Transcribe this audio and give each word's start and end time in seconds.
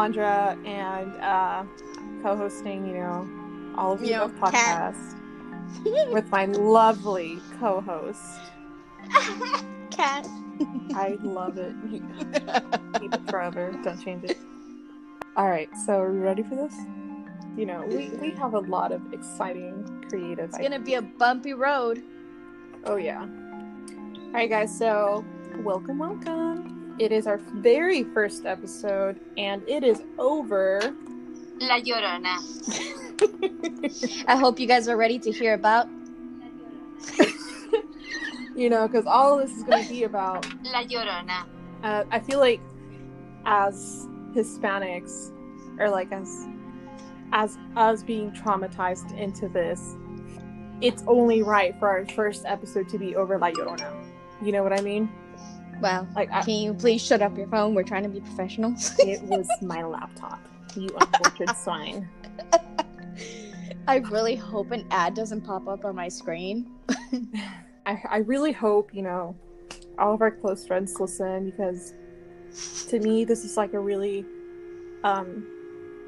Alondra, 0.00 0.66
and 0.66 1.14
uh, 1.20 1.64
co-hosting, 2.22 2.86
you 2.86 2.94
know, 2.94 3.74
all 3.76 3.92
of 3.92 4.02
you 4.02 4.12
know, 4.12 4.28
podcast 4.28 5.16
with 6.12 6.30
my 6.30 6.46
lovely 6.46 7.38
co-host. 7.58 8.40
Kat. 9.90 10.26
I 10.94 11.18
love 11.22 11.58
it. 11.58 11.74
Keep 13.00 13.14
it 13.14 13.30
forever. 13.30 13.72
Don't 13.84 14.02
change 14.02 14.24
it. 14.24 14.38
All 15.36 15.48
right, 15.48 15.68
so 15.86 16.00
are 16.00 16.10
we 16.10 16.18
ready 16.18 16.42
for 16.42 16.54
this? 16.54 16.74
You 17.56 17.66
know, 17.66 17.84
we, 17.86 18.08
we 18.20 18.30
have 18.32 18.54
a 18.54 18.60
lot 18.60 18.92
of 18.92 19.12
exciting, 19.12 20.06
creative. 20.08 20.48
It's 20.48 20.58
gonna 20.58 20.78
be 20.78 20.94
a 20.94 21.02
bumpy 21.02 21.52
road. 21.52 22.02
Oh 22.84 22.96
yeah. 22.96 23.20
All 23.20 24.32
right, 24.32 24.48
guys. 24.48 24.76
So 24.76 25.24
welcome, 25.58 25.98
welcome. 25.98 26.79
It 27.00 27.12
is 27.12 27.26
our 27.26 27.38
very 27.38 28.04
first 28.04 28.44
episode, 28.44 29.18
and 29.38 29.66
it 29.66 29.82
is 29.82 30.02
over. 30.18 30.94
La 31.58 31.80
Llorona. 31.80 32.36
I 34.28 34.36
hope 34.36 34.60
you 34.60 34.66
guys 34.66 34.86
are 34.86 34.98
ready 34.98 35.18
to 35.20 35.32
hear 35.32 35.54
about. 35.54 35.88
you 38.54 38.68
know, 38.68 38.86
because 38.86 39.06
all 39.06 39.38
this 39.38 39.50
is 39.50 39.62
going 39.62 39.82
to 39.84 39.88
be 39.88 40.04
about. 40.04 40.46
La 40.62 40.82
Llorona. 40.82 41.46
Uh, 41.82 42.04
I 42.10 42.20
feel 42.20 42.38
like 42.38 42.60
as 43.46 44.06
Hispanics, 44.34 45.32
or 45.78 45.88
like 45.88 46.12
as 46.12 46.46
as 47.32 47.56
us 47.76 48.02
being 48.02 48.30
traumatized 48.32 49.18
into 49.18 49.48
this, 49.48 49.96
it's 50.82 51.02
only 51.06 51.40
right 51.40 51.74
for 51.78 51.88
our 51.88 52.04
first 52.08 52.44
episode 52.44 52.90
to 52.90 52.98
be 52.98 53.16
over 53.16 53.38
La 53.38 53.52
Llorona. 53.52 53.90
You 54.42 54.52
know 54.52 54.62
what 54.62 54.78
I 54.78 54.82
mean? 54.82 55.10
Well, 55.80 56.06
Like, 56.14 56.30
I, 56.30 56.42
can 56.42 56.54
you 56.54 56.74
please 56.74 57.04
shut 57.04 57.22
up 57.22 57.36
your 57.36 57.48
phone? 57.48 57.74
We're 57.74 57.82
trying 57.82 58.02
to 58.02 58.08
be 58.08 58.20
professional. 58.20 58.74
it 58.98 59.22
was 59.22 59.48
my 59.62 59.82
laptop. 59.82 60.40
You 60.76 60.88
uncultured 61.00 61.56
swine. 61.56 62.08
I 63.88 63.96
really 63.96 64.36
hope 64.36 64.70
an 64.72 64.86
ad 64.90 65.14
doesn't 65.14 65.40
pop 65.40 65.66
up 65.66 65.84
on 65.84 65.96
my 65.96 66.08
screen. 66.08 66.70
I, 67.86 68.00
I 68.08 68.18
really 68.18 68.52
hope, 68.52 68.94
you 68.94 69.02
know, 69.02 69.34
all 69.98 70.14
of 70.14 70.20
our 70.20 70.30
close 70.30 70.66
friends 70.66 70.94
listen 71.00 71.50
because 71.50 71.94
to 72.88 73.00
me, 73.00 73.24
this 73.24 73.44
is 73.44 73.56
like 73.56 73.72
a 73.72 73.80
really, 73.80 74.24
um, 75.02 75.46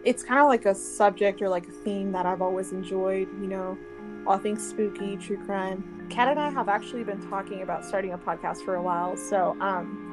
it's 0.04 0.22
kind 0.22 0.40
of 0.40 0.48
like 0.48 0.66
a 0.66 0.74
subject 0.74 1.40
or 1.40 1.48
like 1.48 1.66
a 1.66 1.72
theme 1.72 2.12
that 2.12 2.26
I've 2.26 2.42
always 2.42 2.72
enjoyed, 2.72 3.28
you 3.40 3.48
know, 3.48 3.78
all 4.26 4.38
things 4.38 4.68
spooky, 4.68 5.16
true 5.16 5.42
crime. 5.44 6.01
Kat 6.12 6.28
and 6.28 6.38
I 6.38 6.50
have 6.50 6.68
actually 6.68 7.04
been 7.04 7.26
talking 7.30 7.62
about 7.62 7.84
starting 7.84 8.12
a 8.12 8.18
podcast 8.18 8.64
for 8.64 8.74
a 8.74 8.82
while. 8.82 9.16
So, 9.16 9.56
um, 9.60 10.08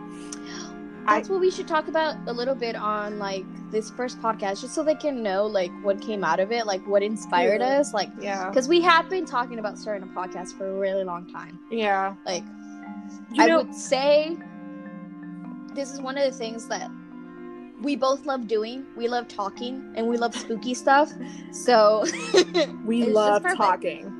That's 1.06 1.28
what 1.28 1.40
we 1.40 1.50
should 1.50 1.68
talk 1.68 1.88
about 1.88 2.16
a 2.28 2.32
little 2.34 2.54
bit 2.56 2.76
on 2.76 3.18
like 3.20 3.44
this 3.72 3.90
first 3.90 4.22
podcast, 4.22 4.62
just 4.62 4.74
so 4.76 4.84
they 4.84 4.96
can 4.96 5.24
know 5.24 5.46
like 5.48 5.72
what 5.82 6.00
came 6.02 6.24
out 6.24 6.40
of 6.40 6.52
it, 6.52 6.66
like 6.68 6.86
what 6.88 7.02
inspired 7.04 7.62
Yeah. 7.62 7.80
us, 7.80 7.94
like 7.94 8.10
yeah. 8.20 8.48
because 8.48 8.68
we 8.68 8.80
have 8.82 9.10
been 9.10 9.26
talking 9.26 9.60
about 9.60 9.78
starting 9.78 10.04
a 10.04 10.12
podcast 10.14 10.58
for 10.58 10.70
a 10.70 10.74
really 10.80 11.04
long 11.04 11.32
time. 11.32 11.60
Yeah. 11.72 12.16
Like 12.26 12.44
You 13.34 13.44
I 13.44 13.48
know, 13.48 13.64
would 13.64 13.74
say 13.76 14.38
this 15.74 15.92
is 15.92 16.00
one 16.00 16.18
of 16.18 16.24
the 16.32 16.38
things 16.38 16.68
that 16.68 16.90
we 17.82 17.96
both 17.96 18.26
love 18.26 18.48
doing. 18.48 18.86
We 18.96 19.08
love 19.08 19.28
talking 19.28 19.94
and 19.96 20.08
we 20.08 20.18
love 20.18 20.36
spooky 20.36 20.74
stuff. 20.74 21.12
So 21.52 22.06
we 22.86 23.06
love 23.22 23.44
talking. 23.56 24.19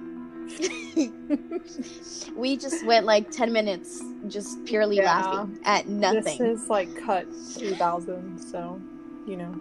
we 2.36 2.58
just 2.58 2.86
went 2.86 3.06
like 3.06 3.30
10 3.32 3.52
minutes 3.54 4.02
just 4.28 4.64
purely 4.66 4.98
Yeah. 4.98 5.06
laughing 5.06 5.60
at 5.64 5.88
nothing. 5.88 6.24
This 6.24 6.40
is 6.40 6.70
like 6.70 6.94
cut 7.02 7.26
3000, 7.54 8.38
so, 8.40 8.80
you 9.26 9.38
know, 9.38 9.56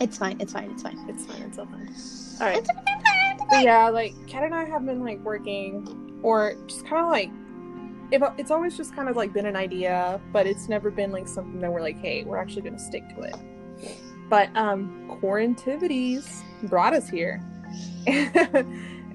It's 0.00 0.18
fine. 0.18 0.40
It's 0.40 0.52
fine. 0.52 0.70
It's 0.72 0.82
fine. 0.82 0.98
it's 1.08 1.24
fine. 1.26 1.42
It's 1.42 1.58
all 1.58 1.66
fine. 1.66 1.88
All 2.40 2.46
right. 2.46 2.58
It's 2.58 2.68
fine. 2.70 3.38
But 3.50 3.62
yeah, 3.64 3.88
like 3.88 4.14
Kat 4.26 4.42
and 4.44 4.54
I 4.54 4.64
have 4.64 4.84
been 4.84 5.02
like 5.04 5.20
working, 5.24 6.18
or 6.22 6.54
just 6.66 6.84
kind 6.86 7.04
of 7.04 7.10
like, 7.10 7.30
it, 8.10 8.20
it's 8.38 8.50
always 8.50 8.76
just 8.76 8.94
kind 8.94 9.08
of 9.08 9.16
like 9.16 9.32
been 9.32 9.46
an 9.46 9.56
idea, 9.56 10.20
but 10.32 10.46
it's 10.46 10.68
never 10.68 10.90
been 10.90 11.12
like 11.12 11.28
something 11.28 11.60
that 11.60 11.72
we're 11.72 11.80
like, 11.80 11.96
hey, 11.98 12.24
we're 12.24 12.36
actually 12.38 12.62
gonna 12.62 12.78
stick 12.78 13.08
to 13.14 13.22
it. 13.22 13.36
But 14.28 14.54
um, 14.56 15.18
Quarantivities 15.22 16.28
brought 16.64 16.92
us 16.92 17.08
here, 17.08 17.40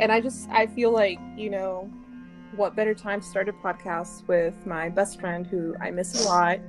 and 0.01 0.12
I 0.12 0.19
just 0.19 0.50
I 0.50 0.67
feel 0.67 0.91
like 0.91 1.19
you 1.38 1.50
know, 1.50 1.89
what 2.56 2.75
better 2.75 2.94
time 2.94 3.22
to 3.22 3.25
start 3.28 3.47
a 3.50 3.53
podcast 3.53 4.28
with 4.28 4.66
my 4.66 4.89
best 4.89 5.19
friend 5.19 5.47
who 5.47 5.75
I 5.79 5.91
miss 5.91 6.25
a 6.25 6.28
lot, 6.28 6.59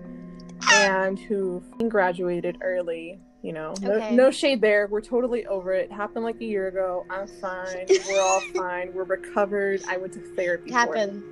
and 0.70 1.18
who 1.18 1.62
graduated 1.88 2.58
early. 2.62 3.18
You 3.42 3.52
know, 3.52 3.74
no, 3.82 3.94
Okay. 3.94 4.14
no 4.14 4.30
shade 4.30 4.60
there. 4.60 4.86
We're 4.86 5.00
totally 5.00 5.44
over 5.46 5.72
it. 5.72 5.90
Happened 5.90 6.24
like 6.24 6.40
a 6.40 6.44
year 6.44 6.68
ago. 6.68 7.04
I'm 7.10 7.26
fine. 7.26 7.86
We're 8.08 8.20
all 8.20 8.40
fine. 8.54 8.94
We're 8.94 9.02
recovered. 9.02 9.82
I 9.88 9.96
went 9.96 10.12
to 10.12 10.20
therapy. 10.36 10.70
It 10.70 10.74
happened. 10.74 11.24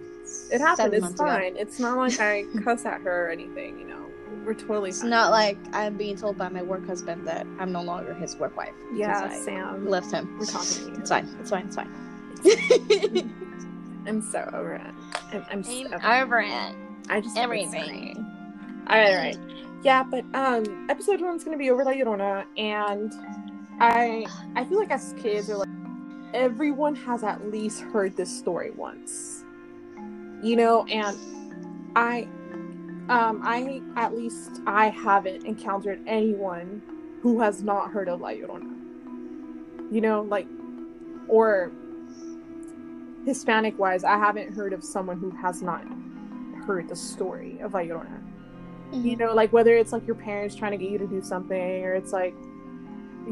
It, 0.51 0.55
it 0.57 0.61
happened. 0.61 0.95
It's 0.95 1.03
months 1.03 1.21
ago. 1.21 1.31
fine. 1.31 1.57
It's 1.57 1.79
not 1.79 1.97
like 1.99 2.19
I 2.19 2.43
cuss 2.65 2.85
at 2.85 3.03
her 3.03 3.27
or 3.27 3.31
anything. 3.31 3.79
You 3.79 3.87
know, 3.87 4.00
we're 4.45 4.55
totally 4.55 4.91
It's 4.91 5.01
fine. 5.03 5.11
not 5.11 5.31
like 5.31 5.59
I'm 5.73 5.97
being 5.97 6.17
told 6.17 6.37
by 6.39 6.49
my 6.49 6.63
work 6.63 6.87
husband 6.87 7.27
that 7.29 7.47
I'm 7.59 7.73
no 7.73 7.83
longer 7.83 8.15
his 8.15 8.37
work 8.37 8.57
wife. 8.57 8.75
yeah, 8.95 9.29
Sam. 9.45 9.87
left 9.89 10.11
him. 10.13 10.37
We're 10.39 10.47
talking 10.47 10.69
to 10.87 10.91
you. 10.93 10.97
It's 10.99 11.11
fine. 11.11 11.29
It's 11.41 11.51
fine. 11.51 11.67
It's 11.67 11.77
fine. 11.77 11.91
I'm 14.07 14.23
so 14.23 14.49
over 14.55 14.75
it. 14.75 14.81
I'm, 15.33 15.45
I'm 15.51 15.63
so 15.63 15.89
I'm 16.01 16.23
over 16.23 16.41
it. 16.41 16.75
I 17.09 17.21
just 17.21 17.37
everything. 17.37 18.17
All 18.89 18.97
right, 18.97 19.11
all 19.11 19.17
right. 19.17 19.39
Yeah, 19.83 20.03
but 20.03 20.25
um, 20.35 20.87
episode 20.91 21.21
one's 21.21 21.45
gonna 21.45 21.57
be 21.57 21.71
over 21.71 21.85
La 21.85 21.93
Llorona, 21.93 22.45
and 22.57 23.13
I 23.81 24.27
I 24.57 24.65
feel 24.65 24.79
like 24.79 24.91
as 24.91 25.15
kids 25.23 25.49
or 25.51 25.57
like 25.59 25.69
everyone 26.35 26.95
has 26.95 27.23
at 27.25 27.51
least 27.51 27.81
heard 27.83 28.17
this 28.17 28.37
story 28.37 28.71
once, 28.73 29.45
you 30.43 30.57
know, 30.57 30.85
and 30.87 31.17
I 31.97 32.29
um 33.11 33.41
I 33.45 33.83
at 33.97 34.15
least 34.15 34.61
I 34.67 34.89
haven't 34.89 35.45
encountered 35.45 36.01
anyone 36.07 36.83
who 37.23 37.41
has 37.41 37.63
not 37.63 37.91
heard 37.91 38.09
of 38.09 38.21
La 38.21 38.31
Llorona, 38.31 38.75
you 39.91 40.01
know, 40.01 40.23
like 40.23 40.47
or 41.29 41.71
Hispanic 43.27 43.79
wise, 43.79 44.03
I 44.03 44.17
haven't 44.17 44.55
heard 44.55 44.73
of 44.73 44.83
someone 44.83 45.19
who 45.19 45.31
has 45.31 45.61
not 45.61 45.85
heard 46.67 46.89
the 46.89 46.97
story 46.97 47.59
of 47.61 47.75
La 47.75 47.81
Llorona 47.81 48.21
you 48.93 49.17
know 49.17 49.33
like 49.33 49.53
whether 49.53 49.77
it's 49.77 49.93
like 49.93 50.07
your 50.07 50.17
parents 50.17 50.55
trying 50.55 50.73
to 50.73 50.77
get 50.77 50.91
you 50.91 50.99
to 50.99 51.07
do 51.07 51.23
something 51.23 51.85
or 51.85 51.95
it's 51.95 52.13
like 52.13 52.35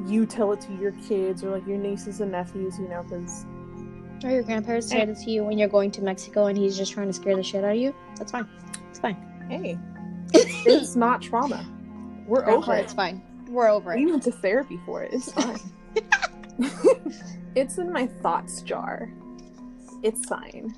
you 0.06 0.24
tell 0.24 0.52
it 0.52 0.60
to 0.60 0.72
your 0.74 0.92
kids 0.92 1.42
or 1.42 1.50
like 1.50 1.66
your 1.66 1.78
nieces 1.78 2.20
and 2.20 2.30
nephews 2.30 2.78
you 2.78 2.88
know 2.88 3.02
because 3.02 3.44
Or 4.22 4.30
your 4.30 4.42
grandparents 4.42 4.88
said 4.88 5.08
it 5.08 5.18
to 5.18 5.30
you 5.30 5.44
when 5.44 5.58
you're 5.58 5.68
going 5.68 5.90
to 5.92 6.02
Mexico 6.02 6.46
and 6.46 6.56
he's 6.56 6.76
just 6.76 6.92
trying 6.92 7.08
to 7.08 7.12
scare 7.12 7.36
the 7.36 7.42
shit 7.42 7.64
out 7.64 7.72
of 7.72 7.76
you. 7.76 7.94
That's 8.16 8.32
fine. 8.32 8.48
It's 8.90 8.98
fine. 8.98 9.16
Hey. 9.48 9.78
It's, 10.34 10.94
not 10.94 11.22
trauma. 11.22 11.66
We're 12.26 12.46
over 12.48 12.74
it. 12.74 12.84
It's 12.84 12.92
fine. 12.92 13.22
We're 13.48 13.68
over 13.68 13.94
we 13.94 14.02
it. 14.02 14.10
went 14.10 14.22
to 14.24 14.32
therapy 14.32 14.78
for 14.84 15.02
it. 15.02 15.14
It's 15.14 15.32
fine. 15.32 15.58
It's 17.58 17.76
in 17.76 17.92
my 17.92 18.06
thoughts 18.06 18.62
jar. 18.62 19.10
It's 20.04 20.24
fine. 20.26 20.76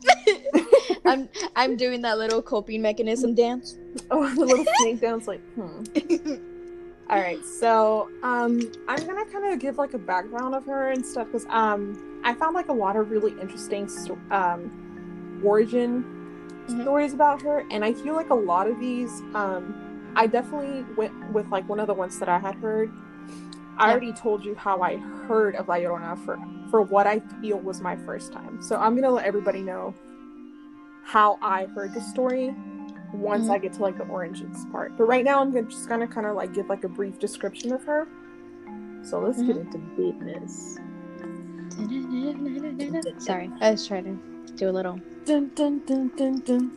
I'm 1.05 1.29
I'm 1.55 1.77
doing 1.77 2.01
that 2.03 2.17
little 2.17 2.41
coping 2.41 2.81
mechanism 2.81 3.35
dance. 3.35 3.77
oh 4.11 4.27
the 4.35 4.47
little 4.47 4.65
snake 4.79 5.01
dance 5.01 5.29
like 5.29 5.43
hmm. 5.55 5.85
All 7.11 7.19
right 7.19 7.45
so 7.45 8.09
um 8.23 8.61
i'm 8.87 9.05
gonna 9.05 9.27
kind 9.27 9.53
of 9.53 9.59
give 9.59 9.79
like 9.79 9.95
a 9.95 9.99
background 9.99 10.55
of 10.55 10.65
her 10.67 10.93
and 10.93 11.05
stuff 11.05 11.27
because 11.27 11.45
um 11.47 12.21
i 12.25 12.33
found 12.33 12.55
like 12.55 12.69
a 12.69 12.73
lot 12.73 12.95
of 12.95 13.11
really 13.11 13.33
interesting 13.41 13.91
um 14.31 15.41
origin 15.45 16.05
Mhm. 16.75 16.83
stories 16.83 17.13
about 17.15 17.43
her 17.43 17.65
and 17.71 17.85
i 17.85 17.93
feel 17.93 18.15
like 18.15 18.31
a 18.31 18.35
lot 18.35 18.67
of 18.69 18.79
these 18.81 19.21
um 19.35 20.13
i 20.17 20.27
definitely 20.27 20.85
went 20.97 21.13
with 21.33 21.47
like 21.49 21.69
one 21.69 21.81
of 21.81 21.87
the 21.87 21.95
ones 21.95 22.19
that 22.19 22.29
i 22.29 22.39
had 22.39 22.55
heard 22.57 22.91
i 23.79 23.87
Yeah. 23.87 23.93
already 23.93 24.13
told 24.13 24.45
you 24.45 24.55
how 24.55 24.81
i 24.83 24.97
heard 25.29 25.55
of 25.57 25.69
la 25.69 25.77
llorona 25.77 26.19
for 26.25 26.39
for 26.71 26.83
what 26.83 27.07
i 27.07 27.21
feel 27.41 27.59
was 27.59 27.81
my 27.81 27.97
first 27.97 28.33
time 28.33 28.61
so 28.63 28.77
i'm 28.77 28.95
gonna 28.95 29.11
let 29.11 29.25
everybody 29.25 29.61
know 29.63 29.95
how 31.05 31.39
i 31.43 31.67
heard 31.67 31.93
the 31.95 32.01
story 32.01 32.55
once 33.13 33.47
Mhm. 33.49 33.51
I 33.55 33.59
get 33.59 33.73
to 33.73 33.83
like 33.83 33.99
the 33.99 34.05
oranges 34.07 34.65
part. 34.71 34.97
But 34.97 35.07
right 35.07 35.25
now, 35.25 35.41
I'm 35.41 35.51
gonna, 35.51 35.67
just 35.67 35.89
gonna 35.89 36.07
kind 36.07 36.29
of 36.29 36.37
like 36.37 36.53
give 36.55 36.69
like 36.69 36.85
a 36.85 36.89
brief 36.89 37.19
description 37.19 37.73
of 37.73 37.83
her. 37.83 38.07
So 39.03 39.19
let's 39.19 39.43
get 39.43 39.57
into 39.57 39.79
business. 39.97 40.79
Sorry, 43.19 43.51
I 43.61 43.73
was 43.73 43.85
trying 43.85 44.05
to 44.05 44.17
do 44.57 44.69
a 44.69 44.73
little. 44.73 45.01
Dun, 45.25 45.51
dun, 45.55 45.81
dun, 45.87 46.11
dun, 46.17 46.41
dun. 46.41 46.73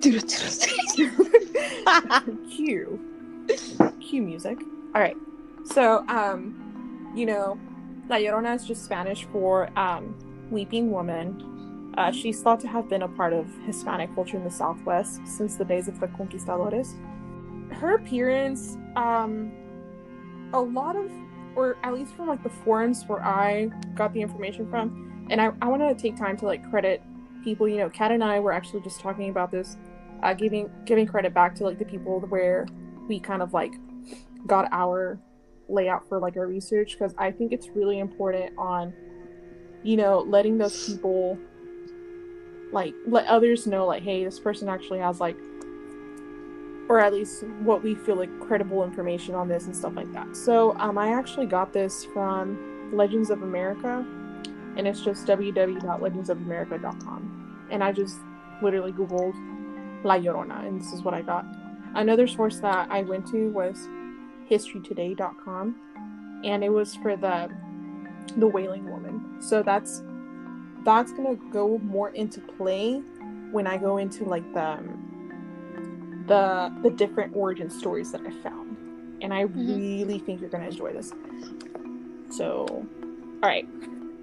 Cue. 2.50 3.00
Cue 4.00 4.22
music. 4.22 4.58
All 4.94 5.00
right. 5.00 5.16
So, 5.64 6.06
um, 6.08 7.12
you 7.14 7.26
know, 7.26 7.58
La 8.08 8.16
Llorona 8.16 8.54
is 8.54 8.66
just 8.66 8.84
Spanish 8.84 9.24
for 9.32 9.68
um, 9.78 10.14
weeping 10.50 10.90
woman. 10.90 11.92
Uh, 11.96 12.10
she's 12.10 12.42
thought 12.42 12.60
to 12.60 12.68
have 12.68 12.88
been 12.88 13.02
a 13.02 13.08
part 13.08 13.32
of 13.32 13.46
Hispanic 13.66 14.14
culture 14.14 14.36
in 14.36 14.44
the 14.44 14.50
Southwest 14.50 15.20
since 15.26 15.56
the 15.56 15.64
days 15.64 15.88
of 15.88 16.00
the 16.00 16.08
conquistadores. 16.08 16.94
her 17.72 17.94
appearance, 17.94 18.76
um, 18.96 19.52
a 20.52 20.60
lot 20.60 20.96
of, 20.96 21.10
or 21.56 21.76
at 21.82 21.94
least 21.94 22.14
from 22.14 22.28
like 22.28 22.42
the 22.42 22.50
forums 22.50 23.04
where 23.06 23.22
I 23.24 23.70
got 23.94 24.12
the 24.12 24.20
information 24.20 24.68
from, 24.68 25.13
and 25.30 25.40
I, 25.40 25.52
I 25.62 25.68
want 25.68 25.82
to 25.82 25.94
take 26.00 26.16
time 26.16 26.36
to 26.38 26.46
like 26.46 26.68
credit 26.70 27.02
people. 27.42 27.68
You 27.68 27.78
know, 27.78 27.90
Kat 27.90 28.12
and 28.12 28.22
I 28.22 28.40
were 28.40 28.52
actually 28.52 28.80
just 28.82 29.00
talking 29.00 29.30
about 29.30 29.50
this, 29.50 29.76
uh, 30.22 30.34
giving 30.34 30.70
giving 30.84 31.06
credit 31.06 31.34
back 31.34 31.54
to 31.56 31.64
like 31.64 31.78
the 31.78 31.84
people 31.84 32.20
where 32.20 32.66
we 33.08 33.20
kind 33.20 33.42
of 33.42 33.52
like 33.52 33.74
got 34.46 34.68
our 34.72 35.18
layout 35.68 36.08
for 36.08 36.18
like 36.18 36.36
our 36.36 36.46
research 36.46 36.92
because 36.92 37.14
I 37.16 37.30
think 37.30 37.52
it's 37.52 37.68
really 37.68 37.98
important 37.98 38.52
on, 38.58 38.92
you 39.82 39.96
know, 39.96 40.20
letting 40.20 40.58
those 40.58 40.86
people 40.86 41.38
like 42.74 42.94
let 43.06 43.26
others 43.26 43.66
know 43.66 43.86
like 43.86 44.02
hey 44.02 44.24
this 44.24 44.40
person 44.40 44.68
actually 44.68 44.98
has 44.98 45.20
like 45.20 45.36
or 46.88 46.98
at 47.00 47.14
least 47.14 47.44
what 47.62 47.82
we 47.82 47.94
feel 47.94 48.16
like 48.16 48.40
credible 48.40 48.84
information 48.84 49.34
on 49.34 49.48
this 49.48 49.64
and 49.66 49.74
stuff 49.74 49.94
like 49.94 50.12
that 50.12 50.36
so 50.36 50.76
um, 50.78 50.98
i 50.98 51.08
actually 51.08 51.46
got 51.46 51.72
this 51.72 52.04
from 52.06 52.90
legends 52.92 53.30
of 53.30 53.42
america 53.42 54.04
and 54.76 54.86
it's 54.88 55.00
just 55.02 55.26
www.legendsofamerica.com 55.26 57.66
and 57.70 57.84
i 57.84 57.92
just 57.92 58.18
literally 58.62 58.92
googled 58.92 59.34
la 60.04 60.16
llorona 60.18 60.66
and 60.66 60.80
this 60.80 60.92
is 60.92 61.02
what 61.02 61.14
i 61.14 61.22
got. 61.22 61.44
Another 61.94 62.26
source 62.26 62.58
that 62.60 62.88
i 62.90 63.02
went 63.02 63.26
to 63.28 63.50
was 63.50 63.86
historytoday.com 64.50 65.76
and 66.44 66.64
it 66.64 66.70
was 66.70 66.94
for 66.96 67.16
the 67.16 67.48
the 68.36 68.46
wailing 68.46 68.90
woman. 68.90 69.36
So 69.40 69.62
that's 69.62 70.02
that's 70.84 71.12
gonna 71.12 71.36
go 71.52 71.78
more 71.78 72.08
into 72.10 72.40
play 72.40 73.00
when 73.52 73.66
I 73.66 73.76
go 73.76 73.98
into 73.98 74.24
like 74.24 74.44
the 74.54 74.78
the 76.26 76.72
the 76.82 76.90
different 76.90 77.36
origin 77.36 77.70
stories 77.70 78.10
that 78.12 78.22
I 78.26 78.30
found, 78.42 78.76
and 79.22 79.32
I 79.32 79.44
Mhm. 79.44 79.78
really 79.78 80.18
think 80.18 80.40
you're 80.40 80.50
gonna 80.50 80.66
enjoy 80.68 80.92
this. 80.92 81.12
So, 82.30 82.66
all 83.42 83.48
right, 83.48 83.68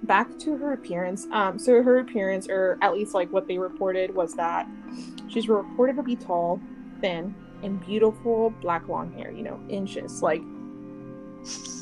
back 0.04 0.38
to 0.40 0.56
her 0.56 0.72
appearance. 0.72 1.26
Um, 1.32 1.58
so 1.58 1.82
her 1.82 1.98
appearance, 1.98 2.48
or 2.48 2.78
at 2.82 2.92
least 2.92 3.14
like 3.14 3.32
what 3.32 3.46
they 3.46 3.58
reported, 3.58 4.14
was 4.14 4.34
that 4.34 4.66
she's 5.28 5.48
reported 5.48 5.96
to 5.96 6.02
be 6.02 6.16
tall, 6.16 6.60
thin, 7.00 7.34
and 7.62 7.80
beautiful 7.84 8.50
black 8.60 8.88
long 8.88 9.12
hair. 9.12 9.30
You 9.30 9.42
know, 9.42 9.60
inches. 9.68 10.22
Like 10.22 10.42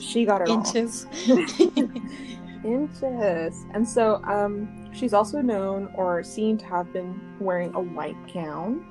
she 0.00 0.24
got 0.24 0.42
it 0.42 0.48
all 0.48 0.58
Inches. 0.58 1.06
inches. 2.64 3.64
And 3.72 3.88
so, 3.88 4.22
um, 4.24 4.90
she's 4.92 5.12
also 5.14 5.40
known 5.40 5.90
or 5.94 6.22
seen 6.22 6.58
to 6.58 6.66
have 6.66 6.92
been 6.92 7.18
wearing 7.40 7.74
a 7.74 7.80
white 7.80 8.16
gown. 8.32 8.84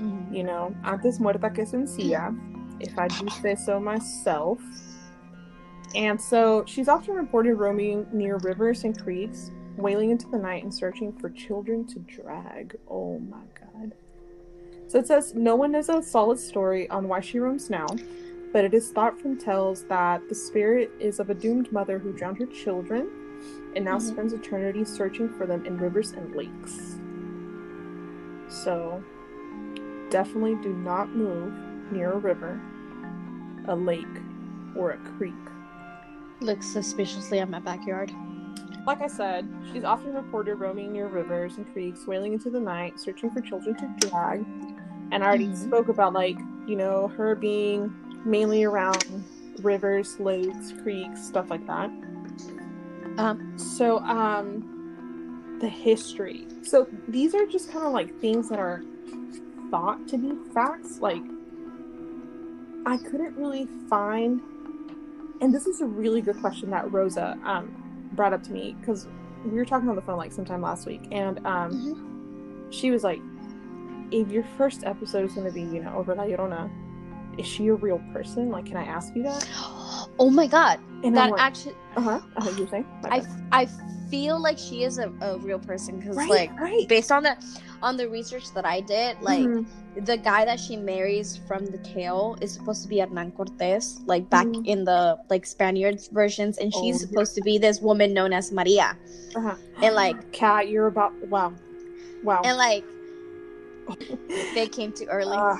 Mhm. 0.00 0.34
You 0.34 0.44
know, 0.44 0.74
antes 0.84 1.18
muerta 1.18 1.54
que 1.54 1.64
sencilla, 1.64 2.34
if 2.80 2.98
I 2.98 3.08
do 3.08 3.28
say 3.28 3.54
so 3.54 3.78
myself. 3.78 4.58
And 5.94 6.20
so, 6.20 6.64
she's 6.66 6.88
often 6.88 7.14
reported 7.14 7.56
roaming 7.56 8.06
near 8.12 8.36
rivers 8.38 8.84
and 8.84 8.98
creeks, 8.98 9.50
wailing 9.76 10.10
into 10.10 10.28
the 10.28 10.38
night 10.38 10.62
and 10.62 10.72
searching 10.74 11.12
for 11.12 11.28
children 11.30 11.86
to 11.88 11.98
drag. 12.00 12.76
Oh 12.88 13.18
my 13.18 13.44
god. 13.60 13.92
So 14.86 14.98
it 14.98 15.06
says 15.06 15.34
no 15.34 15.56
one 15.56 15.72
knows 15.72 15.88
a 15.88 16.02
solid 16.02 16.38
story 16.38 16.88
on 16.90 17.08
why 17.08 17.20
she 17.20 17.38
roams 17.38 17.70
now, 17.70 17.86
but 18.52 18.64
it 18.64 18.74
is 18.74 18.90
thought 18.90 19.18
from 19.18 19.38
tales 19.38 19.84
that 19.84 20.28
the 20.28 20.34
spirit 20.34 20.90
is 21.00 21.18
of 21.20 21.30
a 21.30 21.34
doomed 21.34 21.72
mother 21.72 21.98
who 21.98 22.12
drowned 22.12 22.38
her 22.38 22.46
children 22.46 23.08
and 23.74 23.84
now 23.84 23.96
Mhm. 23.96 24.02
spends 24.02 24.32
eternity 24.34 24.84
searching 24.84 25.28
for 25.30 25.46
them 25.46 25.64
in 25.64 25.78
rivers 25.78 26.12
and 26.12 26.34
lakes. 26.34 26.98
So, 28.48 29.02
definitely 30.10 30.56
do 30.56 30.74
not 30.74 31.14
move 31.14 31.54
near 31.90 32.12
a 32.12 32.18
river, 32.18 32.60
a 33.66 33.74
lake, 33.74 34.04
or 34.76 34.90
a 34.90 34.98
creek. 34.98 35.32
Looks 36.42 36.66
suspiciously 36.66 37.38
at 37.38 37.48
my 37.48 37.60
backyard. 37.60 38.10
Like 38.84 39.00
I 39.00 39.06
said, 39.06 39.48
she's 39.72 39.84
often 39.84 40.12
reported 40.12 40.56
roaming 40.56 40.92
near 40.92 41.06
rivers 41.06 41.56
and 41.56 41.72
creeks, 41.72 42.04
wailing 42.04 42.32
into 42.32 42.50
the 42.50 42.58
night, 42.58 42.98
searching 42.98 43.30
for 43.30 43.40
children 43.40 43.76
to 43.76 44.08
drag. 44.08 44.44
And 45.12 45.22
I 45.22 45.26
already 45.26 45.46
Mhm. 45.48 45.56
spoke 45.56 45.88
about, 45.88 46.14
like, 46.14 46.36
you 46.66 46.74
know, 46.74 47.06
her 47.08 47.36
being 47.36 47.94
mainly 48.24 48.64
around 48.64 49.04
rivers, 49.62 50.18
lakes, 50.18 50.72
creeks, 50.82 51.22
stuff 51.22 51.48
like 51.48 51.64
that. 51.68 51.90
Um, 53.18 53.52
So, 53.56 53.98
um, 53.98 54.64
the 55.60 55.68
history. 55.68 56.48
So 56.62 56.88
these 57.06 57.36
are 57.36 57.46
just 57.46 57.70
kind 57.70 57.86
of 57.86 57.92
like 57.92 58.18
things 58.20 58.48
that 58.48 58.58
are 58.58 58.82
thought 59.70 60.08
to 60.08 60.18
be 60.18 60.32
facts. 60.52 61.00
Like, 61.00 61.22
I 62.84 62.96
couldn't 62.96 63.36
really 63.36 63.68
find, 63.88 64.40
and 65.42 65.52
this 65.52 65.66
is 65.66 65.80
a 65.82 65.86
really 65.86 66.22
good 66.22 66.40
question 66.40 66.70
that 66.70 66.90
Rosa 66.90 67.36
um 67.44 68.10
brought 68.12 68.32
up 68.32 68.42
to 68.44 68.52
me 68.52 68.76
because 68.80 69.06
we 69.44 69.50
were 69.50 69.64
talking 69.64 69.88
on 69.88 69.96
the 69.96 70.02
phone 70.02 70.16
like 70.16 70.32
sometime 70.32 70.62
last 70.62 70.86
week, 70.86 71.02
and 71.10 71.38
um, 71.46 71.72
Mm-hmm. 71.72 72.70
she 72.70 72.90
was 72.90 73.02
like, 73.02 73.20
"If 74.12 74.30
your 74.30 74.44
first 74.56 74.84
episode 74.84 75.24
is 75.24 75.34
going 75.34 75.46
to 75.46 75.52
be, 75.52 75.62
you 75.62 75.82
know, 75.82 75.94
over 75.96 76.14
La 76.14 76.22
Llorona, 76.24 76.70
is 77.38 77.46
she 77.46 77.66
a 77.68 77.74
real 77.74 78.00
person? 78.12 78.50
Like, 78.50 78.66
can 78.66 78.76
I 78.76 78.84
ask 78.84 79.14
you 79.16 79.24
that?" 79.24 79.48
oh 80.18 80.30
my 80.30 80.46
god, 80.46 80.78
And 81.02 81.16
that 81.16 81.30
like, 81.32 81.40
actually, 81.40 81.74
uh 81.96 82.00
huh. 82.00 82.20
Uh-huh, 82.36 82.50
you 82.50 82.64
were 82.64 82.70
saying? 82.70 82.86
I. 83.04 83.22
I 83.50 83.68
feel 84.12 84.36
like 84.36 84.58
she 84.60 84.84
is 84.84 84.98
a, 85.00 85.08
a 85.24 85.38
real 85.38 85.58
person 85.58 85.96
because 85.96 86.16
right, 86.16 86.28
like 86.28 86.60
right. 86.60 86.84
based 86.86 87.10
on 87.10 87.22
the 87.24 87.34
on 87.80 87.96
the 87.96 88.06
research 88.08 88.52
that 88.52 88.66
I 88.68 88.80
did, 88.84 89.16
like 89.24 89.48
Mhm. 89.48 89.64
the 90.04 90.16
guy 90.20 90.44
that 90.44 90.60
she 90.60 90.76
marries 90.76 91.40
from 91.48 91.64
the 91.72 91.78
tale 91.80 92.36
is 92.44 92.52
supposed 92.52 92.82
to 92.84 92.88
be 92.92 92.98
Hernan 93.00 93.32
Cortes, 93.32 94.00
like 94.04 94.28
back 94.28 94.46
Mhm. 94.46 94.66
in 94.68 94.84
the 94.84 95.16
like 95.32 95.46
Spaniards 95.48 96.08
versions, 96.12 96.58
and 96.60 96.68
she's 96.72 96.96
Oh, 96.96 97.00
yeah. 97.00 97.06
supposed 97.08 97.34
to 97.36 97.42
be 97.42 97.56
this 97.56 97.80
woman 97.80 98.12
known 98.12 98.32
as 98.36 98.52
Maria, 98.52 98.96
Uh-huh. 99.34 99.56
and 99.80 99.94
like 99.96 100.20
Kat, 100.36 100.68
you're 100.68 100.88
about 100.92 101.16
wow, 101.32 101.56
wow. 102.22 102.42
and 102.44 102.56
like 102.60 102.84
they 104.54 104.68
came 104.68 104.92
too 104.92 105.06
early. 105.08 105.36
Uh, 105.36 105.56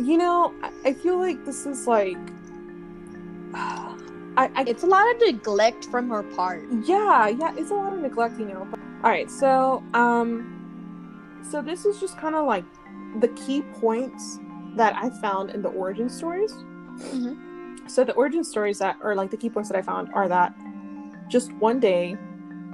you 0.00 0.16
know, 0.16 0.54
I, 0.64 0.70
I 0.88 0.92
feel 0.94 1.18
like 1.20 1.44
this 1.44 1.66
is 1.66 1.86
like, 1.86 2.16
I, 4.38 4.50
I 4.54 4.64
it's 4.66 4.84
a 4.84 4.86
lot 4.86 5.04
of 5.14 5.20
neglect 5.20 5.86
from 5.86 6.08
her 6.10 6.22
part. 6.22 6.62
yeah, 6.84 7.28
yeah, 7.28 7.52
it's 7.56 7.70
a 7.70 7.74
lot 7.74 7.92
of 7.92 7.98
neglect, 8.00 8.38
you 8.38 8.46
know. 8.46 8.66
All 9.04 9.10
right, 9.10 9.30
so 9.30 9.82
um, 9.94 11.40
so 11.50 11.60
this 11.60 11.84
is 11.84 11.98
just 12.00 12.16
kind 12.18 12.34
of 12.34 12.46
like 12.46 12.64
the 13.20 13.28
key 13.28 13.62
points 13.80 14.38
that 14.76 14.94
I 14.96 15.10
found 15.20 15.50
in 15.50 15.60
the 15.62 15.68
origin 15.70 16.08
stories. 16.08 16.52
Mhm. 16.52 17.90
So 17.90 18.04
the 18.04 18.12
origin 18.14 18.44
stories 18.44 18.78
that 18.78 18.96
are 19.02 19.14
like 19.14 19.30
the 19.30 19.36
key 19.36 19.50
points 19.50 19.68
that 19.70 19.78
I 19.78 19.82
found 19.82 20.08
are 20.14 20.28
that 20.28 20.54
just 21.28 21.52
one 21.54 21.80
day, 21.80 22.16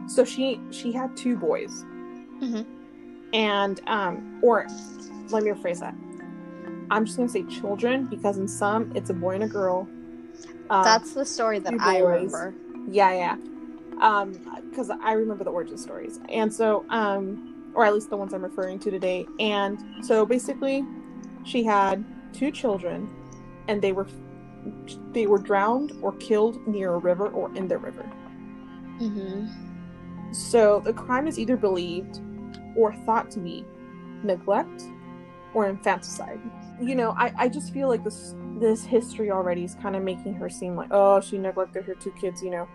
so 0.06 0.25
she 0.25 0.61
she 0.71 0.92
had 0.92 1.16
two 1.16 1.37
boys, 1.37 1.85
Mhm. 2.42 2.66
and 3.33 3.80
um, 3.87 4.38
or 4.42 4.66
let 5.30 5.42
me 5.44 5.50
rephrase 5.50 5.80
that. 5.80 5.94
I'm 6.90 7.04
just 7.06 7.16
gonna 7.16 7.28
say 7.28 7.44
children 7.44 8.04
because 8.06 8.37
in 8.38 8.47
some 8.49 8.92
it's 8.94 9.09
a 9.11 9.14
boy 9.14 9.35
and 9.37 9.44
a 9.44 9.49
girl. 9.49 9.88
Um, 10.71 10.85
That's 10.85 11.12
the 11.12 11.25
story 11.25 11.59
that 11.61 11.75
I 11.78 11.99
remember. 11.99 12.54
yeah, 12.90 13.12
yeah. 13.12 13.37
Um, 14.00 14.33
because 14.71 14.90
I 14.90 15.12
remember 15.12 15.44
the 15.44 15.50
origin 15.50 15.78
stories, 15.78 16.18
and 16.28 16.52
so 16.52 16.85
um, 16.90 17.71
or 17.75 17.85
at 17.85 17.94
least 17.94 18.11
the 18.11 18.16
ones 18.16 18.33
I'm 18.35 18.42
referring 18.42 18.78
to 18.80 18.90
today. 18.90 19.26
And 19.38 19.78
so 20.04 20.26
basically, 20.26 20.85
she 21.44 21.64
had 21.64 22.04
two 22.33 22.50
children, 22.50 23.09
and 23.68 23.80
they 23.80 23.92
were 23.92 24.06
they 25.12 25.26
were 25.26 25.38
drowned 25.38 25.92
or 26.02 26.12
killed 26.14 26.66
near 26.66 26.94
a 26.94 26.99
river 26.99 27.28
or 27.28 27.54
in 27.54 27.68
the 27.68 27.78
river. 27.78 28.11
hmm 28.99 29.47
So 30.33 30.80
the 30.80 30.92
crime 30.92 31.26
is 31.26 31.38
either 31.38 31.56
believed 31.56 32.21
or 32.76 32.92
thought 33.06 33.30
to 33.33 33.40
be 33.40 33.64
neglect 34.23 34.83
or 35.52 35.68
infanticide. 35.68 36.40
You 36.80 36.94
know, 36.97 37.14
I, 37.16 37.33
I 37.37 37.49
just 37.49 37.73
feel 37.73 37.88
like 37.88 38.02
this 38.02 38.35
this 38.61 38.84
history 38.84 39.30
already 39.30 39.64
is 39.64 39.75
kind 39.76 39.96
of 39.96 40.02
making 40.02 40.34
her 40.34 40.49
seem 40.49 40.76
like, 40.76 40.88
oh, 40.90 41.20
she 41.20 41.38
neglected 41.38 41.84
her 41.84 41.94
two 41.94 42.12
kids, 42.12 42.42
you 42.42 42.50
know, 42.50 42.68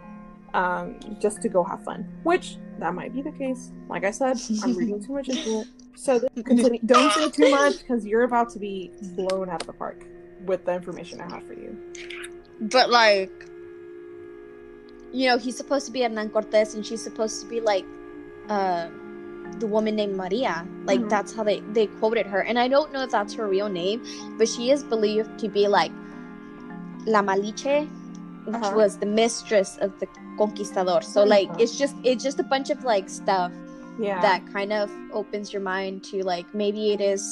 um, 0.53 1.00
just 1.19 1.41
to 1.41 1.50
go 1.50 1.63
have 1.63 1.83
fun. 1.83 2.07
Which 2.24 2.57
that 2.79 2.93
might 2.93 3.13
be 3.13 3.21
the 3.21 3.31
case. 3.31 3.71
Like 3.88 4.03
I 4.03 4.12
said, 4.12 4.38
I'm 4.63 4.75
reading 4.75 5.03
too 5.03 5.13
much 5.13 5.29
into 5.29 5.62
it. 5.62 5.67
So 5.95 6.19
continue. 6.45 6.79
don't 6.86 7.12
say 7.13 7.29
too 7.29 7.51
much 7.51 7.79
because 7.79 8.05
you're 8.05 8.24
about 8.24 8.50
to 8.51 8.59
be 8.59 8.91
blown 9.15 9.50
out 9.50 9.62
of 9.62 9.67
the 9.67 9.74
park 9.74 10.05
with 10.45 10.65
the 10.65 10.74
information 10.74 11.19
I 11.21 11.29
have 11.33 11.45
for 11.45 11.53
you. 11.53 11.77
But 12.62 12.89
like, 12.89 13.31
you 15.12 15.27
know, 15.27 15.38
he's 15.38 15.57
supposed 15.57 15.86
to 15.88 15.91
be 15.91 16.01
Hernan 16.01 16.29
Cortez, 16.29 16.75
and 16.75 16.86
she's 16.86 17.01
supposed 17.01 17.41
to 17.41 17.48
be 17.48 17.62
like, 17.62 17.86
uh, 18.48 18.89
the 19.59 19.67
woman 19.67 19.95
named 19.95 20.15
Maria. 20.15 20.65
Like 20.85 20.99
Mhm. 21.01 21.09
that's 21.09 21.33
how 21.33 21.43
they 21.43 21.59
they 21.73 21.87
quoted 21.99 22.25
her, 22.27 22.41
and 22.41 22.57
I 22.59 22.67
don't 22.67 22.91
know 22.93 23.03
if 23.03 23.11
that's 23.11 23.33
her 23.35 23.47
real 23.47 23.69
name, 23.69 24.01
but 24.37 24.47
she 24.47 24.71
is 24.71 24.83
believed 24.83 25.39
to 25.39 25.49
be 25.49 25.67
like 25.67 25.91
La 27.05 27.21
Malinche, 27.21 27.87
which 28.45 28.55
Uh-huh. 28.55 28.75
was 28.75 28.97
the 28.97 29.05
mistress 29.05 29.77
of 29.81 29.97
the 29.99 30.07
conquistador. 30.37 31.01
So 31.01 31.23
like, 31.23 31.49
it's 31.59 31.77
just 31.77 31.95
it's 32.03 32.23
just 32.23 32.39
a 32.39 32.43
bunch 32.43 32.69
of 32.69 32.83
like 32.83 33.09
stuff 33.09 33.51
Yeah. 33.99 34.21
that 34.21 34.45
kind 34.53 34.71
of 34.71 34.89
opens 35.11 35.51
your 35.53 35.61
mind 35.61 36.03
to 36.11 36.23
like 36.23 36.45
maybe 36.53 36.91
it 36.93 37.01
is 37.01 37.23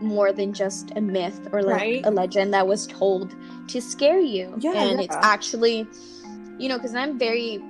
more 0.00 0.32
than 0.32 0.52
just 0.52 0.92
a 0.96 1.00
myth 1.00 1.38
or 1.52 1.60
like 1.62 1.80
Right. 1.82 2.06
a 2.06 2.10
legend 2.10 2.54
that 2.54 2.66
was 2.66 2.86
told 2.86 3.34
to 3.68 3.80
scare 3.80 4.20
you. 4.20 4.54
Yeah, 4.58 4.74
and 4.74 5.00
it's 5.00 5.16
actually, 5.22 5.86
you 6.58 6.68
know, 6.68 6.78
because 6.78 6.94
I'm 6.94 7.18
very, 7.18 7.60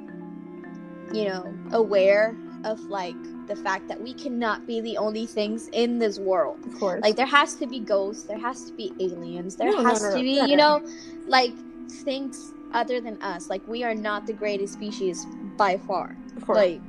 you 1.13 1.25
know, 1.25 1.55
aware 1.73 2.37
of 2.65 2.81
like 2.91 3.17
the 3.49 3.57
fact 3.57 3.89
that 3.89 4.01
we 4.01 4.15
cannot 4.15 4.67
be 4.67 4.81
the 4.81 4.97
only 4.99 5.27
things 5.27 5.69
in 5.73 5.99
this 5.99 6.19
world. 6.19 6.59
Of 6.67 6.75
course. 6.75 7.03
Like 7.03 7.17
there 7.17 7.27
has 7.27 7.55
to 7.57 7.67
be 7.67 7.81
ghosts, 7.81 8.25
there 8.25 8.39
has 8.39 8.65
to 8.65 8.73
be 8.75 8.93
aliens, 9.01 9.57
there 9.57 9.71
No, 9.71 9.83
no, 9.83 9.89
has 9.89 10.03
no, 10.03 10.17
to 10.17 10.21
be, 10.23 10.41
you 10.49 10.57
know, 10.57 10.83
like 11.27 11.55
things 12.05 12.53
other 12.73 13.01
than 13.01 13.21
us. 13.23 13.49
Like 13.51 13.67
we 13.67 13.83
are 13.85 13.95
not 13.95 14.27
the 14.27 14.33
greatest 14.33 14.75
species 14.75 15.27
by 15.57 15.79
far. 15.79 16.17
of 16.37 16.45
course. 16.47 16.57
Like 16.57 16.83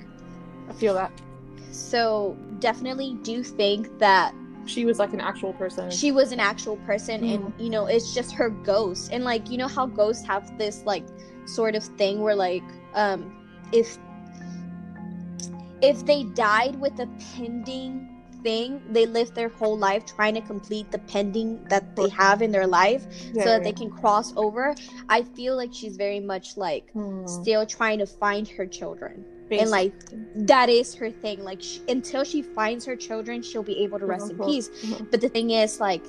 I 0.69 0.73
feel 0.73 0.93
that. 0.93 1.11
so 1.71 2.37
definitely 2.59 3.17
do 3.23 3.43
think 3.43 3.97
that 3.99 4.33
She 4.65 4.85
was 4.85 4.99
like 4.99 5.13
an 5.13 5.21
actual 5.21 5.53
person. 5.53 5.89
she 5.89 6.11
was 6.11 6.31
an 6.31 6.39
actual 6.39 6.77
person 6.77 7.23
and 7.23 7.45
Mhm. 7.45 7.59
you 7.63 7.69
know 7.69 7.85
it's 7.87 8.13
just 8.13 8.33
her 8.33 8.49
ghost 8.49 9.11
and 9.11 9.23
like 9.23 9.49
you 9.49 9.57
know 9.57 9.67
how 9.67 9.85
ghosts 9.87 10.25
have 10.27 10.43
this 10.59 10.83
like 10.85 11.05
sort 11.45 11.73
of 11.75 11.83
thing 11.83 12.21
where 12.21 12.35
like 12.35 12.63
um 12.93 13.31
if 13.71 13.97
if 15.81 16.05
they 16.05 16.23
died 16.23 16.75
with 16.79 16.99
a 16.99 17.07
pending 17.35 18.07
thing 18.43 18.81
they 18.91 19.05
live 19.05 19.33
their 19.33 19.49
whole 19.49 19.77
life 19.77 20.05
trying 20.05 20.33
to 20.33 20.39
complete 20.41 20.89
the 20.91 20.97
pending 20.99 21.61
that 21.69 21.93
they 21.97 22.07
have 22.07 22.41
in 22.41 22.51
their 22.51 22.65
life 22.67 23.05
Yeah, 23.33 23.43
so 23.43 23.49
that 23.51 23.63
they 23.65 23.73
can 23.73 23.89
cross 23.89 24.31
over 24.37 24.73
i 25.09 25.23
feel 25.23 25.57
like 25.57 25.73
she's 25.73 25.97
very 25.97 26.21
much 26.21 26.55
like 26.55 26.89
Hmm. 26.93 27.25
still 27.27 27.65
trying 27.65 27.99
to 27.99 28.05
find 28.05 28.47
her 28.47 28.65
children 28.65 29.25
and 29.51 29.69
like 29.71 29.91
that 30.35 30.69
is 30.69 30.95
her 30.95 31.11
thing 31.11 31.43
like 31.43 31.61
sh- 31.61 31.79
until 31.89 32.23
she 32.23 32.41
finds 32.43 32.85
her 32.85 32.95
children 32.95 33.41
she'll 33.41 33.63
be 33.63 33.83
able 33.83 33.99
to 33.99 34.05
rest 34.05 34.29
in 34.31 34.37
Mhm. 34.37 34.45
peace 34.45 34.69
Mhm. 34.83 35.11
but 35.11 35.19
the 35.19 35.27
thing 35.29 35.49
is 35.51 35.79
like 35.81 36.03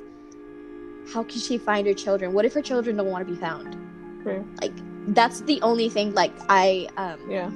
how 1.13 1.25
can 1.25 1.41
she 1.41 1.59
find 1.59 1.87
her 1.87 1.95
children 1.95 2.33
what 2.33 2.45
if 2.45 2.53
her 2.55 2.63
children 2.63 2.97
don't 2.97 3.11
want 3.11 3.27
to 3.27 3.33
be 3.35 3.41
found 3.41 3.77
True. 4.23 4.47
like 4.63 4.73
that's 5.09 5.41
the 5.43 5.61
only 5.63 5.89
thing 5.89 6.15
like 6.15 6.33
i 6.49 6.87
um 6.97 7.19
Yeah. 7.29 7.51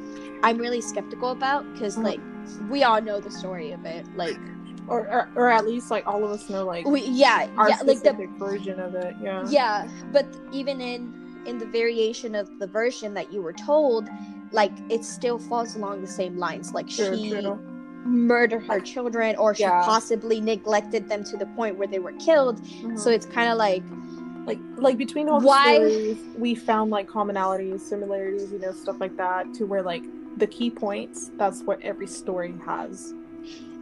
I'm 0.44 0.58
really 0.58 0.80
skeptical 0.80 1.30
about 1.30 1.62
because 1.72 1.96
like 1.98 2.20
we 2.70 2.84
all 2.84 3.00
know 3.00 3.18
the 3.20 3.30
story 3.30 3.72
of 3.72 3.84
it 3.84 4.04
like 4.16 4.38
Or, 4.86 5.00
or 5.16 5.22
or 5.34 5.46
at 5.58 5.64
least 5.66 5.90
like 5.90 6.04
all 6.06 6.22
of 6.26 6.30
us 6.36 6.42
know 6.52 6.64
like 6.74 6.84
we 6.94 7.00
yeah 7.24 7.48
our 7.56 7.68
yeah 7.70 7.78
like 7.90 8.02
the 8.02 8.12
version 8.38 8.78
of 8.86 8.94
it. 8.94 9.12
Yeah. 9.26 9.44
yeah 9.58 9.88
but 10.12 10.26
even 10.60 10.76
in 10.92 11.00
in 11.50 11.56
the 11.62 11.68
variation 11.80 12.34
of 12.34 12.46
the 12.62 12.66
version 12.80 13.14
that 13.18 13.32
you 13.32 13.40
were 13.46 13.54
told 13.70 14.02
like 14.60 14.72
it 14.96 15.02
still 15.16 15.38
falls 15.48 15.70
along 15.78 16.02
the 16.02 16.12
same 16.20 16.34
lines 16.46 16.66
like 16.78 16.88
she 16.90 17.06
murdered 18.04 18.62
her 18.70 18.80
children 18.80 19.34
or 19.36 19.54
she 19.54 19.62
Yeah. 19.62 19.82
possibly 19.94 20.38
neglected 20.40 21.08
them 21.08 21.24
to 21.30 21.34
the 21.42 21.46
point 21.58 21.78
where 21.78 21.88
they 21.94 21.98
were 22.06 22.12
killed 22.28 22.56
Mhm. 22.60 22.98
so 23.02 23.08
it's 23.16 23.26
kind 23.38 23.48
of 23.52 23.56
like 23.56 23.82
like 24.46 24.58
like 24.76 24.98
between 24.98 25.26
all 25.30 25.40
the 25.40 25.46
Why- 25.46 25.76
stories, 25.76 26.18
we 26.36 26.54
found 26.54 26.90
like 26.90 27.08
commonalities, 27.08 27.80
similarities, 27.80 28.52
you 28.52 28.58
know, 28.58 28.72
stuff 28.72 28.98
like 29.00 29.16
that. 29.16 29.42
To 29.54 29.64
where 29.64 29.82
like 29.92 30.04
the 30.36 30.46
key 30.46 30.70
points, 30.70 31.30
that's 31.36 31.62
what 31.62 31.80
every 31.82 32.06
story 32.06 32.54
has. 32.66 33.12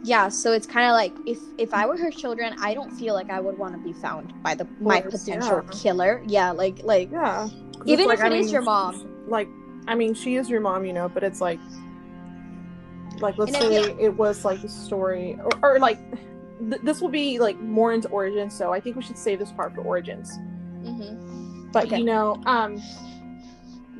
yeah 0.03 0.27
so 0.29 0.51
it's 0.51 0.67
kind 0.67 0.85
of 0.89 0.93
like 1.01 1.13
if 1.25 1.39
if 1.57 1.73
i 1.73 1.85
were 1.85 1.95
her 1.97 2.11
children 2.11 2.53
i 2.59 2.73
don't 2.73 2.91
feel 2.99 3.13
like 3.19 3.29
i 3.29 3.39
would 3.39 3.57
want 3.57 3.73
to 3.73 3.79
be 3.89 3.93
found 3.93 4.33
by 4.43 4.53
the 4.53 4.67
my 4.81 4.99
potential 4.99 5.61
yeah. 5.63 5.71
killer 5.81 6.21
yeah 6.27 6.51
like 6.51 6.77
like 6.83 7.09
yeah 7.11 7.47
Even 7.85 8.09
it's 8.11 8.19
if 8.21 8.25
it 8.27 8.33
I 8.33 8.35
is 8.35 8.51
your 8.51 8.61
mom. 8.61 8.95
Like, 9.27 9.47
I 9.87 9.95
mean, 9.95 10.13
she 10.13 10.35
is 10.35 10.49
your 10.49 10.61
mom, 10.61 10.85
you 10.85 10.93
know, 10.93 11.07
but 11.09 11.23
it's 11.23 11.41
like, 11.41 11.59
like 13.19 13.37
let's 13.37 13.51
say 13.51 13.75
it 13.99 14.13
was 14.15 14.43
like 14.45 14.61
a 14.63 14.69
story, 14.69 15.37
or, 15.43 15.51
or 15.63 15.79
like, 15.79 15.99
th- 16.69 16.81
this 16.83 17.01
will 17.01 17.09
be 17.09 17.39
like 17.39 17.59
more 17.59 17.93
into 17.93 18.07
origins. 18.09 18.55
So 18.57 18.73
I 18.73 18.79
think 18.79 18.95
we 18.95 19.01
should 19.03 19.17
save 19.17 19.39
this 19.39 19.51
part 19.51 19.73
for 19.75 19.81
origins. 19.81 20.29
mhm. 20.83 21.71
but 21.73 21.85
Okay. 21.85 21.99
you 21.99 22.05
know 22.05 22.39
um 22.45 22.71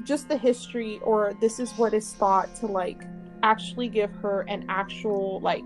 just 0.03 0.27
the 0.27 0.37
history 0.37 0.99
or 1.03 1.33
this 1.39 1.59
is 1.59 1.71
what 1.73 1.93
is 1.93 2.13
thought 2.13 2.53
to 2.55 2.67
like 2.67 3.03
actually 3.43 3.87
give 3.87 4.11
her 4.15 4.41
an 4.41 4.65
actual 4.69 5.39
like 5.41 5.63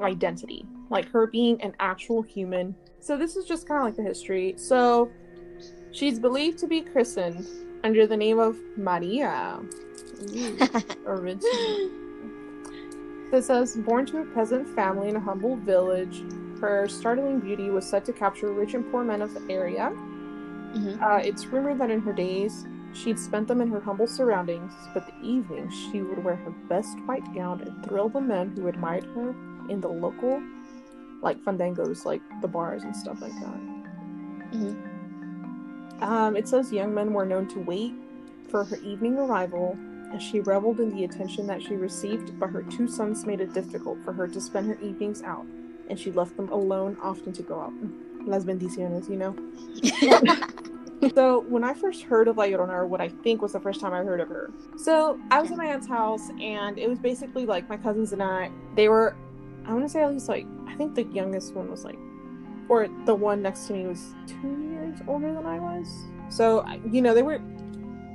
identity 0.00 0.66
like 0.90 1.08
her 1.10 1.28
being 1.28 1.60
an 1.62 1.72
actual 1.78 2.20
human. 2.20 2.74
So 3.00 3.16
this 3.16 3.36
is 3.36 3.46
just 3.46 3.66
kind 3.66 3.78
of 3.80 3.84
like 3.86 3.96
the 3.96 4.02
history. 4.02 4.54
So 4.56 5.10
she's 5.92 6.18
believed 6.18 6.58
to 6.58 6.66
be 6.66 6.82
christened 6.82 7.46
under 7.84 8.06
the 8.06 8.16
name 8.16 8.38
of 8.38 8.56
maria. 8.76 9.60
Ooh, 10.36 10.58
original 11.06 11.90
it 13.32 13.42
says 13.44 13.76
born 13.76 14.04
to 14.06 14.18
a 14.18 14.24
peasant 14.34 14.68
family 14.74 15.08
in 15.08 15.16
a 15.16 15.20
humble 15.20 15.56
village 15.56 16.22
her 16.60 16.86
startling 16.88 17.40
beauty 17.40 17.70
was 17.70 17.88
said 17.88 18.04
to 18.04 18.12
capture 18.12 18.52
rich 18.52 18.74
and 18.74 18.90
poor 18.90 19.02
men 19.02 19.22
of 19.22 19.32
the 19.32 19.40
area. 19.52 19.90
Mhm. 20.74 21.00
uh, 21.00 21.20
it's 21.24 21.46
rumored 21.46 21.78
that 21.78 21.90
in 21.90 22.00
her 22.00 22.12
days, 22.12 22.66
she'd 22.92 23.18
spent 23.18 23.48
them 23.48 23.60
in 23.60 23.68
her 23.70 23.80
humble 23.80 24.06
surroundings, 24.06 24.72
but 24.94 25.06
the 25.06 25.26
evenings 25.26 25.74
she 25.74 26.02
would 26.02 26.22
wear 26.22 26.36
her 26.36 26.50
best 26.68 26.98
white 27.06 27.34
gown 27.34 27.60
and 27.62 27.84
thrill 27.84 28.08
the 28.08 28.20
men 28.20 28.52
who 28.56 28.68
admired 28.68 29.04
her 29.14 29.34
in 29.68 29.80
the 29.80 29.88
local, 29.88 30.42
like 31.22 31.38
fandangos, 31.44 32.04
like 32.04 32.22
the 32.40 32.48
bars 32.48 32.82
and 32.82 32.96
stuff 32.96 33.20
like 33.20 33.34
that. 33.40 33.60
Mhm. 34.52 34.76
Um, 36.02 36.36
it 36.36 36.48
says 36.48 36.72
young 36.72 36.94
men 36.94 37.12
were 37.12 37.26
known 37.26 37.46
to 37.48 37.60
wait 37.60 37.94
for 38.48 38.64
her 38.64 38.76
evening 38.76 39.18
arrival, 39.18 39.76
and 40.10 40.20
she 40.20 40.40
reveled 40.40 40.80
in 40.80 40.90
the 40.90 41.04
attention 41.04 41.46
that 41.46 41.62
she 41.62 41.76
received, 41.76 42.38
but 42.40 42.50
her 42.50 42.62
two 42.62 42.88
sons 42.88 43.26
made 43.26 43.40
it 43.40 43.52
difficult 43.52 43.98
for 44.04 44.12
her 44.12 44.26
to 44.26 44.40
spend 44.40 44.66
her 44.66 44.78
evenings 44.80 45.22
out, 45.22 45.46
and 45.88 45.98
she 45.98 46.10
left 46.10 46.36
them 46.36 46.50
alone 46.50 46.96
often 47.02 47.32
to 47.34 47.42
go 47.42 47.60
out. 47.60 47.72
Las 48.26 48.44
bendiciones, 48.44 49.08
you 49.08 49.16
know? 49.16 49.36
So 51.14 51.40
when 51.48 51.64
I 51.64 51.74
first 51.74 52.02
heard 52.02 52.28
of 52.28 52.36
La 52.36 52.44
Llorona, 52.44 52.72
or 52.72 52.86
what 52.86 53.00
I 53.00 53.08
think 53.08 53.40
was 53.42 53.52
the 53.52 53.60
first 53.60 53.80
time 53.80 53.92
I 53.92 54.02
heard 54.02 54.20
of 54.20 54.28
her, 54.28 54.52
so 54.76 55.18
I 55.30 55.40
was 55.40 55.50
at 55.50 55.56
my 55.56 55.66
aunt's 55.66 55.88
house, 55.88 56.30
and 56.40 56.78
it 56.78 56.88
was 56.88 56.98
basically 56.98 57.46
like 57.46 57.68
my 57.68 57.76
cousins 57.76 58.12
and 58.12 58.22
I. 58.22 58.50
They 58.76 58.88
were, 58.88 59.16
I 59.64 59.72
want 59.72 59.84
to 59.84 59.88
say 59.88 60.02
at 60.02 60.10
least 60.10 60.28
like 60.28 60.46
I 60.66 60.74
think 60.76 60.94
the 60.94 61.04
youngest 61.04 61.54
one 61.54 61.70
was 61.70 61.84
like, 61.84 61.98
or 62.68 62.88
the 63.06 63.14
one 63.14 63.40
next 63.42 63.66
to 63.68 63.72
me 63.72 63.86
was 63.86 64.14
two 64.26 64.70
years 64.70 64.98
older 65.08 65.32
than 65.32 65.46
I 65.46 65.58
was. 65.58 65.88
So 66.28 66.66
you 66.90 67.00
know 67.00 67.14
they 67.14 67.22
were, 67.22 67.40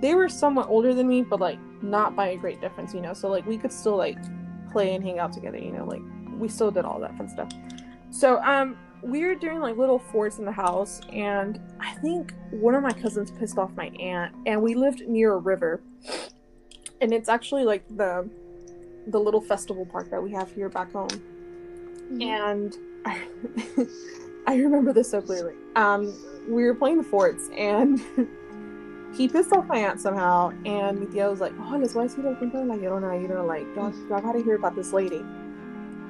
they 0.01 0.13
were 0.13 0.29
somewhat 0.29 0.69
older 0.69 0.93
than 0.93 1.07
me, 1.07 1.23
but 1.23 1.39
like 1.39 1.59
not 1.81 2.15
by 2.15 2.29
a 2.29 2.37
great 2.37 2.61
difference, 2.61 2.93
you 2.93 3.01
know. 3.01 3.13
So 3.13 3.29
like 3.29 3.47
we 3.47 3.57
could 3.57 3.71
still 3.71 3.97
like 3.97 4.17
play 4.71 4.93
and 4.93 5.03
hang 5.03 5.17
out 5.17 5.33
together, 5.33 5.57
you 5.57 5.71
know. 5.71 5.85
Like 5.85 6.01
we 6.37 6.47
still 6.49 6.69
did 6.69 6.85
all 6.85 6.99
that 6.99 7.17
fun 7.17 7.29
stuff. 7.29 7.49
So 8.11 8.41
um 8.43 8.77
we 9.01 9.23
were 9.23 9.35
doing 9.35 9.59
like 9.59 9.77
little 9.77 9.99
forts 9.99 10.39
in 10.39 10.45
the 10.45 10.51
house 10.51 10.99
and 11.11 11.59
i 11.79 11.91
think 11.95 12.33
one 12.51 12.73
of 12.75 12.81
my 12.81 12.91
cousins 12.91 13.31
pissed 13.31 13.57
off 13.57 13.71
my 13.75 13.87
aunt 13.99 14.33
and 14.45 14.61
we 14.61 14.73
lived 14.75 15.01
near 15.07 15.33
a 15.33 15.37
river. 15.37 15.81
And 17.01 17.13
it's 17.13 17.27
actually 17.29 17.63
like 17.65 17.83
the 17.95 18.29
the 19.07 19.19
little 19.19 19.41
festival 19.41 19.85
park 19.85 20.09
that 20.09 20.21
we 20.23 20.31
have 20.31 20.51
here 20.51 20.69
back 20.69 20.91
home. 20.93 21.09
Mhm. 21.09 22.23
and 22.23 22.77
I, 23.05 23.21
I 24.47 24.55
remember 24.57 24.93
this 24.93 25.09
so 25.11 25.21
clearly. 25.21 25.53
Um 25.75 26.13
we 26.47 26.63
were 26.63 26.75
playing 26.75 26.97
the 26.97 27.03
forts 27.03 27.49
and 27.57 27.99
he 29.17 29.27
pissed 29.27 29.51
off 29.53 29.65
my 29.67 29.77
aunt 29.77 29.99
somehow 29.99 30.51
and 30.65 30.99
mi 30.99 31.05
tía 31.07 31.29
was 31.29 31.39
like 31.41 31.53
oh 31.59 31.77
les 31.77 31.93
voy 31.93 32.05
a 32.05 32.07
decir 32.07 32.23
cuento 32.39 32.53
de 32.53 32.65
la 32.65 32.75
llorona 32.75 33.19
you 33.21 33.27
know 33.27 33.45
like 33.45 33.65
y'all 33.75 33.91
gotta 34.21 34.41
hear 34.43 34.55
about 34.55 34.75
this 34.75 34.93
lady 34.93 35.23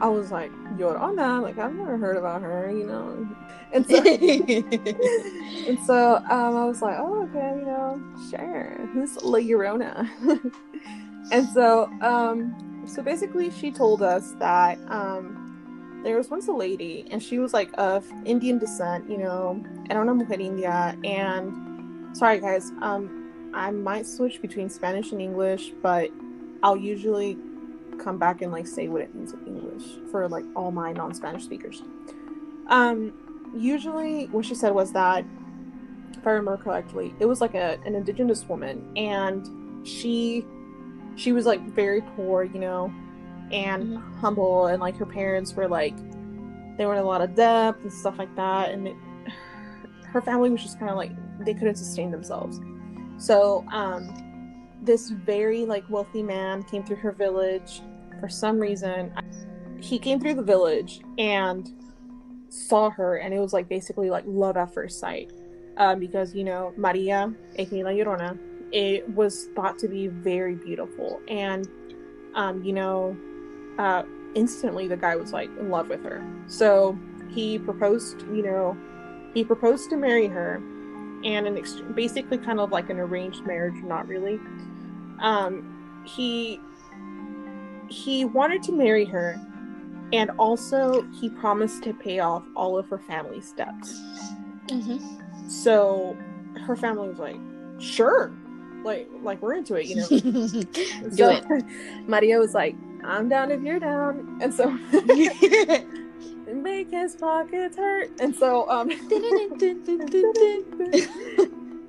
I 0.01 0.07
was 0.07 0.31
like, 0.31 0.51
Llorona, 0.77 1.41
like 1.41 1.57
I've 1.57 1.73
never 1.73 1.97
heard 1.97 2.17
about 2.17 2.41
her, 2.41 2.69
you 2.69 2.85
know. 2.85 3.27
And 3.71 3.85
so 3.85 4.03
and 5.67 5.79
so 5.85 6.15
um, 6.29 6.55
I 6.55 6.65
was 6.65 6.81
like, 6.81 6.97
oh, 6.99 7.23
okay, 7.23 7.59
you 7.59 7.65
know, 7.65 8.01
sure. 8.29 8.87
Who's 8.93 9.15
La 9.23 9.39
Llorona? 9.39 10.09
and 11.31 11.47
so 11.49 11.89
um, 12.01 12.83
so 12.85 13.01
basically 13.01 13.49
she 13.51 13.71
told 13.71 14.01
us 14.01 14.33
that 14.39 14.77
um, 14.89 16.01
there 16.03 16.17
was 16.17 16.29
once 16.29 16.47
a 16.47 16.53
lady 16.53 17.07
and 17.09 17.21
she 17.21 17.39
was 17.39 17.53
like 17.53 17.69
of 17.77 18.05
Indian 18.25 18.59
descent, 18.59 19.09
you 19.09 19.17
know, 19.17 19.63
era 19.89 20.01
una 20.01 20.13
mujer 20.13 20.39
india. 20.39 20.97
And 21.03 22.15
sorry 22.15 22.39
guys, 22.39 22.71
um, 22.81 23.51
I 23.53 23.71
might 23.71 24.05
switch 24.05 24.41
between 24.41 24.69
Spanish 24.69 25.11
and 25.11 25.21
English, 25.21 25.71
but 25.81 26.11
I'll 26.61 26.77
usually 26.77 27.37
come 27.99 28.17
back 28.17 28.41
and 28.41 28.51
like 28.51 28.67
say 28.67 28.87
what 28.87 29.01
it 29.01 29.13
means 29.15 29.33
in 29.33 29.45
English 29.47 29.83
for 30.11 30.27
like 30.27 30.45
all 30.55 30.71
my 30.71 30.91
non-Spanish 30.91 31.43
speakers. 31.43 31.83
Um, 32.67 33.13
usually 33.55 34.25
what 34.27 34.45
she 34.45 34.55
said 34.55 34.73
was 34.73 34.91
that, 34.93 35.25
if 36.11 36.25
I 36.25 36.31
remember 36.31 36.61
correctly, 36.61 37.13
it 37.19 37.25
was 37.25 37.41
like 37.41 37.53
a 37.53 37.79
an 37.85 37.95
indigenous 37.95 38.47
woman, 38.47 38.91
and 38.97 39.87
she 39.87 40.45
she 41.15 41.31
was 41.31 41.45
like 41.45 41.61
very 41.61 42.01
poor, 42.15 42.43
you 42.43 42.59
know, 42.59 42.91
and 43.51 43.97
humble, 44.19 44.67
and 44.67 44.81
like 44.81 44.97
her 44.97 45.05
parents 45.05 45.53
were 45.53 45.67
like 45.67 45.95
they 46.77 46.85
were 46.85 46.93
in 46.93 46.99
a 46.99 47.03
lot 47.03 47.21
of 47.21 47.35
debt 47.35 47.75
and 47.81 47.93
stuff 47.93 48.17
like 48.17 48.35
that, 48.35 48.71
and 48.71 48.87
it, 48.87 48.95
her 50.07 50.21
family 50.21 50.49
was 50.49 50.61
just 50.61 50.79
kind 50.79 50.89
of 50.89 50.97
like 50.97 51.11
they 51.45 51.53
couldn't 51.53 51.75
sustain 51.75 52.11
themselves. 52.11 52.59
So 53.17 53.65
um, 53.71 54.09
this 54.85 55.09
very 55.09 55.65
like 55.65 55.89
wealthy 55.89 56.23
man 56.23 56.63
came 56.63 56.83
through 56.83 56.97
her 56.97 57.11
village 57.11 57.81
for 58.19 58.29
some 58.29 58.59
reason. 58.59 59.13
He 59.79 59.99
came 59.99 60.19
through 60.19 60.35
the 60.35 60.43
village 60.43 61.01
and 61.17 61.69
saw 62.49 62.89
her, 62.89 63.17
and 63.17 63.33
it 63.33 63.39
was 63.39 63.53
like 63.53 63.67
basically 63.67 64.09
like 64.09 64.23
love 64.25 64.57
at 64.57 64.73
first 64.73 64.99
sight, 64.99 65.31
um, 65.77 65.99
because 65.99 66.33
you 66.33 66.43
know 66.43 66.73
Maria, 66.77 67.33
aka 67.57 67.83
La 67.83 67.89
Llorona, 67.89 68.37
it 68.71 69.07
was 69.09 69.49
thought 69.55 69.77
to 69.79 69.87
be 69.87 70.07
very 70.07 70.55
beautiful, 70.55 71.21
and 71.27 71.67
um, 72.35 72.63
you 72.63 72.73
know, 72.73 73.17
uh, 73.79 74.03
instantly 74.35 74.87
the 74.87 74.97
guy 74.97 75.15
was 75.15 75.33
like 75.33 75.49
in 75.59 75.69
love 75.69 75.89
with 75.89 76.03
her. 76.03 76.23
So 76.47 76.97
he 77.29 77.57
proposed, 77.57 78.21
you 78.33 78.43
know, 78.43 78.77
he 79.33 79.43
proposed 79.43 79.89
to 79.89 79.97
marry 79.97 80.27
her, 80.27 80.55
and 81.23 81.47
an 81.47 81.57
ex- 81.57 81.81
basically 81.95 82.37
kind 82.37 82.59
of 82.59 82.71
like 82.71 82.89
an 82.89 82.99
arranged 82.99 83.45
marriage, 83.45 83.81
not 83.83 84.07
really. 84.07 84.39
Um, 85.19 86.03
he 86.05 86.59
he 87.89 88.25
wanted 88.25 88.63
to 88.63 88.71
marry 88.71 89.05
her, 89.05 89.39
and 90.13 90.31
also 90.37 91.03
he 91.19 91.29
promised 91.29 91.83
to 91.83 91.93
pay 91.93 92.19
off 92.19 92.43
all 92.55 92.77
of 92.77 92.89
her 92.89 92.99
family's 92.99 93.51
debts. 93.51 93.99
Mm-hmm. 94.67 95.49
So 95.49 96.17
her 96.65 96.75
family 96.75 97.09
was 97.09 97.19
like, 97.19 97.37
"Sure." 97.79 98.33
Like, 98.83 99.09
like 99.23 99.41
we're 99.41 99.55
into 99.55 99.75
it, 99.75 99.87
you 99.87 99.95
know. 99.95 100.07
Do 100.09 101.15
so, 101.15 101.31
it. 101.31 101.65
Maria 102.07 102.37
was 102.37 102.53
like, 102.53 102.75
"I'm 103.03 103.29
down 103.29 103.51
if 103.51 103.61
you're 103.61 103.79
down," 103.79 104.39
and 104.41 104.53
so 104.53 104.69
make 106.53 106.91
his 106.91 107.15
pockets 107.15 107.77
hurt. 107.77 108.11
And 108.19 108.35
so, 108.35 108.69
um, 108.69 108.91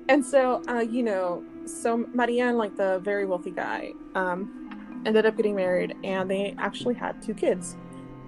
and 0.09 0.25
so, 0.25 0.63
uh, 0.67 0.79
you 0.79 1.03
know, 1.03 1.43
so 1.67 2.05
Maria 2.13 2.47
and 2.47 2.57
like 2.57 2.75
the 2.75 2.99
very 2.99 3.25
wealthy 3.25 3.51
guy, 3.51 3.93
um, 4.15 5.01
ended 5.05 5.25
up 5.25 5.37
getting 5.37 5.55
married, 5.55 5.95
and 6.03 6.29
they 6.29 6.55
actually 6.57 6.95
had 6.95 7.21
two 7.21 7.33
kids. 7.33 7.77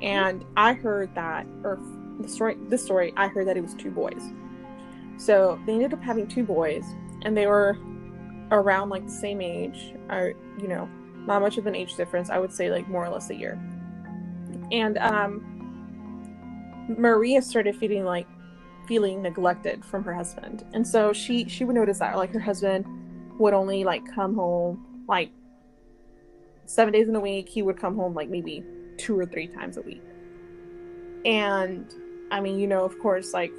And 0.01 0.45
I 0.55 0.73
heard 0.73 1.13
that, 1.15 1.45
or 1.63 1.79
the 2.19 2.27
story, 2.27 2.57
this 2.67 2.83
story, 2.83 3.13
I 3.17 3.27
heard 3.27 3.47
that 3.47 3.57
it 3.57 3.61
was 3.61 3.73
two 3.73 3.91
boys. 3.91 4.21
So 5.17 5.59
they 5.65 5.73
ended 5.73 5.93
up 5.93 6.01
having 6.01 6.27
two 6.27 6.43
boys, 6.43 6.85
and 7.23 7.35
they 7.35 7.47
were 7.47 7.77
around 8.51 8.89
like 8.89 9.05
the 9.05 9.11
same 9.11 9.41
age, 9.41 9.93
or 10.09 10.33
you 10.59 10.67
know, 10.67 10.89
not 11.25 11.41
much 11.41 11.57
of 11.57 11.67
an 11.67 11.75
age 11.75 11.95
difference. 11.95 12.29
I 12.29 12.39
would 12.39 12.53
say 12.53 12.71
like 12.71 12.87
more 12.87 13.05
or 13.05 13.09
less 13.09 13.29
a 13.29 13.35
year. 13.35 13.59
And 14.71 14.97
um, 14.99 15.43
Maria 16.97 17.41
started 17.41 17.75
feeling 17.75 18.05
like 18.05 18.27
feeling 18.87 19.21
neglected 19.21 19.83
from 19.83 20.03
her 20.03 20.13
husband, 20.13 20.65
and 20.73 20.87
so 20.87 21.11
she 21.11 21.47
she 21.49 21.65
would 21.65 21.75
notice 21.75 21.99
that 21.99 22.15
like 22.15 22.31
her 22.31 22.39
husband 22.39 22.85
would 23.39 23.53
only 23.53 23.83
like 23.83 24.05
come 24.13 24.35
home 24.35 25.03
like 25.07 25.31
seven 26.65 26.93
days 26.93 27.07
in 27.07 27.15
a 27.15 27.19
week. 27.19 27.49
He 27.49 27.61
would 27.61 27.77
come 27.77 27.95
home 27.95 28.13
like 28.13 28.29
maybe 28.29 28.63
two 28.97 29.17
or 29.17 29.25
three 29.25 29.47
times 29.47 29.77
a 29.77 29.81
week. 29.81 30.03
And 31.25 31.91
I 32.31 32.39
mean, 32.41 32.59
you 32.59 32.67
know, 32.67 32.83
of 32.85 32.99
course, 32.99 33.33
like 33.33 33.51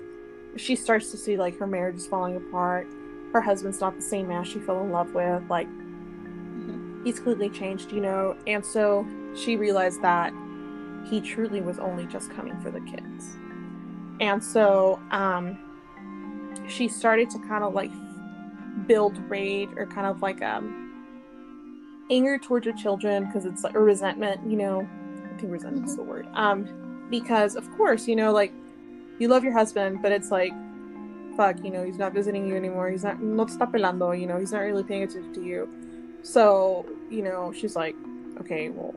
she 0.57 0.77
starts 0.77 1.11
to 1.11 1.17
see 1.17 1.37
like 1.37 1.59
her 1.59 1.67
marriage 1.67 1.97
is 1.97 2.07
falling 2.07 2.37
apart. 2.37 2.87
Her 3.33 3.41
husband's 3.41 3.81
not 3.81 3.97
the 3.97 4.03
same 4.03 4.29
man 4.29 4.45
she 4.45 4.61
fell 4.61 4.83
in 4.83 4.93
love 4.93 5.13
with. 5.13 5.43
Like 5.49 5.69
he's 7.05 7.19
clearly 7.19 7.49
changed, 7.49 7.91
you 7.91 8.01
know. 8.01 8.37
And 8.47 8.65
so 8.65 9.07
she 9.35 9.57
realized 9.57 10.03
that 10.03 10.33
he 11.09 11.21
truly 11.21 11.61
was 11.61 11.79
only 11.79 12.07
just 12.07 12.31
coming 12.31 12.61
for 12.61 12.71
the 12.71 12.81
kids. 12.81 13.37
And 14.21 14.43
so 14.45 15.01
um 15.11 15.59
she 16.69 16.89
started 16.89 17.31
to 17.31 17.39
kind 17.41 17.65
of 17.65 17.75
like 17.75 17.91
build 18.91 19.17
rage 19.31 19.69
or 19.77 19.87
kind 19.87 20.05
of 20.05 20.21
like 20.21 20.43
um 20.43 20.67
anger 22.11 22.37
towards 22.39 22.67
your 22.67 22.75
children 22.75 23.25
because 23.27 23.45
it's 23.45 23.63
like 23.63 23.77
a 23.77 23.79
resentment, 23.79 24.41
you 24.51 24.57
know. 24.57 24.81
I 25.25 25.39
think 25.39 25.53
resentment's 25.53 25.95
the 25.95 26.03
word. 26.03 26.27
Um 26.35 27.07
because 27.09 27.55
of 27.55 27.71
course, 27.77 28.09
you 28.09 28.17
know, 28.17 28.33
like 28.33 28.53
you 29.21 29.29
love 29.29 29.45
your 29.45 29.53
husband, 29.53 30.03
but 30.03 30.11
it's 30.11 30.33
like 30.33 30.53
fuck, 31.37 31.63
you 31.63 31.71
know, 31.71 31.85
he's 31.85 31.99
not 31.99 32.13
visiting 32.13 32.49
you 32.49 32.57
anymore. 32.57 32.91
He's 32.91 33.05
not 33.05 33.23
no 33.23 33.45
te 33.45 33.53
está 33.53 33.71
pelando, 33.71 34.09
you 34.21 34.27
know, 34.27 34.39
he's 34.41 34.51
not 34.51 34.63
really 34.63 34.83
paying 34.83 35.05
attention 35.05 35.33
to 35.35 35.43
you. 35.45 35.69
So, 36.23 36.85
you 37.11 37.23
know, 37.23 37.53
she's 37.53 37.77
like, 37.77 37.95
okay, 38.41 38.71
well, 38.71 38.95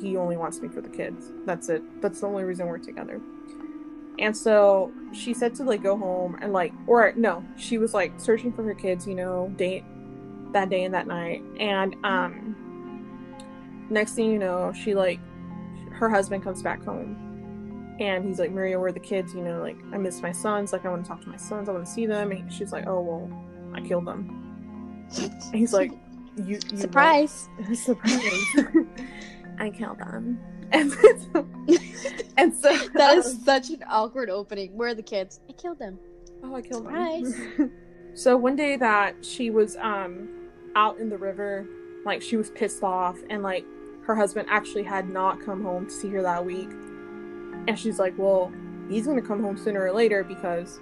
he 0.00 0.16
only 0.16 0.36
wants 0.36 0.60
me 0.62 0.68
for 0.68 0.80
the 0.80 0.88
kids. 1.00 1.32
That's 1.44 1.68
it. 1.68 1.82
That's 2.00 2.20
the 2.20 2.28
only 2.28 2.44
reason 2.44 2.68
we're 2.68 2.78
together. 2.78 3.20
And 4.18 4.36
so 4.36 4.92
she 5.12 5.32
said 5.32 5.54
to 5.56 5.64
like 5.64 5.82
go 5.82 5.96
home 5.96 6.38
and 6.42 6.52
like, 6.52 6.72
or 6.86 7.12
no, 7.16 7.44
she 7.56 7.78
was 7.78 7.94
like 7.94 8.12
searching 8.18 8.52
for 8.52 8.64
her 8.64 8.74
kids, 8.74 9.06
you 9.06 9.14
know, 9.14 9.52
day 9.56 9.84
that 10.52 10.70
day 10.70 10.84
and 10.84 10.94
that 10.94 11.06
night. 11.06 11.42
And 11.60 11.94
um, 12.04 13.36
next 13.90 14.14
thing 14.14 14.30
you 14.30 14.38
know, 14.38 14.72
she 14.72 14.94
like, 14.94 15.20
her 15.92 16.08
husband 16.08 16.44
comes 16.44 16.62
back 16.62 16.84
home, 16.84 17.96
and 18.00 18.24
he's 18.24 18.38
like, 18.38 18.52
Maria, 18.52 18.78
where 18.78 18.88
are 18.88 18.92
the 18.92 19.00
kids? 19.00 19.34
You 19.34 19.42
know, 19.42 19.60
like 19.60 19.76
I 19.92 19.98
miss 19.98 20.22
my 20.22 20.32
sons. 20.32 20.72
Like 20.72 20.84
I 20.84 20.88
want 20.88 21.04
to 21.04 21.08
talk 21.08 21.20
to 21.22 21.28
my 21.28 21.36
sons. 21.36 21.68
I 21.68 21.72
want 21.72 21.86
to 21.86 21.90
see 21.90 22.06
them. 22.06 22.30
And 22.30 22.52
she's 22.52 22.72
like, 22.72 22.86
Oh 22.86 23.00
well, 23.00 23.72
I 23.74 23.80
killed 23.80 24.06
them. 24.06 25.06
And 25.16 25.54
he's 25.54 25.72
like, 25.72 25.90
You, 26.36 26.60
you 26.70 26.76
Surprise. 26.76 27.48
surprise. 27.74 28.22
I 29.58 29.70
killed 29.70 29.98
them. 29.98 30.38
And 30.72 30.92
so, 30.92 31.48
and 32.36 32.54
so 32.54 32.76
That 32.94 33.18
is 33.18 33.26
um, 33.26 33.40
such 33.44 33.70
an 33.70 33.84
awkward 33.88 34.30
opening. 34.30 34.76
Where 34.76 34.88
are 34.88 34.94
the 34.94 35.02
kids? 35.02 35.40
I 35.48 35.52
killed 35.52 35.78
them. 35.78 35.98
Oh, 36.42 36.54
I 36.54 36.62
killed 36.62 36.84
Surprise. 36.84 37.34
them. 37.56 37.72
so 38.14 38.36
one 38.36 38.56
day 38.56 38.76
that 38.76 39.24
she 39.24 39.50
was 39.50 39.76
um 39.76 40.28
out 40.76 40.98
in 40.98 41.08
the 41.08 41.18
river, 41.18 41.66
like 42.04 42.22
she 42.22 42.36
was 42.36 42.50
pissed 42.50 42.82
off, 42.82 43.16
and 43.30 43.42
like 43.42 43.64
her 44.06 44.14
husband 44.14 44.48
actually 44.50 44.84
had 44.84 45.08
not 45.08 45.44
come 45.44 45.62
home 45.62 45.86
to 45.86 45.92
see 45.92 46.08
her 46.10 46.22
that 46.22 46.44
week, 46.44 46.70
and 47.66 47.78
she's 47.78 47.98
like, 47.98 48.14
"Well, 48.16 48.52
he's 48.88 49.06
gonna 49.06 49.22
come 49.22 49.42
home 49.42 49.56
sooner 49.56 49.82
or 49.82 49.92
later 49.92 50.22
because 50.22 50.80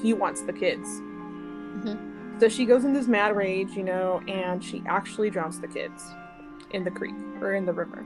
he 0.00 0.12
wants 0.12 0.42
the 0.42 0.52
kids." 0.52 0.88
Mm-hmm. 0.88 2.40
So 2.40 2.48
she 2.48 2.64
goes 2.66 2.84
in 2.84 2.92
this 2.92 3.06
mad 3.06 3.36
rage, 3.36 3.70
you 3.70 3.84
know, 3.84 4.20
and 4.28 4.62
she 4.62 4.82
actually 4.86 5.30
drowns 5.30 5.60
the 5.60 5.68
kids 5.68 6.04
in 6.72 6.84
the 6.84 6.90
creek 6.90 7.14
or 7.40 7.54
in 7.54 7.64
the 7.64 7.72
river 7.72 8.04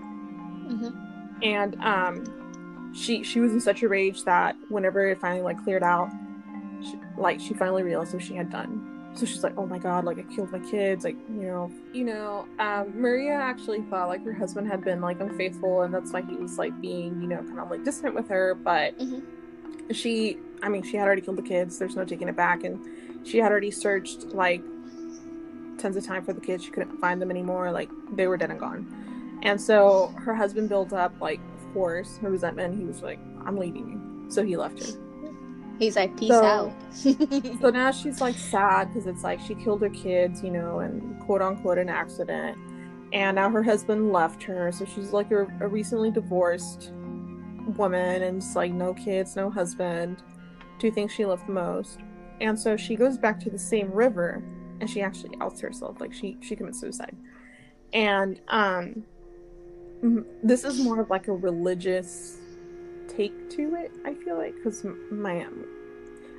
Mm-hmm. 0.68 1.07
And 1.42 1.76
um 1.82 2.92
she 2.94 3.22
she 3.22 3.40
was 3.40 3.52
in 3.52 3.60
such 3.60 3.82
a 3.82 3.88
rage 3.88 4.24
that 4.24 4.56
whenever 4.68 5.06
it 5.08 5.18
finally 5.20 5.42
like 5.42 5.62
cleared 5.62 5.82
out 5.82 6.08
she, 6.82 6.94
like 7.16 7.38
she 7.40 7.54
finally 7.54 7.82
realized 7.82 8.14
what 8.14 8.22
she 8.22 8.34
had 8.34 8.50
done. 8.50 9.10
So 9.14 9.26
she's 9.26 9.42
like 9.42 9.54
oh 9.56 9.66
my 9.66 9.78
god 9.78 10.04
like 10.04 10.18
i 10.18 10.22
killed 10.34 10.52
my 10.52 10.60
kids 10.60 11.04
like 11.04 11.16
you 11.28 11.42
know. 11.42 11.72
You 11.92 12.04
know 12.04 12.46
um 12.60 12.92
maria 13.00 13.32
actually 13.34 13.82
thought 13.82 14.08
like 14.08 14.24
her 14.24 14.32
husband 14.32 14.68
had 14.68 14.84
been 14.84 15.00
like 15.00 15.20
unfaithful 15.20 15.82
and 15.82 15.92
that's 15.92 16.12
why 16.12 16.22
he 16.22 16.36
was 16.36 16.56
like 16.56 16.78
being 16.80 17.20
you 17.20 17.26
know 17.26 17.38
kind 17.42 17.58
of 17.58 17.68
like 17.70 17.84
distant 17.84 18.14
with 18.14 18.28
her 18.28 18.54
but 18.54 18.96
Mhm. 18.98 19.22
she 19.92 20.38
i 20.62 20.68
mean 20.68 20.82
she 20.82 20.96
had 20.96 21.06
already 21.06 21.22
killed 21.22 21.38
the 21.38 21.42
kids. 21.42 21.78
There's 21.78 21.96
no 21.96 22.04
taking 22.04 22.28
it 22.28 22.36
back. 22.36 22.62
And 22.64 23.26
she 23.26 23.38
had 23.38 23.50
already 23.50 23.70
searched 23.72 24.26
like 24.28 24.62
tons 25.78 25.96
of 25.96 26.04
time 26.06 26.24
for 26.24 26.32
the 26.32 26.40
kids. 26.40 26.64
She 26.64 26.70
couldn't 26.70 26.98
find 27.00 27.20
them 27.20 27.30
anymore. 27.30 27.70
Like 27.72 27.90
they 28.12 28.26
were 28.28 28.36
dead 28.36 28.50
and 28.50 28.60
gone 28.60 28.86
and 29.42 29.60
so 29.60 30.12
her 30.16 30.34
husband 30.34 30.68
built 30.68 30.92
up 30.92 31.12
like 31.20 31.40
force, 31.72 32.18
her 32.18 32.30
resentment. 32.30 32.78
He 32.78 32.84
was 32.84 33.02
like, 33.02 33.18
"I'm 33.44 33.56
leaving 33.56 33.88
you," 33.88 34.30
so 34.30 34.44
he 34.44 34.56
left 34.56 34.78
her. 34.84 34.98
He's 35.78 35.94
like, 35.94 36.16
peace 36.18 36.30
So- 36.30 36.44
out. 36.44 36.72
So 37.60 37.70
now 37.70 37.92
she's 37.92 38.20
like 38.20 38.34
sad 38.36 38.88
because 38.92 39.06
it's 39.06 39.22
like 39.22 39.38
she 39.40 39.54
killed 39.54 39.80
her 39.82 39.90
kids, 39.90 40.42
you 40.42 40.50
know, 40.50 40.80
and 40.80 41.20
quote 41.20 41.40
unquote 41.40 41.78
an 41.78 41.88
accident. 41.88 42.58
And 43.12 43.36
now 43.36 43.48
her 43.48 43.62
husband 43.62 44.12
left 44.12 44.42
her, 44.42 44.72
so 44.72 44.84
she's 44.84 45.12
like 45.12 45.30
a, 45.30 45.46
a 45.60 45.68
recently 45.68 46.10
divorced 46.10 46.92
woman, 47.76 48.22
and 48.22 48.38
it's 48.38 48.56
like 48.56 48.72
no 48.72 48.92
kids, 48.92 49.36
no 49.36 49.50
husband. 49.50 50.22
Two 50.78 50.90
things 50.90 51.12
she 51.12 51.24
loved 51.24 51.46
the 51.46 51.52
most. 51.52 51.98
And 52.40 52.58
so 52.58 52.76
she 52.76 52.96
goes 52.96 53.16
back 53.16 53.38
to 53.40 53.50
the 53.50 53.58
same 53.58 53.90
river, 53.92 54.42
and 54.80 54.90
she 54.90 55.00
actually 55.00 55.36
outs 55.40 55.60
herself, 55.60 56.00
like 56.00 56.12
she 56.12 56.38
she 56.40 56.56
commits 56.56 56.80
suicide. 56.80 57.16
And 57.92 58.40
um, 58.48 59.04
this 60.42 60.64
is 60.64 60.78
more 60.80 61.00
of 61.00 61.10
like 61.10 61.28
a 61.28 61.32
religious 61.32 62.38
take 63.08 63.50
to 63.50 63.74
it. 63.74 63.90
I 64.04 64.14
feel 64.14 64.36
like 64.36 64.54
because 64.56 64.84
my 65.10 65.44
um, 65.44 65.64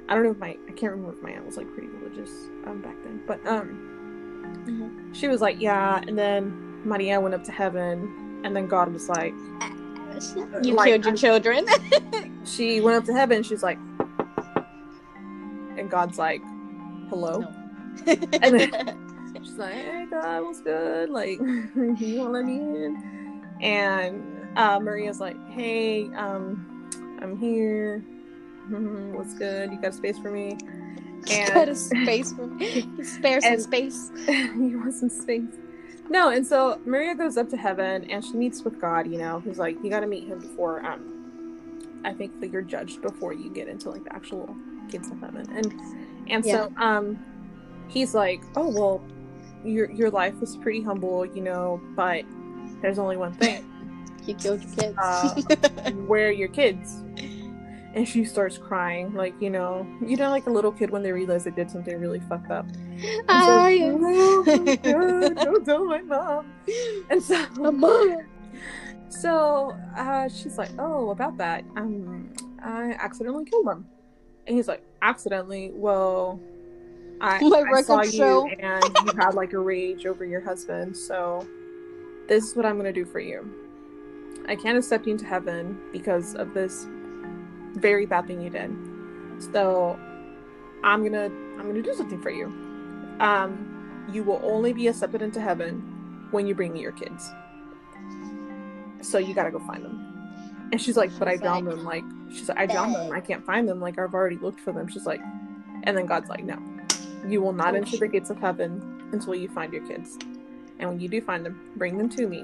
I 0.07 0.15
don't 0.15 0.23
know 0.23 0.31
if 0.31 0.37
my 0.37 0.57
I 0.67 0.71
can't 0.71 0.91
remember 0.93 1.13
if 1.17 1.21
my 1.21 1.31
aunt 1.31 1.45
was 1.45 1.57
like 1.57 1.67
pretty 1.73 1.87
religious 1.89 2.31
um 2.65 2.81
back 2.81 2.95
then, 3.03 3.21
but 3.27 3.45
um 3.47 3.85
Mhm. 4.65 5.15
she 5.15 5.27
was 5.27 5.41
like 5.41 5.59
yeah, 5.61 6.01
and 6.07 6.17
then 6.17 6.83
Maria 6.85 7.19
went 7.19 7.35
up 7.35 7.43
to 7.45 7.51
heaven, 7.51 8.41
and 8.43 8.55
then 8.55 8.67
God 8.67 8.91
was 8.93 9.09
like 9.09 9.33
You 10.63 10.73
Like, 10.73 10.89
killed 10.91 11.05
your 11.05 11.15
children. 11.15 11.65
she 12.45 12.81
went 12.81 12.97
up 12.97 13.05
to 13.05 13.13
heaven, 13.13 13.43
she's 13.43 13.61
like, 13.63 13.77
and 15.77 15.89
God's 15.89 16.17
like, 16.17 16.41
hello, 17.09 17.45
And 18.05 18.59
then- 18.59 18.97
she's 19.43 19.57
like 19.57 19.73
hey 19.73 20.05
God, 20.09 20.43
what's 20.43 20.61
good? 20.61 21.09
Like 21.09 21.39
you 21.39 22.15
won't 22.17 22.31
let 22.33 22.45
me 22.45 22.55
in, 22.57 23.18
and 23.61 24.23
uh, 24.57 24.79
Maria's 24.79 25.19
like 25.19 25.37
hey 25.49 26.05
um 26.15 26.65
I'm 27.21 27.37
here. 27.37 27.99
What's 28.69 29.33
good? 29.33 29.71
You 29.71 29.81
got 29.81 29.89
a 29.89 29.93
space 29.93 30.17
for 30.19 30.31
me? 30.31 30.57
And 31.29 31.53
Got 31.53 31.69
a 31.69 31.75
space 31.75 32.31
for 32.33 32.49
spare 33.03 33.41
some 33.41 33.59
space. 33.59 34.09
you 34.27 34.79
want 34.79 34.93
some 34.93 35.09
space. 35.09 35.43
No, 36.09 36.29
and 36.29 36.47
so 36.47 36.79
Maria 36.85 37.13
goes 37.13 37.35
up 37.37 37.49
to 37.49 37.57
heaven 37.57 38.09
and 38.09 38.23
she 38.23 38.33
meets 38.33 38.63
with 38.63 38.79
God, 38.79 39.05
you 39.05 39.17
know, 39.19 39.41
who's 39.41 39.59
like, 39.59 39.75
you 39.83 39.89
gotta 39.89 40.07
meet 40.07 40.27
him 40.27 40.39
before 40.39 40.83
um 40.85 42.01
I 42.05 42.13
think 42.13 42.39
that 42.39 42.51
you're 42.51 42.61
judged 42.61 43.01
before 43.01 43.33
you 43.33 43.49
get 43.49 43.67
into 43.67 43.89
like 43.91 44.05
the 44.05 44.15
actual 44.15 44.55
gates 44.87 45.11
of 45.11 45.19
heaven. 45.19 45.45
And 45.51 45.73
and 46.31 46.43
so 46.45 46.71
um 46.77 47.19
he's 47.89 48.15
like, 48.15 48.41
Oh 48.55 48.69
well, 48.69 49.03
your 49.65 49.91
your 49.91 50.09
life 50.09 50.35
was 50.39 50.55
pretty 50.57 50.81
humble, 50.81 51.25
you 51.25 51.41
know, 51.41 51.81
but 51.95 52.23
there's 52.81 52.99
only 52.99 53.17
one 53.17 53.33
thing. 53.33 53.65
You 54.25 54.35
killed 54.35 54.61
your 54.61 54.71
kids. 54.73 54.97
Uh, 55.01 55.41
Where 56.05 56.27
are 56.27 56.31
your 56.31 56.49
kids? 56.49 57.01
And 57.95 58.07
she 58.07 58.25
starts 58.25 58.59
crying, 58.59 59.13
like, 59.15 59.33
you 59.41 59.49
know, 59.49 59.87
you 60.05 60.17
know, 60.17 60.29
like 60.29 60.45
a 60.45 60.51
little 60.51 60.71
kid 60.71 60.91
when 60.91 61.01
they 61.01 61.11
realize 61.11 61.45
they 61.45 61.51
did 61.51 61.71
something 61.71 61.97
really 61.99 62.19
fucked 62.19 62.51
up. 62.51 62.67
And 62.67 63.27
so, 63.27 63.33
I 63.33 63.79
"Oh 63.91 64.43
God, 64.83 65.35
don't 65.35 65.65
tell 65.65 65.83
my 65.83 66.01
mom. 66.01 66.53
And 67.09 67.23
so 67.23 67.43
Mama. 67.55 68.17
so 69.09 69.75
uh, 69.97 70.29
she's 70.29 70.59
like, 70.59 70.69
"Oh, 70.77 71.09
about 71.09 71.37
that, 71.37 71.63
um, 71.75 72.31
I 72.61 72.91
accidentally 72.99 73.45
killed 73.45 73.67
him." 73.67 73.87
And 74.45 74.55
he's 74.55 74.67
like, 74.67 74.83
"Accidentally? 75.01 75.71
Well, 75.73 76.39
I, 77.19 77.37
I 77.37 77.39
saw 77.81 77.97
records 77.97 78.15
you, 78.15 78.47
and 78.59 78.83
you 78.83 79.13
had 79.17 79.33
like 79.33 79.53
a 79.53 79.59
rage 79.59 80.05
over 80.05 80.23
your 80.23 80.41
husband. 80.41 80.95
So 80.95 81.47
this 82.29 82.45
is 82.45 82.55
what 82.55 82.65
I'm 82.65 82.77
gonna 82.77 82.93
do 82.93 83.03
for 83.05 83.19
you. 83.19 83.49
I 84.47 84.55
can't 84.55 84.77
accept 84.77 85.05
you 85.05 85.11
into 85.11 85.25
heaven 85.25 85.77
because 85.91 86.35
of 86.35 86.53
this 86.53 86.87
very 87.73 88.05
bad 88.05 88.27
thing 88.27 88.41
you 88.41 88.49
did. 88.49 88.73
So 89.53 89.99
I'm 90.83 91.03
gonna 91.03 91.25
I'm 91.25 91.67
gonna 91.67 91.81
do 91.81 91.93
something 91.93 92.21
for 92.21 92.29
you. 92.29 92.45
Um, 93.19 94.07
you 94.11 94.23
will 94.23 94.39
only 94.43 94.71
be 94.73 94.87
accepted 94.87 95.21
into 95.21 95.41
heaven 95.41 96.27
when 96.31 96.47
you 96.47 96.55
bring 96.55 96.71
me 96.71 96.81
your 96.81 96.93
kids." 96.93 97.29
so 99.01 99.17
you 99.17 99.33
gotta 99.33 99.51
go 99.51 99.59
find 99.59 99.83
them. 99.83 100.05
And 100.71 100.81
she's 100.81 100.97
like, 100.97 101.17
but 101.17 101.27
I 101.27 101.37
drowned 101.37 101.67
them. 101.67 101.83
Like, 101.83 102.03
she's 102.31 102.49
like, 102.49 102.57
I 102.57 102.65
drowned 102.65 102.93
them. 102.95 103.11
I 103.11 103.21
can't 103.21 103.43
find 103.45 103.67
them. 103.67 103.79
Like, 103.79 103.97
I've 103.97 104.13
already 104.13 104.37
looked 104.37 104.59
for 104.59 104.71
them. 104.71 104.87
She's 104.87 105.05
like, 105.05 105.21
and 105.83 105.97
then 105.97 106.05
God's 106.05 106.29
like, 106.29 106.43
no, 106.43 106.59
you 107.27 107.41
will 107.41 107.53
not 107.53 107.73
Oh, 107.73 107.77
enter 107.77 107.97
the 107.97 108.07
gates 108.07 108.29
of 108.29 108.37
heaven 108.37 109.09
until 109.11 109.35
you 109.35 109.49
find 109.49 109.73
your 109.73 109.87
kids. 109.87 110.17
And 110.79 110.89
when 110.89 110.99
you 110.99 111.07
do 111.09 111.21
find 111.21 111.45
them, 111.45 111.59
bring 111.75 111.97
them 111.97 112.09
to 112.09 112.27
me, 112.27 112.43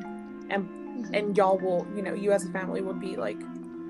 and 0.49 0.67
and 1.13 1.35
y'all 1.37 1.57
will, 1.57 1.87
you 1.95 2.01
know, 2.01 2.13
you 2.13 2.31
as 2.31 2.45
a 2.45 2.49
family 2.51 2.81
will 2.81 2.93
be 2.93 3.15
like 3.15 3.37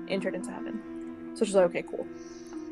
entered 0.08 0.34
into 0.34 0.50
heaven. 0.50 1.32
So 1.34 1.44
she's 1.44 1.54
like, 1.54 1.66
okay, 1.66 1.82
cool. 1.82 2.06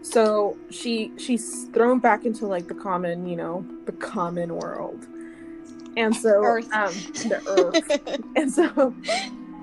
So 0.02 0.56
she 0.70 1.12
she's 1.18 1.64
thrown 1.72 1.98
back 1.98 2.24
into 2.24 2.46
like 2.46 2.68
the 2.68 2.74
common, 2.74 3.26
you 3.26 3.36
know, 3.36 3.64
the 3.86 3.92
common 3.92 4.54
world. 4.56 5.06
And 5.96 6.14
so 6.14 6.42
Earth. 6.44 6.72
um 6.72 6.94
the 7.28 7.40
earth. 7.46 8.20
and 8.36 8.52
so 8.52 8.94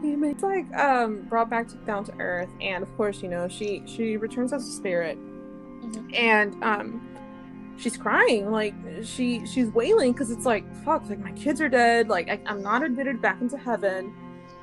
it's 0.03 0.43
like 0.43 0.73
um 0.77 1.21
brought 1.29 1.49
back 1.49 1.67
to, 1.67 1.75
down 1.85 2.03
to 2.05 2.13
earth 2.19 2.49
and 2.59 2.81
of 2.83 2.97
course 2.97 3.21
you 3.21 3.27
know 3.29 3.47
she 3.47 3.83
she 3.85 4.17
returns 4.17 4.51
as 4.53 4.67
a 4.67 4.71
spirit 4.71 5.17
Mhm. 5.81 6.15
and 6.17 6.63
um 6.63 7.01
she's 7.81 7.97
crying 7.97 8.51
like 8.51 8.75
she 9.03 9.45
she's 9.45 9.69
wailing 9.69 10.11
because 10.11 10.29
it's 10.29 10.45
like 10.45 10.63
fuck 10.85 11.07
like 11.09 11.19
my 11.19 11.31
kids 11.31 11.59
are 11.59 11.69
dead 11.69 12.09
like 12.09 12.29
I, 12.29 12.39
i'm 12.45 12.61
not 12.61 12.83
admitted 12.83 13.21
back 13.21 13.41
into 13.41 13.57
heaven 13.57 14.13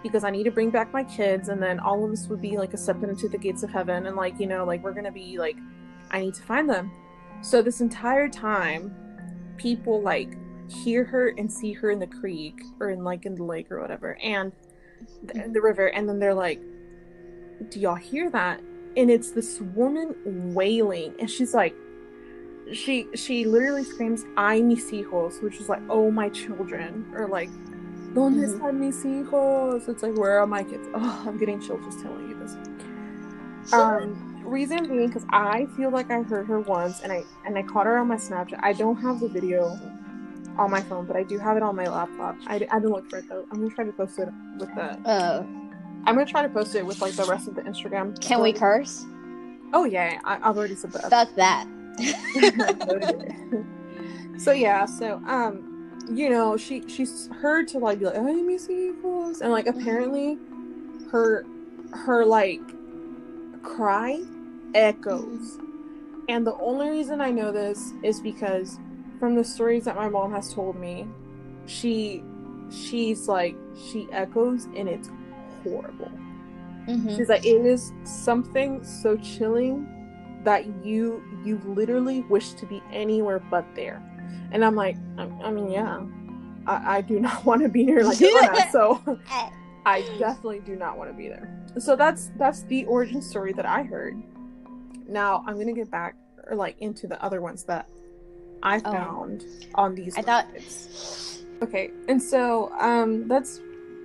because 0.03 0.23
i 0.23 0.31
need 0.31 0.45
to 0.45 0.51
bring 0.53 0.71
back 0.71 0.93
my 0.93 1.03
kids 1.03 1.49
and 1.49 1.61
then 1.61 1.81
all 1.81 2.05
of 2.05 2.13
us 2.13 2.29
would 2.29 2.41
be 2.41 2.57
like 2.57 2.75
accepted 2.75 3.09
into 3.09 3.29
the 3.29 3.39
gates 3.39 3.65
of 3.65 3.71
heaven 3.71 4.07
and 4.07 4.15
like 4.15 4.39
you 4.39 4.47
know 4.47 4.65
like 4.65 4.83
we're 4.85 4.93
gonna 4.93 5.11
be 5.11 5.37
like 5.37 5.57
i 6.11 6.21
need 6.21 6.35
to 6.35 6.43
find 6.43 6.69
them. 6.69 6.91
So 7.41 7.63
this 7.63 7.81
entire 7.81 8.29
time 8.29 8.95
people 9.57 10.01
like 10.03 10.37
hear 10.69 11.05
her 11.05 11.29
and 11.39 11.51
see 11.51 11.73
her 11.73 11.91
in 11.91 11.99
the 11.99 12.07
creek 12.07 12.61
or 12.81 12.91
in 12.91 13.05
like 13.05 13.27
in 13.27 13.35
the 13.35 13.45
lake 13.45 13.71
or 13.71 13.81
whatever 13.81 14.19
and 14.23 14.53
the, 15.25 15.35
mm-hmm. 15.35 15.53
the 15.53 15.61
river 15.61 15.87
and 15.87 16.09
then 16.09 16.19
they're 16.19 16.35
like 16.35 16.61
do 17.71 17.81
y'all 17.81 17.97
hear 17.97 18.31
that? 18.31 18.61
And 18.97 19.11
it's 19.11 19.33
this 19.33 19.61
woman 19.61 20.15
wailing 20.55 21.15
and 21.19 21.31
she's 21.31 21.55
like 21.55 21.75
she 22.73 23.09
she 23.15 23.45
literally 23.45 23.85
screams 23.85 24.25
ay 24.37 24.61
mis 24.61 24.91
hijos 24.91 25.43
which 25.43 25.59
is 25.61 25.69
like 25.69 25.83
oh 25.89 26.11
my 26.11 26.29
children 26.29 27.05
or 27.15 27.27
like 27.27 27.51
donde 28.15 28.37
Mhm. 28.39 28.45
están 28.61 28.75
mis 28.79 29.03
hijos 29.05 29.89
it's 29.89 30.03
like 30.03 30.17
where 30.17 30.39
are 30.41 30.47
my 30.47 30.63
kids? 30.65 30.87
Oh 30.95 31.25
i'm 31.27 31.39
getting 31.39 31.61
chills 31.61 31.81
just 31.85 32.01
telling 32.01 32.29
you 32.29 32.37
this. 32.39 32.57
Um 33.73 34.25
reason 34.45 34.87
being 34.89 35.09
because 35.09 35.27
i 35.31 35.67
feel 35.77 35.91
like 35.91 36.11
i 36.11 36.23
heard 36.23 36.47
her 36.47 36.61
once 36.61 37.01
and 37.03 37.13
i 37.13 37.23
and 37.47 37.59
i 37.59 37.63
caught 37.63 37.85
her 37.87 37.99
on 37.99 38.09
my 38.09 38.17
snapchat. 38.17 38.59
I 38.63 38.73
don't 38.73 38.97
have 38.97 39.21
the 39.21 39.29
video 39.29 39.79
on 40.57 40.71
my 40.71 40.81
phone 40.81 41.05
but 41.07 41.17
i 41.17 41.23
do 41.23 41.39
have 41.39 41.57
it 41.57 41.63
on 41.63 41.77
my 41.77 41.87
laptop. 41.87 42.35
I, 42.47 42.55
I 42.57 42.59
didn't 42.59 42.91
look 42.91 43.09
for 43.11 43.19
it 43.19 43.29
though. 43.29 43.45
I'm 43.53 43.61
gonna 43.61 43.75
try 43.75 43.85
to 43.85 43.93
post 43.93 44.19
it 44.19 44.29
with 44.59 44.75
the 44.75 44.83
Uh, 45.09 45.45
i'm 46.07 46.15
gonna 46.15 46.25
try 46.25 46.43
to 46.43 46.49
post 46.49 46.75
it 46.75 46.85
with 46.87 47.01
like 47.03 47.15
the 47.15 47.25
rest 47.27 47.47
of 47.49 47.55
the 47.55 47.63
instagram 47.63 48.19
can 48.21 48.41
we 48.43 48.53
curse? 48.53 49.05
oh 49.75 49.85
yeah 49.85 50.19
I, 50.25 50.37
i've 50.49 50.57
already 50.57 50.75
said 50.77 50.93
that. 50.93 51.11
Fuck 51.11 51.35
that. 51.37 51.67
so 54.39 54.53
yeah 54.53 54.87
so 54.87 55.21
um 55.27 55.93
you 56.11 56.31
know 56.31 56.57
she 56.57 56.87
she's 56.89 57.29
heard 57.41 57.69
to 57.69 57.79
like 57.79 57.99
be 57.99 58.07
like 58.07 58.15
oh 58.17 58.23
let 58.23 58.45
me 58.45 58.59
see 58.59 58.93
hijos 59.03 59.41
and 59.41 59.51
like 59.51 59.67
apparently 59.67 60.39
her 61.11 61.45
her 61.93 62.25
like 62.25 62.61
cry 63.63 64.23
echoes. 64.75 65.59
And 66.29 66.47
the 66.47 66.55
only 66.57 66.91
reason 66.91 67.21
i 67.21 67.31
know 67.31 67.53
this 67.53 67.93
is 68.03 68.21
because 68.21 68.79
from 69.19 69.35
the 69.35 69.45
stories 69.45 69.85
that 69.85 69.97
my 69.97 70.09
mom 70.09 70.33
has 70.33 70.53
told 70.53 70.77
me 70.77 71.07
she 71.67 72.23
she's 72.71 73.29
like 73.29 73.57
she 73.91 74.07
echoes 74.13 74.67
and 74.77 74.89
it's 74.89 75.11
horrible. 75.63 76.11
Mhm. 76.87 77.17
She's 77.17 77.29
like, 77.29 77.45
it 77.45 77.67
is 77.67 77.93
something 78.05 78.83
so 78.85 79.17
chilling 79.17 79.87
that 80.45 80.85
you 80.85 81.23
you 81.49 81.59
literally 81.65 82.21
wish 82.23 82.53
to 82.53 82.67
be 82.67 82.83
anywhere 82.93 83.39
but 83.51 83.65
there. 83.75 84.03
And 84.53 84.65
I'm 84.65 84.75
like, 84.75 84.97
I, 85.17 85.23
I 85.45 85.51
mean, 85.51 85.71
yeah, 85.71 86.01
I, 86.67 86.99
I 86.99 87.01
do 87.01 87.19
not 87.29 87.45
want 87.45 87.63
to 87.63 87.69
be 87.69 87.83
near 87.85 88.05
like 88.05 88.19
so 88.73 89.01
Eh. 89.33 89.51
I 89.87 90.03
definitely 90.19 90.61
do 90.61 90.77
not 90.77 90.99
want 90.99 91.11
to 91.11 91.17
be 91.17 91.29
there. 91.29 91.49
So 91.79 91.97
that's 91.97 92.31
that's 92.37 92.63
the 92.65 92.85
origin 92.85 93.23
story 93.23 93.53
that 93.55 93.65
I 93.67 93.83
heard. 93.83 94.23
Now 95.09 95.43
I'm 95.47 95.59
gonna 95.59 95.73
get 95.73 95.91
back 95.91 96.15
or 96.47 96.55
like 96.57 96.77
into 96.81 97.07
the 97.07 97.23
other 97.25 97.41
ones 97.41 97.65
that 97.65 97.89
I 98.63 98.77
Oh. 98.85 98.93
found 98.93 99.45
on 99.75 99.95
these. 99.95 100.17
I 100.19 100.23
thought- 100.23 100.47
websites. 100.55 101.43
Okay, 101.63 101.91
and 102.09 102.23
so 102.23 102.71
um, 102.79 103.27
that's 103.27 103.61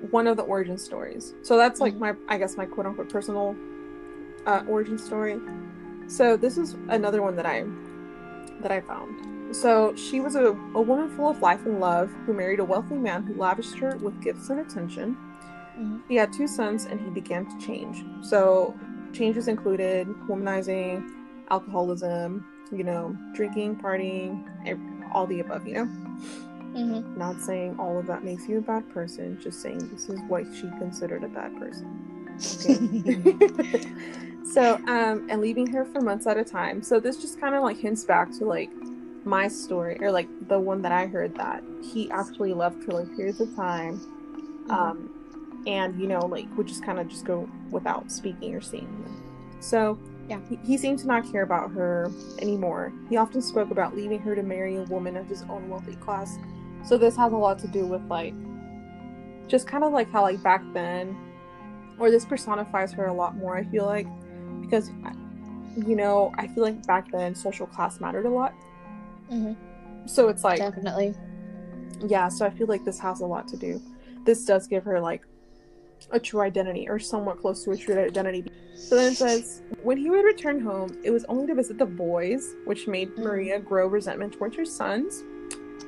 one 0.09 0.25
of 0.25 0.37
the 0.37 0.43
origin 0.43 0.77
stories. 0.77 1.33
So 1.43 1.55
that's 1.55 1.79
like 1.79 1.93
Mhm. 1.93 1.99
my, 1.99 2.13
I 2.27 2.37
guess, 2.39 2.57
my 2.57 2.65
quote 2.65 2.85
unquote 2.87 3.09
personal 3.09 3.55
uh, 4.47 4.63
origin 4.67 4.97
story. 4.97 5.39
So 6.13 6.37
this 6.37 6.59
is 6.59 6.75
another 6.89 7.23
one 7.23 7.35
that 7.37 7.47
I 7.47 7.65
that 8.61 8.71
I 8.71 8.81
found. 8.81 9.55
So 9.55 9.95
she 9.95 10.19
was 10.19 10.35
a, 10.35 10.45
a 10.75 10.81
woman 10.81 11.09
full 11.15 11.29
of 11.29 11.41
life 11.41 11.65
and 11.65 11.79
love 11.79 12.11
who 12.25 12.33
married 12.33 12.59
a 12.59 12.63
wealthy 12.63 12.93
man 12.93 13.23
who 13.23 13.33
lavished 13.33 13.79
her 13.79 13.97
with 13.97 14.21
gifts 14.21 14.49
and 14.51 14.59
attention. 14.59 15.17
Mhm. 15.75 16.01
He 16.07 16.15
had 16.15 16.31
two 16.31 16.47
sons 16.47 16.85
and 16.85 16.99
he 17.01 17.09
began 17.09 17.45
to 17.47 17.65
change. 17.65 18.05
So 18.21 18.75
changes 19.11 19.47
included 19.47 20.07
womanizing, 20.29 21.01
alcoholism, 21.49 22.45
you 22.71 22.83
know, 22.83 23.17
drinking, 23.33 23.77
partying, 23.77 24.45
all 25.13 25.25
the 25.25 25.39
above, 25.39 25.67
you 25.67 25.73
know. 25.73 25.87
Mhm. 26.75 27.17
Not 27.17 27.41
saying 27.41 27.79
all 27.79 27.97
of 27.97 28.05
that 28.05 28.23
makes 28.23 28.47
you 28.47 28.59
a 28.59 28.61
bad 28.61 28.87
person, 28.89 29.39
just 29.41 29.61
saying 29.63 29.79
this 29.91 30.09
is 30.09 30.19
what 30.27 30.45
she 30.53 30.69
considered 30.77 31.23
a 31.23 31.27
bad 31.27 31.57
person. 31.57 31.87
Okay. 32.37 33.81
so, 34.53 34.75
um, 34.87 35.27
and 35.29 35.41
leaving 35.41 35.67
her 35.67 35.85
for 35.85 36.01
months 36.01 36.27
at 36.27 36.37
a 36.37 36.43
time. 36.43 36.81
So 36.81 36.99
this 36.99 37.17
just 37.17 37.39
kind 37.39 37.55
of 37.55 37.63
like 37.63 37.77
hints 37.77 38.03
back 38.03 38.31
to 38.39 38.45
like 38.45 38.69
my 39.25 39.47
story, 39.47 39.97
or 40.01 40.11
like 40.11 40.27
the 40.47 40.59
one 40.59 40.81
that 40.81 40.91
I 40.91 41.07
heard 41.07 41.35
that 41.35 41.63
he 41.81 42.09
actually 42.11 42.53
left 42.53 42.83
for 42.83 42.91
like 42.91 43.15
periods 43.15 43.39
of 43.41 43.55
time, 43.55 43.99
um, 44.69 45.63
and 45.67 45.99
you 45.99 46.07
know, 46.07 46.25
like 46.25 46.45
would 46.57 46.67
just 46.67 46.83
kind 46.83 46.99
of 46.99 47.07
just 47.07 47.25
go 47.25 47.49
without 47.71 48.11
speaking 48.11 48.53
or 48.55 48.61
seeing 48.61 48.85
them. 49.03 49.57
So. 49.59 49.97
Yeah. 50.29 50.39
He, 50.47 50.57
he 50.63 50.77
seemed 50.77 50.99
to 50.99 51.05
not 51.05 51.29
care 51.29 51.41
about 51.41 51.71
her 51.71 52.09
anymore. 52.39 52.93
He 53.09 53.17
often 53.17 53.41
spoke 53.41 53.71
about 53.71 53.93
leaving 53.93 54.21
her 54.21 54.35
to 54.35 54.41
marry 54.41 54.77
a 54.77 54.83
woman 54.83 55.17
of 55.17 55.27
his 55.27 55.41
own 55.49 55.67
wealthy 55.67 55.95
class. 55.95 56.37
So 56.85 56.97
this 56.97 57.17
has 57.17 57.33
a 57.33 57.35
lot 57.35 57.59
to 57.59 57.67
do 57.67 57.85
with 57.85 58.01
like 58.03 58.33
just 59.47 59.67
kind 59.67 59.83
of 59.83 59.91
like 59.91 60.09
how 60.11 60.21
like 60.21 60.41
back 60.41 60.63
then 60.73 61.15
or 61.99 62.09
this 62.09 62.25
personifies 62.25 62.91
her 62.91 63.05
a 63.05 63.13
lot 63.13 63.35
more 63.35 63.57
i 63.57 63.63
feel 63.65 63.85
like 63.85 64.07
because 64.63 64.89
you 65.87 65.95
know 65.95 66.31
i 66.37 66.47
feel 66.47 66.63
like 66.63 66.85
back 66.87 67.11
then 67.11 67.33
social 67.35 67.65
class 67.67 67.99
mattered 67.99 68.25
a 68.25 68.29
lot 68.29 68.53
Mhm. 69.31 69.55
so 70.05 70.27
it's 70.27 70.43
like 70.43 70.59
Definitely. 70.59 71.15
yeah 72.05 72.27
so 72.27 72.45
i 72.45 72.49
feel 72.49 72.67
like 72.67 72.83
this 72.85 72.99
has 72.99 73.21
a 73.21 73.25
lot 73.25 73.47
to 73.49 73.57
do 73.57 73.81
this 74.25 74.45
does 74.45 74.67
give 74.67 74.83
her 74.83 74.99
like 74.99 75.21
a 76.11 76.19
true 76.19 76.41
identity 76.41 76.87
or 76.87 76.99
somewhat 76.99 77.39
close 77.39 77.63
to 77.63 77.71
a 77.71 77.77
true 77.77 77.97
identity 77.99 78.45
so 78.75 78.95
then 78.95 79.11
it 79.13 79.15
says 79.15 79.61
when 79.81 79.97
he 79.97 80.09
would 80.09 80.25
return 80.25 80.59
home 80.59 80.89
it 81.03 81.11
was 81.11 81.23
only 81.25 81.47
to 81.47 81.55
visit 81.55 81.77
the 81.77 81.85
boys 81.85 82.55
which 82.65 82.87
made 82.87 83.09
Mhm. 83.15 83.23
maria 83.23 83.59
grow 83.59 83.87
resentment 83.87 84.33
towards 84.33 84.55
her 84.57 84.65
sons 84.65 85.23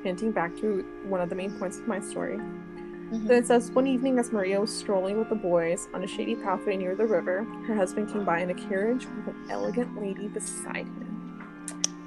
hinting 0.04 0.32
back 0.32 0.56
to 0.58 0.84
one 1.08 1.20
of 1.22 1.30
the 1.30 1.36
main 1.36 1.52
points 1.60 1.78
of 1.78 1.88
my 1.88 2.00
story 2.00 2.40
Mhm. 3.12 3.28
Then 3.28 3.38
it 3.44 3.48
says 3.48 3.72
one 3.72 3.88
evening 3.88 4.18
as 4.20 4.32
Maria 4.32 4.60
was 4.60 4.76
strolling 4.76 5.18
with 5.20 5.30
the 5.30 5.36
boys 5.36 5.88
on 5.94 6.04
a 6.04 6.08
shady 6.08 6.36
pathway 6.36 6.76
near 6.76 6.96
the 6.96 7.06
river, 7.06 7.44
her 7.68 7.76
husband 7.76 8.10
came 8.12 8.26
by 8.26 8.40
in 8.40 8.50
a 8.50 8.54
carriage 8.56 9.06
with 9.06 9.28
an 9.28 9.36
elegant 9.50 10.00
lady 10.02 10.28
beside 10.28 10.88
him. 10.88 11.40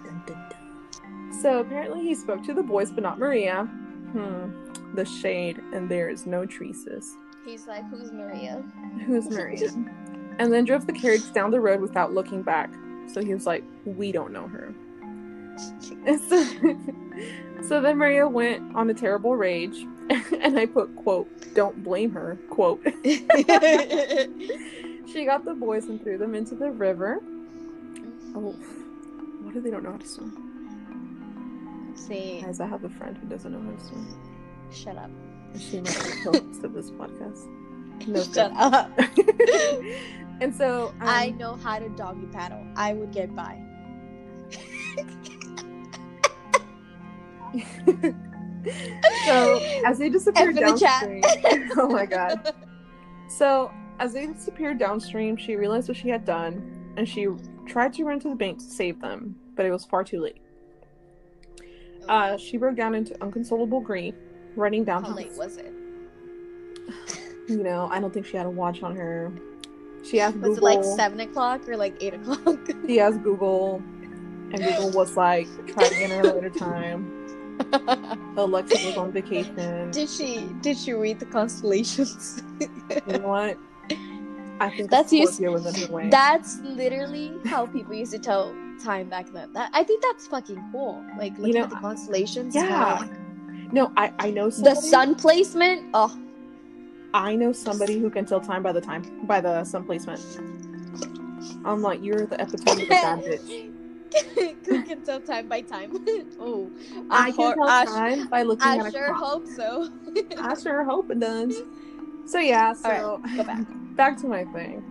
Dun, 0.05 0.23
dun, 0.27 0.37
dun. 0.51 1.33
So 1.41 1.61
apparently 1.61 2.03
he 2.03 2.15
spoke 2.15 2.43
to 2.45 2.55
the 2.55 2.63
boys, 2.63 2.91
but 2.91 3.03
not 3.03 3.19
Maria. 3.19 3.65
Hmm. 4.13 4.51
The 4.95 5.05
shade, 5.05 5.61
and 5.73 5.89
there 5.89 6.09
is 6.09 6.27
no 6.27 6.45
traces. 6.47 7.17
He's 7.45 7.67
like, 7.69 7.85
"Who's 7.91 8.11
Maria?" 8.11 8.63
Who's 9.07 9.29
Maria? 9.31 9.71
and 10.41 10.53
then 10.53 10.65
drove 10.65 10.87
the 10.87 10.93
carriage 10.93 11.33
down 11.33 11.51
the 11.51 11.61
road 11.61 11.81
without 11.81 12.13
looking 12.13 12.43
back. 12.43 12.73
So 13.07 13.23
he 13.23 13.35
was 13.35 13.47
like, 13.47 13.63
"We 13.85 14.11
don't 14.13 14.33
know 14.33 14.49
her." 14.49 14.75
So, 16.19 16.45
so 17.63 17.81
then 17.81 17.97
Maria 17.99 18.27
went 18.29 18.75
on 18.75 18.89
a 18.91 18.95
terrible 18.95 19.37
rage, 19.37 19.85
and 20.40 20.59
I 20.59 20.66
put 20.66 20.94
quote, 20.97 21.29
"Don't 21.55 21.83
blame 21.85 22.11
her." 22.12 22.37
Quote. 22.51 22.83
She 25.12 25.25
got 25.25 25.47
the 25.47 25.55
boys 25.55 25.87
and 25.87 25.99
threw 26.03 26.18
them 26.18 26.35
into 26.35 26.55
the 26.55 26.71
river. 26.71 27.21
Oh, 28.35 28.55
what 29.42 29.57
if 29.57 29.62
they 29.64 29.71
don't 29.71 29.83
know 29.83 29.92
how 29.92 29.97
to 29.97 30.07
swim? 30.07 31.92
See, 31.97 32.42
Guys, 32.42 32.61
I 32.61 32.66
have 32.66 32.85
a 32.85 32.90
friend 32.90 33.16
who 33.16 33.27
doesn't 33.27 33.51
know 33.51 33.59
how 33.62 33.71
to 33.75 33.81
swim. 33.85 34.07
shut 34.71 34.99
up. 34.99 35.11
She 35.59 35.81
might 35.81 35.94
be 36.05 36.11
co-host 36.25 36.62
of 36.62 36.75
this 36.75 36.90
podcast. 36.90 37.47
No, 38.07 38.23
Shut 38.23 38.53
up. 38.55 38.90
and 40.42 40.55
so 40.55 40.88
um, 41.01 41.09
I 41.09 41.31
know 41.31 41.55
how 41.57 41.79
to 41.79 41.88
doggy 41.88 42.27
paddle. 42.27 42.62
I 42.77 42.92
would 42.92 43.11
get 43.11 43.35
by. 43.35 43.59
So 49.27 49.59
as 49.85 49.99
they 49.99 50.09
disappeared 50.09 50.57
F 50.59 50.68
in 50.68 50.75
the 50.75 50.81
downstream, 50.81 51.71
oh 51.77 51.88
my 51.88 52.07
god. 52.07 52.55
So 53.29 53.71
as 54.01 54.12
they 54.12 54.27
disappeared 54.27 54.79
downstream, 54.79 55.37
she 55.37 55.57
realized 55.57 55.88
what 55.88 55.97
she 55.97 56.09
had 56.09 56.25
done, 56.25 56.94
and 56.97 57.09
she 57.09 57.29
tried 57.66 57.92
to 57.94 58.05
run 58.05 58.21
to 58.21 58.29
the 58.29 58.35
bank 58.35 58.59
to 58.59 58.64
save 58.64 59.01
them, 59.01 59.37
but 59.55 59.66
it 59.66 59.71
was 59.71 59.85
far 59.85 60.05
too 60.05 60.21
late. 60.21 60.40
Uh, 62.09 62.37
she 62.37 62.57
broke 62.57 62.77
down 62.77 62.94
into 62.94 63.14
inconsolable 63.23 63.81
grief, 63.81 64.14
running 64.57 64.85
down 64.85 65.03
How 65.03 65.11
to 65.11 65.14
late 65.14 65.33
was 65.37 65.59
it? 65.59 65.73
you 67.49 67.62
know, 67.62 67.88
I 67.92 68.01
don't 68.01 68.12
think 68.12 68.27
she 68.27 68.37
had 68.37 68.47
a 68.47 68.51
watch 68.51 68.83
on 68.83 68.97
her. 68.97 69.33
She 70.09 70.21
asked 70.21 70.37
Was 70.38 70.59
Google. 70.59 70.68
it 70.68 70.77
like 70.77 70.85
seven 70.85 71.21
o'clock 71.21 71.68
or 71.68 71.77
like 71.77 71.94
eight 72.01 72.14
o'clock? 72.14 72.59
She 72.87 73.01
asked 73.01 73.23
Google, 73.23 73.83
and 74.53 74.59
Google 74.59 74.90
was 74.92 75.16
like, 75.16 75.49
"Try 75.66 75.85
again 75.87 76.12
at 76.12 76.25
a 76.25 76.33
later 76.33 76.51
time." 76.51 77.18
Alexa 78.37 78.87
was 78.87 78.97
on 78.97 79.12
vacation. 79.12 79.90
did 79.90 80.09
she 80.09 80.49
did 80.61 80.77
she 80.77 80.92
read 80.92 81.18
the 81.21 81.27
constellations? 81.27 82.42
You 82.61 83.18
know 83.18 83.29
what? 83.29 83.59
I 84.61 84.71
think 84.71 84.90
That's 84.90 85.12
used- 85.12 85.40
was 85.40 85.66
in 85.66 85.87
her 85.88 85.92
way. 85.92 86.09
That's 86.11 86.59
literally 86.61 87.33
how 87.47 87.66
people 87.66 87.94
used 87.94 88.12
to 88.12 88.18
tell 88.18 88.55
time 88.83 89.09
back 89.09 89.33
then. 89.33 89.53
That 89.53 89.71
I 89.73 89.85
think 89.85 90.03
that's 90.03 90.27
fucking 90.27 90.62
cool. 90.73 91.05
Like 91.18 91.37
looking 91.38 91.55
know, 91.55 91.64
at 91.64 91.71
the 91.71 91.77
constellations. 91.77 92.55
yeah. 92.55 92.99
like, 93.01 93.73
no, 93.73 93.92
I 93.97 94.12
I 94.18 94.31
know 94.31 94.51
the 94.51 94.75
sun 94.75 95.14
placement. 95.14 95.90
Oh, 95.94 96.16
I 97.14 97.37
know 97.37 97.53
somebody 97.53 97.99
who 97.99 98.11
can 98.11 98.25
tell 98.27 98.40
time 98.40 98.62
by 98.62 98.73
the 98.73 98.81
time 98.81 99.03
by 99.27 99.40
the 99.40 99.64
sun 99.64 99.85
placement. 99.85 100.21
I'm 101.64 101.83
like, 101.83 102.03
you're 102.03 102.27
the 102.27 102.40
epitome 102.40 102.83
of 102.83 102.88
a 102.88 102.90
bad 102.90 103.18
bitch. 103.25 103.73
who 104.66 104.83
can 104.85 105.03
tell 105.03 105.21
time 105.21 105.49
by 105.49 105.61
time? 105.61 105.92
oh, 106.40 106.71
I 107.11 107.29
I, 107.29 107.33
can 107.33 107.55
tell 107.55 107.68
I, 107.68 107.85
time 107.85 108.29
by 108.29 108.42
looking 108.42 108.66
at 108.66 108.81
I 108.87 108.90
sure 108.90 109.12
hope 109.14 109.47
so. 109.47 109.88
I 110.38 110.55
sure 110.61 110.85
hope 110.85 111.11
it 111.11 111.21
does. 111.21 111.57
So 112.27 112.38
yeah, 112.38 112.73
so 112.73 113.21
Go 113.37 113.44
back. 113.44 113.66
back 113.97 114.16
to 114.18 114.27
my 114.29 114.44
thing. 114.47 114.83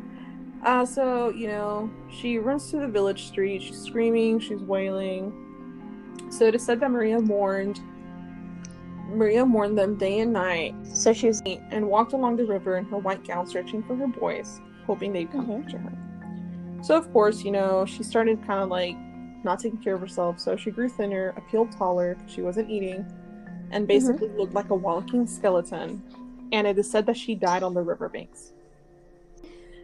Uh, 0.63 0.85
so 0.85 1.29
you 1.29 1.47
know, 1.47 1.89
she 2.09 2.37
runs 2.39 2.69
to 2.71 2.77
the 2.77 2.87
village 2.87 3.25
street. 3.27 3.61
She's 3.61 3.79
screaming. 3.79 4.39
She's 4.39 4.61
wailing. 4.61 5.31
So 6.29 6.45
it 6.45 6.55
is 6.55 6.65
said 6.65 6.79
that 6.79 6.91
Maria 6.91 7.19
mourned. 7.19 7.79
Maria 9.09 9.45
mourned 9.45 9.77
them 9.77 9.95
day 9.95 10.19
and 10.19 10.33
night, 10.33 10.75
So 10.83 11.13
she 11.13 11.27
was. 11.27 11.41
and 11.45 11.87
walked 11.87 12.11
along 12.11 12.35
the 12.35 12.45
river 12.45 12.75
in 12.75 12.83
her 12.85 12.97
white 12.97 13.23
gown, 13.23 13.47
searching 13.47 13.81
for 13.83 13.95
her 13.95 14.07
boys, 14.07 14.59
hoping 14.85 15.13
they'd 15.13 15.31
come 15.31 15.47
Mhm. 15.47 15.61
back 15.61 15.71
to 15.71 15.77
her. 15.77 15.93
So 16.83 16.97
of 16.97 17.11
course, 17.13 17.43
you 17.43 17.51
know, 17.51 17.85
she 17.85 18.03
started 18.03 18.45
kind 18.45 18.61
of 18.61 18.69
like 18.69 18.97
not 19.47 19.59
taking 19.59 19.79
care 19.79 19.95
of 19.95 20.01
herself. 20.01 20.39
So 20.39 20.55
she 20.55 20.69
grew 20.69 20.89
thinner, 20.89 21.33
appealed 21.37 21.71
taller 21.71 22.15
because 22.15 22.31
she 22.31 22.41
wasn't 22.41 22.69
eating, 22.69 23.05
and 23.71 23.87
basically 23.87 24.29
looked 24.29 24.53
like 24.53 24.69
a 24.69 24.75
walking 24.75 25.25
skeleton. 25.25 26.03
And 26.51 26.67
it 26.67 26.77
is 26.77 26.89
said 26.89 27.05
that 27.07 27.17
she 27.17 27.33
died 27.33 27.63
on 27.63 27.73
the 27.73 27.81
riverbanks. 27.81 28.53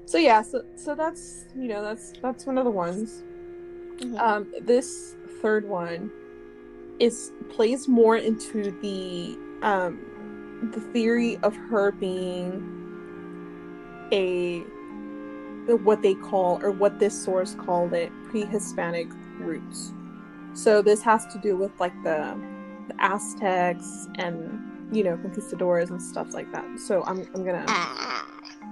So 0.06 0.18
yeah, 0.18 0.42
so 0.42 0.64
so 0.76 0.96
that's 0.96 1.46
you 1.56 1.68
know 1.68 1.82
that's 1.82 2.14
that's 2.22 2.46
one 2.46 2.58
of 2.58 2.66
the 2.66 2.72
ones. 2.72 3.24
Mhm. 4.00 4.20
Um, 4.20 4.54
this 4.62 5.16
third 5.42 5.68
one 5.68 6.12
is 7.00 7.32
plays 7.50 7.88
more 7.88 8.18
into 8.18 8.72
the 8.82 9.38
um 9.66 10.70
the 10.74 10.80
theory 10.80 11.38
of 11.44 11.56
her 11.56 11.92
being 11.92 12.62
a 14.12 14.64
what 15.86 16.02
they 16.02 16.14
call 16.14 16.62
or 16.62 16.72
what 16.72 17.00
this 17.00 17.14
source 17.14 17.56
called 17.56 17.94
it 17.94 18.12
pre-Hispanic 18.26 19.08
roots. 19.44 19.92
So 20.54 20.82
this 20.82 21.02
has 21.04 21.26
to 21.28 21.40
do 21.40 21.56
with 21.56 21.72
like 21.80 21.94
the, 22.04 22.38
the 22.88 22.96
Aztecs 23.04 24.08
and 24.16 24.70
you 24.96 25.04
know 25.04 25.18
conquistadors 25.18 25.90
and 25.90 26.02
stuff 26.02 26.34
like 26.34 26.52
that. 26.52 26.66
So 26.80 27.04
I'm 27.06 27.28
I'm 27.36 27.44
gonna. 27.44 27.66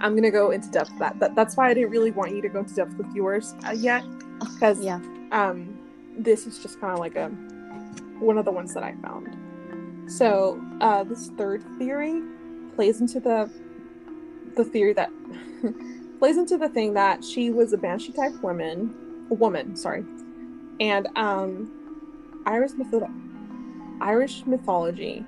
I'm 0.00 0.14
gonna 0.16 0.30
go 0.30 0.50
into 0.50 0.68
depth 0.70 0.90
that. 0.98 1.18
that 1.20 1.34
that's 1.36 1.56
why 1.56 1.68
I 1.70 1.74
didn't 1.74 1.90
really 1.90 2.10
want 2.10 2.34
you 2.34 2.42
to 2.42 2.48
go 2.48 2.60
into 2.60 2.74
depth 2.74 2.94
with 2.96 3.12
yours 3.14 3.54
uh, 3.66 3.70
yet 3.72 4.02
because 4.40 4.80
Yeah. 4.80 5.00
um 5.30 5.78
this 6.16 6.46
is 6.46 6.58
just 6.58 6.80
kind 6.80 6.92
of 6.92 6.98
like 6.98 7.14
a 7.16 7.28
one 8.18 8.36
of 8.38 8.44
the 8.44 8.50
ones 8.50 8.74
that 8.74 8.82
I 8.82 8.94
found. 9.02 9.36
So 10.10 10.60
uh, 10.80 11.04
this 11.04 11.28
third 11.36 11.62
theory 11.78 12.20
plays 12.74 13.00
into 13.00 13.20
the 13.20 13.50
the 14.56 14.64
theory 14.64 14.92
that 14.94 15.10
plays 16.18 16.36
into 16.36 16.56
the 16.58 16.68
thing 16.68 16.94
that 16.94 17.24
she 17.24 17.50
was 17.50 17.72
a 17.72 17.78
banshee 17.78 18.12
type 18.12 18.34
woman, 18.42 19.26
a 19.30 19.34
woman, 19.34 19.76
sorry, 19.76 20.04
and 20.82 21.06
um, 21.14 22.42
Irish 22.44 22.72
Irish 24.00 24.44
mythology 24.46 25.24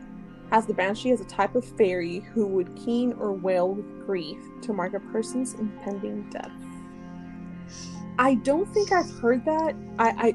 has 0.51 0.67
the 0.67 0.75
banshee 0.75 1.12
as 1.12 1.21
a 1.21 1.25
type 1.25 1.55
of 1.55 1.64
fairy 1.64 2.19
who 2.35 2.45
would 2.49 2.75
keen 2.75 3.12
or 3.14 3.33
wail 3.33 3.71
with 3.71 4.05
grief 4.05 4.38
to 4.62 4.73
mark 4.73 4.95
a 4.95 5.01
person's 5.01 5.55
impending 5.55 6.29
death. 6.31 6.51
I 8.19 8.35
don't 8.35 8.67
think 8.75 8.90
I've 8.90 9.09
heard 9.21 9.45
that. 9.45 9.77
I, 9.99 10.09
I 10.29 10.35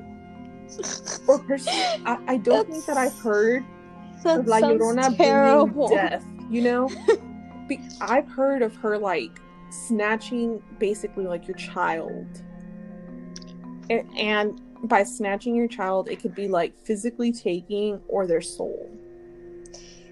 or 1.27 1.39
personally, 1.39 2.05
I, 2.05 2.17
I 2.27 2.37
don't 2.37 2.69
think 2.69 2.85
that 2.85 2.95
I've 2.95 3.17
heard 3.19 3.65
That 4.23 4.39
of 4.39 4.47
La 4.47 4.61
Llorona 4.61 5.17
terrible. 5.17 5.89
death. 5.89 6.23
You 6.49 6.61
know, 6.61 6.89
Be- 7.67 7.81
I've 7.99 8.27
heard 8.29 8.61
of 8.61 8.73
her 8.77 8.97
like 8.97 9.41
snatching 9.69 10.63
basically 10.79 11.25
like 11.25 11.45
your 11.45 11.57
child, 11.57 12.41
and 13.89 14.61
by 14.83 15.03
snatching 15.03 15.55
your 15.55 15.67
child, 15.67 16.09
it 16.09 16.21
could 16.21 16.33
be 16.35 16.47
like 16.47 16.73
physically 16.85 17.31
taking 17.31 17.99
or 18.07 18.25
their 18.27 18.41
soul. 18.41 18.89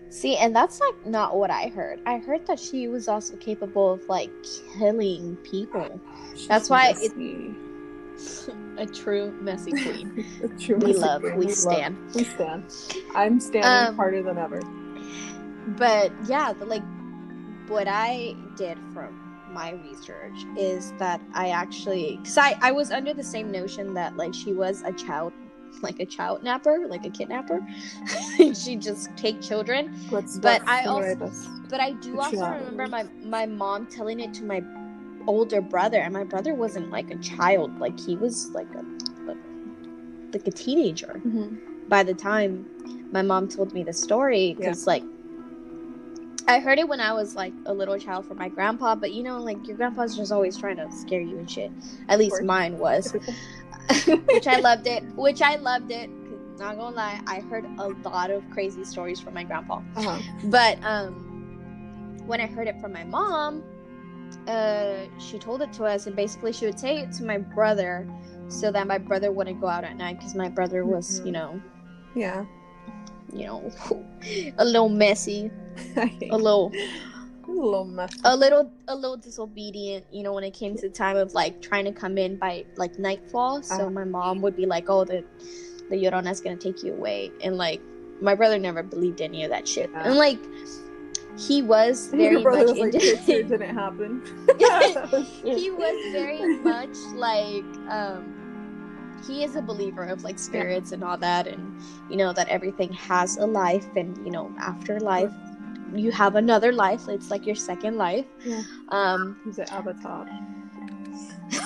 See, 0.10 0.36
and 0.38 0.56
that's 0.56 0.80
like 0.80 1.06
not 1.06 1.36
what 1.38 1.52
I 1.52 1.68
heard. 1.68 2.00
I 2.06 2.18
heard 2.18 2.48
that 2.48 2.60
she 2.60 2.88
was 2.88 3.08
also 3.08 3.36
capable 3.38 3.92
of 3.94 4.04
like 4.08 4.32
killing 4.78 5.36
people. 5.38 6.00
She's 6.36 6.48
That's 6.48 6.70
why 6.70 6.90
it- 7.00 7.16
messy. 7.18 7.56
A 8.80 8.86
true 8.86 9.32
messy 9.42 9.72
queen. 9.84 10.26
A 10.44 10.48
true 10.60 10.78
we 10.78 10.88
messy 10.88 11.00
love, 11.00 11.22
queen. 11.22 11.38
we 11.38 11.46
love- 11.46 11.54
stand. 11.56 11.98
we 12.16 12.24
stand. 12.24 12.74
I'm 13.16 13.40
standing 13.40 13.90
Um, 13.90 13.96
harder 13.96 14.24
than 14.24 14.38
ever. 14.38 14.60
But 15.78 16.12
yeah, 16.28 16.54
the, 16.54 16.66
like 16.66 16.84
what 17.68 17.88
I 17.88 18.36
did 18.56 18.78
from 18.94 19.27
my 19.58 19.72
research 19.72 20.46
is 20.56 20.94
that 21.00 21.20
I 21.34 21.50
actually, 21.50 22.18
because 22.18 22.38
I 22.38 22.56
I 22.62 22.72
was 22.72 22.92
under 22.92 23.14
the 23.14 23.24
same 23.24 23.52
notion 23.52 23.96
that 23.96 24.16
like 24.16 24.34
she 24.34 24.54
was 24.54 24.84
a 24.84 24.94
child, 24.94 25.34
like 25.82 26.00
a 26.00 26.06
child 26.06 26.44
napper, 26.44 26.86
like 26.88 27.06
a 27.06 27.10
kidnapper. 27.10 27.60
she 28.54 28.76
just 28.76 29.10
take 29.18 29.42
children. 29.42 29.82
Let's, 30.12 30.38
but 30.38 30.62
let's 30.62 30.70
I 30.70 30.86
also-. 30.86 31.32
But 31.70 31.82
I 31.82 31.94
do 31.94 32.20
also 32.20 32.38
child. 32.38 32.62
remember 32.62 32.88
my 32.88 33.04
my 33.38 33.46
mom 33.48 33.88
telling 33.88 34.20
it 34.20 34.32
to 34.36 34.44
my 34.44 34.62
older 35.26 35.60
brother, 35.60 36.00
and 36.06 36.14
my 36.14 36.24
brother 36.24 36.54
wasn't 36.54 36.92
like 36.92 37.10
a 37.10 37.18
child; 37.18 37.80
like 37.80 38.00
he 38.00 38.16
was 38.16 38.52
like 38.52 38.72
a 38.76 38.84
like, 39.26 39.42
like 40.34 40.48
a 40.48 40.52
teenager 40.52 41.20
by 41.90 42.04
the 42.04 42.14
time 42.14 42.66
my 43.12 43.24
mom 43.24 43.48
told 43.48 43.74
me 43.74 43.84
the 43.84 43.94
story 43.94 44.54
because 44.54 44.86
like 44.86 45.04
I 46.48 46.60
heard 46.60 46.80
it 46.80 46.88
when 46.88 47.02
I 47.02 47.12
was 47.12 47.36
like 47.36 47.54
a 47.66 47.74
little 47.74 47.98
child 48.00 48.26
from 48.26 48.38
my 48.38 48.48
grandpa, 48.50 48.96
but 48.96 49.14
you 49.14 49.22
know, 49.24 49.38
like 49.42 49.68
your 49.68 49.76
grandpa's 49.76 50.16
just 50.16 50.32
always 50.32 50.58
trying 50.58 50.78
to 50.78 50.90
scare 50.92 51.20
you 51.22 51.38
and 51.38 51.50
shit. 51.50 51.72
At 52.08 52.20
least 52.20 52.42
mine 52.44 52.78
was, 52.78 53.12
which 54.28 54.48
I 54.48 54.60
loved 54.60 54.88
it. 54.88 55.04
Which 55.16 55.42
I 55.42 55.56
loved 55.58 55.92
it. 55.92 56.10
Not 56.58 56.78
gonna 56.78 56.96
lie, 56.96 57.20
I 57.28 57.42
heard 57.42 57.66
a 57.78 57.90
lot 58.10 58.32
of 58.32 58.50
crazy 58.50 58.84
stories 58.86 59.20
from 59.20 59.34
my 59.34 59.44
grandpa. 59.44 59.82
Uh-huh. 59.98 60.20
But 60.46 60.80
um, 60.84 62.24
when 62.26 62.40
I 62.42 62.48
heard 62.48 62.68
it 62.68 62.80
from 62.80 62.94
my 62.94 63.04
mom, 63.04 63.62
uh, 64.48 65.04
she 65.20 65.38
told 65.40 65.62
it 65.62 65.72
to 65.74 65.84
us, 65.84 66.08
and 66.08 66.16
basically 66.16 66.54
she 66.54 66.66
would 66.66 66.80
say 66.80 67.00
it 67.00 67.12
to 67.14 67.24
my 67.26 67.38
brother, 67.38 68.08
so 68.48 68.72
that 68.72 68.88
my 68.88 68.98
brother 68.98 69.32
wouldn't 69.32 69.60
go 69.60 69.68
out 69.68 69.84
at 69.84 69.98
night 69.98 70.18
because 70.18 70.34
my 70.34 70.48
brother 70.50 70.86
was, 70.86 71.20
Mhm. 71.22 71.26
you 71.26 71.32
know, 71.34 71.62
Yeah. 72.16 72.46
you 73.34 73.46
know, 73.46 73.70
a 74.58 74.64
little 74.66 74.90
messy, 74.90 75.52
a 76.32 76.38
little, 76.38 76.72
a 77.48 77.52
little 77.52 77.86
mess. 77.86 78.12
a 78.24 78.36
little, 78.36 78.72
a 78.88 78.96
little 78.96 79.18
disobedient. 79.18 80.06
You 80.12 80.24
know, 80.24 80.34
when 80.34 80.44
it 80.44 80.54
came 80.54 80.76
to 80.76 80.82
the 80.90 80.94
time 80.94 81.18
of 81.18 81.34
like 81.34 81.62
trying 81.62 81.86
to 81.86 81.92
come 81.92 82.18
in 82.18 82.38
by 82.38 82.66
like 82.76 82.98
nightfall. 83.00 83.62
So 83.64 83.76
Uh-huh. 83.76 83.90
my 83.90 84.04
mom 84.04 84.42
would 84.42 84.56
be 84.56 84.66
like, 84.66 84.90
"Oh, 84.90 85.04
the 85.06 85.24
the 85.90 85.96
Llorona's 85.96 86.42
gonna 86.42 86.58
take 86.58 86.84
you 86.84 86.94
away," 86.94 87.32
and 87.42 87.58
like 87.58 87.82
my 88.22 88.36
brother 88.36 88.58
never 88.60 88.84
believed 88.84 89.22
any 89.22 89.44
of 89.44 89.50
that 89.52 89.68
shit, 89.68 89.90
Yeah. 89.94 90.04
and 90.10 90.18
like 90.18 90.40
he 91.38 91.62
was 91.62 92.08
very 92.12 92.44
much 92.44 92.66
was 92.66 92.78
like, 92.80 92.94
into. 92.96 93.06
"It 93.08 93.26
didn't 93.50 93.76
happen. 93.76 94.22
he 95.44 95.70
was 95.72 96.12
very 96.12 96.58
much 96.58 96.96
like 97.16 97.64
um 97.90 98.34
he 99.28 99.44
is 99.44 99.56
a 99.56 99.62
believer 99.62 100.04
of 100.04 100.24
like 100.24 100.38
spirits 100.40 100.92
and 100.92 101.04
all 101.04 101.18
that 101.18 101.48
and 101.48 101.74
you 102.10 102.16
know 102.18 102.32
that 102.34 102.48
everything 102.50 102.92
has 102.94 103.38
a 103.38 103.46
life 103.46 103.86
and 103.96 104.16
you 104.26 104.32
know 104.32 104.52
after 104.60 105.00
life 105.00 105.32
you 105.96 106.12
have 106.12 106.36
another 106.36 106.72
life 106.72 107.08
it's 107.08 107.30
like 107.32 107.46
your 107.46 107.56
second 107.56 107.98
life 107.98 108.26
Yeah. 108.44 108.64
um 108.90 109.40
He's 109.46 109.58
an 109.60 109.68
avatar. 109.70 110.28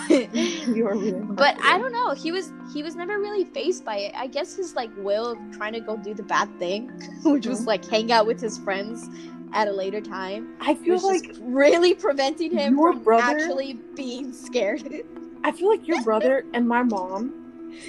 but 0.09 0.27
You 0.75 0.87
are 0.87 0.95
really 0.95 1.21
i 1.63 1.77
don't 1.77 1.91
know 1.91 2.11
he 2.13 2.31
was 2.31 2.51
he 2.73 2.83
was 2.83 2.95
never 2.95 3.17
really 3.19 3.45
faced 3.45 3.83
by 3.83 3.97
it 3.97 4.13
i 4.15 4.27
guess 4.27 4.55
his 4.55 4.75
like 4.75 4.89
will 4.97 5.31
of 5.31 5.37
trying 5.51 5.73
to 5.73 5.79
go 5.79 5.97
do 5.97 6.13
the 6.13 6.23
bad 6.23 6.47
thing 6.59 6.87
which 7.23 7.47
was 7.47 7.61
Mhm. 7.61 7.67
like 7.67 7.85
hang 7.85 8.11
out 8.11 8.25
with 8.27 8.39
his 8.39 8.57
friends 8.59 9.09
at 9.53 9.67
a 9.67 9.71
later 9.71 9.99
time 9.99 10.55
I 10.61 10.75
feel 10.75 10.99
like 11.05 11.35
really 11.41 11.93
preventing 11.93 12.51
him 12.51 12.77
from 12.77 12.99
brother- 13.03 13.23
actually 13.37 13.73
being 13.95 14.31
scared 14.47 15.03
I 15.43 15.51
feel 15.51 15.69
like 15.69 15.87
your 15.87 16.01
brother 16.03 16.45
and 16.53 16.67
my 16.67 16.83
mom 16.83 17.33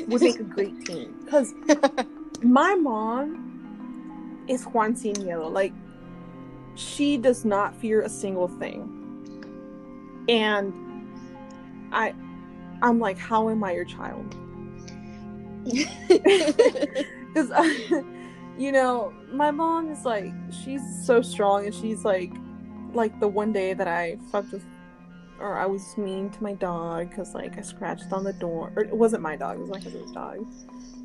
would 0.08 0.22
make 0.22 0.40
a 0.40 0.44
great 0.44 0.84
team 0.86 1.14
because 1.24 1.52
my 2.42 2.74
mom 2.74 4.44
is 4.48 4.64
Juan 4.64 4.96
Sin 4.96 5.12
Miedo. 5.16 5.52
Like, 5.52 5.72
she 6.74 7.16
does 7.16 7.44
not 7.44 7.74
fear 7.76 8.02
a 8.02 8.08
single 8.08 8.48
thing, 8.48 8.88
and 10.28 10.72
I, 11.92 12.14
I'm 12.82 12.98
like, 12.98 13.18
how 13.18 13.50
am 13.50 13.62
I 13.64 13.72
your 13.72 13.84
child? 13.84 14.36
Because, 17.32 17.50
uh, 17.50 18.02
you 18.58 18.72
know, 18.72 19.10
my 19.32 19.50
mom 19.50 19.90
is 19.90 20.04
like, 20.04 20.32
she's 20.62 20.82
so 21.06 21.22
strong, 21.22 21.64
and 21.64 21.74
she's 21.74 22.04
like, 22.04 22.30
like 22.92 23.18
the 23.20 23.28
one 23.28 23.52
day 23.54 23.72
that 23.72 23.88
I 23.88 24.18
fucked 24.30 24.52
with, 24.52 24.64
or 25.40 25.56
I 25.56 25.64
was 25.64 25.96
mean 25.96 26.28
to 26.28 26.42
my 26.42 26.52
dog 26.52 27.08
because, 27.08 27.34
like, 27.34 27.56
I 27.56 27.62
scratched 27.62 28.12
on 28.12 28.22
the 28.24 28.34
door, 28.34 28.70
or 28.76 28.84
it 28.84 28.94
wasn't 28.94 29.22
my 29.22 29.36
dog, 29.36 29.56
it 29.56 29.60
was 29.60 29.70
my 29.70 29.80
cousin's 29.80 30.12
dog. 30.12 30.46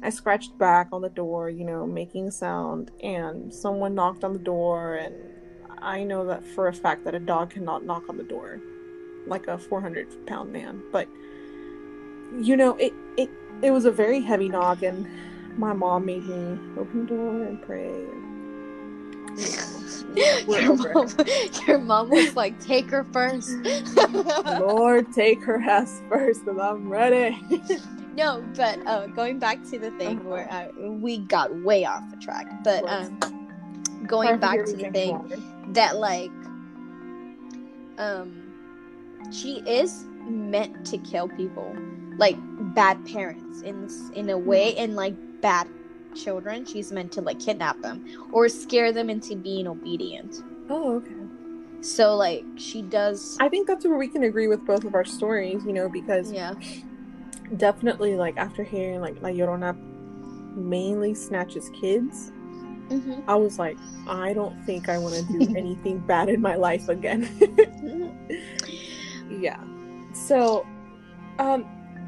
I 0.03 0.09
scratched 0.09 0.57
back 0.57 0.89
on 0.91 1.01
the 1.01 1.09
door, 1.09 1.49
you 1.49 1.63
know, 1.63 1.87
making 1.87 2.27
a 2.27 2.31
sound, 2.31 2.91
and 3.01 3.53
someone 3.53 3.95
knocked 3.95 4.25
on 4.25 4.33
the 4.33 4.39
door, 4.39 4.95
and 4.95 5.15
I 5.81 6.03
know 6.03 6.25
that 6.27 6.43
for 6.43 6.67
a 6.67 6.73
fact 6.73 7.03
that 7.05 7.15
a 7.15 7.19
dog 7.19 7.51
cannot 7.51 7.83
knock 7.85 8.09
on 8.09 8.17
the 8.17 8.23
door 8.23 8.59
like 9.25 9.47
a 9.47 9.57
400 9.57 10.25
pound 10.25 10.53
man, 10.53 10.81
but 10.91 11.07
you 12.39 12.55
know, 12.57 12.75
it, 12.77 12.93
it, 13.17 13.29
it 13.61 13.71
was 13.71 13.85
a 13.85 13.91
very 13.91 14.21
heavy 14.21 14.47
knock, 14.49 14.83
and 14.83 15.07
my 15.57 15.73
mom 15.73 16.05
made 16.05 16.25
me 16.25 16.59
open 16.77 17.05
the 17.05 17.15
door 17.15 17.43
and 17.43 17.61
pray. 17.61 17.87
And, 17.87 18.23
you 20.17 20.25
know, 20.25 20.39
your, 20.59 20.75
mom, 20.75 21.07
your 21.67 21.77
mom 21.79 22.09
was 22.09 22.35
like, 22.35 22.59
take 22.59 22.89
her 22.89 23.03
first. 23.05 23.49
Lord, 24.59 25.11
take 25.13 25.41
her 25.43 25.59
ass 25.61 26.01
first, 26.09 26.45
because 26.45 26.59
I'm 26.59 26.89
ready. 26.89 27.41
no, 28.15 28.43
but 28.55 28.79
uh, 28.87 29.07
going 29.07 29.39
back 29.39 29.63
to 29.71 29.79
the 29.79 29.91
thing 29.91 30.19
Uh-huh. 30.19 30.29
where 30.29 30.51
uh, 30.51 30.67
we 30.91 31.19
got 31.19 31.53
way 31.63 31.85
off 31.85 32.03
the 32.11 32.17
track, 32.17 32.47
but 32.63 32.83
um, 32.87 33.19
going 34.05 34.37
back 34.37 34.65
to 34.65 34.75
the 34.75 34.91
thing 34.91 35.56
that 35.73 35.97
like, 35.97 36.31
um, 37.97 38.53
she 39.31 39.59
is 39.65 40.05
meant 40.27 40.85
to 40.87 40.97
kill 40.99 41.27
people, 41.29 41.75
like 42.17 42.35
bad 42.75 43.03
parents 43.05 43.61
in 43.61 43.89
in 44.13 44.29
a 44.29 44.37
way, 44.37 44.75
and 44.75 44.95
like 44.95 45.15
bad 45.41 45.67
children. 46.15 46.65
She's 46.65 46.91
meant 46.91 47.11
to 47.13 47.21
like 47.21 47.39
kidnap 47.39 47.81
them 47.81 48.03
or 48.31 48.49
scare 48.49 48.91
them 48.91 49.09
into 49.09 49.35
being 49.35 49.67
obedient. 49.67 50.35
Oh, 50.69 50.95
okay. 50.97 51.15
So 51.81 52.15
like 52.15 52.43
she 52.55 52.81
does. 52.81 53.37
I 53.39 53.49
think 53.49 53.67
that's 53.67 53.85
where 53.85 53.97
we 53.97 54.07
can 54.07 54.23
agree 54.23 54.47
with 54.47 54.65
both 54.65 54.83
of 54.83 54.95
our 54.95 55.05
stories, 55.05 55.63
you 55.65 55.73
know, 55.73 55.89
because 55.89 56.31
Yeah. 56.31 56.53
definitely, 57.55 58.15
like, 58.15 58.35
after 58.37 58.63
hearing, 58.63 58.99
like, 58.99 59.21
La 59.21 59.29
Llorona 59.29 59.75
mainly 60.55 61.13
snatches 61.13 61.69
kids, 61.79 62.31
hmm 62.89 63.21
I 63.27 63.35
was 63.35 63.59
like, 63.59 63.77
I 64.07 64.33
don't 64.33 64.55
think 64.65 64.89
I 64.89 64.97
want 64.97 65.15
to 65.15 65.21
do 65.33 65.53
anything 65.57 65.99
bad 65.99 66.29
in 66.29 66.41
my 66.41 66.55
life 66.55 66.87
again. 66.87 67.29
yeah. 69.29 69.61
So, 70.13 70.65
um, 71.39 71.65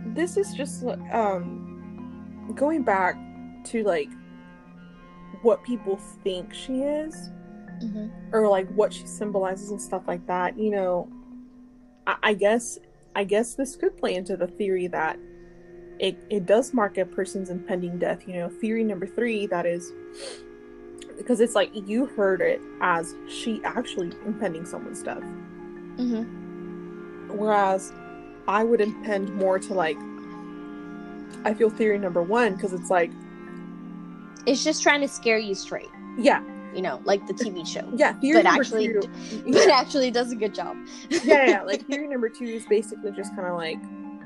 this 0.08 0.38
is 0.38 0.54
just 0.54 0.84
um, 1.12 2.52
going 2.56 2.84
back 2.84 3.16
to 3.66 3.84
like 3.84 4.10
what 5.42 5.64
people 5.64 5.98
think 6.24 6.54
she 6.54 6.82
is, 6.84 7.30
hmm 7.82 8.08
or 8.32 8.48
like 8.48 8.70
what 8.70 8.94
she 8.94 9.06
symbolizes 9.08 9.72
and 9.72 9.82
stuff 9.82 10.04
like 10.08 10.26
that. 10.28 10.58
You 10.58 10.72
know, 10.72 11.10
I, 12.08 12.16
I 12.24 12.34
guess, 12.34 12.80
I 13.16 13.24
guess 13.24 13.56
this 13.56 13.76
could 13.76 13.98
play 13.98 14.16
into 14.16 14.38
the 14.38 14.48
theory 14.48 14.88
that 14.88 15.18
it 16.00 16.18
it 16.30 16.46
does 16.46 16.74
mark 16.74 16.98
a 16.98 17.06
person's 17.06 17.50
impending 17.50 18.00
death. 18.00 18.28
You 18.28 18.36
know, 18.36 18.50
theory 18.50 18.84
number 18.84 19.06
three 19.06 19.48
that 19.48 19.66
is 19.66 19.92
because 21.20 21.40
it's 21.40 21.54
like 21.54 21.70
you 21.74 22.08
heard 22.08 22.42
it 22.42 22.60
as 22.82 23.14
she 23.28 23.62
actually 23.64 24.12
impending 24.26 24.66
someone's 24.66 25.04
death. 25.04 25.22
hmm 25.98 26.24
Whereas 27.38 27.94
I 28.48 28.64
would 28.64 28.82
impend 28.82 29.32
more 29.36 29.60
to 29.60 29.74
like, 29.76 29.98
I 31.46 31.54
feel 31.54 31.70
theory 31.70 32.00
number 32.00 32.24
one 32.24 32.56
because 32.56 32.74
it's 32.74 32.90
like, 32.90 33.12
It's 34.48 34.64
just 34.64 34.82
trying 34.82 35.02
to 35.02 35.08
scare 35.08 35.38
you 35.38 35.54
straight, 35.54 35.90
yeah, 36.18 36.42
you 36.74 36.82
know, 36.82 37.02
like 37.06 37.28
the 37.28 37.34
TV 37.34 37.68
show. 37.68 37.88
yeah, 37.96 38.14
theory 38.14 38.40
But 38.40 38.46
number 38.46 38.62
actually- 38.62 38.88
two, 38.88 39.02
But 39.46 39.68
yeah, 39.68 39.76
actually 39.80 40.10
does 40.10 40.32
a 40.32 40.36
good 40.36 40.56
job. 40.56 40.76
yeah, 41.10 41.46
yeah, 41.48 41.62
like 41.62 41.86
theory 41.86 42.08
number 42.08 42.30
two 42.30 42.46
is 42.46 42.66
basically 42.66 43.12
just 43.12 43.36
kind 43.36 43.48
of 43.48 43.56
like, 43.56 43.78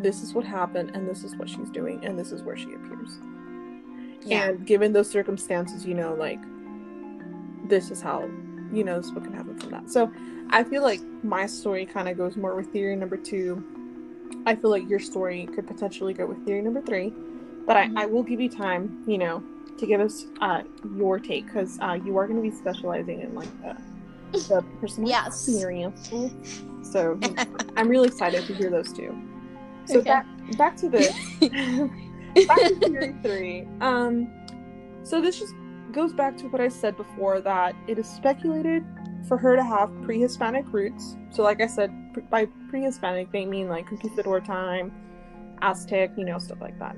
this 0.01 0.21
is 0.23 0.33
what 0.33 0.45
happened 0.45 0.91
and 0.95 1.07
this 1.07 1.23
is 1.23 1.35
what 1.35 1.49
she's 1.49 1.69
doing 1.69 2.05
and 2.05 2.17
this 2.17 2.31
is 2.31 2.41
where 2.43 2.55
she 2.55 2.71
appears. 2.73 3.19
yeah. 4.21 4.45
And 4.49 4.65
given 4.65 4.93
those 4.93 5.09
circumstances, 5.09 5.85
you 5.85 5.93
know, 5.93 6.13
like, 6.13 6.39
this 7.73 7.89
is 7.89 8.01
how, 8.01 8.29
you 8.71 8.83
know, 8.83 8.97
this 8.97 9.07
is 9.07 9.13
what 9.13 9.23
can 9.23 9.33
happen 9.33 9.57
from 9.57 9.71
that. 9.71 9.89
So 9.89 10.11
I 10.51 10.63
feel 10.63 10.83
like 10.83 11.01
my 11.23 11.47
story 11.47 11.87
kind 11.87 12.07
of 12.07 12.15
goes 12.17 12.37
more 12.37 12.55
with 12.55 12.67
theory 12.71 12.95
number 12.95 13.17
two. 13.17 13.63
I 14.45 14.55
feel 14.55 14.69
like 14.69 14.87
your 14.87 14.99
story 14.99 15.47
could 15.55 15.65
potentially 15.65 16.13
go 16.13 16.27
with 16.27 16.45
theory 16.45 16.61
number 16.61 16.81
three. 16.81 17.11
But 17.65 17.77
I, 17.77 17.87
Mhm. 17.87 17.97
I 17.97 18.05
will 18.05 18.21
give 18.23 18.39
you 18.39 18.49
time, 18.49 19.01
you 19.07 19.17
know, 19.17 19.41
to 19.79 19.87
give 19.87 19.99
us 20.01 20.27
uh, 20.39 20.61
your 20.95 21.17
take 21.19 21.47
because 21.47 21.79
uh, 21.81 21.97
you 22.05 22.15
are 22.17 22.27
going 22.27 22.37
to 22.37 22.43
be 22.47 22.55
specializing 22.55 23.21
in 23.21 23.33
like 23.33 23.49
the, 23.63 23.75
the 24.49 24.61
personal 24.79 25.09
Yes. 25.09 25.47
experience. 25.47 26.11
So 26.83 27.19
I'm 27.77 27.87
really 27.89 28.09
excited 28.09 28.45
to 28.45 28.53
hear 28.53 28.69
those 28.69 28.93
two. 28.93 29.17
So 29.85 29.99
Okay. 29.99 30.09
back 30.09 30.27
back 30.57 30.77
to 30.77 30.89
this. 30.89 31.15
back 32.47 32.67
to 32.67 32.75
theory 32.85 33.15
three. 33.23 33.67
Um, 33.81 34.27
so 35.03 35.21
this 35.21 35.39
just 35.39 35.55
goes 35.93 36.13
back 36.13 36.35
to 36.37 36.47
what 36.47 36.59
I 36.59 36.67
said 36.67 36.97
before 36.97 37.39
that 37.41 37.75
it 37.87 37.97
is 37.97 38.07
speculated 38.07 38.83
for 39.27 39.37
her 39.37 39.55
to 39.55 39.63
have 39.63 39.89
pre-Hispanic 40.01 40.65
roots. 40.73 41.15
So, 41.29 41.43
like 41.43 41.61
I 41.61 41.67
said, 41.67 41.91
pre- 42.13 42.23
by 42.23 42.47
pre-Hispanic 42.69 43.31
they 43.31 43.45
mean 43.45 43.69
like 43.69 43.87
conquistador 43.87 44.41
time, 44.41 44.91
Aztec, 45.61 46.11
you 46.17 46.25
know, 46.25 46.39
stuff 46.39 46.59
like 46.59 46.77
that. 46.79 46.95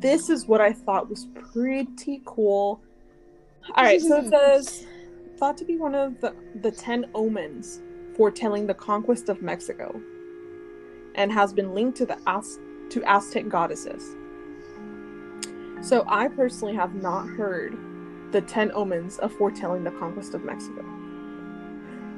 This 0.00 0.28
is 0.28 0.46
what 0.46 0.60
I 0.60 0.72
thought 0.72 1.08
was 1.08 1.28
pretty 1.52 2.20
cool. 2.24 2.82
All 3.74 3.84
right, 3.84 4.00
so 4.00 4.18
it 4.18 4.30
says 4.30 4.86
thought 5.38 5.56
to 5.58 5.64
be 5.64 5.76
one 5.76 5.94
of 5.94 6.20
the 6.20 6.34
the 6.62 6.70
ten 6.70 7.06
omens 7.14 7.80
foretelling 8.16 8.66
the 8.66 8.74
conquest 8.74 9.28
of 9.28 9.42
Mexico, 9.42 10.00
and 11.14 11.32
has 11.32 11.52
been 11.52 11.74
linked 11.74 11.96
to 11.98 12.06
the 12.06 12.18
Az- 12.26 12.58
to 12.90 13.02
Aztec 13.04 13.48
goddesses. 13.48 14.16
So 15.84 16.04
I 16.08 16.28
personally 16.28 16.74
have 16.74 16.94
not 16.94 17.28
heard 17.28 17.76
the 18.32 18.40
10 18.40 18.72
omens 18.72 19.18
of 19.18 19.32
foretelling 19.34 19.84
the 19.84 19.90
conquest 19.92 20.34
of 20.34 20.44
Mexico. 20.44 20.82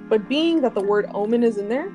But 0.09 0.29
being 0.29 0.61
that 0.63 0.75
the 0.75 0.83
word 0.83 1.07
omen 1.13 1.43
is 1.43 1.59
in 1.59 1.69
there, 1.69 1.91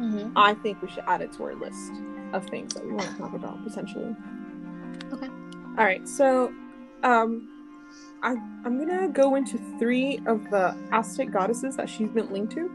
Mhm. 0.00 0.32
I 0.36 0.54
think 0.54 0.82
we 0.82 0.88
should 0.88 1.04
add 1.06 1.20
it 1.22 1.32
to 1.34 1.44
our 1.44 1.54
list 1.54 1.92
of 2.32 2.44
things 2.46 2.74
that 2.74 2.84
we 2.84 2.92
want 2.92 3.08
to 3.10 3.16
talk 3.16 3.32
about 3.34 3.62
potentially. 3.64 4.14
Okay. 5.12 5.28
All 5.78 5.84
right. 5.84 6.06
So, 6.08 6.52
um 7.02 7.48
I 8.22 8.32
I'm 8.64 8.78
gonna 8.78 9.08
go 9.08 9.36
into 9.36 9.56
three 9.78 10.20
of 10.26 10.50
the 10.50 10.74
Aztec 10.92 11.30
goddesses 11.30 11.76
that 11.76 11.88
she's 11.88 12.08
been 12.10 12.30
linked 12.32 12.52
to, 12.54 12.68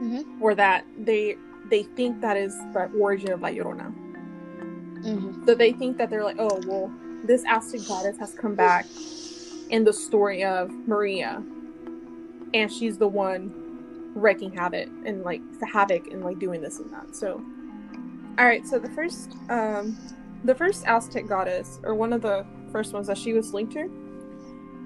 Mhm. 0.00 0.24
or 0.40 0.54
that 0.54 0.84
they 0.98 1.36
they 1.68 1.82
think 1.84 2.20
that 2.20 2.36
is 2.36 2.56
the 2.72 2.88
origin 2.98 3.32
of 3.32 3.40
La 3.40 3.48
Llorona. 3.48 3.92
Mhm. 5.02 5.44
So 5.46 5.54
they 5.54 5.72
think 5.72 5.96
that 5.98 6.10
they're 6.10 6.24
like, 6.24 6.36
oh 6.38 6.60
well, 6.66 6.90
this 7.24 7.44
Aztec 7.48 7.86
goddess 7.86 8.18
has 8.18 8.34
come 8.34 8.54
back 8.54 8.86
in 9.70 9.84
the 9.84 9.92
story 9.92 10.44
of 10.44 10.70
Maria, 10.86 11.42
and 12.54 12.70
she's 12.70 12.98
the 12.98 13.08
one 13.08 13.52
wreaking 14.14 14.52
havoc 14.52 14.88
and 15.06 15.22
like 15.22 15.40
the 15.58 15.66
havoc 15.66 16.06
and 16.08 16.22
like 16.24 16.38
doing 16.38 16.60
this 16.60 16.78
and 16.78 16.92
that. 16.92 17.16
So, 17.16 17.42
all 18.38 18.44
right. 18.44 18.66
So 18.66 18.78
the 18.78 18.90
first, 18.90 19.32
um, 19.48 19.96
the 20.44 20.54
first 20.54 20.84
Aztec 20.86 21.26
goddess, 21.26 21.80
or 21.84 21.94
one 21.94 22.12
of 22.12 22.22
the 22.22 22.44
first 22.70 22.92
ones 22.92 23.06
that 23.06 23.16
she 23.18 23.32
was 23.32 23.54
linked 23.54 23.72
to, 23.74 23.88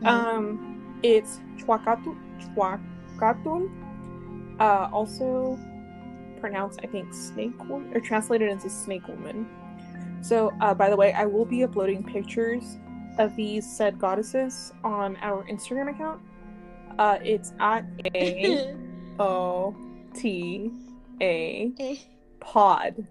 Mhm. 0.03 0.07
um, 0.07 0.99
it's 1.03 1.41
Chuacatu, 1.59 2.16
Chuacatun, 2.55 3.70
uh, 4.61 4.89
also 4.93 5.59
pronounced, 6.41 6.80
I 6.82 6.87
think, 6.87 7.12
snake 7.12 7.59
woman, 7.68 7.93
or 7.95 8.01
translated 8.01 8.51
into 8.51 8.68
snake 8.68 9.07
woman. 9.09 9.47
So, 10.23 10.53
uh, 10.61 10.75
by 10.75 10.91
the 10.91 10.97
way, 10.97 11.12
I 11.12 11.25
will 11.27 11.45
be 11.45 11.62
uploading 11.62 12.03
pictures 12.03 12.79
of 13.19 13.35
these 13.37 13.71
said 13.71 13.99
goddesses 13.99 14.73
on 14.85 15.17
our 15.17 15.45
Instagram 15.45 15.91
account. 15.91 16.21
Uh, 16.99 17.19
it's 17.23 17.53
at 17.61 17.85
a 18.14 18.75
o 19.19 19.75
t 20.14 20.73
a 21.21 21.99
pod. 22.41 23.07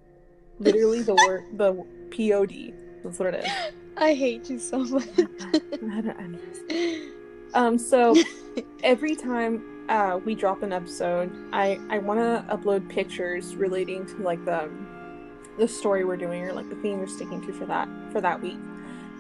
Literally 0.60 1.02
the 1.02 1.16
word 1.16 1.46
the 1.58 1.86
p 2.10 2.34
o 2.34 2.46
d. 2.46 2.74
That's 3.04 3.20
what 3.20 3.34
it 3.34 3.46
is. 3.46 3.52
I 3.98 4.14
hate 4.14 4.50
you 4.50 4.60
so 4.60 4.80
much. 4.80 5.08
I 5.18 6.02
don't 6.02 6.18
understand. 6.18 7.12
Um, 7.54 7.78
so 7.78 8.16
every 8.84 9.16
time 9.16 9.86
uh, 9.90 10.20
we 10.24 10.36
drop 10.36 10.64
an 10.64 10.74
episode, 10.74 11.32
I 11.54 11.80
I 11.90 12.00
want 12.00 12.20
to 12.20 12.46
upload 12.54 12.90
pictures 12.90 13.56
relating 13.56 14.06
to 14.08 14.18
like 14.18 14.44
the 14.46 14.70
the 15.58 15.68
story 15.68 16.04
we're 16.04 16.18
doing 16.18 16.44
or 16.44 16.54
like 16.54 16.70
the 16.70 16.76
theme 16.76 17.00
we're 17.00 17.08
sticking 17.08 17.42
to 17.46 17.54
for 17.54 17.66
that 17.66 17.88
for 18.12 18.22
that 18.22 18.42
week, 18.42 18.60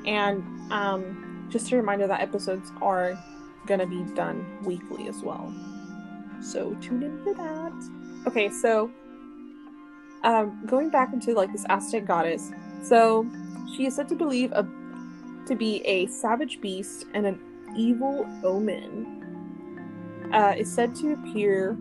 and 0.05 0.43
um, 0.71 1.47
just 1.49 1.71
a 1.71 1.75
reminder 1.75 2.07
that 2.07 2.21
episodes 2.21 2.71
are 2.81 3.17
gonna 3.65 3.87
be 3.87 4.03
done 4.15 4.45
weekly 4.63 5.07
as 5.07 5.21
well. 5.21 5.53
So 6.41 6.75
tune 6.75 7.03
in 7.03 7.23
for 7.23 7.33
that. 7.33 8.27
Okay, 8.27 8.49
so 8.49 8.91
um, 10.23 10.61
going 10.65 10.89
back 10.89 11.13
into 11.13 11.33
like 11.33 11.51
this 11.51 11.65
Aztec 11.69 12.05
goddess, 12.05 12.51
so 12.83 13.25
she 13.75 13.85
is 13.85 13.95
said 13.95 14.07
to 14.09 14.15
believe 14.15 14.51
a 14.51 14.67
to 15.47 15.55
be 15.55 15.81
a 15.85 16.07
savage 16.07 16.59
beast 16.59 17.05
and 17.13 17.25
an 17.25 17.39
evil 17.75 18.27
omen. 18.43 19.21
Uh, 20.33 20.53
is 20.57 20.71
said 20.71 20.95
to 20.95 21.13
appear 21.13 21.77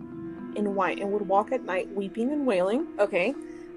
in 0.55 0.75
white 0.75 0.99
and 0.99 1.11
would 1.11 1.27
walk 1.27 1.51
at 1.51 1.63
night 1.63 1.91
weeping 1.93 2.31
and 2.31 2.45
wailing. 2.45 2.87
Okay, 2.99 3.33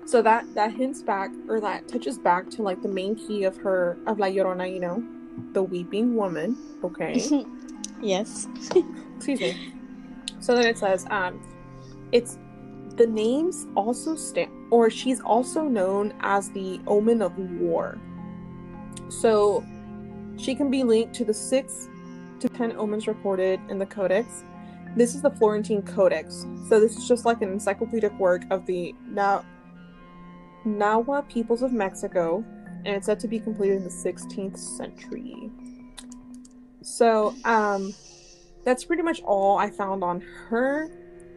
so 0.08 0.22
that 0.22 0.46
that 0.54 0.72
hints 0.72 1.02
back 1.02 1.30
or 1.48 1.60
that 1.60 1.86
touches 1.86 2.16
back 2.16 2.48
to 2.48 2.62
like 2.62 2.80
the 2.80 2.88
main 2.88 3.14
key 3.14 3.44
of 3.44 3.58
her 3.58 3.98
of 4.06 4.18
La 4.18 4.26
Llorona, 4.26 4.72
you 4.72 4.80
know, 4.80 5.04
the 5.52 5.62
weeping 5.62 6.16
woman. 6.16 6.56
Okay, 6.82 7.20
yes. 8.00 8.48
excuse 9.16 9.38
me. 9.38 9.74
So 10.40 10.54
then 10.54 10.64
it 10.64 10.78
says, 10.78 11.06
um, 11.10 11.38
it's 12.10 12.38
the 12.96 13.06
names 13.06 13.66
also 13.76 14.16
stand, 14.16 14.50
or 14.70 14.88
she's 14.88 15.20
also 15.20 15.64
known 15.64 16.14
as 16.20 16.48
the 16.52 16.80
omen 16.86 17.20
of 17.20 17.36
war. 17.60 17.98
So 19.10 19.62
she 20.38 20.54
can 20.54 20.70
be 20.70 20.84
linked 20.84 21.14
to 21.16 21.24
the 21.26 21.34
six 21.34 21.90
to 22.40 22.48
ten 22.48 22.72
omens 22.78 23.06
recorded 23.08 23.60
in 23.68 23.78
the 23.78 23.86
Codex. 23.86 24.42
This 24.96 25.14
is 25.14 25.20
the 25.20 25.30
Florentine 25.32 25.82
Codex. 25.82 26.46
So 26.66 26.80
this 26.80 26.96
is 26.96 27.06
just 27.06 27.26
like 27.26 27.42
an 27.42 27.50
encyclopedic 27.50 28.18
work 28.18 28.44
of 28.50 28.64
the 28.64 28.94
now 29.06 29.44
Nahua 30.76 31.28
peoples 31.28 31.62
of 31.62 31.72
Mexico, 31.72 32.44
and 32.84 32.88
it's 32.96 33.06
said 33.06 33.18
to 33.20 33.28
be 33.28 33.38
completed 33.38 33.78
in 33.78 33.84
the 33.84 33.90
16th 33.90 34.58
century. 34.58 35.50
So, 36.82 37.34
um, 37.44 37.94
that's 38.64 38.84
pretty 38.84 39.02
much 39.02 39.22
all 39.22 39.58
I 39.58 39.70
found 39.70 40.02
on 40.04 40.20
her. 40.48 40.90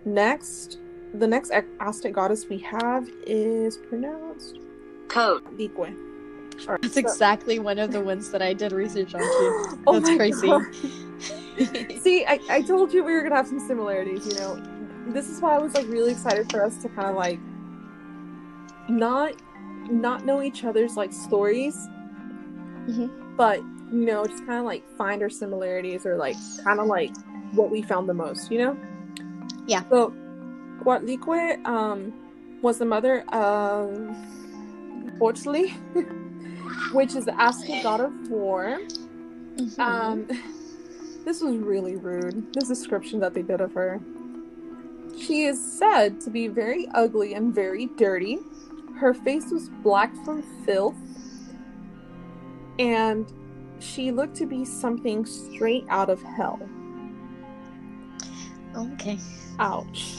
Next, 0.05 0.79
the 1.13 1.27
next 1.27 1.51
Ac- 1.51 1.67
Aztec 1.79 2.13
goddess 2.13 2.47
we 2.49 2.57
have 2.59 3.07
is 3.25 3.77
pronounced 3.77 4.59
Code. 5.07 5.43
Lique. 5.57 5.77
All 5.77 5.85
right, 6.67 6.81
That's 6.81 6.93
so- 6.95 6.99
exactly 6.99 7.59
one 7.59 7.79
of 7.79 7.91
the 7.91 8.01
ones 8.01 8.31
that 8.31 8.41
I 8.41 8.53
did 8.53 8.71
research 8.71 9.13
on 9.15 9.21
too. 9.21 9.77
Oh 9.87 9.99
That's 9.99 10.09
my 10.09 10.17
crazy. 10.17 10.47
See, 11.99 12.25
I, 12.25 12.39
I 12.49 12.61
told 12.61 12.93
you 12.93 13.03
we 13.03 13.13
were 13.13 13.21
gonna 13.23 13.35
have 13.35 13.47
some 13.47 13.59
similarities, 13.59 14.25
you 14.27 14.35
know. 14.35 14.61
This 15.07 15.27
is 15.29 15.41
why 15.41 15.55
I 15.55 15.59
was 15.59 15.73
like 15.73 15.87
really 15.87 16.11
excited 16.11 16.49
for 16.51 16.63
us 16.63 16.77
to 16.83 16.89
kind 16.89 17.09
of 17.09 17.15
like 17.15 17.39
not 18.97 19.33
not 19.89 20.25
know 20.25 20.41
each 20.41 20.63
other's 20.63 20.95
like 20.95 21.11
stories, 21.11 21.75
Mhm. 22.87 23.09
but 23.35 23.59
you 23.91 24.05
know, 24.05 24.25
just 24.25 24.45
kind 24.45 24.59
of 24.59 24.65
like 24.65 24.87
find 24.97 25.21
our 25.21 25.29
similarities 25.29 26.05
or 26.05 26.15
like 26.17 26.35
kind 26.63 26.79
of 26.79 26.87
like 26.87 27.11
what 27.53 27.69
we 27.69 27.81
found 27.81 28.07
the 28.07 28.13
most, 28.13 28.49
you 28.51 28.57
know? 28.59 28.77
Yeah. 29.67 29.83
So 29.89 30.13
Coatlicue 30.83 31.65
um 31.65 32.13
was 32.61 32.77
the 32.77 32.85
mother 32.85 33.21
of 33.33 33.89
Huachtli, 35.19 35.71
which 36.93 37.15
is 37.15 37.25
the 37.25 37.41
Aztec 37.41 37.83
god 37.83 38.01
of 38.01 38.29
war. 38.29 38.79
Mhm. 39.57 39.79
Um, 39.79 40.27
this 41.25 41.41
was 41.41 41.55
really 41.57 41.95
rude. 41.97 42.53
This 42.53 42.67
description 42.67 43.19
that 43.19 43.33
they 43.33 43.41
did 43.41 43.61
of 43.61 43.73
her. 43.73 43.99
She 45.17 45.43
is 45.43 45.61
said 45.61 46.21
to 46.21 46.29
be 46.29 46.47
very 46.47 46.87
ugly 46.93 47.33
and 47.33 47.53
very 47.53 47.87
dirty. 47.97 48.39
Her 48.97 49.13
face 49.13 49.51
was 49.51 49.69
black 49.69 50.13
from 50.23 50.43
filth, 50.65 50.95
and 52.79 53.31
she 53.79 54.11
looked 54.11 54.35
to 54.37 54.45
be 54.45 54.63
something 54.63 55.25
straight 55.25 55.85
out 55.89 56.09
of 56.09 56.21
hell. 56.21 56.59
okay. 58.75 59.17
Ouch. 59.59 60.17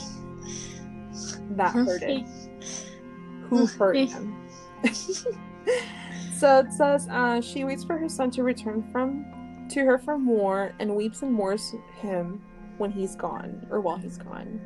That 1.50 1.72
hurt 1.72 2.02
him. 2.02 2.26
Who 3.48 3.66
hurt 3.66 3.96
him? 3.96 4.34
so 4.92 6.58
it 6.58 6.72
says 6.72 7.08
uh, 7.08 7.40
she 7.40 7.64
waits 7.64 7.84
for 7.84 7.96
her 7.98 8.08
son 8.08 8.30
to 8.32 8.42
return 8.42 8.82
from 8.90 9.24
to 9.70 9.84
her 9.84 9.98
from 9.98 10.26
war 10.26 10.74
and 10.80 10.94
weeps 10.94 11.22
and 11.22 11.32
mourns 11.32 11.74
him 12.00 12.42
when 12.78 12.90
he's 12.90 13.14
gone 13.14 13.66
or 13.70 13.80
while 13.80 13.96
he's 13.96 14.18
gone. 14.18 14.60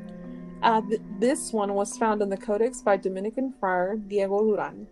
Uh, 0.62 0.80
th- 0.80 1.00
this 1.18 1.52
one 1.52 1.74
was 1.74 1.96
found 1.96 2.22
in 2.22 2.28
the 2.28 2.36
Codex 2.36 2.82
by 2.82 2.96
Dominican 2.96 3.52
friar 3.60 3.96
Diego 3.96 4.40
Duran. 4.40 4.86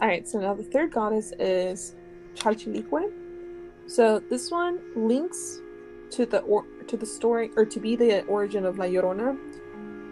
All 0.00 0.08
right, 0.08 0.28
so 0.28 0.40
now 0.40 0.54
the 0.54 0.62
third 0.62 0.92
goddess 0.92 1.32
is 1.38 1.94
Chalchilicue. 2.34 3.10
So 3.86 4.20
this 4.20 4.50
one 4.50 4.80
links 4.94 5.60
to 6.10 6.26
the 6.26 6.40
or- 6.40 6.66
to 6.86 6.96
the 6.96 7.06
story 7.06 7.50
or 7.56 7.64
to 7.64 7.80
be 7.80 7.96
the 7.96 8.24
origin 8.24 8.64
of 8.64 8.78
La 8.78 8.84
Llorona 8.84 9.38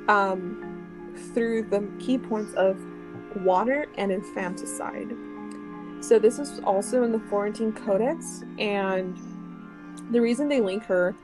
um, 0.09 1.14
through 1.34 1.64
the 1.64 1.88
key 1.99 2.18
points 2.18 2.53
of 2.55 2.78
water 3.45 3.86
and 3.97 4.11
infanticide. 4.11 5.12
So 6.01 6.18
this 6.18 6.38
is 6.38 6.61
also 6.61 7.03
in 7.03 7.12
the 7.12 7.20
Florentine 7.20 7.72
Codex, 7.72 8.43
and 8.59 9.18
the 10.11 10.20
reason 10.20 10.49
they 10.49 10.61
link 10.61 10.82
her 10.84 11.14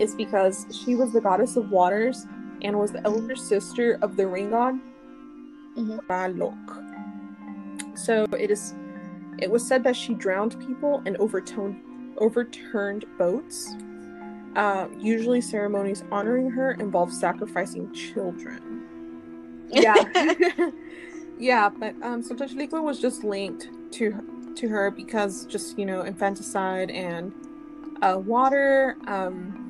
is 0.00 0.14
because 0.14 0.66
she 0.72 0.96
was 0.96 1.12
the 1.12 1.20
goddess 1.20 1.56
of 1.56 1.70
waters 1.70 2.26
and 2.64 2.78
was 2.78 2.90
the 2.90 3.04
elder 3.06 3.36
sister 3.36 3.98
of 4.02 4.16
the 4.16 4.26
rain 4.26 4.50
god 4.50 4.74
Mhm. 5.76 6.00
Balok. 6.06 7.98
So 7.98 8.24
it 8.38 8.50
is 8.50 8.74
it 9.38 9.50
was 9.50 9.66
said 9.66 9.82
that 9.84 9.96
she 9.96 10.14
drowned 10.14 10.58
people 10.60 11.02
and 11.06 11.16
overturned 11.16 11.80
overturned 12.18 13.04
boats. 13.18 13.74
Uh, 14.54 14.86
usually 15.00 15.40
ceremonies 15.40 16.04
honoring 16.12 16.48
her 16.48 16.72
involve 16.74 17.12
sacrificing 17.12 17.92
children. 17.92 18.82
Yeah. 19.68 20.04
yeah, 21.38 21.68
but 21.68 21.94
um 22.02 22.22
so 22.22 22.34
Tashliqua 22.36 22.80
was 22.82 23.00
just 23.00 23.24
linked 23.24 23.68
to 23.92 24.14
to 24.54 24.68
her 24.68 24.92
because 24.92 25.44
just, 25.46 25.76
you 25.76 25.86
know, 25.86 26.02
infanticide 26.02 26.90
and 26.90 27.32
uh 28.02 28.20
water, 28.24 28.96
um 29.08 29.60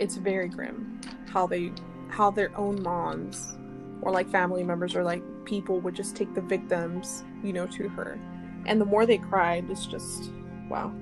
it's 0.00 0.16
very 0.16 0.48
grim 0.48 1.00
how 1.28 1.46
they 1.46 1.70
how 2.14 2.30
their 2.30 2.56
own 2.56 2.80
moms 2.82 3.56
or 4.02 4.12
like 4.12 4.28
family 4.30 4.62
members 4.62 4.94
or 4.94 5.02
like 5.02 5.22
people 5.44 5.80
would 5.80 5.94
just 5.94 6.14
take 6.16 6.32
the 6.34 6.40
victims, 6.40 7.24
you 7.42 7.52
know, 7.52 7.66
to 7.66 7.88
her. 7.90 8.18
And 8.66 8.80
the 8.80 8.84
more 8.84 9.04
they 9.04 9.18
cried, 9.18 9.68
it's 9.70 9.86
just 9.86 10.30
wow. 10.68 10.92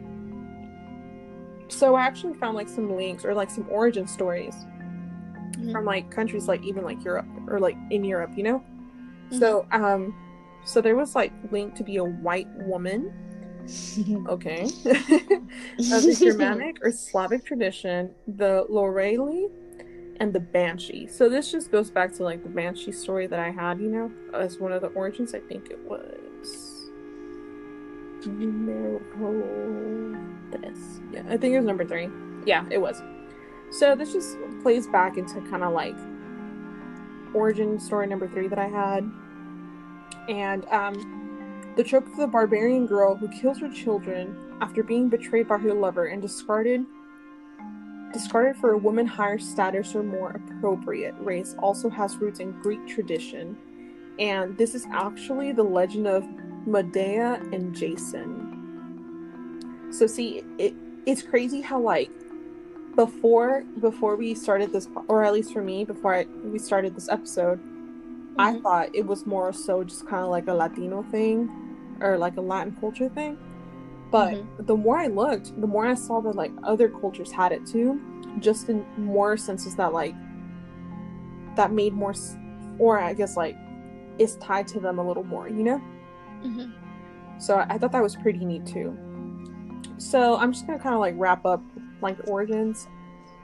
So 1.68 1.94
I 1.94 2.02
actually 2.02 2.34
found 2.34 2.56
like 2.56 2.68
some 2.68 2.94
links 2.96 3.24
or 3.24 3.34
like 3.34 3.50
some 3.50 3.66
origin 3.68 4.06
stories 4.06 4.54
Mhm. 5.58 5.70
from 5.72 5.84
like 5.84 6.10
countries 6.10 6.48
like 6.48 6.62
even 6.64 6.82
like 6.84 7.04
Europe 7.04 7.26
or 7.46 7.60
like 7.60 7.76
in 7.90 8.04
Europe, 8.04 8.32
you 8.36 8.42
know? 8.42 8.64
So 9.30 9.66
um 9.70 10.14
so 10.64 10.80
there 10.80 10.96
was 10.96 11.14
like 11.14 11.32
linked 11.50 11.76
to 11.76 11.84
be 11.84 11.96
a 11.96 12.04
white 12.04 12.48
woman 12.56 13.10
Okay. 14.28 14.62
of 15.92 16.02
the 16.04 16.16
Germanic 16.18 16.76
or 16.82 16.90
Slavic 16.90 17.44
tradition, 17.44 18.14
the 18.26 18.64
Lorelei 18.68 19.46
and 20.22 20.32
the 20.32 20.38
Banshee. 20.38 21.08
So 21.08 21.28
this 21.28 21.50
just 21.50 21.72
goes 21.72 21.90
back 21.90 22.14
to 22.14 22.22
like 22.22 22.44
the 22.44 22.48
Banshee 22.48 22.92
story 22.92 23.26
that 23.26 23.40
I 23.40 23.50
had, 23.50 23.80
you 23.80 23.88
know, 23.88 24.12
as 24.32 24.60
one 24.60 24.70
of 24.70 24.80
the 24.80 24.86
origins. 24.88 25.34
I 25.34 25.40
think 25.40 25.68
it 25.68 25.80
was 25.80 26.92
tres. 30.52 31.00
Yeah, 31.12 31.24
I 31.28 31.36
think 31.36 31.54
it 31.54 31.56
was 31.56 31.66
number 31.66 31.84
three. 31.84 32.08
Yeah, 32.46 32.64
it 32.70 32.78
was. 32.78 33.02
So 33.72 33.96
this 33.96 34.12
just 34.12 34.36
plays 34.62 34.86
back 34.86 35.16
into 35.16 35.40
kind 35.50 35.64
of 35.64 35.72
like 35.72 35.96
origin 37.34 37.80
story 37.80 38.06
number 38.06 38.28
three 38.28 38.46
that 38.46 38.60
I 38.60 38.68
had. 38.68 39.10
And 40.28 40.64
um, 40.66 41.72
the 41.76 41.82
trope 41.82 42.06
of 42.06 42.16
the 42.16 42.28
barbarian 42.28 42.86
girl 42.86 43.16
who 43.16 43.26
kills 43.26 43.58
her 43.58 43.68
children 43.68 44.36
after 44.60 44.84
being 44.84 45.08
betrayed 45.08 45.48
by 45.48 45.58
her 45.58 45.74
lover 45.74 46.06
and 46.06 46.22
discarded 46.22 46.86
discarded 48.12 48.56
for 48.56 48.72
a 48.72 48.78
woman 48.78 49.06
higher 49.06 49.38
status 49.38 49.94
or 49.94 50.02
more 50.02 50.30
appropriate 50.30 51.14
race 51.18 51.54
also 51.58 51.88
has 51.90 52.16
roots 52.16 52.40
in 52.40 52.52
Greek 52.62 52.86
tradition. 52.86 53.56
And 54.18 54.56
this 54.58 54.74
is 54.74 54.86
actually 54.92 55.52
the 55.52 55.62
legend 55.62 56.06
of 56.06 56.24
Medea 56.66 57.40
and 57.52 57.74
Jason. 57.74 58.48
So 59.90 60.06
see, 60.06 60.42
it 60.58 60.74
it's 61.06 61.22
crazy 61.22 61.60
how 61.60 61.80
like 61.80 62.10
before 62.94 63.64
before 63.80 64.16
we 64.16 64.34
started 64.34 64.72
this 64.72 64.88
or 65.08 65.24
at 65.24 65.32
least 65.32 65.52
for 65.52 65.62
me 65.62 65.84
before 65.84 66.14
I, 66.14 66.26
we 66.44 66.58
started 66.58 66.94
this 66.94 67.08
episode 67.08 67.58
mm-hmm. 67.58 68.40
i 68.40 68.58
thought 68.60 68.94
it 68.94 69.06
was 69.06 69.26
more 69.26 69.52
so 69.52 69.82
just 69.82 70.06
kind 70.06 70.22
of 70.22 70.30
like 70.30 70.46
a 70.46 70.54
latino 70.54 71.02
thing 71.10 71.50
or 72.00 72.18
like 72.18 72.36
a 72.36 72.40
latin 72.40 72.76
culture 72.78 73.08
thing 73.08 73.38
but 74.12 74.34
mm-hmm. 74.34 74.64
the 74.66 74.76
more 74.76 74.98
i 74.98 75.08
looked 75.08 75.60
the 75.60 75.66
more 75.66 75.84
i 75.84 75.94
saw 75.94 76.20
that 76.20 76.36
like 76.36 76.52
other 76.62 76.88
cultures 76.88 77.32
had 77.32 77.50
it 77.50 77.66
too 77.66 78.00
just 78.38 78.68
in 78.68 78.86
more 78.96 79.36
senses 79.36 79.74
that 79.74 79.92
like 79.92 80.14
that 81.56 81.72
made 81.72 81.92
more 81.92 82.14
or 82.78 83.00
i 83.00 83.12
guess 83.12 83.36
like 83.36 83.56
is 84.18 84.36
tied 84.36 84.68
to 84.68 84.78
them 84.78 85.00
a 85.00 85.06
little 85.06 85.24
more 85.24 85.48
you 85.48 85.64
know 85.64 85.82
mm-hmm. 86.44 86.70
so 87.40 87.56
I, 87.56 87.74
I 87.74 87.78
thought 87.78 87.92
that 87.92 88.02
was 88.02 88.14
pretty 88.14 88.44
neat 88.44 88.64
too 88.64 88.96
so 89.98 90.36
i'm 90.36 90.52
just 90.52 90.66
gonna 90.68 90.78
kind 90.78 90.94
of 90.94 91.00
like 91.00 91.14
wrap 91.16 91.44
up 91.44 91.62
like 92.02 92.18
origins. 92.28 92.88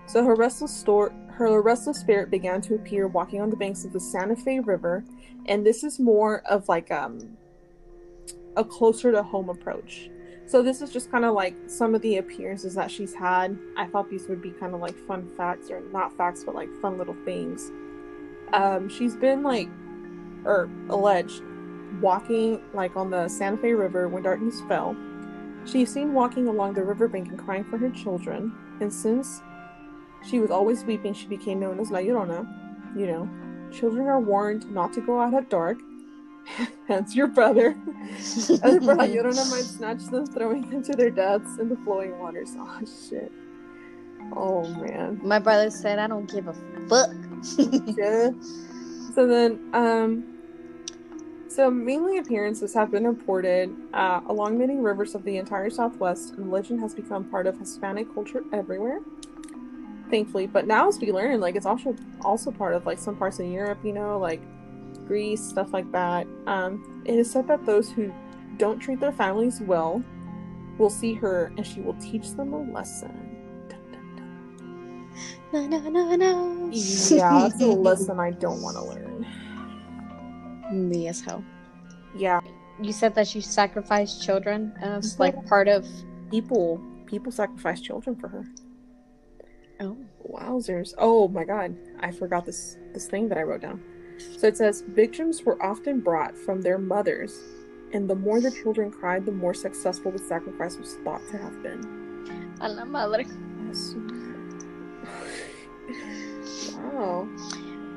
So 0.07 0.25
her 0.25 0.35
restless 0.35 0.75
store 0.75 1.13
her 1.31 1.63
restless 1.63 2.01
spirit 2.01 2.31
began 2.31 2.61
to 2.63 2.75
appear 2.75 3.07
walking 3.07 3.41
on 3.41 3.49
the 3.49 3.57
banks 3.57 3.85
of 3.85 3.93
the 3.93 4.01
Santa 4.01 4.35
Fe 4.35 4.59
River, 4.59 5.05
and 5.47 5.65
this 5.65 5.85
is 5.85 6.01
more 6.01 6.43
of 6.51 6.69
like 6.69 6.91
um 6.91 7.37
a 8.57 8.65
closer 8.65 9.13
to 9.13 9.23
home 9.23 9.49
approach. 9.49 10.11
So 10.49 10.63
this 10.63 10.83
is 10.83 10.91
just 10.91 11.11
kind 11.11 11.25
of 11.25 11.35
like 11.35 11.55
some 11.67 11.95
of 11.95 12.03
the 12.03 12.17
appearances 12.17 12.75
that 12.75 12.91
she's 12.91 13.15
had. 13.15 13.59
I 13.77 13.87
thought 13.87 14.09
these 14.09 14.27
would 14.29 14.43
be 14.43 14.51
kind 14.51 14.75
of 14.75 14.81
like 14.81 14.97
fun 15.07 15.29
facts 15.37 15.71
or 15.71 15.83
not 15.93 16.17
facts, 16.17 16.43
but 16.45 16.55
like 16.55 16.69
fun 16.81 16.99
little 16.99 17.17
things. 17.25 17.71
Um, 18.53 18.89
she's 18.89 19.15
been 19.15 19.43
like, 19.43 19.69
or 20.45 20.71
alleged, 20.89 21.43
walking 22.01 22.61
like 22.73 22.97
on 22.97 23.11
the 23.11 23.29
Santa 23.29 23.59
Fe 23.59 23.75
River 23.75 24.09
when 24.09 24.23
darkness 24.23 24.63
fell 24.69 24.97
She's 25.71 25.93
seen 25.93 26.15
walking 26.15 26.49
along 26.49 26.75
the 26.75 26.83
riverbank 26.83 27.29
and 27.29 27.39
crying 27.39 27.65
for 27.65 27.77
her 27.77 27.91
children, 27.91 28.55
and 28.81 28.93
since 28.93 29.43
she 30.29 30.41
was 30.41 30.51
always 30.51 30.83
weeping, 30.85 31.13
she 31.13 31.27
became 31.27 31.61
known 31.61 31.79
as 31.79 31.91
La 31.91 31.99
Llorona. 31.99 32.47
You 32.97 33.07
know, 33.07 33.29
children 33.71 34.07
are 34.07 34.19
warned 34.19 34.71
not 34.73 34.95
to 34.95 35.03
go 35.03 35.21
out 35.21 35.35
at 35.35 35.51
dark. 35.51 35.79
Hence 36.89 37.15
your 37.15 37.27
brother. 37.27 37.77
As 38.19 38.51
La 38.61 38.95
Llorona 38.95 39.51
might 39.51 39.65
snatch 39.65 40.05
them, 40.07 40.27
throwing 40.27 40.69
them 40.71 40.83
to 40.85 40.93
their 40.93 41.11
deaths 41.11 41.59
in 41.59 41.69
the 41.69 41.77
flowing 41.77 42.19
waters. 42.19 42.55
Oh, 42.57 42.81
shit. 43.09 43.33
Oh, 44.33 44.67
man. 44.75 45.21
My 45.23 45.39
brother 45.39 45.71
said, 45.71 45.99
I 45.99 46.07
don't 46.07 46.31
give 46.31 46.49
a 46.49 46.55
fuck. 46.89 47.11
yeah. 47.97 48.31
So 49.15 49.27
then, 49.27 49.71
um, 49.73 50.39
so, 51.49 51.71
mainly 51.71 52.19
appearances 52.19 52.75
have 52.75 52.91
been 52.91 53.07
reported 53.07 53.75
uh, 53.95 54.21
along 54.29 54.59
many 54.59 54.77
rivers 54.77 55.15
of 55.15 55.25
the 55.25 55.39
entire 55.39 55.71
Southwest, 55.71 56.35
and 56.35 56.51
legend 56.51 56.79
has 56.81 56.95
become 56.95 57.25
part 57.25 57.47
of 57.47 57.59
Hispanic 57.59 58.13
culture 58.15 58.45
everywhere. 58.53 59.01
Thankfully, 60.11 60.47
but 60.47 60.67
now 60.67 60.89
as 60.89 60.99
we 61.01 61.11
learn, 61.11 61.41
like 61.41 61.57
it's 61.57 61.67
also 61.67 61.97
also 62.21 62.51
part 62.51 62.75
of 62.75 62.87
like 62.87 62.99
some 62.99 63.17
parts 63.17 63.41
of 63.41 63.47
Europe, 63.47 63.79
you 63.83 63.93
know, 63.93 64.19
like 64.19 64.41
Greece, 65.09 65.43
stuff 65.43 65.73
like 65.73 65.91
that. 65.93 66.27
Um, 66.47 67.03
it 67.05 67.19
is 67.19 67.31
said 67.31 67.49
that 67.49 67.67
those 67.67 67.91
who 67.91 68.13
don't 68.59 68.79
treat 68.79 69.01
their 69.01 69.13
families 69.13 69.61
well 69.61 70.05
will 70.79 70.91
see 70.91 71.15
her, 71.15 71.53
and 71.57 71.67
she 71.67 71.81
will 71.81 71.95
teach 71.95 72.31
them 72.33 72.53
a 72.53 72.63
lesson. 72.73 73.29
No, 75.53 75.67
no, 75.67 75.79
no, 75.79 76.15
no. 76.15 76.69
Yeah, 76.71 77.49
that's 77.49 77.63
a 77.63 77.67
lesson 77.89 78.21
I 78.21 78.33
don't 78.33 78.61
want 78.61 78.77
to 78.77 78.85
learn. 78.85 79.27
Me 80.71 81.09
as 81.09 81.23
hell. 81.23 81.43
Yeah. 82.15 82.41
You 82.83 82.93
said 82.93 83.15
that 83.15 83.27
she 83.27 83.41
sacrificed 83.41 84.23
children 84.23 84.75
as 84.81 85.19
like 85.19 85.35
part 85.47 85.67
of 85.67 85.87
people. 86.31 86.81
People 87.07 87.33
sacrifice 87.33 87.81
children 87.81 88.15
for 88.17 88.29
her. 88.29 88.45
Oh. 89.81 89.97
Wowzers. 90.31 90.93
Oh 90.99 91.29
my 91.29 91.45
god. 91.45 91.75
I 92.01 92.11
forgot 92.13 92.45
this 92.45 92.77
this 92.93 93.07
thing 93.07 93.29
that 93.31 93.39
I 93.39 93.43
wrote 93.43 93.63
down. 93.63 93.83
So 94.19 94.49
it 94.49 94.57
says 94.57 94.83
victims 94.89 95.43
were 95.43 95.63
often 95.63 96.01
brought 96.01 96.37
from 96.37 96.63
their 96.63 96.79
mothers, 96.79 97.41
and 97.93 98.09
the 98.09 98.15
more 98.15 98.41
the 98.41 98.51
children 98.51 98.91
cried, 98.91 99.25
the 99.27 99.33
more 99.33 99.55
successful 99.55 100.11
the 100.11 100.19
sacrifice 100.19 100.77
was 100.77 100.95
thought 101.05 101.23
to 101.31 101.39
have 101.39 101.63
been. 101.63 102.57
A 102.61 102.69
la 102.69 102.85
madre. 102.85 103.25
wow. 106.75 107.29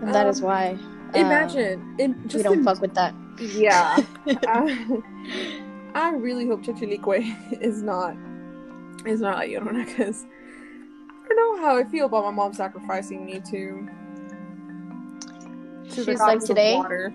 And 0.01 0.13
that 0.13 0.25
um, 0.25 0.29
is 0.29 0.41
why 0.41 0.77
Imagine. 1.13 1.95
Uh, 1.99 2.07
just 2.27 2.35
we 2.35 2.43
don't 2.43 2.59
in, 2.59 2.63
fuck 2.63 2.81
with 2.81 2.93
that. 2.93 3.13
Yeah. 3.39 3.97
I, 4.47 5.01
I, 5.95 6.11
really 6.11 6.47
hope 6.47 6.63
Chichilicue 6.63 7.61
is 7.61 7.81
not 7.81 8.15
is 9.05 9.19
not 9.19 9.37
like 9.37 9.49
Llorona 9.49 9.85
because 9.85 10.25
I 11.09 11.33
don't 11.33 11.57
know 11.57 11.67
how 11.67 11.77
I 11.77 11.83
feel 11.85 12.05
about 12.05 12.23
my 12.25 12.31
mom 12.31 12.53
sacrificing 12.53 13.25
me 13.25 13.41
to. 13.51 13.89
To 15.89 16.03
she's 16.03 16.19
like 16.19 16.39
today. 16.43 16.75
Water. 16.75 17.13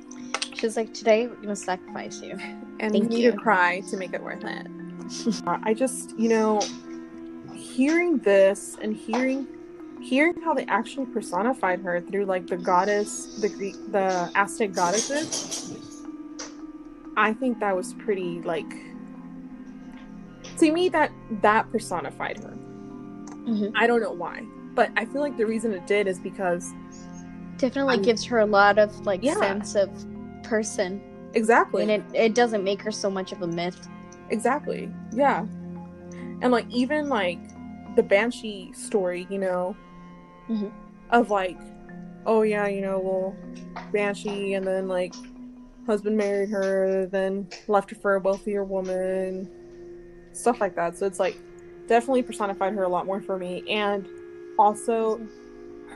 She's 0.55 0.77
like 0.77 0.95
today 0.95 1.27
we're 1.27 1.37
gonna 1.37 1.57
sacrifice 1.57 2.21
you, 2.23 2.33
and 2.81 2.93
Thank 2.93 3.13
you 3.13 3.31
to 3.31 3.37
cry 3.37 3.81
to 3.91 3.97
make 3.97 4.13
it 4.13 4.23
worth 4.23 4.45
it. 4.45 4.67
I 5.47 5.75
just 5.75 6.19
you 6.19 6.29
know, 6.29 6.61
hearing 7.55 8.19
this 8.19 8.77
and 8.81 8.97
hearing 8.97 9.47
hearing 10.01 10.41
how 10.43 10.55
they 10.55 10.65
actually 10.67 11.07
personified 11.07 11.81
her 11.81 12.01
through 12.01 12.27
like 12.27 12.47
the 12.47 12.57
goddess, 12.57 13.41
the 13.41 13.49
Greek, 13.49 13.75
the 13.93 14.31
Aztec 14.35 14.73
goddesses, 14.73 15.77
I 17.17 17.33
think 17.33 17.61
that 17.61 17.75
was 17.75 17.95
pretty 17.95 18.41
like 18.43 18.71
to 20.59 20.71
me 20.71 20.89
that 20.91 21.11
that 21.43 21.71
personified 21.71 22.39
her. 22.39 22.51
Mm-hmm. 22.51 23.77
I 23.77 23.87
don't 23.87 24.01
know 24.01 24.13
why, 24.13 24.45
but 24.75 24.91
I 24.97 25.05
feel 25.07 25.21
like 25.21 25.37
the 25.37 25.47
reason 25.47 25.73
it 25.73 25.87
did 25.87 26.07
is 26.07 26.19
because 26.19 26.73
definitely 27.59 27.99
gives 27.99 28.25
her 28.25 28.41
a 28.41 28.47
lot 28.47 28.79
of 28.79 29.07
like 29.07 29.23
yeah. 29.23 29.35
sense 29.35 29.75
of 29.75 29.91
person. 30.43 31.01
Exactly, 31.35 31.83
and 31.83 31.91
it 31.91 32.03
it 32.15 32.35
doesn't 32.35 32.65
make 32.65 32.81
her 32.83 32.91
so 32.91 33.11
much 33.11 33.33
of 33.33 33.43
a 33.43 33.47
myth. 33.47 33.89
Exactly. 34.31 34.91
Yeah, 35.13 35.47
and 36.41 36.51
like 36.51 36.67
even 36.71 37.09
like 37.09 37.39
the 37.97 38.03
banshee 38.03 38.73
story, 38.73 39.27
you 39.31 39.39
know, 39.39 39.77
mm-hmm. 40.49 40.69
of 41.11 41.31
like, 41.31 41.59
oh 42.27 42.43
yeah, 42.43 42.67
you 42.67 42.81
know, 42.81 42.99
well, 42.99 43.37
Banshee, 43.93 44.55
and 44.55 44.67
then 44.67 44.89
like 44.89 45.15
husband 45.87 46.17
married 46.17 46.51
her, 46.51 47.07
then 47.07 47.49
left 47.69 47.91
her 47.91 47.97
for 47.97 48.17
a 48.17 48.21
wealthier 48.21 48.65
woman, 48.65 49.51
stuff 50.33 50.61
like 50.61 50.75
that. 50.77 50.97
So 50.97 51.07
it's 51.07 51.19
like 51.19 51.37
definitely 51.87 52.23
personified 52.23 52.75
her 52.75 52.83
a 52.83 52.89
lot 52.89 53.07
more 53.07 53.21
for 53.21 53.39
me, 53.39 53.63
and 53.69 54.07
also 54.59 55.21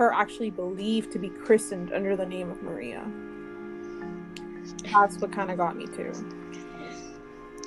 her 0.01 0.11
actually 0.15 0.49
believed 0.49 1.13
to 1.13 1.19
be 1.19 1.29
christened 1.29 1.93
under 1.93 2.17
the 2.17 2.25
name 2.25 2.51
of 2.51 2.63
Maria. 2.63 3.07
That's 4.91 5.19
what 5.19 5.31
kind 5.31 5.51
of 5.51 5.59
got 5.59 5.77
me 5.77 5.87
too. 5.89 6.11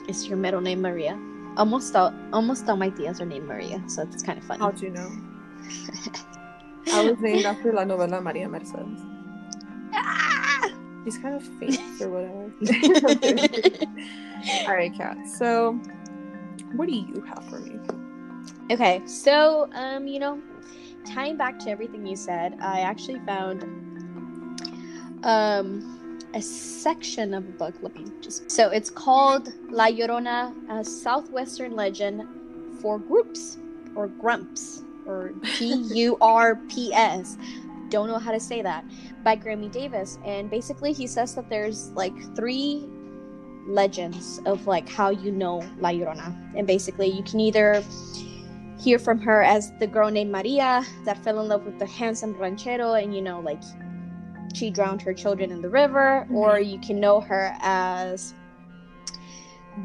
Is 0.10 0.26
your 0.28 0.38
middle 0.38 0.60
name 0.60 0.82
Maria? 0.82 1.16
Almost 1.58 1.96
all, 1.96 2.12
almost 2.34 2.68
all 2.68 2.76
my 2.76 2.90
tias 2.90 3.22
are 3.22 3.26
named 3.28 3.48
Maria, 3.48 3.84
so 3.88 4.02
it's 4.02 4.24
kind 4.24 4.40
of 4.40 4.46
funny. 4.46 4.62
How'd 4.62 4.82
you 4.82 4.90
know? 4.90 5.12
I 6.92 7.06
was 7.08 7.20
named 7.20 7.46
after 7.46 7.72
La 7.72 7.84
Novela 7.84 8.20
Maria 8.20 8.50
Mercedes. 8.50 9.00
Ah! 9.94 10.72
He's 11.06 11.20
kind 11.20 11.36
of 11.36 11.44
famous 11.60 12.02
or 12.02 12.10
whatever. 12.10 12.52
All 14.68 14.74
right, 14.74 14.92
Kat. 14.98 15.18
So, 15.28 15.80
what 16.76 16.90
do 16.90 16.96
you 16.96 17.24
have 17.28 17.48
for 17.48 17.60
me? 17.60 17.78
Okay, 18.72 19.06
so 19.06 19.70
um, 19.76 20.08
you 20.08 20.18
know, 20.18 20.42
tying 21.06 21.38
back 21.38 21.60
to 21.60 21.70
everything 21.70 22.06
you 22.06 22.16
said, 22.16 22.58
I 22.62 22.82
actually 22.82 23.20
found 23.26 23.64
um 25.24 25.90
a 26.34 26.42
section 26.42 27.34
of 27.34 27.48
a 27.48 27.52
book. 27.52 27.76
Let 27.82 27.96
me 27.96 28.06
just. 28.22 28.50
So 28.50 28.70
it's 28.70 28.90
called 28.90 29.54
La 29.70 29.88
Llorona, 29.88 30.54
a 30.70 30.84
Southwestern 30.84 31.76
legend 31.76 32.24
for 32.82 32.98
groups 32.98 33.58
or 33.96 34.08
grumps 34.08 34.84
or 35.06 35.34
G 35.58 35.74
U 35.94 36.18
R 36.22 36.56
P 36.70 36.92
S. 36.94 37.38
Don't 37.90 38.08
know 38.08 38.18
how 38.18 38.32
to 38.32 38.40
say 38.40 38.64
that 38.64 38.84
by 39.24 39.36
Graham 39.36 39.70
Davis. 39.70 40.18
And 40.26 40.50
basically, 40.50 40.92
he 40.92 41.06
says 41.06 41.36
that 41.36 41.50
there's 41.50 41.92
like 41.92 42.14
three 42.36 42.88
legends 43.68 44.42
of 44.46 44.66
like 44.66 44.90
how 44.90 45.12
you 45.12 45.32
know 45.32 45.64
La 45.80 45.90
Llorona. 45.90 46.36
And 46.58 46.66
basically, 46.66 47.08
you 47.08 47.22
can 47.24 47.40
either 47.40 47.84
hear 48.80 49.00
from 49.00 49.20
her 49.20 49.44
as 49.44 49.72
the 49.80 49.88
girl 49.88 50.10
named 50.10 50.32
Maria 50.32 50.84
that 51.06 51.18
fell 51.24 51.40
in 51.40 51.48
love 51.48 51.66
with 51.66 51.80
the 51.80 51.86
handsome 51.86 52.34
ranchero 52.34 52.94
and 52.94 53.16
you 53.16 53.22
know 53.22 53.40
like 53.40 53.62
she 54.54 54.70
drowned 54.70 55.02
her 55.02 55.14
children 55.14 55.52
in 55.52 55.62
the 55.62 55.70
river 55.70 56.26
mm-hmm. 56.26 56.36
or 56.36 56.60
you 56.60 56.80
can 56.80 57.00
know 57.00 57.20
her 57.22 57.56
as 57.62 58.34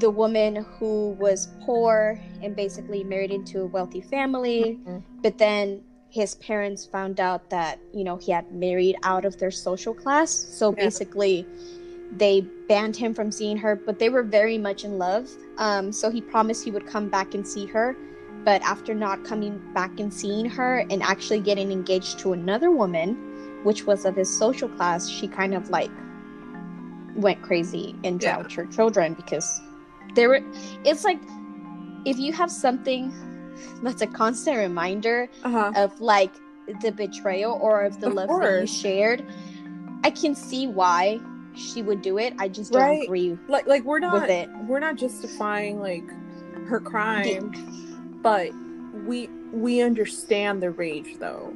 the 0.01 0.11
woman 0.11 0.66
who 0.78 1.12
was 1.12 1.49
poor 1.61 2.20
and 2.43 2.55
basically 2.55 3.03
married 3.03 3.30
into 3.30 3.62
a 3.62 3.66
wealthy 3.66 4.01
family 4.01 4.78
mm-hmm. 4.80 4.99
but 5.22 5.39
then 5.39 5.82
his 6.11 6.34
parents 6.36 6.86
found 6.86 7.20
out 7.20 7.49
that 7.51 7.78
you 7.93 8.05
know 8.05 8.16
he 8.16 8.32
had 8.32 8.51
married 8.53 8.97
out 9.03 9.24
of 9.24 9.39
their 9.39 9.51
social 9.51 9.95
class 9.95 10.30
so 10.30 10.70
yeah. 10.70 10.84
basically 10.84 11.47
they 12.12 12.41
banned 12.68 12.97
him 12.97 13.12
from 13.14 13.30
seeing 13.30 13.57
her 13.57 13.76
but 13.76 13.99
they 13.99 14.09
were 14.09 14.22
very 14.22 14.59
much 14.59 14.84
in 14.84 14.99
love 14.99 15.28
um, 15.59 15.93
so 15.93 16.11
he 16.11 16.20
promised 16.20 16.64
he 16.64 16.70
would 16.70 16.86
come 16.86 17.09
back 17.09 17.34
and 17.34 17.47
see 17.47 17.66
her 17.66 17.97
but 18.49 18.62
after 18.62 18.94
not 18.94 19.26
coming 19.26 19.61
back 19.74 20.01
and 20.01 20.11
seeing 20.11 20.46
her 20.46 20.78
and 20.88 21.03
actually 21.03 21.38
getting 21.38 21.70
engaged 21.70 22.18
to 22.18 22.32
another 22.32 22.70
woman, 22.70 23.14
which 23.62 23.84
was 23.84 24.07
of 24.07 24.16
his 24.16 24.34
social 24.34 24.70
class, 24.70 25.07
she 25.07 25.28
kind 25.28 25.53
of 25.53 25.68
like 25.68 25.90
went 27.14 27.42
crazy 27.42 27.94
and 28.05 28.18
drowned 28.18 28.51
yeah. 28.51 28.57
her 28.57 28.64
children 28.68 29.12
because 29.12 29.61
there 30.14 30.30
were 30.30 30.40
it's 30.82 31.05
like 31.05 31.20
if 32.07 32.16
you 32.18 32.32
have 32.32 32.51
something 32.51 33.12
that's 33.82 34.01
a 34.01 34.07
constant 34.07 34.57
reminder 34.57 35.28
uh-huh. 35.44 35.70
of 35.76 36.01
like 36.01 36.32
the 36.80 36.90
betrayal 36.90 37.59
or 37.61 37.82
of 37.82 38.01
the 38.01 38.07
of 38.07 38.14
love 38.14 38.28
course. 38.28 38.46
that 38.46 38.61
you 38.62 38.66
shared, 38.66 39.26
I 40.05 40.11
can 40.11 40.34
see 40.34 40.66
why 40.66 41.20
she 41.55 41.82
would 41.82 42.01
do 42.01 42.16
it. 42.16 42.32
I 42.38 42.49
just 42.49 42.72
don't 42.72 42.80
right. 42.80 43.03
agree. 43.03 43.36
Like 43.46 43.66
like 43.66 43.84
we're 43.84 43.99
not 43.99 44.22
with 44.22 44.30
it. 44.30 44.49
we're 44.66 44.80
not 44.80 44.96
justifying 44.96 45.80
like 45.80 46.09
her 46.66 46.80
crime. 46.80 47.84
But 48.23 48.53
we 49.07 49.29
we 49.53 49.81
understand 49.81 50.62
the 50.62 50.71
rage 50.71 51.16
though. 51.19 51.55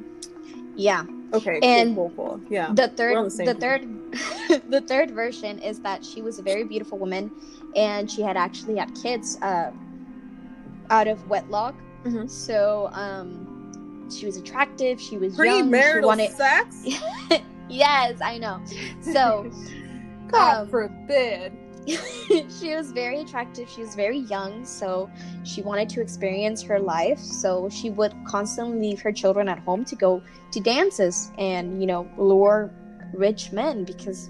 Yeah. 0.75 1.05
Okay. 1.33 1.59
And 1.63 1.95
cool, 1.95 2.11
cool, 2.15 2.27
cool. 2.37 2.41
yeah, 2.49 2.71
the 2.73 2.89
third, 2.89 3.31
the, 3.31 3.45
the 3.45 3.53
third, 3.55 4.61
the 4.69 4.81
third 4.81 5.11
version 5.11 5.57
is 5.59 5.79
that 5.79 6.05
she 6.05 6.21
was 6.21 6.37
a 6.37 6.43
very 6.43 6.63
beautiful 6.63 6.99
woman, 6.99 7.31
and 7.75 8.09
she 8.09 8.21
had 8.21 8.37
actually 8.37 8.77
had 8.77 8.93
kids 8.93 9.39
uh, 9.41 9.71
out 10.91 11.07
of 11.07 11.27
wedlock. 11.27 11.73
Mm-hmm. 12.03 12.27
So 12.27 12.89
um, 12.93 14.07
she 14.11 14.25
was 14.25 14.37
attractive. 14.37 15.01
She 15.01 15.17
was 15.17 15.37
young. 15.37 15.73
She 15.73 15.99
wanted 16.01 16.31
sex. 16.31 16.85
yes, 17.69 18.21
I 18.21 18.37
know. 18.37 18.61
So, 19.01 19.51
God 20.27 20.57
um, 20.57 20.69
forbid. 20.69 21.53
she 22.59 22.75
was 22.75 22.91
very 22.91 23.19
attractive. 23.19 23.69
She 23.69 23.81
was 23.81 23.95
very 23.95 24.19
young, 24.19 24.65
so 24.65 25.09
she 25.43 25.61
wanted 25.61 25.89
to 25.89 26.01
experience 26.01 26.61
her 26.61 26.79
life. 26.79 27.19
So 27.19 27.69
she 27.69 27.89
would 27.89 28.13
constantly 28.25 28.79
leave 28.79 29.01
her 29.01 29.11
children 29.11 29.49
at 29.49 29.59
home 29.59 29.83
to 29.85 29.95
go 29.95 30.21
to 30.51 30.59
dances 30.59 31.31
and, 31.37 31.81
you 31.81 31.87
know, 31.87 32.09
lure 32.17 32.73
rich 33.13 33.51
men 33.51 33.83
because 33.83 34.29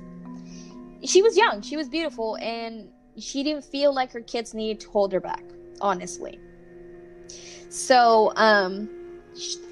she 1.03 1.21
was 1.21 1.37
young, 1.37 1.61
she 1.61 1.77
was 1.77 1.89
beautiful, 1.89 2.37
and 2.37 2.89
she 3.17 3.43
didn't 3.43 3.63
feel 3.63 3.93
like 3.93 4.11
her 4.11 4.21
kids 4.21 4.53
needed 4.53 4.79
to 4.81 4.89
hold 4.89 5.11
her 5.13 5.19
back, 5.19 5.43
honestly. 5.81 6.39
So, 7.69 8.33
um, 8.35 8.89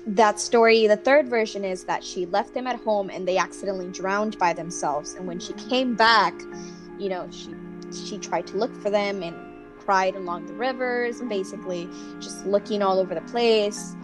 that 0.07 0.39
story, 0.39 0.88
the 0.88 0.97
third 0.97 1.27
version 1.27 1.63
is 1.63 1.84
that 1.86 2.03
she 2.03 2.25
left 2.25 2.53
them 2.53 2.67
at 2.67 2.77
home 2.77 3.09
and 3.09 3.27
they 3.27 3.38
accidentally 3.38 3.89
drowned 3.91 4.38
by 4.39 4.53
themselves. 4.53 5.13
And 5.13 5.27
when 5.27 5.39
she 5.39 5.53
came 5.53 5.95
back, 5.95 6.34
you 6.97 7.09
know, 7.09 7.27
she 7.32 7.53
she 7.93 8.17
tried 8.17 8.47
to 8.47 8.57
look 8.57 8.73
for 8.81 8.89
them 8.89 9.23
and 9.23 9.35
cried 9.79 10.15
along 10.15 10.45
the 10.45 10.53
rivers, 10.53 11.21
basically 11.21 11.89
just 12.19 12.45
looking 12.45 12.81
all 12.81 12.99
over 12.99 13.15
the 13.15 13.21
place. 13.21 13.95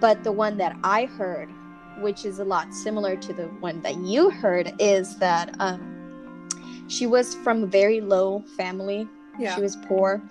But 0.00 0.22
the 0.24 0.32
one 0.32 0.56
that 0.58 0.76
I 0.84 1.06
heard, 1.06 1.50
which 1.98 2.24
is 2.24 2.38
a 2.38 2.44
lot 2.44 2.72
similar 2.72 3.16
to 3.16 3.32
the 3.32 3.46
one 3.60 3.82
that 3.82 3.96
you 3.96 4.30
heard, 4.30 4.72
is 4.78 5.16
that 5.18 5.54
um, 5.58 6.48
she 6.88 7.06
was 7.06 7.34
from 7.36 7.64
a 7.64 7.66
very 7.66 8.00
low 8.00 8.44
family. 8.56 9.08
Yeah. 9.38 9.54
She 9.54 9.60
was 9.60 9.76
poor, 9.86 10.22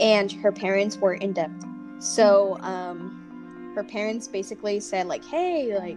and 0.00 0.30
her 0.32 0.52
parents 0.52 0.96
were 0.96 1.14
in 1.14 1.32
debt. 1.32 1.50
So 1.98 2.58
um, 2.60 3.72
her 3.74 3.84
parents 3.84 4.28
basically 4.28 4.80
said, 4.80 5.06
like, 5.06 5.24
"Hey, 5.24 5.76
like." 5.78 5.96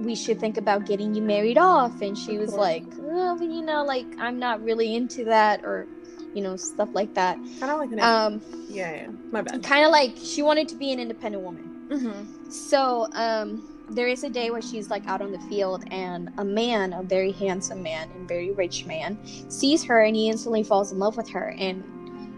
We 0.00 0.14
should 0.14 0.40
think 0.40 0.56
about 0.56 0.86
getting 0.86 1.14
you 1.14 1.22
married 1.22 1.58
off. 1.58 2.00
And 2.00 2.16
she 2.16 2.38
was 2.38 2.54
like 2.54 2.84
oh, 3.00 3.40
you 3.40 3.62
know 3.62 3.84
like 3.84 4.06
i'm 4.18 4.38
not 4.38 4.62
really 4.62 4.94
into 4.94 5.24
that 5.24 5.64
or 5.64 5.86
you 6.34 6.42
know 6.42 6.56
stuff 6.56 6.88
like 6.92 7.14
that. 7.14 7.36
Kind 7.58 7.72
of 7.72 7.78
like 7.78 7.92
an 7.92 8.00
um 8.00 8.40
yeah 8.68 8.94
yeah 8.94 9.08
my 9.30 9.42
bad. 9.42 9.62
kind 9.62 9.84
of 9.84 9.90
like 9.90 10.16
she 10.16 10.42
wanted 10.42 10.68
to 10.68 10.74
be 10.76 10.92
an 10.92 11.00
independent 11.00 11.42
woman. 11.42 11.66
Mm-hmm. 11.90 12.50
so 12.50 13.08
um 13.14 13.66
there 13.90 14.06
is 14.06 14.22
a 14.22 14.30
day 14.30 14.52
where 14.52 14.62
she's 14.62 14.88
like 14.88 15.04
out 15.08 15.20
on 15.20 15.32
the 15.32 15.40
field 15.40 15.82
and 15.90 16.30
a 16.38 16.44
man 16.44 16.92
a 16.92 17.02
very 17.02 17.32
handsome 17.32 17.82
man 17.82 18.08
and 18.12 18.28
very 18.28 18.52
rich 18.52 18.86
man 18.86 19.18
sees 19.50 19.82
her 19.82 20.04
and 20.04 20.14
he 20.14 20.28
instantly 20.28 20.62
falls 20.62 20.92
in 20.92 20.98
love 20.98 21.16
with 21.16 21.28
her. 21.30 21.54
And 21.58 21.84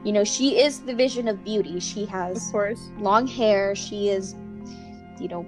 you 0.05 0.13
know 0.13 0.25
she 0.25 0.59
is 0.59 0.81
the 0.81 0.95
vision 0.95 1.29
of 1.29 1.45
beauty. 1.45 1.79
She 1.81 2.07
has 2.07 2.47
of 2.47 2.53
course. 2.53 2.89
long 2.99 3.27
hair. 3.27 3.75
She 3.75 4.09
is 4.09 4.35
you 5.21 5.29
know 5.29 5.47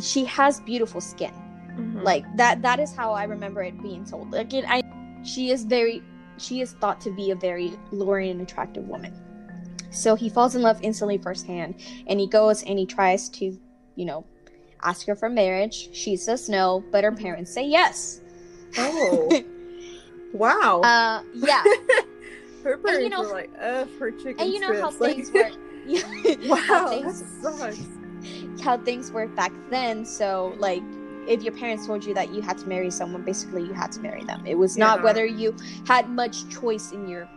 she 0.00 0.24
has 0.24 0.60
beautiful 0.60 1.00
skin. 1.00 1.32
Mm-hmm. 1.76 2.02
Like 2.02 2.24
that 2.36 2.62
that 2.62 2.80
is 2.80 2.94
how 2.94 3.12
I 3.12 3.24
remember 3.24 3.62
it 3.62 3.80
being 3.82 4.04
told. 4.04 4.30
Like 4.32 4.52
it, 4.52 4.64
I 4.68 4.82
she 5.24 5.50
is 5.50 5.64
very 5.64 6.02
she 6.38 6.60
is 6.60 6.72
thought 6.72 7.00
to 7.02 7.10
be 7.10 7.30
a 7.30 7.34
very 7.34 7.72
luring 7.90 8.30
and 8.30 8.40
attractive 8.40 8.86
woman. 8.88 9.14
So 9.90 10.14
he 10.14 10.28
falls 10.28 10.54
in 10.54 10.62
love 10.62 10.78
instantly 10.82 11.18
firsthand 11.18 11.76
and 12.06 12.18
he 12.18 12.26
goes 12.26 12.62
and 12.62 12.78
he 12.78 12.86
tries 12.86 13.28
to, 13.30 13.58
you 13.94 14.04
know, 14.04 14.24
ask 14.82 15.06
her 15.06 15.14
for 15.14 15.28
marriage. 15.28 15.90
She 15.94 16.16
says 16.16 16.48
no, 16.48 16.82
but 16.90 17.04
her 17.04 17.12
parents 17.12 17.52
say 17.52 17.66
yes. 17.66 18.20
Oh. 18.78 19.42
wow. 20.32 20.80
Uh 20.80 21.22
yeah. 21.34 21.62
her 22.64 22.78
parents 22.78 22.86
and, 22.86 23.02
you 23.02 23.08
know, 23.10 23.22
were 23.22 23.32
like, 23.32 23.50
"Uh, 23.60 23.84
for 23.98 24.10
chicken 24.10 24.40
And 24.40 24.52
you 24.52 24.60
know 24.60 24.68
strips. 24.68 24.82
how 24.82 24.90
things 25.06 25.32
work. 25.32 25.52
wow, 26.48 26.88
things, 26.88 27.22
that 27.42 27.54
sucks 27.58 28.01
how 28.62 28.78
things 28.78 29.12
worked 29.12 29.36
back 29.36 29.52
then. 29.70 30.04
So 30.04 30.54
like 30.58 30.82
if 31.26 31.42
your 31.42 31.52
parents 31.52 31.86
told 31.86 32.04
you 32.04 32.14
that 32.14 32.32
you 32.32 32.42
had 32.42 32.58
to 32.58 32.66
marry 32.66 32.90
someone, 32.90 33.22
basically 33.22 33.62
you 33.62 33.72
had 33.72 33.92
to 33.92 34.00
marry 34.00 34.24
them. 34.24 34.44
It 34.46 34.56
was 34.56 34.76
yeah. 34.76 34.86
not 34.86 35.02
whether 35.02 35.24
you 35.24 35.54
had 35.86 36.08
much 36.08 36.48
choice 36.48 36.92
in 36.92 37.08
your 37.08 37.28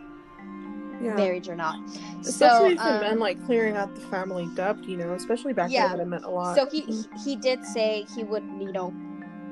yeah. 1.00 1.14
marriage 1.14 1.48
or 1.48 1.54
not. 1.54 1.78
Especially 2.20 2.76
so, 2.76 2.82
for 2.82 2.88
um, 2.88 3.00
men, 3.00 3.18
like 3.18 3.44
clearing 3.46 3.76
out 3.76 3.94
the 3.94 4.00
family 4.02 4.48
debt, 4.54 4.82
you 4.84 4.96
know, 4.96 5.14
especially 5.14 5.52
back 5.52 5.70
yeah. 5.70 5.88
then, 5.88 6.00
it 6.00 6.06
meant 6.06 6.24
a 6.24 6.30
lot. 6.30 6.56
So 6.56 6.68
he 6.68 7.04
he 7.24 7.36
did 7.36 7.64
say 7.64 8.06
he 8.14 8.24
would, 8.24 8.42
you 8.58 8.72
know, 8.72 8.92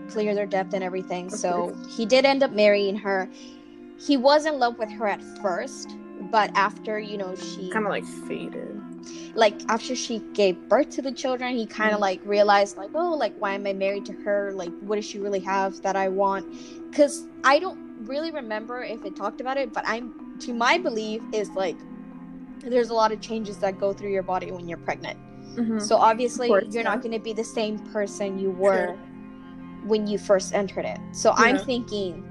clear 0.08 0.34
their 0.34 0.46
debt 0.46 0.72
and 0.74 0.82
everything. 0.82 1.30
so 1.30 1.76
he 1.88 2.06
did 2.06 2.24
end 2.24 2.42
up 2.42 2.52
marrying 2.52 2.96
her. 2.96 3.28
He 3.98 4.16
was 4.16 4.44
in 4.44 4.58
love 4.58 4.78
with 4.78 4.90
her 4.90 5.06
at 5.06 5.22
first, 5.40 5.96
but 6.30 6.50
after 6.56 6.98
you 6.98 7.16
know 7.16 7.34
she 7.36 7.70
kind 7.70 7.86
of 7.86 7.90
like 7.90 8.04
faded 8.04 8.80
like 9.34 9.54
after 9.68 9.94
she 9.96 10.20
gave 10.32 10.56
birth 10.68 10.90
to 10.90 11.02
the 11.02 11.12
children 11.12 11.54
he 11.54 11.66
kind 11.66 11.90
of 11.90 11.94
mm-hmm. 11.94 12.02
like 12.02 12.20
realized 12.24 12.76
like 12.76 12.90
oh 12.94 13.12
like 13.14 13.34
why 13.38 13.52
am 13.52 13.66
i 13.66 13.72
married 13.72 14.04
to 14.06 14.12
her 14.12 14.52
like 14.52 14.70
what 14.80 14.96
does 14.96 15.04
she 15.04 15.18
really 15.18 15.40
have 15.40 15.80
that 15.82 15.96
i 15.96 16.08
want 16.08 16.46
because 16.90 17.26
i 17.42 17.58
don't 17.58 17.78
really 18.06 18.30
remember 18.30 18.82
if 18.82 19.04
it 19.04 19.16
talked 19.16 19.40
about 19.40 19.56
it 19.56 19.72
but 19.72 19.84
i'm 19.86 20.38
to 20.38 20.52
my 20.52 20.78
belief 20.78 21.22
is 21.32 21.48
like 21.50 21.76
there's 22.58 22.90
a 22.90 22.94
lot 22.94 23.12
of 23.12 23.20
changes 23.20 23.58
that 23.58 23.78
go 23.78 23.92
through 23.92 24.10
your 24.10 24.22
body 24.22 24.50
when 24.50 24.68
you're 24.68 24.78
pregnant 24.78 25.18
mm-hmm. 25.54 25.78
so 25.78 25.96
obviously 25.96 26.48
course, 26.48 26.64
you're 26.70 26.82
yeah. 26.82 26.88
not 26.88 27.02
going 27.02 27.12
to 27.12 27.18
be 27.18 27.32
the 27.32 27.44
same 27.44 27.78
person 27.92 28.38
you 28.38 28.50
were 28.50 28.96
when 29.84 30.06
you 30.06 30.18
first 30.18 30.54
entered 30.54 30.84
it 30.84 30.98
so 31.12 31.30
yeah. 31.30 31.44
i'm 31.44 31.58
thinking 31.58 32.22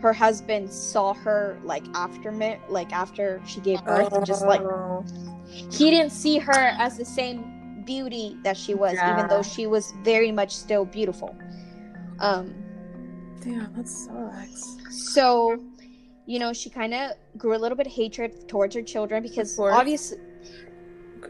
her 0.00 0.12
husband 0.12 0.70
saw 0.70 1.12
her 1.12 1.58
like 1.64 1.84
after 1.94 2.32
like 2.68 2.92
after 2.92 3.40
she 3.46 3.60
gave 3.60 3.84
birth 3.84 4.12
and 4.12 4.24
just 4.24 4.46
like 4.46 4.60
oh 4.60 5.04
he 5.48 5.90
didn't 5.90 6.10
see 6.10 6.38
her 6.38 6.52
as 6.78 6.96
the 6.96 7.04
same 7.04 7.82
beauty 7.84 8.36
that 8.44 8.56
she 8.56 8.74
was, 8.74 8.94
yeah. 8.94 9.14
even 9.14 9.28
though 9.28 9.42
she 9.42 9.66
was 9.66 9.92
very 10.02 10.30
much 10.30 10.54
still 10.54 10.84
beautiful. 10.84 11.34
Um, 12.20 12.54
Damn, 13.40 13.72
that 13.74 13.88
sucks. 13.88 14.76
So, 15.14 15.58
you 16.26 16.38
know, 16.38 16.52
she 16.52 16.68
kind 16.70 16.92
of 16.92 17.12
grew 17.36 17.56
a 17.56 17.60
little 17.60 17.76
bit 17.76 17.86
of 17.86 17.92
hatred 17.92 18.48
towards 18.48 18.74
her 18.74 18.82
children 18.82 19.22
because 19.22 19.58
obviously, 19.58 20.18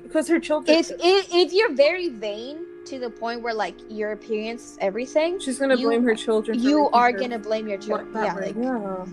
because 0.03 0.27
her 0.29 0.41
children. 0.41 0.77
If, 0.79 0.91
if 0.99 1.29
if 1.33 1.53
you're 1.53 1.75
very 1.75 2.09
vain 2.09 2.65
to 2.87 2.99
the 2.99 3.11
point 3.11 3.43
where 3.43 3.55
like 3.55 3.77
your 3.89 4.13
appearance 4.13 4.79
everything, 4.81 5.39
She's 5.39 5.59
gonna 5.59 5.77
You- 5.77 5.89
blame 5.89 6.05
her 6.05 6.15
children. 6.15 6.59
you 6.59 6.89
are 6.91 7.13
gonna 7.13 7.39
blame 7.39 7.69
your 7.69 7.79
children. 7.79 8.11
Yeah, 8.15 8.35
like 8.35 8.57
yeah. 8.57 9.05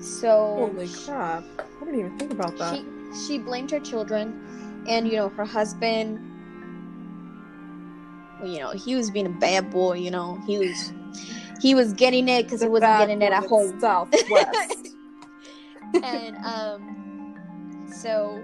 so. 0.00 0.70
Holy 0.74 0.88
crap! 0.88 1.44
I 1.58 1.84
didn't 1.84 2.00
even 2.00 2.18
think 2.18 2.32
about 2.32 2.58
that. 2.58 2.76
she 2.76 2.84
she 3.16 3.38
blamed 3.38 3.70
her 3.70 3.80
children 3.80 4.84
and 4.88 5.06
you 5.08 5.16
know 5.16 5.28
her 5.28 5.44
husband 5.44 6.20
well, 8.40 8.50
you 8.50 8.60
know 8.60 8.70
he 8.70 8.94
was 8.94 9.10
being 9.10 9.26
a 9.26 9.30
bad 9.40 9.70
boy 9.70 9.94
you 9.94 10.10
know 10.10 10.38
he 10.46 10.58
was 10.58 10.92
he 11.60 11.74
was 11.74 11.92
getting 11.92 12.28
it 12.28 12.44
because 12.44 12.60
he 12.60 12.68
wasn't 12.68 12.98
getting 12.98 13.22
it 13.22 13.32
at 13.32 13.46
home 13.46 13.78
Southwest. 13.80 14.88
and 16.02 16.36
um 16.44 17.84
so 17.90 18.42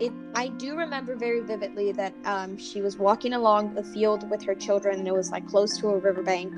it 0.00 0.12
i 0.34 0.48
do 0.48 0.76
remember 0.76 1.14
very 1.14 1.40
vividly 1.40 1.92
that 1.92 2.14
um 2.24 2.56
she 2.56 2.80
was 2.80 2.96
walking 2.96 3.34
along 3.34 3.74
the 3.74 3.84
field 3.84 4.28
with 4.30 4.42
her 4.42 4.54
children 4.54 4.98
and 4.98 5.06
it 5.08 5.14
was 5.14 5.30
like 5.30 5.46
close 5.46 5.78
to 5.78 5.88
a 5.88 5.96
riverbank 5.96 6.52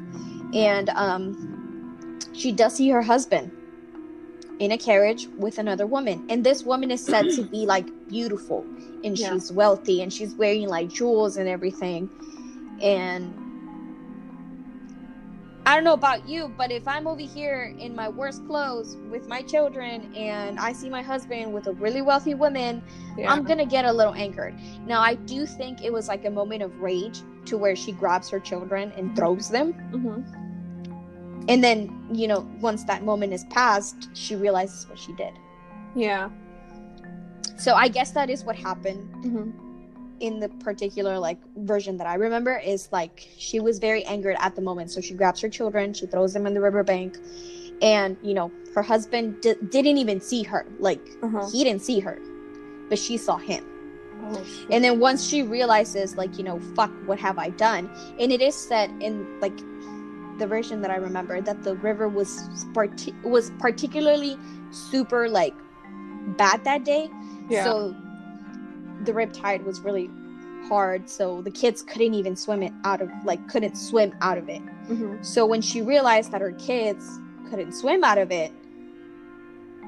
and 0.54 0.88
um 0.90 2.18
she 2.32 2.52
does 2.52 2.74
see 2.76 2.88
her 2.88 3.02
husband 3.02 3.50
in 4.62 4.70
a 4.70 4.78
carriage 4.78 5.26
with 5.36 5.58
another 5.58 5.88
woman 5.88 6.24
and 6.28 6.44
this 6.44 6.62
woman 6.62 6.92
is 6.92 7.04
said 7.04 7.28
to 7.30 7.42
be 7.42 7.66
like 7.66 7.88
beautiful 8.08 8.64
and 9.02 9.18
Yeah. 9.18 9.32
she's 9.32 9.50
wealthy 9.50 10.02
and 10.02 10.12
she's 10.12 10.36
wearing 10.36 10.68
like 10.68 10.88
jewels 10.88 11.36
and 11.36 11.48
everything 11.48 12.08
and 12.80 13.34
I 15.64 15.76
don't 15.76 15.84
know 15.84 15.92
about 15.92 16.28
you, 16.28 16.52
but 16.58 16.72
if 16.72 16.88
I'm 16.88 17.06
over 17.06 17.20
here 17.20 17.72
in 17.78 17.94
my 17.94 18.08
worst 18.08 18.44
clothes 18.48 18.96
with 19.10 19.28
my 19.28 19.42
children 19.42 20.12
and 20.16 20.58
I 20.58 20.72
see 20.72 20.88
my 20.90 21.02
husband 21.02 21.52
with 21.52 21.68
a 21.68 21.72
really 21.72 22.02
wealthy 22.02 22.34
woman, 22.34 22.82
yeah. 23.16 23.32
I'm 23.32 23.44
gonna 23.44 23.64
get 23.66 23.84
a 23.84 23.92
little 23.92 24.14
angered. 24.14 24.54
Now, 24.86 25.00
I 25.00 25.14
do 25.14 25.46
think 25.46 25.82
it 25.84 25.92
was 25.92 26.08
like 26.08 26.24
a 26.24 26.30
moment 26.30 26.62
of 26.64 26.80
rage 26.80 27.20
to 27.46 27.56
where 27.56 27.76
she 27.76 27.92
grabs 27.92 28.28
her 28.30 28.40
children 28.40 28.92
and 28.96 29.14
throws 29.14 29.48
them. 29.48 29.72
Mhm. 29.92 30.51
And 31.48 31.62
then, 31.62 32.06
you 32.12 32.28
know, 32.28 32.48
once 32.60 32.84
that 32.84 33.04
moment 33.04 33.32
is 33.32 33.44
past, 33.44 34.08
she 34.14 34.36
realizes 34.36 34.88
what 34.88 34.98
she 34.98 35.12
did. 35.14 35.32
Yeah. 35.94 36.30
So 37.58 37.74
I 37.74 37.88
guess 37.88 38.12
that 38.12 38.30
is 38.30 38.44
what 38.44 38.56
happened 38.56 39.08
Mhm. 39.24 39.52
in 40.20 40.38
the 40.40 40.48
particular 40.48 41.18
like 41.18 41.38
version 41.56 41.96
that 41.98 42.06
I 42.06 42.14
remember 42.14 42.56
is 42.58 42.88
like 42.92 43.28
she 43.38 43.60
was 43.60 43.78
very 43.78 44.04
angered 44.04 44.36
at 44.38 44.54
the 44.54 44.62
moment. 44.62 44.90
So 44.90 45.00
she 45.00 45.14
grabs 45.14 45.40
her 45.40 45.48
children, 45.48 45.92
she 45.94 46.06
throws 46.06 46.32
them 46.32 46.46
in 46.46 46.54
the 46.54 46.60
riverbank, 46.60 47.18
and 47.82 48.16
you 48.22 48.34
know 48.34 48.50
her 48.74 48.82
husband 48.82 49.40
d- 49.42 49.54
didn't 49.70 49.98
even 49.98 50.20
see 50.20 50.42
her. 50.44 50.64
Like 50.78 51.00
Uh-huh. 51.22 51.48
he 51.50 51.64
didn't 51.64 51.82
see 51.82 51.98
her, 52.00 52.18
but 52.88 52.98
she 52.98 53.16
saw 53.16 53.36
him. 53.36 53.64
Oh. 54.24 54.40
And 54.70 54.82
then 54.84 55.00
once 55.00 55.24
she 55.26 55.42
realizes, 55.42 56.16
like 56.16 56.38
you 56.38 56.44
know, 56.44 56.58
fuck, 56.76 56.92
what 57.06 57.18
have 57.18 57.38
I 57.38 57.50
done? 57.50 57.90
And 58.20 58.30
it 58.32 58.40
is 58.40 58.54
said 58.54 58.90
in 59.00 59.26
like 59.40 59.58
the 60.38 60.46
version 60.46 60.80
that 60.82 60.90
I 60.90 60.96
remember 60.96 61.40
that 61.40 61.62
the 61.62 61.74
river 61.76 62.08
was 62.08 62.48
was 63.24 63.50
particularly 63.58 64.36
super 64.70 65.28
like 65.28 65.54
bad 66.36 66.64
that 66.64 66.84
day. 66.84 67.10
yeah. 67.48 67.64
So 67.64 67.94
the 69.04 69.12
rip 69.12 69.32
tide 69.32 69.64
was 69.64 69.80
really 69.80 70.08
hard, 70.68 71.08
so 71.10 71.42
the 71.42 71.50
kids 71.50 71.82
couldn't 71.82 72.14
even 72.14 72.36
swim 72.36 72.62
it 72.62 72.72
out 72.84 73.02
of 73.02 73.10
like 73.24 73.46
couldn't 73.48 73.76
swim 73.76 74.14
out 74.20 74.38
of 74.38 74.48
it. 74.48 74.62
Mhm. 74.88 75.24
So 75.24 75.44
when 75.44 75.60
she 75.60 75.82
realized 75.82 76.30
that 76.32 76.40
her 76.40 76.52
kids 76.52 77.04
couldn't 77.50 77.72
swim 77.72 78.04
out 78.04 78.18
of 78.18 78.30
it, 78.30 78.52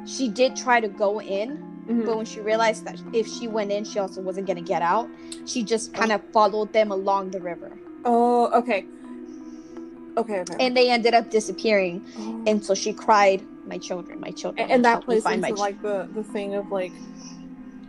she 0.05 0.29
did 0.29 0.57
try 0.57 0.81
to 0.81 0.89
go 0.89 1.21
in, 1.21 1.59
Mhm. 1.89 2.05
but 2.07 2.17
when 2.17 2.27
she 2.27 2.41
realized 2.41 2.85
that 2.85 3.01
if 3.13 3.27
she 3.27 3.47
went 3.49 3.71
in, 3.71 3.85
she 3.85 3.99
also 3.99 4.21
wasn't 4.21 4.47
gonna 4.47 4.61
get 4.61 4.83
out. 4.83 5.09
She 5.47 5.63
just 5.63 5.95
kind 5.95 6.13
of 6.13 6.21
followed 6.33 6.73
them 6.73 6.91
along 6.91 7.31
the 7.31 7.41
river, 7.41 7.71
Oh, 8.05 8.49
okay. 8.53 8.85
Okay, 10.17 10.41
okay. 10.41 10.57
and 10.61 10.77
they 10.77 10.91
ended 10.91 11.15
up 11.15 11.31
disappearing. 11.31 12.05
Oh. 12.19 12.43
And 12.47 12.65
so 12.65 12.75
she 12.75 12.93
cried, 12.93 13.43
"My 13.67 13.79
children, 13.79 14.21
my 14.21 14.31
children." 14.31 14.71
and, 14.71 14.85
that 14.85 15.05
plays 15.05 15.25
into 15.27 15.55
like 15.55 15.81
the 15.83 16.09
the 16.15 16.23
thing 16.23 16.55
of 16.55 16.71
like 16.71 16.93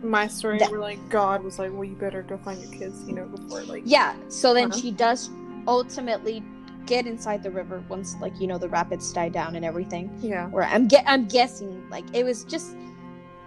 my 0.02 0.26
story 0.26 0.58
That- 0.58 0.70
where 0.70 0.80
like 0.80 0.98
God 1.08 1.42
was 1.42 1.58
like, 1.58 1.72
well, 1.72 1.84
you 1.84 1.94
better 1.96 2.22
go 2.22 2.36
find 2.38 2.60
your 2.62 2.70
kids, 2.72 3.02
you 3.06 3.14
know, 3.14 3.26
before 3.26 3.62
like 3.62 3.82
Yeah. 3.86 4.14
So 4.28 4.54
then 4.54 4.70
Uh-huh. 4.70 4.80
she 4.80 4.90
does 4.90 5.30
ultimately 5.66 6.42
get 6.84 7.06
inside 7.06 7.42
the 7.42 7.50
river 7.50 7.82
once 7.88 8.14
like 8.20 8.38
you 8.40 8.46
know 8.46 8.58
the 8.58 8.68
rapids 8.68 9.12
die 9.12 9.28
down 9.28 9.56
and 9.56 9.64
everything. 9.64 10.10
yeah, 10.22 10.46
Where 10.48 10.62
I'm 10.64 10.86
get 10.86 11.04
I'm 11.06 11.26
guessing 11.26 11.88
like 11.90 12.04
it 12.12 12.24
was 12.24 12.44
just 12.44 12.76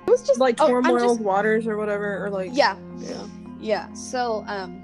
it 0.07 0.09
was 0.09 0.23
just 0.23 0.39
like 0.39 0.55
oh, 0.59 0.67
turmoil 0.67 0.99
just- 1.15 1.21
waters 1.21 1.67
or 1.67 1.77
whatever, 1.77 2.25
or 2.25 2.29
like 2.29 2.49
yeah 2.53 2.75
yeah, 2.97 3.25
yeah. 3.59 3.93
So 3.93 4.43
um 4.47 4.81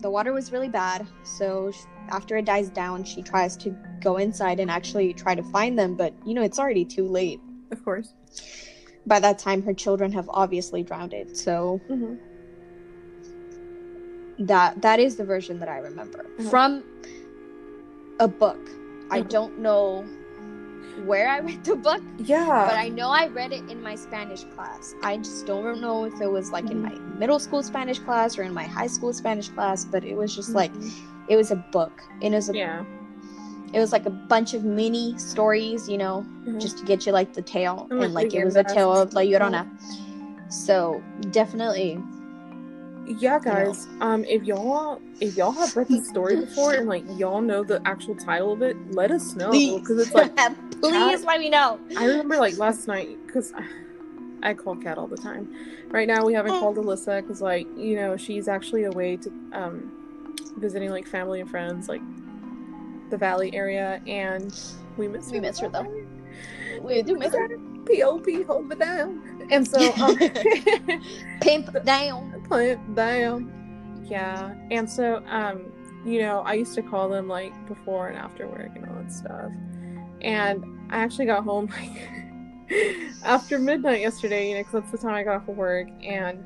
the 0.00 0.08
water 0.08 0.32
was 0.32 0.52
really 0.52 0.68
bad. 0.68 1.06
So 1.24 1.72
after 2.10 2.36
it 2.36 2.44
dies 2.44 2.68
down, 2.70 3.04
she 3.04 3.22
tries 3.22 3.56
to 3.58 3.76
go 4.00 4.16
inside 4.16 4.60
and 4.60 4.70
actually 4.70 5.12
try 5.14 5.34
to 5.34 5.42
find 5.42 5.78
them, 5.78 5.94
but 5.94 6.14
you 6.26 6.34
know 6.34 6.42
it's 6.42 6.58
already 6.58 6.84
too 6.84 7.06
late. 7.06 7.40
of 7.70 7.84
course. 7.84 8.14
By 9.06 9.20
that 9.20 9.38
time, 9.38 9.62
her 9.62 9.74
children 9.74 10.12
have 10.12 10.28
obviously 10.32 10.82
drowned. 10.82 11.12
It 11.12 11.36
so 11.36 11.78
hmm 11.88 12.14
that 14.38 14.80
that 14.82 15.00
is 15.00 15.16
the 15.16 15.24
version 15.24 15.58
that 15.58 15.68
I 15.68 15.78
remember 15.78 16.24
Mhm. 16.38 16.50
from 16.50 16.84
a 18.20 18.28
book. 18.28 18.70
I 19.10 19.22
Mhm. 19.22 19.28
don't 19.28 19.58
know 19.58 20.04
where 21.04 21.28
I 21.28 21.38
read 21.38 21.64
the 21.64 21.76
book, 21.76 22.02
Yeah, 22.18 22.64
but 22.66 22.76
I 22.76 22.88
know 22.88 23.10
I 23.10 23.28
read 23.28 23.52
it 23.52 23.62
in 23.68 23.82
my 23.82 23.94
Spanish 23.94 24.44
class. 24.54 24.94
I 25.02 25.16
just 25.18 25.46
don't 25.46 25.80
know 25.80 26.04
if 26.04 26.20
it 26.20 26.30
was 26.30 26.50
like 26.50 26.70
in 26.70 26.82
my 26.82 26.94
middle 27.18 27.38
school 27.38 27.62
Spanish 27.62 27.98
class 28.00 28.38
or 28.38 28.42
in 28.42 28.54
my 28.54 28.64
high 28.64 28.86
school 28.88 29.12
Spanish 29.12 29.48
class, 29.48 29.84
but 29.84 30.04
it 30.04 30.16
was 30.16 30.34
just 30.34 30.54
like 30.54 30.72
it 31.28 31.36
was 31.36 31.50
a 31.50 31.56
book. 31.56 32.02
It 32.20 32.32
was 32.32 32.48
a, 32.48 32.54
yeah, 32.54 32.84
it 33.72 33.78
was 33.80 33.92
like 33.92 34.06
a 34.06 34.10
bunch 34.10 34.54
of 34.54 34.64
mini 34.64 35.16
stories, 35.18 35.88
you 35.88 35.98
know, 35.98 36.24
Mhm. 36.46 36.60
just 36.60 36.78
to 36.78 36.84
get 36.84 37.06
you 37.06 37.12
like 37.12 37.34
the 37.34 37.42
tale 37.42 37.86
And, 37.90 37.98
like, 38.00 38.06
and 38.06 38.14
like 38.14 38.34
it 38.34 38.44
was 38.44 38.56
a 38.56 38.64
tale 38.64 38.92
of 38.92 39.12
La 39.14 39.20
Llorona. 39.22 39.66
So 40.48 41.02
definitely 41.30 41.98
yeah, 43.06 43.38
guys. 43.38 43.86
Um, 44.00 44.24
if 44.26 44.44
y'all 44.44 45.00
if 45.20 45.36
y'all 45.36 45.52
have 45.52 45.76
read 45.76 45.88
the 45.88 46.00
story 46.04 46.36
before 46.36 46.74
and 46.74 46.86
like 46.86 47.04
y'all 47.16 47.40
know 47.40 47.64
the 47.64 47.80
actual 47.86 48.14
title 48.14 48.52
of 48.52 48.62
it, 48.62 48.76
let 48.90 49.10
us 49.10 49.34
know 49.34 49.50
because 49.78 49.98
it's 49.98 50.14
like 50.14 50.34
please 50.80 51.24
let 51.24 51.40
me 51.40 51.48
know. 51.48 51.78
I 51.96 52.04
remember 52.04 52.36
like 52.36 52.58
last 52.58 52.86
night 52.86 53.18
because 53.26 53.52
I 54.42 54.54
call 54.54 54.76
Kat 54.76 54.98
all 54.98 55.06
the 55.06 55.16
time. 55.16 55.48
Right 55.90 56.06
now 56.06 56.24
we 56.24 56.34
haven't 56.34 56.58
called 56.60 56.76
Alyssa 56.76 57.22
because 57.22 57.40
like 57.40 57.66
you 57.76 57.96
know 57.96 58.16
she's 58.16 58.46
actually 58.46 58.84
away 58.84 59.16
to 59.16 59.30
um 59.52 59.90
visiting 60.58 60.90
like 60.90 61.06
family 61.06 61.40
and 61.40 61.50
friends 61.50 61.88
like 61.88 62.02
the 63.10 63.16
Valley 63.16 63.54
area 63.54 64.00
and 64.06 64.58
we 64.96 65.08
miss 65.08 65.30
We 65.30 65.36
her. 65.36 65.42
miss 65.42 65.58
her, 65.60 65.68
though. 65.68 65.86
We 66.82 67.02
do 67.02 67.16
miss 67.16 67.32
her. 67.34 67.48
Pop 67.48 67.58
hold 68.46 68.70
it 68.72 68.78
down. 68.78 69.46
And 69.50 69.66
so 69.66 69.92
um 70.02 70.16
Pimp 71.40 71.84
down. 71.84 72.44
it 72.50 72.94
down. 72.94 74.04
Yeah. 74.08 74.54
And 74.70 74.88
so 74.90 75.22
um 75.28 75.72
you 76.04 76.20
know 76.20 76.40
I 76.40 76.54
used 76.54 76.74
to 76.74 76.82
call 76.82 77.08
them 77.08 77.28
like 77.28 77.52
before 77.66 78.08
and 78.08 78.18
after 78.18 78.46
work 78.46 78.70
and 78.74 78.86
all 78.86 78.94
that 78.96 79.12
stuff. 79.12 79.52
And 80.20 80.64
I 80.90 80.98
actually 80.98 81.26
got 81.26 81.44
home 81.44 81.66
like 81.80 82.10
after 83.24 83.58
midnight 83.58 84.00
yesterday, 84.00 84.50
you 84.50 84.54
know, 84.56 84.60
because 84.60 84.82
that's 84.82 84.90
the 84.90 84.98
time 84.98 85.14
I 85.14 85.22
got 85.22 85.36
off 85.36 85.48
of 85.48 85.56
work. 85.56 85.88
And 86.02 86.44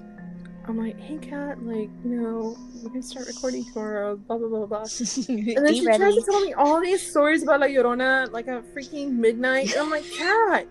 I'm 0.69 0.79
like, 0.79 0.99
hey, 1.01 1.19
Kat, 1.19 1.61
like, 1.65 1.91
you 2.05 2.11
know, 2.21 2.57
we're 2.83 2.91
to 2.93 3.03
start 3.03 3.27
recording 3.27 3.65
tomorrow, 3.65 4.17
blah, 4.17 4.39
blah, 4.39 4.49
blah, 4.49 4.67
blah. 4.67 4.79
And 5.29 5.67
then 5.67 5.75
she 5.75 5.85
tries 5.85 6.15
to 6.15 6.23
tell 6.25 6.41
me 6.41 6.53
all 6.53 6.81
these 6.81 7.05
stories 7.05 7.43
about 7.43 7.61
La 7.61 7.67
Llorona, 7.67 8.31
like 8.33 8.47
at 8.47 8.65
freaking 8.75 9.13
midnight. 9.17 9.73
And 9.73 9.81
I'm 9.81 9.91
like, 9.91 10.05
Kat, 10.17 10.69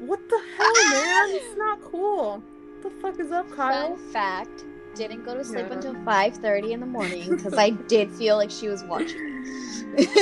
what 0.00 0.20
the 0.28 0.40
hell, 0.58 0.74
man? 0.92 1.30
It's 1.34 1.56
not 1.64 1.80
cool. 1.82 2.42
What 2.82 2.82
the 2.82 2.90
fuck 3.00 3.18
is 3.20 3.30
up, 3.32 3.50
Kyle? 3.56 3.96
Fun 3.96 4.12
fact: 4.12 4.64
didn't 4.94 5.24
go 5.24 5.34
to 5.34 5.42
sleep 5.44 5.66
Yeah. 5.68 5.74
until 5.76 5.94
five 6.04 6.36
thirty 6.36 6.72
in 6.74 6.80
the 6.80 6.86
morning 6.86 7.30
because 7.30 7.54
I 7.54 7.70
did 7.70 8.10
feel 8.12 8.36
like 8.36 8.50
she 8.50 8.68
was 8.68 8.84
watching. 8.84 9.30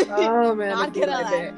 Oh, 0.09 0.55
man. 0.55 0.69
Not 0.71 0.95
gonna 0.95 1.07
lie. 1.11 1.53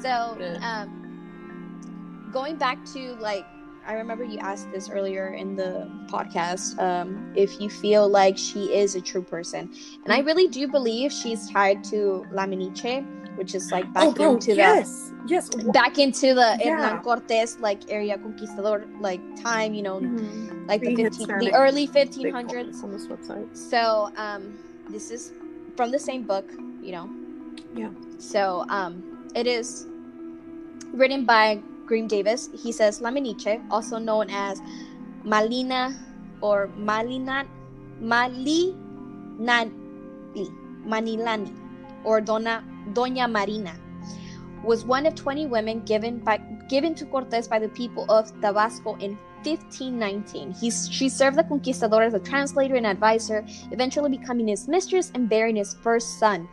So, 0.00 0.38
um, 0.62 2.28
going 2.32 2.54
back 2.56 2.84
to 2.92 3.14
like, 3.16 3.44
I 3.86 3.94
remember 3.94 4.24
you 4.24 4.38
asked 4.38 4.70
this 4.72 4.88
earlier 4.88 5.28
in 5.34 5.56
the 5.56 5.90
podcast. 6.08 6.78
Um, 6.80 7.32
if 7.36 7.60
you 7.60 7.68
feel 7.68 8.08
like 8.08 8.38
she 8.38 8.72
is 8.74 8.94
a 8.94 9.00
true 9.00 9.22
person, 9.22 9.70
and 10.04 10.12
I 10.12 10.20
really 10.20 10.48
do 10.48 10.66
believe 10.68 11.12
she's 11.12 11.50
tied 11.50 11.84
to 11.84 12.24
La 12.32 12.46
Malinche, 12.46 13.04
which 13.36 13.54
is 13.54 13.70
like 13.70 13.92
back 13.92 14.04
oh, 14.04 14.12
bro, 14.12 14.34
into 14.34 14.54
yes. 14.54 15.12
Yes. 15.26 15.48
the 15.48 15.70
back 15.72 15.98
into 15.98 16.34
the 16.34 16.56
Yeah. 16.60 16.76
Hernan 16.76 17.02
Cortes 17.02 17.58
like 17.60 17.80
area 17.90 18.16
conquistador 18.16 18.84
like 19.00 19.20
time. 19.42 19.74
You 19.74 19.82
know, 19.82 20.00
Mhm. 20.00 20.68
like 20.68 20.80
the 20.80 20.94
The 20.94 21.02
15, 21.10 21.38
the 21.38 21.52
early 21.54 21.86
1500s. 21.86 22.82
on 22.82 22.90
this 22.90 23.06
website. 23.06 23.54
So, 23.56 24.10
um, 24.16 24.58
this 24.88 25.10
is 25.10 25.32
from 25.76 25.90
the 25.90 25.98
same 25.98 26.22
book, 26.22 26.50
you 26.80 26.92
know. 26.92 27.10
Yeah. 27.74 27.90
So, 28.18 28.64
um, 28.68 29.02
it 29.34 29.46
is 29.46 29.86
written 30.92 31.24
by 31.24 31.60
Graham 31.86 32.06
Davis. 32.06 32.48
He 32.54 32.72
says 32.72 33.00
La 33.00 33.10
Malinche, 33.10 33.64
also 33.70 33.98
known 33.98 34.28
as 34.30 34.60
Malina 35.24 35.94
or 36.40 36.68
Malina 36.76 37.46
Mali 38.00 38.74
Manilani, 39.38 40.48
Manilani, 40.86 41.56
or 42.04 42.20
Dona, 42.20 42.64
Doña 42.92 43.30
Marina, 43.30 43.74
was 44.62 44.84
one 44.84 45.06
of 45.06 45.14
20 45.14 45.46
women 45.46 45.80
given 45.84 46.18
by 46.18 46.38
given 46.68 46.94
to 46.94 47.04
Cortes 47.06 47.48
by 47.48 47.58
the 47.58 47.68
people 47.68 48.10
of 48.10 48.28
Tabasco 48.40 48.96
in 48.96 49.18
1519. 49.44 50.52
He's, 50.52 50.88
she 50.90 51.08
served 51.08 51.36
the 51.36 51.44
conquistador 51.44 52.02
as 52.02 52.14
a 52.14 52.18
translator 52.18 52.76
and 52.76 52.86
advisor, 52.86 53.44
eventually 53.70 54.16
becoming 54.16 54.48
his 54.48 54.66
mistress 54.68 55.10
and 55.14 55.28
bearing 55.28 55.56
his 55.56 55.74
first 55.82 56.18
son, 56.18 56.48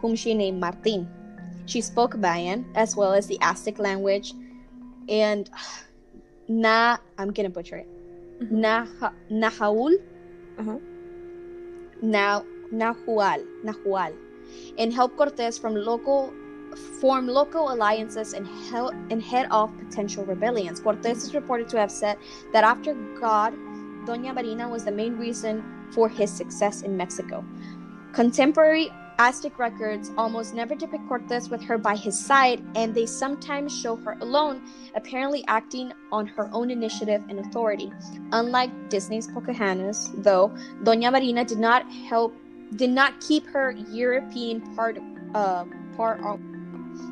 whom 0.00 0.16
she 0.16 0.34
named 0.34 0.60
Martin. 0.60 1.08
She 1.66 1.80
spoke 1.80 2.16
Mayan 2.16 2.64
as 2.74 2.96
well 2.96 3.12
as 3.12 3.26
the 3.26 3.38
Aztec 3.40 3.78
language, 3.78 4.32
and 5.08 5.50
Na, 6.48 6.98
I'm 7.18 7.32
gonna 7.32 7.50
butcher 7.50 7.76
it. 7.76 7.88
Mhm. 8.40 8.50
Naha, 8.64 9.12
Nahaul, 9.30 9.94
Uh-huh. 10.58 10.78
Na, 12.02 12.42
Nahual, 12.72 13.44
Nahual, 13.64 14.12
and 14.76 14.92
help 14.92 15.16
Cortes 15.16 15.58
from 15.58 15.74
local 15.74 16.32
form 17.00 17.26
local 17.28 17.70
alliances 17.72 18.32
and, 18.32 18.46
hel- 18.46 18.90
and 19.10 19.22
head 19.22 19.46
off 19.50 19.70
potential 19.78 20.24
rebellions. 20.24 20.80
Cortes 20.80 21.22
is 21.22 21.34
reported 21.34 21.68
to 21.68 21.78
have 21.78 21.90
said 21.90 22.16
that 22.52 22.64
after 22.64 22.94
God, 23.20 23.52
Doña 24.06 24.34
Marina 24.34 24.68
was 24.68 24.84
the 24.84 24.90
main 24.90 25.16
reason 25.18 25.62
for 25.92 26.08
his 26.08 26.30
success 26.30 26.82
in 26.82 26.96
Mexico. 26.96 27.44
Contemporary 28.12 28.90
Aztec 29.18 29.58
records 29.58 30.10
almost 30.16 30.54
never 30.54 30.74
depict 30.74 31.06
Cortes 31.08 31.48
with 31.48 31.62
her 31.62 31.78
by 31.78 31.96
his 31.96 32.18
side, 32.18 32.64
and 32.74 32.94
they 32.94 33.06
sometimes 33.06 33.78
show 33.78 33.96
her 33.96 34.16
alone, 34.20 34.62
apparently 34.94 35.44
acting 35.48 35.92
on 36.10 36.26
her 36.26 36.48
own 36.52 36.70
initiative 36.70 37.22
and 37.28 37.38
authority. 37.38 37.92
Unlike 38.32 38.90
Disney's 38.90 39.28
Pocahontas, 39.28 40.10
though, 40.18 40.48
Doña 40.82 41.12
Marina 41.12 41.44
did 41.44 41.58
not 41.58 41.90
help, 41.90 42.34
did 42.76 42.90
not 42.90 43.20
keep 43.20 43.46
her 43.46 43.72
European 43.90 44.60
part, 44.74 44.98
uh, 45.34 45.64
part 45.96 46.20
of 46.24 46.40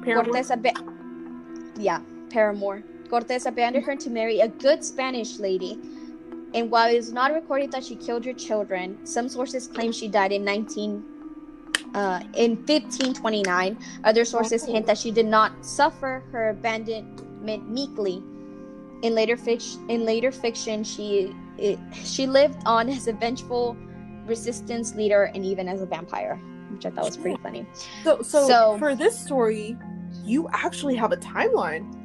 Paramore? 0.02 0.24
Cortes 0.24 0.50
ab- 0.50 0.66
yeah, 1.76 2.00
Paramore. 2.30 2.82
Cortes 3.08 3.46
abandoned 3.46 3.84
her 3.84 3.96
to 3.96 4.10
marry 4.10 4.40
a 4.40 4.48
good 4.48 4.84
Spanish 4.84 5.38
lady. 5.38 5.78
And 6.54 6.70
while 6.70 6.88
it 6.88 6.96
is 6.96 7.12
not 7.12 7.32
recorded 7.32 7.70
that 7.72 7.84
she 7.84 7.94
killed 7.94 8.24
her 8.24 8.32
children, 8.32 9.04
some 9.06 9.28
sources 9.28 9.68
claim 9.68 9.92
she 9.92 10.08
died 10.08 10.32
in 10.32 10.44
19 10.44 11.04
uh, 11.94 12.20
in 12.34 12.56
1529. 12.66 13.78
Other 14.04 14.24
sources 14.24 14.64
hint 14.64 14.86
that 14.86 14.98
she 14.98 15.10
did 15.10 15.26
not 15.26 15.52
suffer 15.64 16.22
her 16.32 16.50
abandonment 16.50 17.70
meekly. 17.70 18.22
In 19.02 19.14
later 19.14 19.36
fiction, 19.36 19.88
in 19.88 20.04
later 20.04 20.30
fiction, 20.30 20.84
she 20.84 21.34
it, 21.56 21.78
she 22.04 22.26
lived 22.26 22.58
on 22.66 22.88
as 22.88 23.08
a 23.08 23.12
vengeful 23.12 23.76
resistance 24.26 24.94
leader 24.94 25.24
and 25.34 25.44
even 25.44 25.68
as 25.68 25.80
a 25.80 25.86
vampire, 25.86 26.36
which 26.70 26.84
I 26.86 26.90
thought 26.90 27.04
was 27.06 27.16
pretty 27.16 27.40
funny. 27.42 27.66
So, 28.04 28.20
so, 28.22 28.46
So- 28.46 28.78
for 28.78 28.94
this 28.94 29.18
story, 29.18 29.76
you 30.24 30.48
actually 30.52 30.96
have 30.96 31.12
a 31.12 31.16
timeline. 31.16 31.96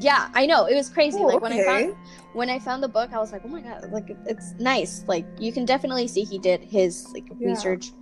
Yeah, 0.00 0.30
I 0.34 0.46
know. 0.46 0.64
It 0.64 0.74
was 0.74 0.88
crazy. 0.88 1.18
Oh, 1.20 1.24
like 1.26 1.42
when 1.42 1.52
I 1.52 1.62
found 1.64 1.94
when 2.32 2.48
I 2.48 2.58
found 2.58 2.82
the 2.82 2.88
book, 2.88 3.12
I 3.12 3.18
was 3.18 3.30
like, 3.30 3.42
"Oh 3.44 3.48
my 3.48 3.60
god!" 3.60 3.90
Like 3.92 4.16
it's 4.24 4.54
nice. 4.58 5.04
Like 5.06 5.26
you 5.38 5.52
can 5.52 5.66
definitely 5.66 6.08
see 6.08 6.24
he 6.24 6.38
did 6.38 6.62
his 6.64 7.12
like 7.12 7.28
Yeah. 7.38 7.48
research. 7.50 7.92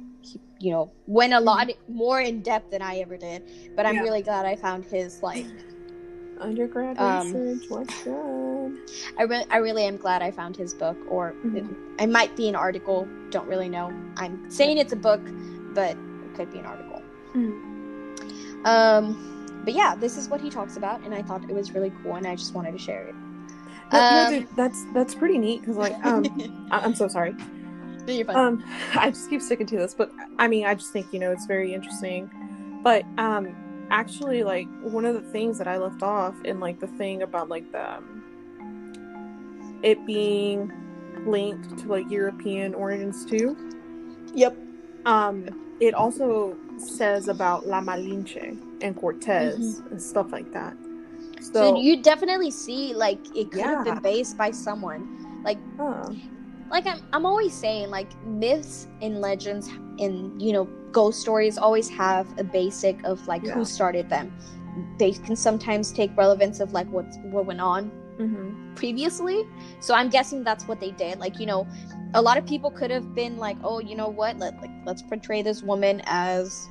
You 0.60 0.72
know, 0.72 0.92
went 1.06 1.32
a 1.32 1.40
lot 1.40 1.70
more 1.88 2.20
in 2.20 2.42
depth 2.42 2.70
than 2.70 2.82
I 2.82 2.98
ever 2.98 3.16
did. 3.16 3.42
But 3.74 3.86
I'm 3.86 3.96
Yeah. 3.96 4.02
really 4.02 4.22
glad 4.22 4.44
I 4.46 4.56
found 4.56 4.84
his. 4.84 5.22
Like, 5.22 5.46
Undergrad 6.38 6.98
Um, 6.98 7.32
research. 7.34 7.68
What's 7.68 8.02
good? 8.02 8.78
I 9.18 9.22
re- 9.24 9.44
I 9.50 9.56
really 9.58 9.84
am 9.84 9.96
glad 9.98 10.22
I 10.22 10.30
found 10.30 10.56
his 10.56 10.72
book. 10.74 10.96
Or 11.10 11.34
Mhm. 11.44 11.56
it, 11.56 12.04
it 12.04 12.06
might 12.08 12.34
be 12.36 12.48
an 12.48 12.54
article. 12.54 13.06
Don't 13.30 13.46
really 13.48 13.68
know. 13.68 13.92
I'm 14.16 14.50
saying 14.50 14.78
it's 14.78 14.92
a 14.92 14.96
book, 14.96 15.20
but 15.74 15.90
it 15.92 16.34
could 16.34 16.50
be 16.52 16.58
an 16.58 16.66
article. 16.66 17.02
Um, 18.64 19.46
but 19.64 19.74
yeah, 19.74 19.94
this 19.94 20.16
is 20.16 20.28
what 20.28 20.40
he 20.40 20.50
talks 20.50 20.76
about, 20.76 21.00
and 21.04 21.14
I 21.14 21.22
thought 21.22 21.42
it 21.48 21.54
was 21.54 21.72
really 21.72 21.92
cool, 22.02 22.16
and 22.16 22.26
I 22.26 22.36
just 22.36 22.54
wanted 22.54 22.72
to 22.72 22.78
share 22.78 23.06
it. 23.08 23.14
No, 23.92 23.98
no, 23.98 24.22
Um, 24.22 24.28
dude, 24.28 24.48
that's 24.56 24.84
that's 24.94 25.14
pretty 25.14 25.38
neat 25.38 25.60
because 25.62 25.76
like 25.76 25.94
um 26.04 26.24
I- 26.70 26.80
I'm 26.80 26.94
so 26.94 27.08
sorry. 27.08 27.34
No, 28.10 28.16
you're 28.16 28.26
fine. 28.26 28.36
Um, 28.36 28.64
I 28.96 29.10
just 29.10 29.30
keep 29.30 29.40
sticking 29.40 29.66
to 29.66 29.76
this, 29.76 29.94
but 29.94 30.10
I 30.38 30.48
mean, 30.48 30.66
I 30.66 30.74
just 30.74 30.92
think 30.92 31.12
you 31.12 31.18
know 31.18 31.30
it's 31.32 31.46
very 31.46 31.72
interesting. 31.72 32.30
But 32.82 33.04
um, 33.18 33.54
actually, 33.90 34.42
like 34.42 34.66
one 34.82 35.04
of 35.04 35.14
the 35.14 35.30
things 35.30 35.58
that 35.58 35.68
I 35.68 35.78
left 35.78 36.02
off 36.02 36.34
in 36.44 36.60
like 36.60 36.80
the 36.80 36.86
thing 36.86 37.22
about 37.22 37.48
like 37.48 37.70
the 37.72 37.98
um, 37.98 39.78
it 39.82 40.04
being 40.06 40.72
linked 41.26 41.78
to 41.78 41.88
like 41.88 42.10
European 42.10 42.74
origins 42.74 43.24
too. 43.24 43.56
yep. 44.34 44.56
Um, 45.06 45.48
it 45.80 45.94
also 45.94 46.56
says 46.76 47.28
about 47.28 47.66
La 47.66 47.80
Malinche 47.80 48.58
and 48.82 48.94
Cortez 48.96 49.78
and 49.90 50.00
stuff 50.00 50.30
like 50.30 50.52
that. 50.52 50.76
So, 51.40 51.52
So, 51.52 51.80
you 51.80 52.02
definitely 52.02 52.50
see 52.50 52.92
like 52.92 53.18
it 53.34 53.50
could 53.50 53.62
have 53.62 53.84
been 53.84 54.00
based 54.00 54.36
by 54.36 54.50
someone. 54.50 55.42
Like 55.42 55.58
huh. 55.78 56.12
Like 56.70 56.86
I'm 56.86 57.00
I'm 57.12 57.26
always 57.26 57.52
saying 57.52 57.90
like 57.90 58.08
myths 58.24 58.86
and 59.02 59.20
legends 59.20 59.68
and 59.98 60.40
you 60.40 60.52
know 60.52 60.64
ghost 60.92 61.20
stories 61.20 61.58
always 61.58 61.88
have 61.90 62.26
a 62.38 62.44
basic 62.44 63.02
of 63.04 63.26
like 63.28 63.44
Yeah. 63.44 63.52
who 63.54 63.64
started 63.64 64.08
them. 64.08 64.32
They 64.98 65.12
can 65.12 65.36
sometimes 65.36 65.92
take 65.92 66.16
relevance 66.16 66.60
of 66.60 66.72
like 66.72 66.88
what 66.88 67.06
what 67.24 67.46
went 67.46 67.60
on 67.60 67.90
Mhm. 68.18 68.76
previously. 68.76 69.44
So 69.80 69.94
I'm 69.94 70.08
guessing 70.08 70.44
that's 70.44 70.66
what 70.68 70.78
they 70.80 70.90
did. 70.92 71.18
Like, 71.18 71.40
you 71.40 71.46
know, 71.46 71.66
a 72.14 72.20
lot 72.22 72.36
of 72.38 72.46
people 72.46 72.70
could 72.70 72.90
have 72.90 73.14
been 73.14 73.38
like, 73.38 73.56
"Oh, 73.64 73.78
you 73.80 73.94
know 73.96 74.08
what? 74.08 74.38
Let 74.38 74.60
like 74.60 74.70
let's 74.84 75.02
portray 75.02 75.42
this 75.42 75.62
woman 75.62 76.02
as 76.06 76.68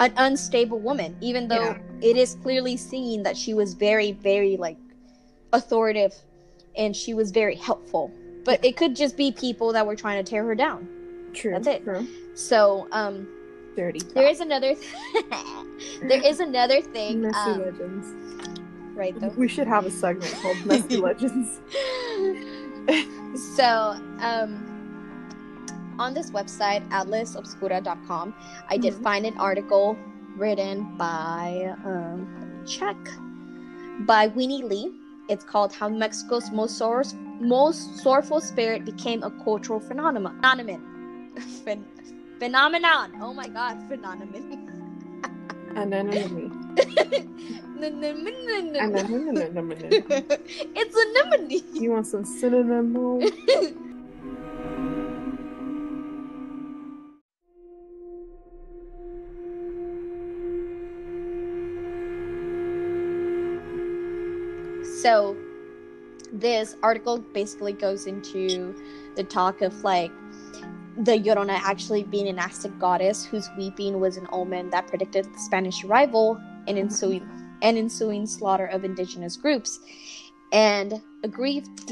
an 0.00 0.12
unstable 0.16 0.80
woman," 0.80 1.16
even 1.20 1.48
though 1.48 1.76
Yeah. 1.76 1.78
it 2.02 2.16
is 2.16 2.34
clearly 2.42 2.76
seen 2.76 3.22
that 3.22 3.36
she 3.36 3.54
was 3.54 3.74
very 3.74 4.12
very 4.12 4.56
like 4.56 4.78
authoritative 5.52 6.14
and 6.76 6.94
she 6.96 7.14
was 7.14 7.30
very 7.30 7.54
helpful. 7.54 8.10
But 8.44 8.64
it 8.64 8.76
could 8.76 8.94
just 8.94 9.16
be 9.16 9.32
people 9.32 9.72
that 9.72 9.86
were 9.86 9.96
trying 9.96 10.22
to 10.22 10.28
tear 10.30 10.44
her 10.44 10.54
down. 10.54 10.86
True. 11.32 11.52
That's 11.52 11.66
it. 11.66 11.84
True. 11.84 12.06
So, 12.34 12.86
um 12.92 13.26
Dirty. 13.76 14.00
there 14.14 14.28
is 14.28 14.40
another 14.40 14.74
there 16.08 16.22
is 16.30 16.38
another 16.40 16.80
thing 16.80 17.22
messy 17.22 17.36
um, 17.50 17.60
legends. 17.60 18.06
right 18.94 19.18
though. 19.20 19.32
We 19.36 19.48
should 19.48 19.66
have 19.66 19.84
a 19.86 19.90
segment 19.90 20.32
called 20.40 20.64
Messy 20.64 20.96
Legends. 21.08 21.60
so 23.56 23.96
um 24.20 24.70
on 25.98 26.12
this 26.14 26.30
website 26.30 26.86
atlasobscura.com 26.90 28.34
i 28.68 28.76
did 28.76 28.92
Mhm. 28.94 29.02
find 29.02 29.26
an 29.26 29.36
article 29.38 29.96
written 30.36 30.96
by 30.96 31.74
um 31.84 32.26
check 32.66 32.96
by 34.00 34.26
winnie 34.28 34.62
lee 34.62 34.92
it's 35.28 35.44
called 35.44 35.72
how 35.72 35.88
mexico's 35.88 36.50
most 36.50 36.80
most 37.40 37.98
sorrowful 37.98 38.40
spirit 38.40 38.84
became 38.84 39.22
a 39.22 39.30
cultural 39.42 39.80
phenomenon 39.80 40.36
phenomenon 40.36 41.30
Phen- 41.64 41.84
phenomenon 42.38 43.12
oh 43.20 43.32
my 43.32 43.48
god 43.48 43.82
phenomenon 43.88 44.70
Anemone. 45.76 46.52
Anemone. 47.82 48.76
Anemone. 48.76 49.88
it's 50.80 50.96
anemone 50.96 51.62
You 51.82 51.90
want 51.90 52.06
some 52.06 52.24
synonym? 52.24 52.94
So, 65.04 65.36
this 66.32 66.76
article 66.82 67.18
basically 67.18 67.74
goes 67.74 68.06
into 68.06 68.74
the 69.16 69.22
talk 69.22 69.60
of 69.60 69.84
like 69.84 70.10
the 70.96 71.18
Llorona 71.18 71.60
actually 71.62 72.04
being 72.04 72.26
an 72.26 72.38
Aztec 72.38 72.72
goddess 72.78 73.22
whose 73.22 73.50
weeping 73.58 74.00
was 74.00 74.16
an 74.16 74.26
omen 74.32 74.70
that 74.70 74.86
predicted 74.86 75.26
the 75.26 75.38
Spanish 75.38 75.84
arrival 75.84 76.40
and 76.66 76.78
ensuing 76.78 77.28
and 77.60 77.76
ensuing 77.76 78.24
slaughter 78.26 78.64
of 78.64 78.82
indigenous 78.82 79.36
groups, 79.36 79.78
and 80.52 81.02
a 81.22 81.28
grieved 81.28 81.86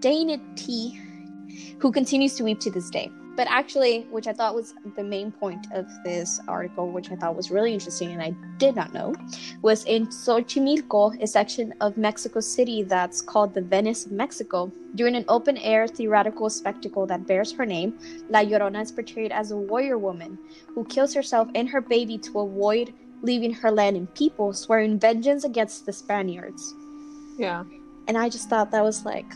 deity 0.00 0.98
who 1.80 1.92
continues 1.92 2.34
to 2.36 2.44
weep 2.44 2.60
to 2.60 2.70
this 2.70 2.88
day. 2.88 3.12
But 3.38 3.46
actually, 3.50 4.00
which 4.10 4.26
I 4.26 4.32
thought 4.32 4.56
was 4.56 4.74
the 4.96 5.04
main 5.04 5.30
point 5.30 5.68
of 5.72 5.86
this 6.02 6.40
article, 6.48 6.90
which 6.90 7.12
I 7.12 7.14
thought 7.14 7.36
was 7.36 7.52
really 7.52 7.72
interesting 7.72 8.10
and 8.10 8.20
I 8.20 8.34
did 8.56 8.74
not 8.74 8.92
know, 8.92 9.14
was 9.62 9.84
in 9.84 10.08
Xochimilco, 10.08 11.22
a 11.22 11.26
section 11.28 11.72
of 11.80 11.96
Mexico 11.96 12.40
City 12.40 12.82
that's 12.82 13.20
called 13.20 13.54
the 13.54 13.60
Venice 13.60 14.06
of 14.06 14.10
Mexico. 14.10 14.72
During 14.96 15.14
an 15.14 15.24
open 15.28 15.56
air 15.58 15.86
theatrical 15.86 16.50
spectacle 16.50 17.06
that 17.06 17.28
bears 17.28 17.52
her 17.52 17.64
name, 17.64 17.96
La 18.28 18.40
Llorona 18.40 18.82
is 18.82 18.90
portrayed 18.90 19.30
as 19.30 19.52
a 19.52 19.56
warrior 19.56 19.98
woman 19.98 20.36
who 20.74 20.84
kills 20.86 21.14
herself 21.14 21.46
and 21.54 21.68
her 21.68 21.80
baby 21.80 22.18
to 22.18 22.40
avoid 22.40 22.92
leaving 23.22 23.52
her 23.52 23.70
land 23.70 23.96
and 23.96 24.12
people, 24.16 24.52
swearing 24.52 24.98
vengeance 24.98 25.44
against 25.44 25.86
the 25.86 25.92
Spaniards. 25.92 26.74
Yeah. 27.38 27.62
And 28.08 28.18
I 28.18 28.30
just 28.30 28.50
thought 28.50 28.72
that 28.72 28.82
was 28.82 29.04
like, 29.04 29.32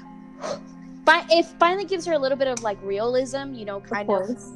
fi- 1.05 1.27
it 1.31 1.45
finally 1.59 1.85
gives 1.85 2.07
her 2.07 2.13
a 2.13 2.19
little 2.19 2.39
bit 2.39 2.49
of 2.49 2.63
like 2.63 2.79
realism, 2.83 3.53
you 3.55 3.65
know, 3.65 3.81
kind 3.81 4.09
of, 4.11 4.27
course. 4.27 4.51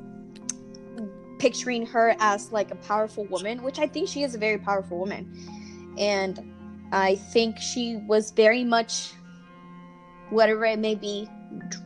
picturing 1.39 1.85
her 1.87 2.17
as 2.19 2.51
like 2.53 2.71
a 2.71 2.77
powerful 2.77 3.25
woman, 3.27 3.63
which 3.63 3.79
I 3.79 3.87
think 3.87 4.09
she 4.09 4.23
is 4.23 4.35
a 4.35 4.39
very 4.39 4.59
powerful 4.59 4.99
woman. 4.99 5.95
And 5.99 6.53
I 6.93 7.17
think 7.17 7.59
she 7.59 7.97
was 8.07 8.31
very 8.31 8.65
much, 8.65 9.13
whatever 10.31 10.65
it 10.65 10.79
may 10.79 10.95
be, 10.95 11.29
d- 11.71 11.77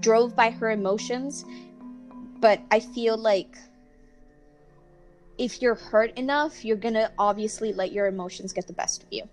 drove 0.00 0.34
by 0.34 0.50
her 0.50 0.70
emotions. 0.70 1.44
But 2.40 2.60
I 2.70 2.80
feel 2.80 3.16
like 3.16 3.56
if 5.36 5.60
you're 5.60 5.74
hurt 5.74 6.16
enough, 6.16 6.64
you're 6.64 6.76
gonna 6.76 7.10
obviously 7.18 7.72
let 7.72 7.92
your 7.92 8.06
emotions 8.06 8.52
get 8.52 8.66
the 8.66 8.72
best 8.72 9.02
of 9.02 9.08
you. 9.10 9.24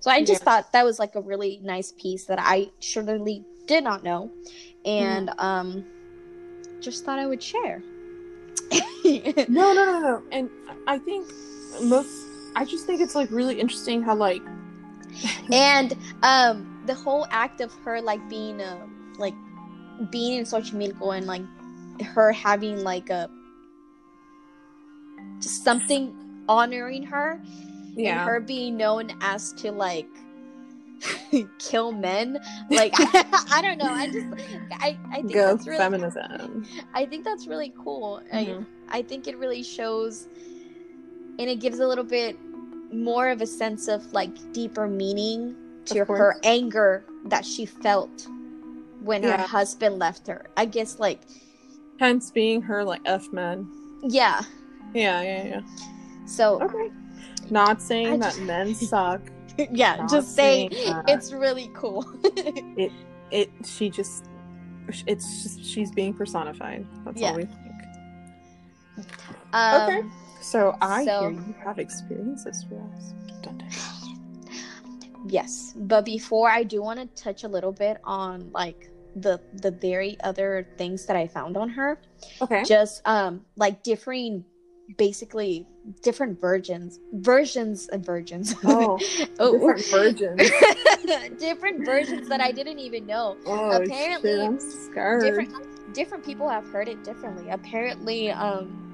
So 0.00 0.10
I 0.10 0.20
just 0.24 0.42
Yeah. 0.42 0.44
thought 0.44 0.72
that 0.72 0.84
was 0.84 0.98
like 0.98 1.14
a 1.14 1.20
really 1.20 1.60
nice 1.62 1.92
piece 1.92 2.26
that 2.26 2.38
I 2.40 2.70
surely 2.80 3.44
did 3.68 3.84
not 3.84 4.02
know, 4.02 4.32
and 4.84 5.30
um, 5.38 5.84
just 6.80 7.04
thought 7.04 7.18
I 7.20 7.26
would 7.26 7.42
share. 7.42 7.82
No, 9.48 9.72
no, 9.72 9.84
no, 9.86 10.00
no. 10.00 10.22
And 10.32 10.50
I 10.86 10.98
think 10.98 11.26
most. 11.82 12.10
I 12.56 12.64
just 12.64 12.86
think 12.86 13.00
it's 13.00 13.14
like 13.14 13.30
really 13.30 13.58
interesting 13.58 14.02
how 14.02 14.14
like 14.14 14.42
and 15.52 15.96
um, 16.22 16.82
the 16.86 16.94
whole 16.94 17.26
act 17.30 17.60
of 17.60 17.72
her 17.84 18.00
like 18.02 18.26
being 18.28 18.60
uh, 18.60 18.86
like 19.18 19.34
being 20.10 20.38
in 20.38 20.44
Xochimilco 20.44 21.16
and 21.16 21.26
like 21.26 21.42
her 22.02 22.32
having 22.32 22.82
like 22.84 23.08
a 23.10 23.30
just 25.40 25.64
something 25.64 26.14
honoring 26.48 27.04
her 27.04 27.40
and 27.96 28.20
her 28.20 28.40
being 28.40 28.76
known 28.76 29.10
as 29.20 29.52
to 29.54 29.72
like 29.72 30.08
kill 31.58 31.92
men 31.92 32.38
like 32.70 32.92
I, 32.96 33.60
don't 33.62 33.78
know 33.78 33.92
i 33.92 34.06
just 34.10 34.26
i 34.80 34.98
i 35.12 35.16
think 35.16 35.32
go 35.32 35.54
that's 35.54 35.66
really 35.66 35.78
feminism. 35.78 36.66
i 36.94 37.06
think 37.06 37.24
that's 37.24 37.46
really 37.46 37.72
cool 37.78 38.20
I, 38.32 38.44
Mhm. 38.44 38.66
I 38.88 39.02
think 39.02 39.28
it 39.28 39.36
really 39.38 39.62
shows 39.62 40.26
and 41.38 41.48
it 41.48 41.60
gives 41.60 41.78
a 41.78 41.86
little 41.86 42.04
bit 42.04 42.36
more 42.92 43.28
of 43.28 43.40
a 43.42 43.46
sense 43.46 43.86
of 43.88 44.12
like 44.12 44.30
deeper 44.52 44.88
meaning 44.88 45.54
to 45.86 46.04
her 46.04 46.36
anger 46.42 47.04
that 47.26 47.44
she 47.44 47.64
felt 47.66 48.26
when 49.00 49.22
her 49.22 49.36
husband 49.36 49.98
left 49.98 50.26
her 50.26 50.46
i 50.56 50.64
guess 50.64 50.98
like 50.98 51.20
Hence 52.00 52.30
being 52.30 52.62
her 52.62 52.84
like 52.84 53.02
f 53.04 53.32
man 53.32 53.68
yeah 54.02 54.40
Yeah, 54.94 55.20
yeah, 55.22 55.44
yeah. 55.44 55.60
so 56.26 56.60
Okay. 56.62 56.90
Not 57.50 57.80
saying 57.82 58.14
I 58.14 58.16
that 58.18 58.24
just- 58.34 58.40
men 58.40 58.74
suck. 58.74 59.20
yeah 59.72 59.96
Not 59.96 60.10
just 60.10 60.34
say 60.34 60.68
saying 60.70 60.92
that. 60.92 61.08
it's 61.08 61.32
really 61.32 61.70
cool 61.74 62.06
It. 62.76 62.92
It 63.30 63.50
she 63.64 63.90
just. 63.90 64.24
It's 65.06 65.42
just 65.42 65.62
she's 65.64 65.90
being 65.90 66.14
personified. 66.14 66.86
That's 67.04 67.20
Yeah. 67.20 67.30
all 67.32 67.36
we 67.36 67.44
think. 67.44 69.06
um, 69.52 69.82
Okay. 69.82 70.02
So 70.40 70.76
I 70.80 71.04
so- 71.04 71.20
hear 71.20 71.30
you 71.32 71.54
have 71.64 71.78
experiences 71.78 72.64
for 72.68 72.76
us. 72.96 73.12
Dun, 73.42 73.58
dun, 73.58 73.68
dun. 73.68 74.48
Yes, 75.28 75.74
but 75.76 76.04
before 76.06 76.48
I 76.48 76.62
do 76.62 76.80
want 76.80 77.00
to 77.00 77.22
touch 77.22 77.44
a 77.44 77.48
little 77.48 77.72
bit 77.72 77.98
on 78.04 78.50
like 78.52 78.88
the 79.16 79.40
the 79.52 79.70
very 79.72 80.16
other 80.22 80.66
things 80.78 81.04
that 81.06 81.16
I 81.16 81.26
found 81.26 81.56
on 81.56 81.68
her, 81.70 82.00
Okay. 82.40 82.62
just 82.64 83.02
um 83.06 83.44
like 83.56 83.82
differing 83.82 84.44
basically 84.96 85.66
different 86.02 86.40
versions 86.40 86.98
versions 87.12 87.88
of 87.88 88.00
virgins 88.04 88.54
Oh, 88.64 88.98
oh 89.38 89.52
different 89.52 89.86
virgins. 89.86 90.50
different 91.38 91.84
versions 91.84 92.28
that 92.28 92.40
I 92.40 92.52
didn't 92.52 92.78
even 92.78 93.06
know 93.06 93.36
Oh, 93.46 93.82
Apparently, 93.82 94.30
shit, 94.30 94.40
I'm 94.40 94.58
scared. 94.60 95.22
different 95.22 95.52
different 95.94 96.24
people 96.24 96.48
have 96.48 96.66
heard 96.68 96.88
it 96.88 97.02
differently 97.04 97.48
apparently 97.50 98.30
um 98.30 98.84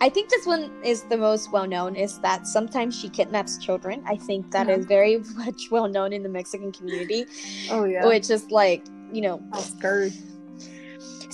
I 0.00 0.08
think 0.08 0.28
this 0.28 0.44
one 0.44 0.70
is 0.84 1.02
the 1.04 1.16
most 1.16 1.52
well 1.52 1.66
known 1.66 1.94
is 1.96 2.18
that 2.18 2.46
sometimes 2.46 2.98
she 2.98 3.08
kidnaps 3.08 3.56
children. 3.58 4.02
I 4.06 4.16
think 4.16 4.50
that 4.50 4.68
is 4.68 4.84
very 4.86 5.18
much 5.36 5.70
well 5.70 5.88
known 5.88 6.12
in 6.12 6.22
the 6.24 6.28
Mexican 6.28 6.72
community, 6.72 7.26
Oh 7.70 7.84
yeah. 7.84 8.04
which 8.04 8.28
is 8.28 8.50
like, 8.50 8.84
you 9.12 9.22
know, 9.22 9.40
I'm 9.52 9.62
scared. 9.62 10.12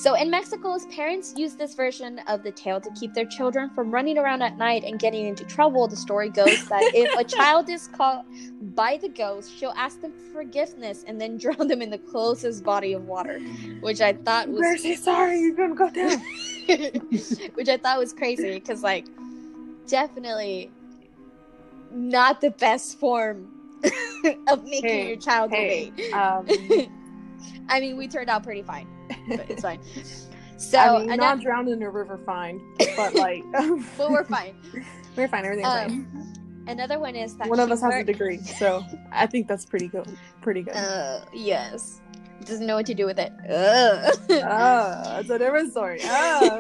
So 0.00 0.14
in 0.14 0.30
Mexico's 0.30 0.86
parents 0.86 1.34
use 1.36 1.56
this 1.56 1.74
version 1.74 2.20
of 2.26 2.42
the 2.42 2.50
tale 2.50 2.80
to 2.80 2.90
keep 2.98 3.12
their 3.12 3.26
children 3.26 3.68
from 3.68 3.90
running 3.90 4.16
around 4.16 4.40
at 4.40 4.56
night 4.56 4.82
and 4.82 4.98
getting 4.98 5.26
into 5.26 5.44
trouble. 5.44 5.86
The 5.88 5.96
story 5.96 6.30
goes 6.30 6.66
that 6.68 6.80
if 6.94 7.14
a 7.18 7.24
child 7.36 7.68
is 7.68 7.88
caught 7.88 8.24
by 8.74 8.96
the 8.96 9.10
ghost, 9.10 9.54
she'll 9.54 9.74
ask 9.76 10.00
them 10.00 10.12
for 10.12 10.42
forgiveness 10.42 11.04
and 11.06 11.20
then 11.20 11.36
drown 11.44 11.68
them 11.68 11.82
in 11.82 11.90
the 11.90 11.98
closest 11.98 12.64
body 12.64 12.94
of 12.94 13.06
water, 13.06 13.40
which 13.80 14.00
I 14.00 14.14
thought 14.14 14.48
was 14.48 14.60
Mercy, 14.60 14.96
sorry, 14.96 15.38
you're 15.38 15.54
gonna 15.54 15.74
go 15.74 15.90
down. 15.90 16.18
which 17.54 17.68
I 17.68 17.76
thought 17.76 17.98
was 17.98 18.14
crazy 18.14 18.54
because 18.54 18.82
like 18.82 19.04
definitely 19.86 20.70
not 21.92 22.40
the 22.40 22.52
best 22.52 22.98
form 22.98 23.48
of 24.48 24.64
making 24.64 24.88
Hey, 24.88 25.08
your 25.08 25.16
child 25.16 25.50
hey, 25.50 25.88
obey. 25.88 26.12
Um, 26.12 26.46
I 27.68 27.80
mean, 27.80 27.98
we 27.98 28.08
turned 28.08 28.30
out 28.30 28.42
pretty 28.42 28.62
fine, 28.62 28.86
but 29.28 29.50
it's 29.50 29.62
fine. 29.62 29.80
So, 30.60 30.78
I 30.78 31.06
mean, 31.06 31.16
not 31.16 31.40
drowned 31.40 31.70
in 31.70 31.82
a 31.82 31.88
river, 31.88 32.18
fine, 32.26 32.60
but 32.94 33.14
like, 33.14 33.42
but 33.96 34.10
we're 34.10 34.24
fine. 34.24 34.54
we're 35.16 35.26
fine. 35.26 35.46
Everything's 35.46 35.66
Um, 35.66 36.34
Another 36.68 36.98
one 36.98 37.16
is 37.16 37.34
that. 37.38 37.48
One 37.48 37.60
of 37.60 37.70
us 37.70 37.80
has 37.80 37.94
a 37.94 38.04
degree, 38.04 38.36
so 38.36 38.84
I 39.10 39.26
think 39.26 39.48
that's 39.48 39.64
pretty 39.64 39.88
good. 39.88 40.06
Pretty 40.42 40.60
good. 40.60 40.74
Uh, 40.76 41.24
yes, 41.32 42.02
doesn't 42.44 42.66
know 42.66 42.76
what 42.76 42.84
to 42.86 42.94
do 42.94 43.06
with 43.06 43.18
it. 43.18 43.32
Ugh. 43.48 44.14
oh, 44.30 45.18
it's 45.20 45.30
a 45.30 45.38
different 45.38 45.70
story. 45.70 46.00
Oh. 46.04 46.58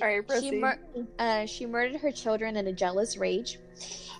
All 0.00 0.06
right, 0.06 0.24
she, 0.40 0.52
mur- 0.52 0.78
uh, 1.18 1.46
she 1.46 1.66
murdered 1.66 2.00
her 2.00 2.12
children 2.12 2.56
in 2.56 2.68
a 2.68 2.72
jealous 2.72 3.16
rage. 3.16 3.58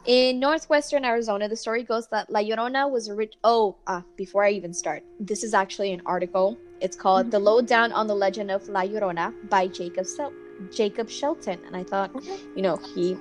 In 0.07 0.39
northwestern 0.39 1.03
Arizona, 1.05 1.49
the 1.49 1.57
story 1.57 1.83
goes 1.83 2.09
that 2.09 2.29
La 2.31 2.41
Llorona 2.41 2.91
was 2.91 3.09
a 3.09 3.15
rich. 3.15 3.35
Oh, 3.43 3.77
ah, 3.87 4.03
before 4.17 4.45
I 4.45 4.51
even 4.51 4.75
start, 4.75 5.03
this 5.19 5.43
is 5.43 5.55
actually 5.55 5.93
an 5.93 6.03
article. 6.05 6.59
It's 6.83 6.95
called 6.95 7.31
"The 7.31 7.39
Lowdown 7.39 7.91
on 7.93 8.07
the 8.07 8.15
Legend 8.15 8.51
of 8.51 8.69
La 8.69 8.83
Llorona" 8.83 9.33
by 9.49 9.67
Jacob 9.67 10.05
Sel- 10.05 10.33
Jacob 10.71 11.09
Shelton, 11.09 11.59
and 11.67 11.75
I 11.75 11.85
thought, 11.85 12.15
Okay. 12.15 12.37
you 12.55 12.61
know, 12.61 12.77
he 12.95 13.17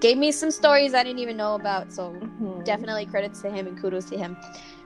gave 0.00 0.18
me 0.18 0.32
some 0.32 0.50
stories 0.50 0.92
I 0.92 1.02
didn't 1.02 1.20
even 1.20 1.36
know 1.38 1.54
about, 1.54 1.90
so 1.90 2.12
Mhm. 2.12 2.62
definitely 2.64 3.06
credits 3.06 3.40
to 3.42 3.50
him 3.50 3.66
and 3.66 3.80
kudos 3.80 4.04
to 4.10 4.18
him 4.18 4.36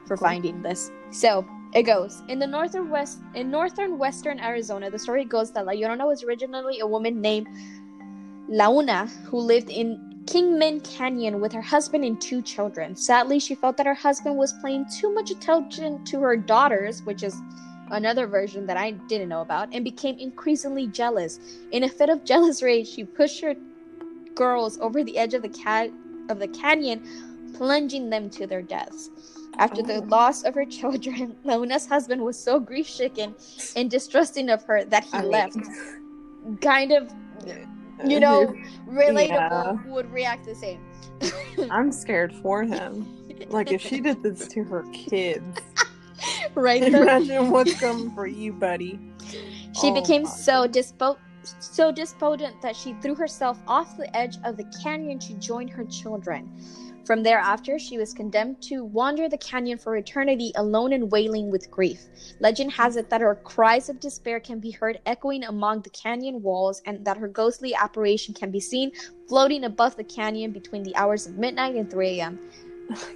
for 0.07 0.16
Cool. 0.16 0.29
finding 0.29 0.62
this. 0.62 0.93
So 1.11 1.45
it 1.74 1.83
goes 1.83 2.22
in 2.29 2.39
the 2.39 2.47
northern 2.47 2.89
west 2.89 3.18
in 3.35 3.51
northern 3.51 3.99
western 3.99 4.39
Arizona. 4.39 4.91
The 4.91 4.99
story 5.01 5.24
goes 5.24 5.51
that 5.53 5.66
La 5.66 5.72
Llorona 5.72 6.07
was 6.07 6.22
originally 6.22 6.79
a 6.79 6.87
woman 6.87 7.20
named 7.20 7.49
Launa 8.49 9.09
who 9.24 9.39
lived 9.39 9.70
in 9.70 10.05
Kingman 10.27 10.81
Canyon 10.81 11.41
with 11.41 11.53
her 11.53 11.62
husband 11.62 12.05
and 12.05 12.20
two 12.20 12.43
children. 12.43 12.97
Sadly, 12.97 13.39
she 13.39 13.55
felt 13.55 13.77
that 13.77 13.87
her 13.87 13.95
husband 13.95 14.37
was 14.37 14.55
paying 14.62 14.85
too 15.01 15.12
much 15.14 15.31
attention 15.31 16.05
to 16.07 16.20
her 16.20 16.37
daughters, 16.37 17.03
which 17.03 17.22
is 17.22 17.41
another 17.91 18.27
version 18.27 18.66
that 18.66 18.77
I 18.77 18.91
didn't 18.93 19.29
know 19.29 19.43
about, 19.43 19.68
and 19.72 19.85
became 19.85 20.18
increasingly 20.18 20.89
jealous. 20.89 21.39
In 21.70 21.85
a 21.85 21.89
fit 21.89 22.09
of 22.09 22.24
jealous 22.33 22.62
rage, 22.62 22.89
she 22.89 23.05
pushed 23.05 23.41
her 23.43 23.55
girls 24.35 24.79
over 24.81 25.03
the 25.05 25.16
edge 25.16 25.35
of 25.35 25.43
the 25.43 25.49
cat 25.49 25.91
of 26.29 26.39
the 26.41 26.49
canyon, 26.49 27.53
plunging 27.55 28.11
them 28.11 28.29
to 28.31 28.47
their 28.47 28.62
deaths. 28.62 29.11
After 29.59 29.81
the 29.83 30.03
Oh. 30.03 30.07
loss 30.09 30.43
of 30.43 30.55
her 30.55 30.64
children, 30.79 31.37
Launa's 31.45 31.87
husband 31.87 32.20
was 32.22 32.39
so 32.39 32.59
grief 32.61 32.91
stricken 32.91 33.35
and 33.77 33.91
distrusting 33.91 34.51
of 34.51 34.64
her 34.64 34.85
that 34.87 35.05
he 35.05 35.11
I 35.16 35.22
mean, 35.22 35.31
left. 35.31 35.57
Kind 36.61 36.93
of, 36.93 37.11
you 38.05 38.20
know, 38.26 38.55
relatable 38.88 39.28
Yeah. 39.28 39.92
would 39.92 40.11
react 40.11 40.44
the 40.47 40.55
same. 40.55 40.80
I'm 41.70 41.92
scared 41.92 42.34
for 42.34 42.62
him. 42.62 43.07
Like 43.49 43.70
if 43.72 43.80
she 43.82 44.01
did 44.01 44.22
this 44.22 44.49
to 44.49 44.64
her 44.64 44.84
kids, 44.92 45.61
right 46.55 46.80
there. 46.80 47.03
imagine 47.03 47.51
what's 47.51 47.78
coming 47.78 48.11
for 48.14 48.26
you, 48.26 48.53
buddy. 48.53 48.99
She 49.80 49.88
Oh 49.90 49.94
became 49.94 50.24
so 50.26 50.66
dispo- 50.66 51.18
so 51.61 51.92
despondent 51.92 52.61
that 52.62 52.74
she 52.74 52.94
threw 52.94 53.14
herself 53.14 53.59
off 53.68 53.97
the 53.97 54.14
edge 54.16 54.36
of 54.44 54.57
the 54.57 54.64
canyon 54.82 55.18
to 55.20 55.34
join 55.34 55.68
her 55.68 55.84
children. 55.84 56.51
From 57.07 57.22
thereafter, 57.22 57.78
she 57.78 57.98
was 57.98 58.12
condemned 58.12 58.61
to 58.62 58.84
wander 58.84 59.28
the 59.28 59.38
canyon 59.38 59.78
for 59.78 59.96
eternity 59.96 60.50
alone 60.57 60.92
and 60.92 61.12
wailing 61.12 61.52
with 61.52 61.70
grief. 61.70 62.00
Legend 62.40 62.72
has 62.72 62.96
it 62.96 63.11
that 63.11 63.20
her 63.20 63.36
cries 63.36 63.88
of 63.88 64.00
despair 64.00 64.40
can 64.40 64.59
be 64.59 64.72
heard 64.72 64.98
echoing 65.07 65.44
among 65.44 65.82
the 65.82 65.90
canyon 65.90 66.42
walls 66.42 66.82
and 66.84 67.04
that 67.04 67.16
her 67.16 67.28
ghostly 67.28 67.76
apparition 67.76 68.34
can 68.34 68.50
be 68.50 68.59
seen 68.59 68.90
floating 69.28 69.62
above 69.62 69.94
the 69.94 70.02
canyon 70.02 70.50
between 70.50 70.82
the 70.82 70.96
hours 70.96 71.28
of 71.28 71.38
midnight 71.38 71.76
and 71.76 71.88
3 71.88 72.18
a.m. 72.18 72.40
3 72.96 73.14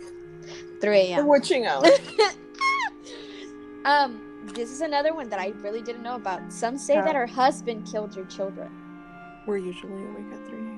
The 0.80 0.88
a.m. 0.88 1.26
witching 1.26 1.66
hour. 1.66 1.82
um, 3.84 4.22
this 4.54 4.70
is 4.70 4.82
another 4.82 5.14
one 5.14 5.28
that 5.30 5.40
I 5.40 5.48
really 5.62 5.82
didn't 5.82 6.04
know 6.04 6.14
about. 6.14 6.52
Some 6.52 6.78
say 6.78 6.94
that 6.94 7.16
her 7.16 7.26
husband 7.26 7.88
killed 7.90 8.14
her 8.14 8.24
children. 8.26 8.70
We're 9.46 9.58
usually 9.58 10.04
awake 10.04 10.32
at 10.32 10.48
3 10.48 10.58
a.m. 10.58 10.69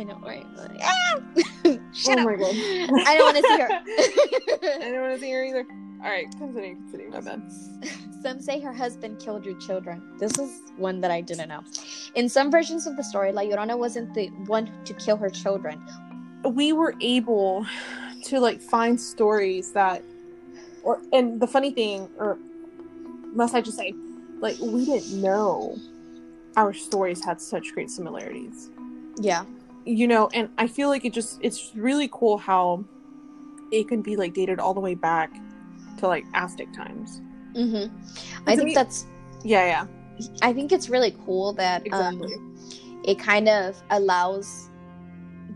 I 0.00 0.04
know, 0.04 0.18
right? 0.24 0.46
Ah! 0.82 1.20
Shut 1.92 2.18
oh 2.18 2.22
up. 2.22 2.26
my 2.26 2.36
god. 2.36 2.54
I 3.06 3.16
don't 3.18 3.34
want 3.34 3.36
to 3.36 3.42
see 3.42 3.60
her. 3.60 3.68
I 4.82 4.90
don't 4.90 5.02
want 5.02 5.14
to 5.14 5.20
see 5.20 5.30
her 5.30 5.44
either. 5.44 5.66
All 6.02 6.08
right, 6.08 6.26
continue, 6.38 6.76
continue. 6.76 7.10
My 7.10 7.20
bad. 7.20 7.42
Some 8.22 8.40
say 8.40 8.60
her 8.60 8.72
husband 8.72 9.18
killed 9.18 9.44
your 9.44 9.58
children. 9.58 10.02
This 10.18 10.38
is 10.38 10.62
one 10.78 11.02
that 11.02 11.10
I 11.10 11.20
didn't 11.20 11.50
know. 11.50 11.62
In 12.14 12.30
some 12.30 12.50
versions 12.50 12.86
of 12.86 12.96
the 12.96 13.04
story, 13.04 13.30
La 13.30 13.42
Llorona 13.42 13.76
wasn't 13.78 14.14
the 14.14 14.28
one 14.46 14.70
to 14.86 14.94
kill 14.94 15.18
her 15.18 15.28
children. 15.28 15.82
We 16.44 16.72
were 16.72 16.94
able 17.02 17.66
to 18.24 18.40
like 18.40 18.62
find 18.62 18.98
stories 18.98 19.72
that, 19.72 20.02
or 20.82 21.02
and 21.12 21.38
the 21.40 21.46
funny 21.46 21.72
thing, 21.72 22.08
or 22.16 22.38
must 23.34 23.54
I 23.54 23.60
just 23.60 23.76
say, 23.76 23.92
like 24.38 24.56
we 24.60 24.86
didn't 24.86 25.20
know 25.20 25.76
our 26.56 26.72
stories 26.72 27.22
had 27.22 27.38
such 27.38 27.74
great 27.74 27.90
similarities. 27.90 28.70
Yeah. 29.18 29.44
You 29.84 30.06
know, 30.06 30.28
and 30.34 30.50
I 30.58 30.66
feel 30.66 30.88
like 30.88 31.04
it 31.04 31.12
just 31.12 31.38
it's 31.42 31.72
really 31.74 32.08
cool 32.12 32.38
how 32.38 32.84
it 33.72 33.88
can 33.88 34.02
be 34.02 34.16
like 34.16 34.34
dated 34.34 34.58
all 34.58 34.74
the 34.74 34.80
way 34.80 34.94
back 34.94 35.32
to 35.98 36.06
like 36.06 36.24
Aztec 36.34 36.72
times. 36.72 37.20
Mm-hmm. 37.54 38.48
I 38.48 38.56
think 38.56 38.68
me- 38.68 38.74
that's. 38.74 39.06
Yeah, 39.42 39.64
yeah, 39.64 39.86
I 40.42 40.52
think 40.52 40.70
it's 40.70 40.90
really 40.90 41.16
cool 41.24 41.54
that 41.54 41.86
exactly. 41.86 42.34
um, 42.34 42.56
it 43.04 43.18
kind 43.18 43.48
of 43.48 43.80
allows 43.90 44.68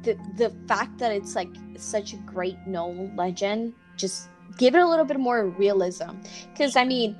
the 0.02 0.16
the 0.36 0.54
fact 0.68 0.98
that 0.98 1.12
it's 1.12 1.34
like 1.34 1.48
such 1.76 2.12
a 2.12 2.16
great 2.18 2.58
known 2.66 3.14
legend 3.16 3.74
just 3.96 4.28
give 4.58 4.74
it 4.74 4.80
a 4.80 4.86
little 4.86 5.04
bit 5.04 5.18
more 5.18 5.48
realism 5.48 6.10
because 6.52 6.76
i 6.76 6.84
mean 6.84 7.16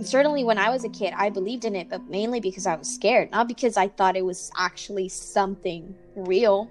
certainly 0.00 0.44
when 0.44 0.58
i 0.58 0.70
was 0.70 0.84
a 0.84 0.88
kid 0.88 1.12
i 1.16 1.30
believed 1.30 1.64
in 1.64 1.74
it 1.74 1.88
but 1.88 2.02
mainly 2.08 2.40
because 2.40 2.66
i 2.66 2.74
was 2.74 2.92
scared 2.92 3.30
not 3.30 3.48
because 3.48 3.76
i 3.76 3.88
thought 3.88 4.16
it 4.16 4.24
was 4.24 4.50
actually 4.58 5.08
something 5.08 5.94
real 6.14 6.70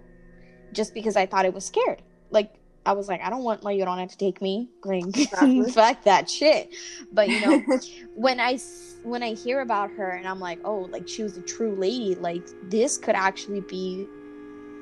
just 0.73 0.93
because 0.93 1.15
i 1.15 1.25
thought 1.25 1.45
it 1.45 1.53
was 1.53 1.65
scared 1.65 2.01
like 2.29 2.53
i 2.85 2.93
was 2.93 3.07
like 3.07 3.21
i 3.21 3.29
don't 3.29 3.43
want 3.43 3.63
my 3.63 3.73
Llorona 3.73 4.09
to 4.09 4.17
take 4.17 4.41
me 4.41 4.69
like 4.83 5.03
Exactly. 5.07 5.71
fuck 5.71 6.03
that 6.03 6.29
shit 6.29 6.73
but 7.11 7.27
you 7.29 7.41
know 7.41 7.63
when 8.15 8.39
I 8.39 8.57
when 9.05 9.21
I 9.21 9.33
hear 9.33 9.61
about 9.61 9.91
her 9.91 10.09
and 10.09 10.27
I'm 10.27 10.39
like, 10.39 10.59
oh, 10.65 10.89
like 10.91 11.07
she 11.07 11.23
was 11.23 11.37
a 11.37 11.41
true 11.41 11.75
lady, 11.75 12.15
like 12.15 12.43
this 12.63 12.97
could 12.97 13.15
actually 13.15 13.61
be 13.61 14.07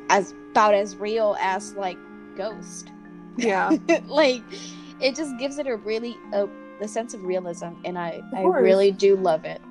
as 0.09 0.33
about 0.51 0.73
as 0.73 0.95
real 0.95 1.35
as 1.39 1.73
like 1.73 1.97
Ghost. 2.35 2.89
yeah. 3.37 3.75
like 4.05 4.41
it 5.01 5.15
just 5.15 5.37
gives 5.37 5.57
it 5.57 5.67
a 5.67 5.75
really 5.75 6.15
a, 6.31 6.47
a 6.83 6.87
sense 6.87 7.13
of 7.13 7.23
realism, 7.23 7.69
and 7.85 7.97
I 7.97 8.21
I 8.35 8.43
really 8.43 8.91
do 8.91 9.15
love 9.15 9.45
it. 9.45 9.61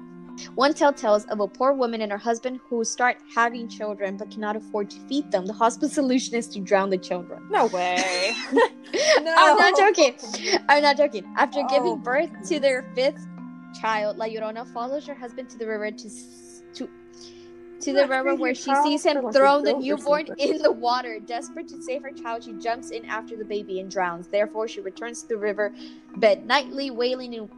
One 0.55 0.73
tale 0.75 0.93
tells 0.93 1.25
of 1.27 1.41
a 1.41 1.47
poor 1.47 1.73
woman 1.73 2.01
and 2.01 2.11
her 2.11 2.19
husband 2.19 2.61
who 2.69 2.85
start 2.85 3.19
having 3.35 3.69
children 3.69 4.17
but 4.17 4.31
cannot 4.31 4.57
afford 4.57 4.91
to 4.91 4.97
feed 5.07 5.31
them. 5.31 5.47
The 5.47 5.53
hospice 5.53 5.93
solution 6.01 6.35
is 6.35 6.49
to 6.49 6.61
drown 6.61 6.91
the 6.91 6.99
children. 6.99 7.47
No 7.51 7.67
way. 7.67 8.33
I'm 9.27 9.57
not 9.59 9.77
joking. 9.77 10.17
I'm 10.69 10.83
not 10.83 10.97
joking. 10.97 11.25
After 11.37 11.61
Oh 11.61 11.69
giving 11.69 11.99
birth 11.99 12.31
to 12.49 12.61
their 12.61 12.91
fifth 12.95 13.27
child, 13.81 14.17
La 14.19 14.27
Llorona 14.27 14.67
follows 14.73 15.07
her 15.07 15.15
husband 15.15 15.49
to 15.51 15.59
the 15.59 15.67
river 15.67 15.91
to 15.91 16.11
to 16.75 16.89
to 17.83 17.93
the 17.93 18.07
river 18.07 18.35
where 18.35 18.55
she 18.55 18.75
sees 18.85 19.05
him 19.05 19.31
throw 19.33 19.61
the 19.61 19.75
newborn 19.75 20.27
in 20.39 20.59
the 20.63 20.73
water. 20.73 21.19
Desperate 21.21 21.69
to 21.69 21.83
save 21.83 22.03
her 22.03 22.11
child, 22.13 22.45
she 22.45 22.53
jumps 22.55 22.91
in 22.91 23.05
after 23.07 23.37
the 23.37 23.45
baby 23.45 23.81
and 23.81 23.91
drowns. 23.91 24.29
Therefore, 24.29 24.67
she 24.69 24.81
returns 24.81 25.23
to 25.23 25.29
the 25.29 25.37
river 25.37 25.73
bed 26.17 26.47
nightly, 26.47 26.91
wailing 26.91 27.35
and 27.35 27.49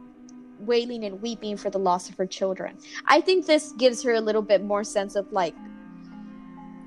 wailing 0.59 1.03
and 1.03 1.21
weeping 1.21 1.57
for 1.57 1.69
the 1.69 1.77
loss 1.79 2.09
of 2.09 2.15
her 2.17 2.25
children. 2.25 2.77
I 3.07 3.21
think 3.21 3.45
this 3.45 3.71
gives 3.73 4.01
her 4.03 4.13
a 4.13 4.21
little 4.21 4.41
bit 4.41 4.63
more 4.63 4.83
sense 4.83 5.15
of 5.15 5.31
like 5.31 5.53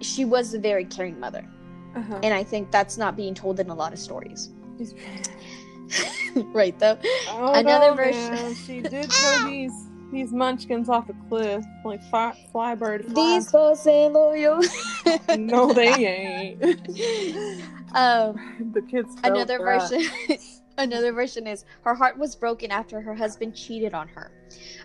she 0.01 0.24
was 0.24 0.55
a 0.55 0.59
very 0.59 0.84
caring 0.84 1.18
mother, 1.20 1.45
Uh-huh. 1.97 2.20
and 2.22 2.32
I 2.32 2.45
think 2.45 2.70
that's 2.70 2.97
not 2.97 3.16
being 3.16 3.34
told 3.34 3.59
in 3.61 3.68
a 3.70 3.74
lot 3.74 3.93
of 3.93 3.99
stories. 3.99 4.51
right 6.55 6.78
though. 6.78 6.99
Oh, 7.30 7.53
Another 7.55 7.91
no, 7.91 7.95
version- 7.95 8.30
man. 8.34 8.55
She 8.55 8.80
did 8.80 9.11
these 9.47 9.88
these 10.12 10.32
munchkins 10.32 10.88
off 10.88 11.09
a 11.09 11.14
cliff 11.28 11.64
like 11.84 12.02
fly, 12.04 12.34
fly 12.50 12.74
bird. 12.74 13.04
Fly. 13.06 13.38
These 13.38 13.50
Jose 13.50 13.90
Loyo. 13.90 14.64
no, 15.38 15.72
they 15.72 15.88
ain't. 16.06 16.62
um, 17.94 18.72
the 18.72 18.82
kids. 18.82 19.16
another 19.24 19.59
version. 19.59 20.02
another 20.78 21.12
version 21.12 21.46
is 21.46 21.64
her 21.82 21.94
heart 21.94 22.16
was 22.16 22.34
broken 22.36 22.70
after 22.70 23.00
her 23.00 23.14
husband 23.14 23.54
cheated 23.54 23.94
on 23.94 24.09
her. 24.09 24.30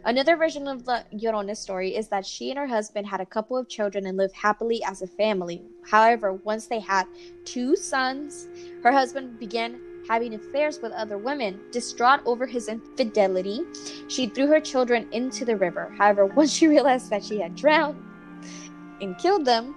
Another 0.06 0.36
version 0.36 0.68
of 0.68 0.84
the 0.86 1.06
Llorona 1.14 1.56
story 1.56 1.96
is 1.96 2.10
that 2.10 2.26
she 2.26 2.50
and 2.50 2.60
her 2.60 2.68
husband 2.68 3.08
had 3.08 3.22
a 3.22 3.26
couple 3.26 3.58
of 3.58 3.70
children 3.70 4.06
and 4.08 4.18
lived 4.18 4.36
happily 4.36 4.84
as 4.84 5.02
a 5.02 5.08
family. 5.08 5.62
However, 5.90 6.34
once 6.34 6.68
they 6.68 6.80
had 6.80 7.08
two 7.46 7.76
sons, 7.78 8.48
her 8.84 8.92
husband 8.92 9.40
began 9.40 9.80
having 10.08 10.34
affairs 10.34 10.80
with 10.82 10.92
other 10.94 11.18
women. 11.18 11.60
Distraught 11.72 12.22
over 12.26 12.46
his 12.46 12.68
infidelity, 12.68 13.64
she 14.08 14.28
threw 14.28 14.48
her 14.48 14.60
children 14.60 15.08
into 15.12 15.46
the 15.46 15.56
river. 15.56 15.94
However, 15.98 16.26
once 16.38 16.52
she 16.52 16.68
realized 16.68 17.10
that 17.10 17.24
she 17.24 17.40
had 17.40 17.56
drowned 17.56 18.02
and 19.02 19.18
killed 19.18 19.46
them, 19.46 19.76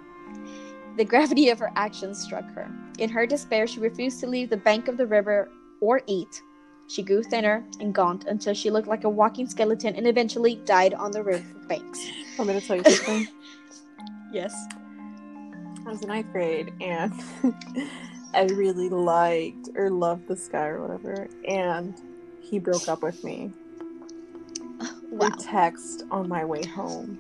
the 0.97 1.05
gravity 1.05 1.51
of 1.51 1.59
her 1.59 1.71
actions 1.77 2.19
struck 2.19 2.45
her. 2.55 2.71
In 2.99 3.11
her 3.11 3.27
despair, 3.27 3.67
she 3.67 3.81
refused 3.81 4.21
to 4.21 4.27
leave 4.27 4.49
the 4.49 4.57
bank 4.57 4.89
of 4.89 4.97
the 4.97 5.07
river 5.07 5.51
or 5.81 6.01
eat. 6.07 6.43
She 6.89 7.03
grew 7.03 7.23
thinner 7.23 7.65
and 7.81 7.95
gaunt 7.95 8.25
until 8.25 8.55
she 8.55 8.71
looked 8.71 8.89
like 8.89 9.05
a 9.05 9.09
walking 9.09 9.49
skeleton 9.49 9.97
and 9.97 10.07
eventually 10.07 10.57
died 10.65 10.95
on 10.95 11.11
the 11.11 11.23
river 11.23 11.45
banks. 11.69 12.07
I'm 12.39 12.47
gonna 12.47 12.61
tell 12.61 12.77
you 12.77 12.85
something. 12.85 13.29
Yes. 14.33 14.53
I 15.87 15.91
was 15.91 16.03
in 16.03 16.09
ninth 16.09 16.31
grade 16.33 16.73
and 16.81 17.13
I 18.35 18.45
really 18.45 18.89
liked 18.89 19.71
or 19.77 19.91
loved 19.91 20.29
this 20.29 20.49
guy 20.49 20.67
or 20.67 20.83
whatever, 20.83 21.29
and 21.49 21.95
he 22.41 22.59
broke 22.59 22.89
up 22.89 23.03
with 23.03 23.23
me. 23.25 23.53
Wow. 25.09 25.31
Through 25.31 25.45
text 25.45 26.03
on 26.11 26.29
my 26.29 26.45
way 26.45 26.67
home, 26.67 27.17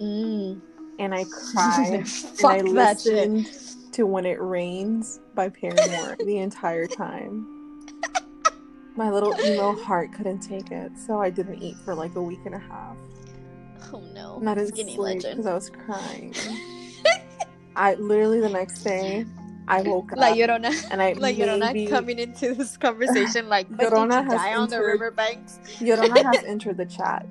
Mm. 0.00 0.60
and 0.98 1.14
I 1.14 1.24
cried. 1.30 2.04
And 2.04 2.44
I 2.44 2.60
listened 2.60 3.50
to 3.92 4.04
"When 4.04 4.26
It 4.26 4.42
Rains" 4.42 5.20
by 5.34 5.48
Paramore 5.48 6.16
the 6.26 6.38
entire 6.38 6.86
time. 6.86 7.46
My 8.96 9.10
little 9.10 9.34
emo 9.40 9.74
heart 9.74 10.12
couldn't 10.12 10.40
take 10.40 10.70
it, 10.70 10.92
so 10.98 11.20
I 11.20 11.30
didn't 11.30 11.62
eat 11.62 11.76
for 11.84 11.94
like 11.94 12.14
a 12.16 12.22
week 12.22 12.40
and 12.44 12.56
a 12.56 12.58
half. 12.58 12.96
Oh 13.92 14.00
no. 14.12 14.40
Didn't 14.44 14.68
Skinny 14.68 14.96
sleep 14.96 15.22
because. 15.22 15.46
I 15.46 15.54
was 15.54 15.70
crying. 15.70 16.34
I 17.76 17.94
literally 17.94 18.40
the 18.40 18.48
next 18.50 18.82
day 18.82 19.24
I 19.66 19.82
woke 19.82 20.12
up 20.12 20.18
La 20.18 20.32
Llorona. 20.32 20.72
and 20.90 21.00
I 21.00 21.12
La 21.16 21.28
Llorona 21.28 21.72
maybe 21.72 21.86
coming 21.86 22.18
into 22.18 22.54
this 22.54 22.76
conversation 22.76 23.48
like, 23.48 23.68
Llorona 23.70 24.22
did 24.22 24.24
you 24.24 24.30
has 24.30 24.40
die 24.40 24.54
on 24.54 24.68
the 24.68 24.76
entered- 24.76 24.86
riverbanks? 24.92 25.58
Llorona 25.80 26.22
has 26.34 26.44
entered 26.46 26.76
the 26.76 26.86
chat. 26.86 27.26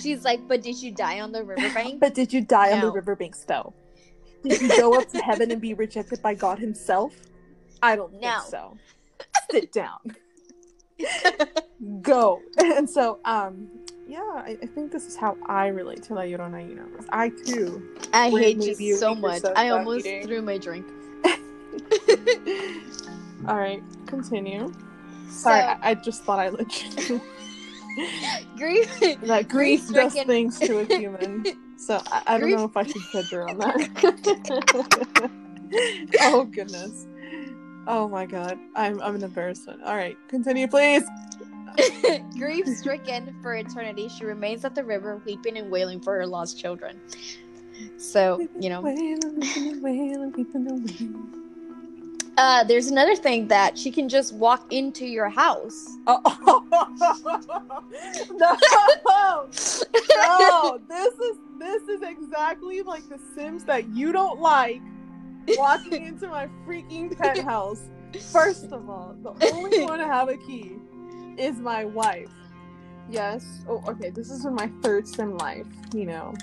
She's 0.00 0.24
like, 0.24 0.46
but 0.48 0.62
did 0.62 0.80
you 0.82 0.90
die 0.90 1.20
on 1.20 1.32
the 1.32 1.42
riverbank? 1.44 2.00
but 2.00 2.14
did 2.14 2.32
you 2.32 2.40
die 2.42 2.72
on 2.72 2.80
the 2.80 2.90
riverbanks 2.92 3.44
though? 3.44 3.72
Did 4.42 4.60
you 4.60 4.68
go 4.68 4.98
up 4.98 5.08
to 5.10 5.18
heaven 5.18 5.50
and 5.50 5.60
be 5.60 5.74
rejected 5.74 6.22
by 6.22 6.34
God 6.34 6.58
Himself? 6.58 7.14
I 7.82 7.96
don't 7.96 8.12
think 8.12 8.42
so. 8.48 8.76
Sit 9.50 9.72
down. 9.72 9.98
Go. 12.02 12.40
And 12.58 12.88
so, 12.88 13.20
um, 13.24 13.68
yeah, 14.08 14.20
I, 14.20 14.56
I 14.62 14.66
think 14.66 14.92
this 14.92 15.06
is 15.06 15.16
how 15.16 15.36
I 15.46 15.68
relate 15.68 16.02
to 16.04 16.14
La 16.14 16.22
Llorona. 16.22 16.66
You 16.68 16.74
know, 16.76 16.86
I 17.10 17.28
too. 17.30 17.96
I 18.12 18.30
hate 18.30 18.58
you 18.58 18.96
so 18.96 19.14
much. 19.14 19.42
I 19.56 19.68
almost 19.70 20.06
eating. 20.06 20.26
threw 20.26 20.42
my 20.42 20.58
drink. 20.58 20.86
All 23.48 23.56
right, 23.56 23.82
continue. 24.06 24.72
Sorry, 25.28 25.60
So- 25.60 25.66
I, 25.66 25.78
I 25.82 25.94
just 25.94 26.22
thought 26.24 26.38
I 26.38 26.48
legit 26.50 27.20
Grief. 28.56 29.00
that 29.22 29.48
grief 29.48 29.88
does 29.92 30.14
things 30.14 30.58
to 30.60 30.78
a 30.80 30.84
human. 30.84 31.44
So 31.80 31.98
I, 32.12 32.22
I 32.26 32.38
don't 32.38 32.50
know 32.50 32.64
if 32.64 32.76
I 32.76 32.82
should 32.84 33.00
judge 33.10 33.30
her 33.30 33.48
on 33.48 33.56
that. 33.56 35.30
oh 36.20 36.44
goodness. 36.44 37.06
Oh 37.86 38.06
my 38.06 38.26
god. 38.26 38.58
I'm 38.76 39.00
I'm 39.00 39.14
an 39.14 39.24
embarrassment. 39.24 39.80
Alright, 39.82 40.18
continue 40.28 40.68
please. 40.68 41.04
Grief 42.36 42.66
stricken 42.68 43.34
for 43.40 43.54
eternity, 43.54 44.10
she 44.10 44.26
remains 44.26 44.66
at 44.66 44.74
the 44.74 44.84
river, 44.84 45.22
weeping 45.24 45.56
and 45.56 45.70
wailing 45.70 46.02
for 46.02 46.16
her 46.16 46.26
lost 46.26 46.58
children. 46.60 47.00
So, 47.96 48.46
you 48.60 48.68
know, 48.68 48.82
uh, 52.40 52.64
there's 52.64 52.86
another 52.86 53.14
thing 53.14 53.46
that 53.48 53.76
she 53.76 53.90
can 53.90 54.08
just 54.08 54.32
walk 54.32 54.72
into 54.72 55.04
your 55.04 55.28
house. 55.28 55.86
Oh, 56.06 56.64
no, 58.32 58.56
no, 60.16 60.80
this 60.88 61.14
is 61.18 61.36
this 61.58 61.82
is 61.82 62.00
exactly 62.00 62.80
like 62.80 63.06
the 63.10 63.20
Sims 63.34 63.64
that 63.64 63.90
you 63.90 64.10
don't 64.12 64.40
like 64.40 64.80
walking 65.48 66.06
into 66.06 66.28
my 66.28 66.48
freaking 66.66 67.14
penthouse. 67.14 67.82
First 68.32 68.72
of 68.72 68.88
all, 68.88 69.14
the 69.22 69.52
only 69.52 69.82
one 69.82 69.98
to 69.98 70.06
have 70.06 70.30
a 70.30 70.38
key 70.38 70.76
is 71.36 71.58
my 71.58 71.84
wife. 71.84 72.32
Yes. 73.10 73.44
Oh, 73.68 73.84
okay. 73.86 74.08
This 74.08 74.30
is 74.30 74.46
in 74.46 74.54
my 74.54 74.70
third 74.82 75.06
sim 75.06 75.36
life. 75.36 75.66
You 75.92 76.06
know, 76.06 76.34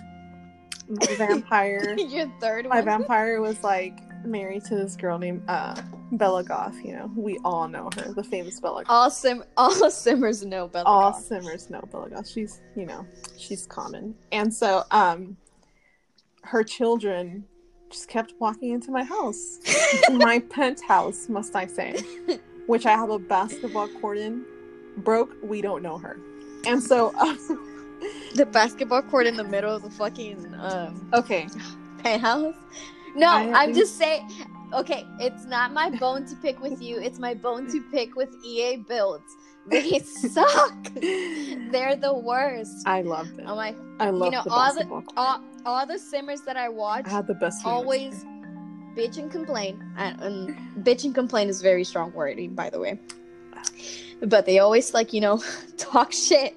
my 0.88 1.16
vampire. 1.16 1.96
your 1.98 2.32
third 2.40 2.68
my 2.68 2.82
one. 2.82 2.86
vampire 2.86 3.42
was 3.42 3.64
like 3.64 3.98
married 4.26 4.64
to 4.66 4.76
this 4.76 4.96
girl 4.96 5.18
named 5.18 5.44
uh 5.48 5.80
Bella 6.14 6.44
Goth, 6.44 6.78
you 6.84 6.94
know, 6.94 7.12
we 7.16 7.38
all 7.44 7.68
know 7.68 7.90
her, 7.98 8.14
the 8.14 8.24
famous 8.24 8.60
Bella 8.60 8.84
Goth. 8.84 8.92
All 8.92 9.10
sim 9.10 9.44
all 9.58 9.72
simmers 9.92 10.46
know 10.46 10.68
Bella 10.68 10.86
all 10.86 11.12
Goth. 11.12 11.26
simmers 11.26 11.70
know 11.70 11.82
Bella 11.92 12.10
Goth. 12.10 12.28
She's, 12.28 12.62
you 12.76 12.86
know, 12.86 13.06
she's 13.38 13.66
common. 13.66 14.16
And 14.32 14.54
so, 14.54 14.84
um, 14.92 15.38
her 16.44 16.64
children 16.64 17.46
just 17.90 18.08
kept 18.08 18.34
walking 18.40 18.72
into 18.72 18.92
my 18.92 19.04
house, 19.04 19.60
my 20.12 20.40
penthouse, 20.40 21.28
must 21.30 21.56
I 21.56 21.66
say, 21.68 22.00
which 22.68 22.86
I 22.86 22.92
have 22.92 23.10
a 23.10 23.20
basketball 23.20 23.88
court 23.88 24.18
in. 24.18 24.46
Broke, 24.98 25.32
we 25.44 25.62
don't 25.62 25.84
know 25.84 25.98
her. 25.98 26.18
And 26.66 26.82
so, 26.82 27.14
The 28.36 28.46
basketball 28.46 29.02
court 29.04 29.26
in 29.26 29.36
the 29.38 29.44
middle 29.44 29.74
of 29.76 29.82
the 29.82 29.90
fucking 29.90 30.54
um 30.60 31.10
okay, 31.14 31.48
penthouse. 32.04 32.56
No, 33.18 33.30
I'm 33.30 33.74
just 33.74 33.98
saying. 33.98 34.30
Okay, 34.74 35.06
it's 35.20 35.46
not 35.46 35.74
my 35.74 35.90
bone 35.90 36.26
to 36.28 36.36
pick 36.36 36.62
with 36.62 36.82
you. 36.82 37.00
It's 37.00 37.20
my 37.20 37.34
bone 37.34 37.72
to 37.72 37.82
pick 37.92 38.16
with 38.16 38.30
EA 38.46 38.78
builds. 38.78 39.24
They 39.68 40.00
suck. 40.00 40.94
They're 40.94 41.96
the 41.96 42.14
worst. 42.14 42.86
I 42.86 43.02
loved 43.02 43.40
it. 43.40 43.46
Oh 43.48 43.56
my! 43.56 43.76
I 44.00 44.10
love 44.10 44.26
you 44.26 44.38
know, 44.38 44.44
the 44.44 44.50
all 44.50 44.74
the- 44.74 44.80
basketball 44.80 45.02
court. 45.02 45.14
All, 45.18 45.44
all 45.66 45.86
the 45.86 45.98
simmers 45.98 46.42
that 46.42 46.58
I 46.58 46.70
watch 46.70 47.06
I 47.06 47.10
had 47.10 47.28
the 47.28 47.34
best 47.34 47.66
always 47.66 48.26
bitch 48.96 49.18
and 49.18 49.32
complain. 49.32 49.84
And, 49.98 50.22
and 50.22 50.86
bitch 50.86 51.04
and 51.06 51.14
complain 51.14 51.50
is 51.50 51.62
very 51.62 51.84
strong 51.84 52.12
wording, 52.14 52.54
by 52.56 52.70
the 52.70 52.80
way. 52.80 53.00
But 54.20 54.48
they 54.48 54.58
always 54.58 54.96
like 54.96 55.14
you 55.14 55.22
know 55.22 55.44
talk 55.78 56.12
shit. 56.12 56.56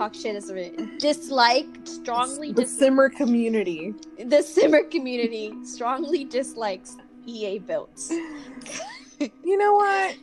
Talk 0.00 0.14
shit 0.14 0.34
is 0.34 0.48
a 0.50 0.70
dislike 0.98 1.66
strongly 1.84 2.52
the 2.54 2.62
dis- 2.62 2.78
simmer 2.78 3.10
community. 3.10 3.92
the 4.18 4.40
simmer 4.42 4.82
community 4.82 5.52
strongly 5.62 6.24
dislikes 6.24 6.96
EA 7.26 7.58
builds 7.58 8.08
You 9.44 9.58
know 9.58 9.74
what? 9.74 10.16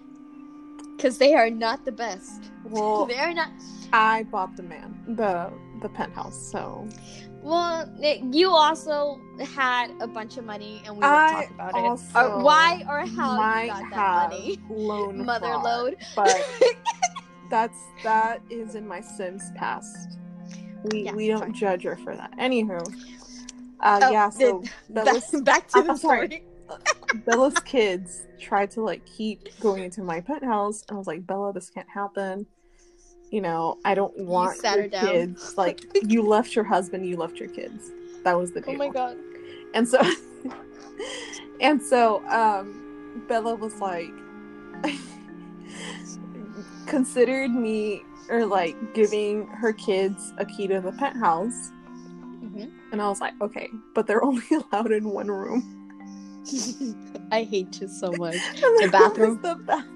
because 0.95 1.19
they 1.19 1.35
are 1.35 1.51
not 1.51 1.85
the 1.85 1.91
best. 1.91 2.41
Well, 2.63 3.05
They 3.05 3.19
are 3.19 3.35
not. 3.35 3.51
I 3.93 4.23
bought 4.23 4.57
the 4.57 4.63
man, 4.63 4.97
the 5.09 5.53
the 5.83 5.89
penthouse. 5.89 6.35
So 6.51 6.87
Well, 7.43 7.87
you 8.33 8.49
also 8.49 9.21
had 9.55 9.91
a 10.01 10.07
bunch 10.07 10.37
of 10.37 10.45
money, 10.45 10.81
and 10.87 10.97
we 10.97 11.03
will 11.05 11.11
talk 11.29 11.51
about 11.51 11.77
it. 11.77 11.99
Or 12.15 12.41
why 12.41 12.81
or 12.89 13.05
how 13.05 13.61
you 13.61 13.67
got 13.67 13.83
that 13.91 14.29
money? 14.31 14.57
loan 14.71 15.23
Mother 15.29 15.45
fraud, 15.53 15.63
load. 15.63 15.97
but 16.15 16.43
that's 17.49 17.77
that 18.03 18.41
is 18.49 18.75
in 18.75 18.87
my 18.87 19.01
Sims 19.01 19.43
past. 19.55 20.17
We 20.91 21.03
Yeah, 21.03 21.13
we 21.13 21.27
don't 21.27 21.39
sorry. 21.39 21.51
judge 21.53 21.83
her 21.83 21.95
for 21.97 22.15
that. 22.15 22.31
Anywho, 22.37 22.79
uh, 23.79 23.99
Oh, 24.03 24.11
yeah. 24.11 24.29
So 24.29 24.59
Back, 24.89 25.05
Bella's, 25.05 25.41
back 25.43 25.67
to 25.69 25.77
I'm- 25.77 25.85
the 25.87 25.91
I'm 25.93 25.97
sorry. 25.97 26.27
story. 26.27 26.43
Bella's 27.25 27.57
kids 27.59 28.27
tried 28.39 28.69
to 28.71 28.81
like 28.81 29.05
keep 29.05 29.57
going 29.59 29.83
into 29.83 30.01
my 30.03 30.19
penthouse, 30.21 30.83
and 30.87 30.95
I 30.95 30.97
was 30.97 31.07
like, 31.07 31.25
Bella, 31.25 31.53
this 31.53 31.69
can't 31.69 31.89
happen. 31.89 32.45
You 33.31 33.41
know, 33.41 33.77
I 33.85 33.93
don't 33.95 34.17
want 34.17 34.57
sat 34.57 34.77
your 34.77 34.89
kids. 34.89 35.57
Like, 35.57 35.83
you 36.03 36.21
left 36.21 36.55
your 36.55 36.63
husband, 36.65 37.05
you 37.05 37.17
left 37.17 37.37
your 37.39 37.49
kids. 37.49 37.91
That 38.23 38.37
was 38.37 38.51
the 38.51 38.61
deal. 38.61 38.73
Oh 38.75 38.77
my 38.77 38.89
god. 38.89 39.17
And 39.73 39.87
so, 39.87 39.99
and 41.61 41.81
so, 41.81 42.25
um, 42.29 43.23
Bella 43.27 43.55
was 43.55 43.75
like, 43.81 44.11
considered 46.87 47.51
me 47.51 48.03
or 48.29 48.45
like 48.45 48.75
giving 48.93 49.47
her 49.47 49.73
kids 49.73 50.33
a 50.37 50.45
key 50.45 50.67
to 50.67 50.81
the 50.81 50.91
penthouse. 50.93 51.71
Mhm. 52.43 52.71
And 52.91 53.01
I 53.01 53.07
was 53.09 53.21
like, 53.21 53.33
okay, 53.41 53.69
but 53.93 54.07
they're 54.07 54.23
only 54.29 54.43
allowed 54.51 54.91
in 54.91 55.09
one 55.09 55.27
room. 55.29 55.73
I 57.31 57.43
hate 57.43 57.79
you 57.81 57.87
so 57.87 58.11
much. 58.13 58.35
The 58.81 58.89
bathroom? 58.91 59.39
The 59.41 59.55
bathroom. 59.55 59.93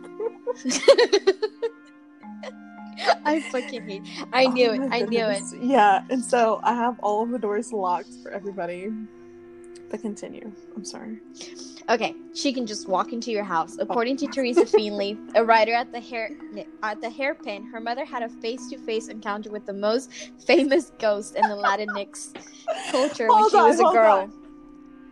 I 3.25 3.39
fucking 3.39 3.87
hate. 3.87 4.03
I 4.33 4.47
knew 4.47 4.69
Oh 4.69 4.73
it. 4.73 4.89
I 4.91 5.01
knew 5.01 5.25
it. 5.25 5.41
Yeah, 5.59 6.03
and 6.09 6.23
so 6.23 6.59
I 6.63 6.73
have 6.75 6.99
all 6.99 7.23
of 7.23 7.29
the 7.29 7.39
doors 7.39 7.71
locked 7.71 8.13
for 8.21 8.31
everybody. 8.31 8.89
But 9.91 10.01
continue. 10.01 10.49
I'm 10.73 10.85
sorry. 10.85 11.19
Okay, 11.89 12.15
she 12.33 12.53
can 12.53 12.65
just 12.65 12.87
walk 12.87 13.11
into 13.11 13.29
your 13.29 13.43
house. 13.43 13.75
Oh. 13.77 13.83
According 13.83 14.15
to 14.17 14.27
Teresa 14.27 14.61
Feenley, 14.63 15.19
a 15.35 15.43
writer 15.43 15.73
at 15.73 15.91
the 15.91 15.99
hair 15.99 16.31
at 16.81 17.01
the 17.01 17.09
hairpin, 17.09 17.65
her 17.65 17.81
mother 17.81 18.05
had 18.05 18.23
a 18.23 18.29
face-to-face 18.29 19.09
encounter 19.09 19.51
with 19.51 19.65
the 19.65 19.73
most 19.73 20.09
famous 20.47 20.93
ghost 20.97 21.35
in 21.35 21.41
the 21.43 21.55
Latinx 21.55 22.33
culture 22.91 23.27
when 23.27 23.39
Hold 23.39 23.51
she 23.51 23.57
on, 23.57 23.67
was 23.69 23.79
a 23.81 23.83
girl. 23.83 24.31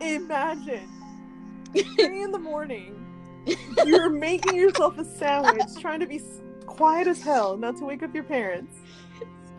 Imagine 0.00 0.88
three 1.74 2.22
in 2.22 2.32
the 2.32 2.38
morning. 2.38 2.96
You're 3.84 4.08
making 4.08 4.56
yourself 4.56 4.96
a 4.98 5.04
sandwich, 5.04 5.66
trying 5.78 6.00
to 6.00 6.06
be 6.06 6.22
quiet 6.64 7.06
as 7.06 7.20
hell, 7.22 7.58
not 7.58 7.76
to 7.78 7.84
wake 7.84 8.02
up 8.02 8.14
your 8.14 8.24
parents. 8.24 8.74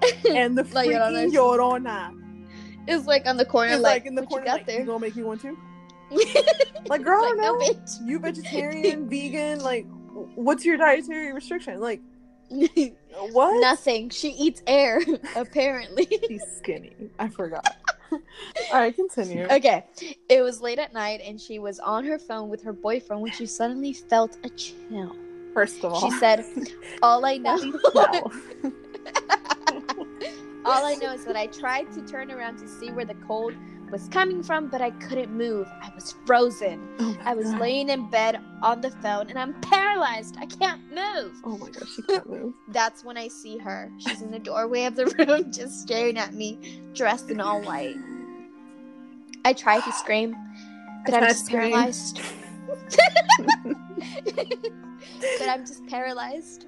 And 0.27 0.57
the 0.57 0.64
freaking 0.64 1.31
Llorona 1.31 2.20
It's 2.88 3.06
like 3.06 3.26
on 3.28 3.38
the 3.38 3.45
corner, 3.45 3.74
is 3.74 3.82
like, 3.82 4.02
like 4.02 4.06
in 4.06 4.16
the 4.16 4.24
corner. 4.26 4.44
you 4.44 4.48
got 4.48 4.58
like, 4.60 4.66
there? 4.66 4.80
You 4.80 4.86
gonna 4.86 4.99
make 4.99 5.16
me 5.16 5.24
one 5.24 5.40
too? 5.40 5.58
Like, 6.88 7.03
girl, 7.03 7.22
like, 7.22 7.38
don't 7.38 7.60
no, 7.60 7.66
bitch. 7.66 8.06
You 8.06 8.20
vegetarian, 8.20 9.08
vegan? 9.08 9.60
Like, 9.60 9.86
what's 10.36 10.66
your 10.66 10.76
dietary 10.76 11.32
restriction? 11.32 11.80
Like, 11.80 12.02
what? 12.49 13.62
Nothing. 13.62 14.10
She 14.10 14.30
eats 14.30 14.62
air, 14.68 14.99
apparently. 15.36 16.08
She's 16.28 16.44
skinny. 16.58 16.91
I 17.18 17.30
forgot. 17.30 17.78
All 18.12 18.20
right, 18.74 18.94
continue. 18.94 19.45
okay. 19.45 19.86
It 20.28 20.41
was 20.41 20.60
late 20.60 20.80
at 20.80 20.94
night 20.94 21.22
and 21.26 21.40
she 21.40 21.60
was 21.60 21.80
on 21.80 22.03
her 22.03 22.20
phone 22.20 22.49
with 22.49 22.62
her 22.64 22.74
boyfriend 22.74 23.22
when 23.22 23.32
she 23.32 23.45
suddenly 23.45 23.94
felt 23.94 24.38
a 24.44 24.49
chill. 24.49 25.16
First 25.53 25.84
of 25.84 25.94
all, 25.94 26.02
She 26.02 26.12
said, 26.18 26.45
All 27.02 27.26
I 27.26 27.38
know 27.38 27.58
all 30.66 30.86
I 30.86 30.96
know 30.96 31.12
is 31.14 31.26
that 31.26 31.36
I 31.36 31.48
tried 31.48 31.92
to 31.94 32.02
turn 32.06 32.32
around 32.32 32.58
to 32.60 32.68
see 32.68 32.92
where 32.92 33.06
the 33.06 33.16
cold 33.28 33.54
was 33.92 34.08
coming 34.08 34.42
from, 34.42 34.68
but 34.68 34.82
I 34.82 34.92
couldn't 34.92 35.32
move. 35.32 35.68
I 35.82 35.92
was 35.94 36.16
frozen. 36.26 36.88
oh 37.00 37.18
I 37.26 37.34
was 37.34 37.46
God. 37.48 37.60
laying 37.60 37.90
in 37.90 38.10
bed 38.10 38.40
on 38.62 38.80
the 38.82 38.92
phone 38.92 39.30
and 39.30 39.38
I'm 39.38 39.60
paralyzed. 39.62 40.38
I 40.40 40.46
can't 40.46 40.82
move. 40.90 41.34
Oh 41.44 41.58
my 41.58 41.70
gosh, 41.70 41.90
she 41.96 42.02
can't 42.04 42.30
move. 42.30 42.54
That's 42.70 43.04
when 43.04 43.18
I 43.18 43.28
see 43.28 43.58
her. 43.58 43.92
She's 43.98 44.22
in 44.22 44.32
the 44.32 44.40
doorway 44.40 44.86
of 44.86 44.96
the 44.96 45.06
room, 45.28 45.52
just 45.52 45.82
staring 45.82 46.18
at 46.18 46.34
me, 46.34 46.82
dressed 46.94 47.30
in 47.30 47.42
all 47.42 47.62
white. 47.62 47.98
I 49.44 49.54
tried 49.54 49.84
to 49.84 49.92
scream, 49.92 50.36
but 51.06 51.16
I'm 51.16 51.24
just 51.24 51.48
scream. 51.48 51.72
paralyzed. 51.72 52.22
but 54.26 55.50
I'm 55.50 55.66
just 55.66 55.86
paralyzed. 55.88 56.68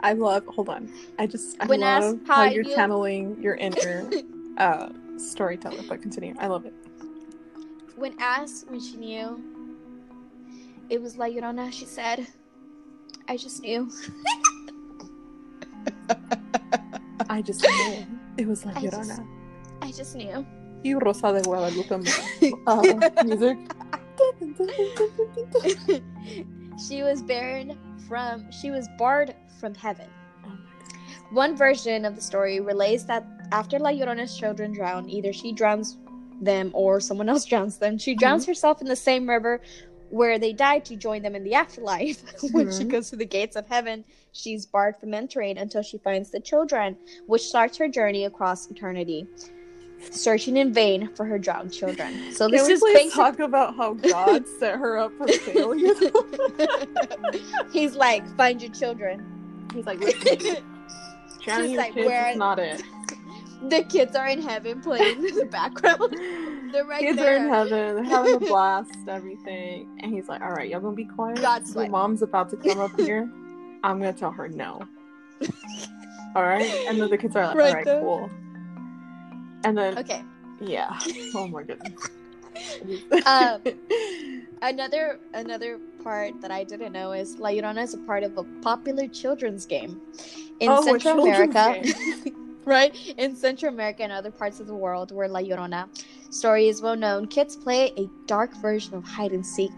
I 0.00 0.12
love. 0.14 0.44
Hold 0.46 0.68
on. 0.68 0.90
I 1.18 1.26
just 1.26 1.56
I 1.60 1.66
When 1.66 1.80
love 1.80 2.18
how 2.26 2.34
how 2.36 2.44
you're 2.44 2.64
knew- 2.64 2.74
channeling 2.74 3.40
your 3.42 3.54
inner 3.54 4.08
uh 4.58 4.88
storyteller. 5.16 5.82
But 5.88 6.02
continue. 6.02 6.34
I 6.38 6.46
love 6.48 6.66
it. 6.66 6.74
When 7.96 8.14
asked 8.18 8.68
when 8.70 8.80
she 8.80 8.96
knew, 8.96 9.40
it 10.90 11.00
was 11.00 11.16
La 11.16 11.26
Llorona, 11.26 11.72
she 11.72 11.84
said, 11.84 12.26
I 13.28 13.36
just 13.36 13.62
knew. 13.62 13.88
I 17.30 17.42
just 17.42 17.62
knew 17.62 18.06
it 18.38 18.46
was 18.48 18.64
like 18.66 18.76
I 18.76 18.82
just- 18.82 19.10
Llorona. 19.10 19.26
I 19.82 19.90
just 19.92 20.14
knew. 20.16 20.44
You 20.84 20.98
Rosa 20.98 21.32
de 21.32 21.42
Guadalupe 21.42 21.92
uh, 22.66 23.22
music. 23.24 23.56
she 26.88 27.02
was 27.02 27.22
barren 27.22 27.78
from 28.12 28.44
she 28.50 28.70
was 28.70 28.88
barred 28.98 29.34
from 29.58 29.74
heaven. 29.74 30.06
Oh. 30.44 30.50
One 31.30 31.56
version 31.56 32.04
of 32.04 32.14
the 32.14 32.20
story 32.20 32.60
relays 32.60 33.06
that 33.06 33.24
after 33.52 33.78
La 33.78 33.88
Llorona's 33.90 34.36
children 34.36 34.70
drown, 34.72 35.08
either 35.08 35.32
she 35.32 35.50
drowns 35.54 35.96
them 36.42 36.70
or 36.74 37.00
someone 37.00 37.30
else 37.30 37.46
drowns 37.52 37.78
them. 37.78 37.96
She 37.96 38.14
drowns 38.14 38.44
herself 38.44 38.82
in 38.82 38.86
the 38.86 38.96
same 38.96 39.26
river 39.26 39.62
where 40.10 40.38
they 40.38 40.52
died 40.52 40.84
to 40.84 40.94
join 40.94 41.22
them 41.22 41.34
in 41.34 41.42
the 41.42 41.54
afterlife. 41.54 42.20
when 42.52 42.70
she 42.70 42.84
Mhm. 42.84 42.90
goes 42.90 43.08
to 43.08 43.16
the 43.16 43.24
gates 43.24 43.56
of 43.56 43.66
heaven, 43.66 44.04
she's 44.32 44.66
barred 44.66 44.98
from 44.98 45.14
entering 45.14 45.56
until 45.56 45.80
she 45.80 45.96
finds 45.96 46.28
the 46.30 46.40
children, 46.40 46.98
which 47.26 47.44
starts 47.48 47.78
her 47.78 47.88
journey 47.88 48.26
across 48.26 48.70
eternity, 48.70 49.26
searching 50.10 50.56
in 50.56 50.72
vain 50.72 51.08
for 51.14 51.24
her 51.24 51.38
drowned 51.38 51.72
children. 51.72 52.32
So 52.32 52.46
Can 52.48 52.56
this 52.58 52.66
we 52.68 52.72
is 52.74 52.80
please 52.80 52.94
basic- 52.94 53.14
talk 53.14 53.38
about 53.38 53.76
how 53.76 53.94
God 53.94 54.44
set 54.58 54.78
her 54.78 54.98
up 54.98 55.12
for 55.16 55.28
failure? 55.28 55.94
He's 57.72 57.94
like, 57.96 58.26
find 58.36 58.60
your 58.60 58.72
children. 58.72 59.24
He's 59.74 59.86
like, 59.86 60.00
drowning 61.44 61.70
your 61.72 61.80
like, 61.80 61.94
kids 61.94 62.06
where- 62.06 62.30
is 62.30 62.36
not 62.36 62.58
it. 62.58 62.82
The 63.68 63.84
kids 63.84 64.16
are 64.16 64.26
in 64.26 64.42
heaven 64.42 64.80
playing 64.80 65.24
in 65.24 65.36
the 65.36 65.44
background. 65.44 66.16
They're 66.74 66.84
right 66.84 67.00
kids 67.00 67.16
there. 67.16 67.34
are 67.34 67.36
in 67.44 67.48
heaven, 67.48 67.94
they're 67.94 68.02
having 68.04 68.34
a 68.34 68.40
blast, 68.40 68.90
everything. 69.06 69.88
And 70.00 70.12
he's 70.12 70.26
like, 70.26 70.40
all 70.42 70.50
right, 70.50 70.68
y'all 70.68 70.80
gonna 70.80 70.96
be 70.96 71.04
quiet? 71.04 71.40
God's 71.40 71.72
Your 71.72 71.84
like- 71.84 71.92
mom's 71.92 72.22
about 72.22 72.50
to 72.50 72.56
come 72.56 72.80
up 72.80 72.98
here. 72.98 73.30
I'm 73.84 74.00
gonna 74.00 74.12
tell 74.12 74.32
her 74.32 74.48
no. 74.48 74.82
all 76.34 76.42
right? 76.42 76.66
And 76.88 77.00
then 77.00 77.08
the 77.08 77.16
kids 77.18 77.36
are 77.36 77.46
like, 77.46 77.56
Right 77.56 77.68
all 77.68 77.74
right, 77.74 77.84
there. 77.84 78.00
cool. 78.00 78.30
And 79.64 79.76
then, 79.76 79.98
Okay. 79.98 80.22
yeah. 80.60 80.98
Oh 81.34 81.46
my 81.48 81.62
goodness. 81.62 82.10
Um, 83.26 83.60
Another 84.60 85.18
another 85.34 85.80
part 86.04 86.40
that 86.40 86.52
I 86.52 86.62
didn't 86.62 86.92
know 86.92 87.10
is 87.12 87.38
La 87.38 87.48
Llorona 87.48 87.82
is 87.82 87.94
a 87.94 87.98
part 87.98 88.22
of 88.22 88.36
a 88.38 88.44
popular 88.62 89.08
children's 89.08 89.66
game 89.66 90.00
in 90.60 90.70
Oh, 90.70 90.82
Central 90.82 91.24
America. 91.24 91.82
right? 92.64 92.94
In 93.18 93.34
Central 93.34 93.72
America 93.74 94.04
and 94.04 94.12
other 94.12 94.30
parts 94.30 94.60
of 94.60 94.68
the 94.68 94.74
world 94.74 95.10
where 95.10 95.26
La 95.26 95.40
Llorona 95.40 95.88
story 96.30 96.68
is 96.68 96.80
well 96.80 96.94
known, 96.94 97.26
kids 97.26 97.56
play 97.56 97.92
a 97.98 98.08
dark 98.26 98.54
version 98.58 98.94
of 98.94 99.02
hide 99.04 99.32
and 99.32 99.44
seek 99.44 99.72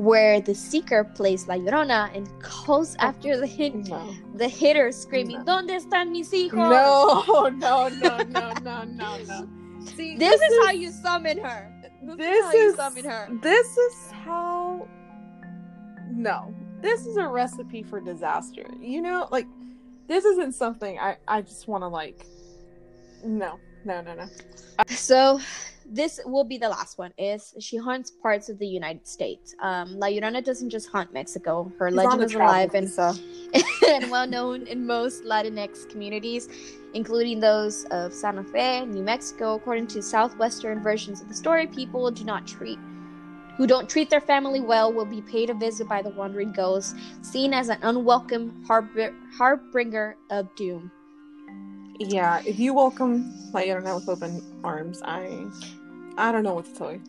where 0.00 0.40
the 0.40 0.54
seeker 0.54 1.04
plays 1.04 1.46
La 1.46 1.56
Llorona 1.56 2.10
and 2.16 2.26
calls 2.40 2.96
oh, 3.00 3.04
after 3.04 3.36
the 3.36 3.46
hit, 3.46 3.74
No. 3.74 4.14
the 4.34 4.48
hitter 4.48 4.90
screaming, 4.92 5.44
No. 5.44 5.60
¿Dónde 5.60 5.76
están 5.76 6.10
mis 6.10 6.30
hijos? 6.32 6.54
No, 6.54 7.48
no, 7.50 7.88
no, 7.88 8.18
no, 8.22 8.52
no, 8.62 8.84
no, 8.84 9.18
no. 9.18 9.48
See, 9.84 10.16
This, 10.16 10.40
is, 10.40 10.64
how 10.64 10.72
you 10.72 10.90
summon 10.90 11.38
her. 11.38 11.70
This, 12.02 12.16
This 12.16 12.38
is 12.38 12.44
how 12.44 12.52
you 12.52 12.70
is 12.70 12.76
summon 12.76 13.04
her. 13.04 13.28
This 13.42 13.76
is 13.76 14.10
how. 14.24 14.88
No, 16.10 16.54
this 16.80 17.06
is 17.06 17.18
a 17.18 17.28
recipe 17.28 17.82
for 17.82 18.00
disaster. 18.00 18.66
You 18.80 19.02
know, 19.02 19.28
like 19.30 19.46
this 20.06 20.24
isn't 20.24 20.54
something 20.54 20.98
I 20.98 21.16
I 21.28 21.42
just 21.42 21.68
want 21.68 21.82
to 21.82 21.88
like. 21.88 22.26
No, 23.24 23.58
no, 23.84 24.00
no, 24.00 24.14
no. 24.14 24.26
So 24.88 25.40
this 25.86 26.20
will 26.24 26.44
be 26.44 26.58
the 26.58 26.68
last 26.68 26.98
one. 26.98 27.12
Is 27.18 27.54
she 27.58 27.76
haunts 27.76 28.10
parts 28.10 28.48
of 28.48 28.58
the 28.58 28.66
United 28.66 29.06
States? 29.06 29.54
Um, 29.60 29.98
La 29.98 30.06
Llorona 30.06 30.44
doesn't 30.44 30.70
just 30.70 30.88
haunt 30.90 31.12
Mexico. 31.12 31.70
Her 31.78 31.90
legend 31.90 32.22
is 32.22 32.34
alive 32.34 32.74
and, 32.74 32.86
visa. 32.86 33.14
and 33.88 34.10
well 34.10 34.26
known 34.26 34.66
in 34.66 34.86
most 34.86 35.24
Latinx 35.24 35.88
communities, 35.90 36.48
including 36.94 37.40
those 37.40 37.84
of 37.86 38.12
Santa 38.12 38.44
Fe, 38.44 38.86
New 38.86 39.02
Mexico. 39.02 39.54
According 39.54 39.88
to 39.88 40.02
southwestern 40.02 40.82
versions 40.82 41.20
of 41.20 41.28
the 41.28 41.34
story, 41.34 41.66
people 41.66 42.10
do 42.10 42.24
not 42.24 42.46
treat 42.46 42.78
who 43.60 43.66
don't 43.66 43.90
treat 43.90 44.08
their 44.08 44.22
family 44.22 44.60
well 44.60 44.90
will 44.90 45.04
be 45.04 45.20
paid 45.20 45.50
a 45.50 45.54
visit 45.54 45.86
by 45.86 46.00
the 46.00 46.08
wandering 46.08 46.50
ghost, 46.50 46.96
seen 47.20 47.52
as 47.52 47.68
an 47.68 47.78
unwelcome 47.82 48.64
harbor- 48.66 49.14
harbinger 49.36 50.16
of 50.30 50.48
doom. 50.54 50.90
Yeah, 52.00 52.40
if 52.46 52.58
you 52.58 52.72
welcome 52.72 53.30
my 53.52 53.62
internet 53.64 53.94
with 53.94 54.08
open 54.08 54.42
arms, 54.64 55.02
I 55.04 55.46
I 56.16 56.32
don't 56.32 56.42
know 56.42 56.54
what 56.54 56.64
to 56.66 56.74
tell 56.74 56.92
you. 56.92 57.02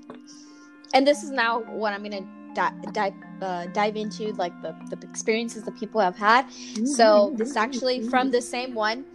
and 0.93 1.07
this 1.07 1.23
is 1.23 1.29
now 1.31 1.61
what 1.61 1.93
I'm 1.93 2.03
gonna 2.03 2.27
di- 2.53 2.73
dive 2.91 3.13
uh, 3.41 3.65
dive 3.67 3.95
into, 3.95 4.33
like 4.33 4.53
the 4.61 4.75
the 4.89 4.97
experiences 5.07 5.63
that 5.63 5.77
people 5.79 6.01
have 6.01 6.17
had. 6.17 6.45
So 6.85 7.31
this 7.37 7.51
is 7.51 7.55
actually 7.57 8.01
from 8.09 8.31
the 8.31 8.41
same 8.41 8.73
one. 8.75 9.05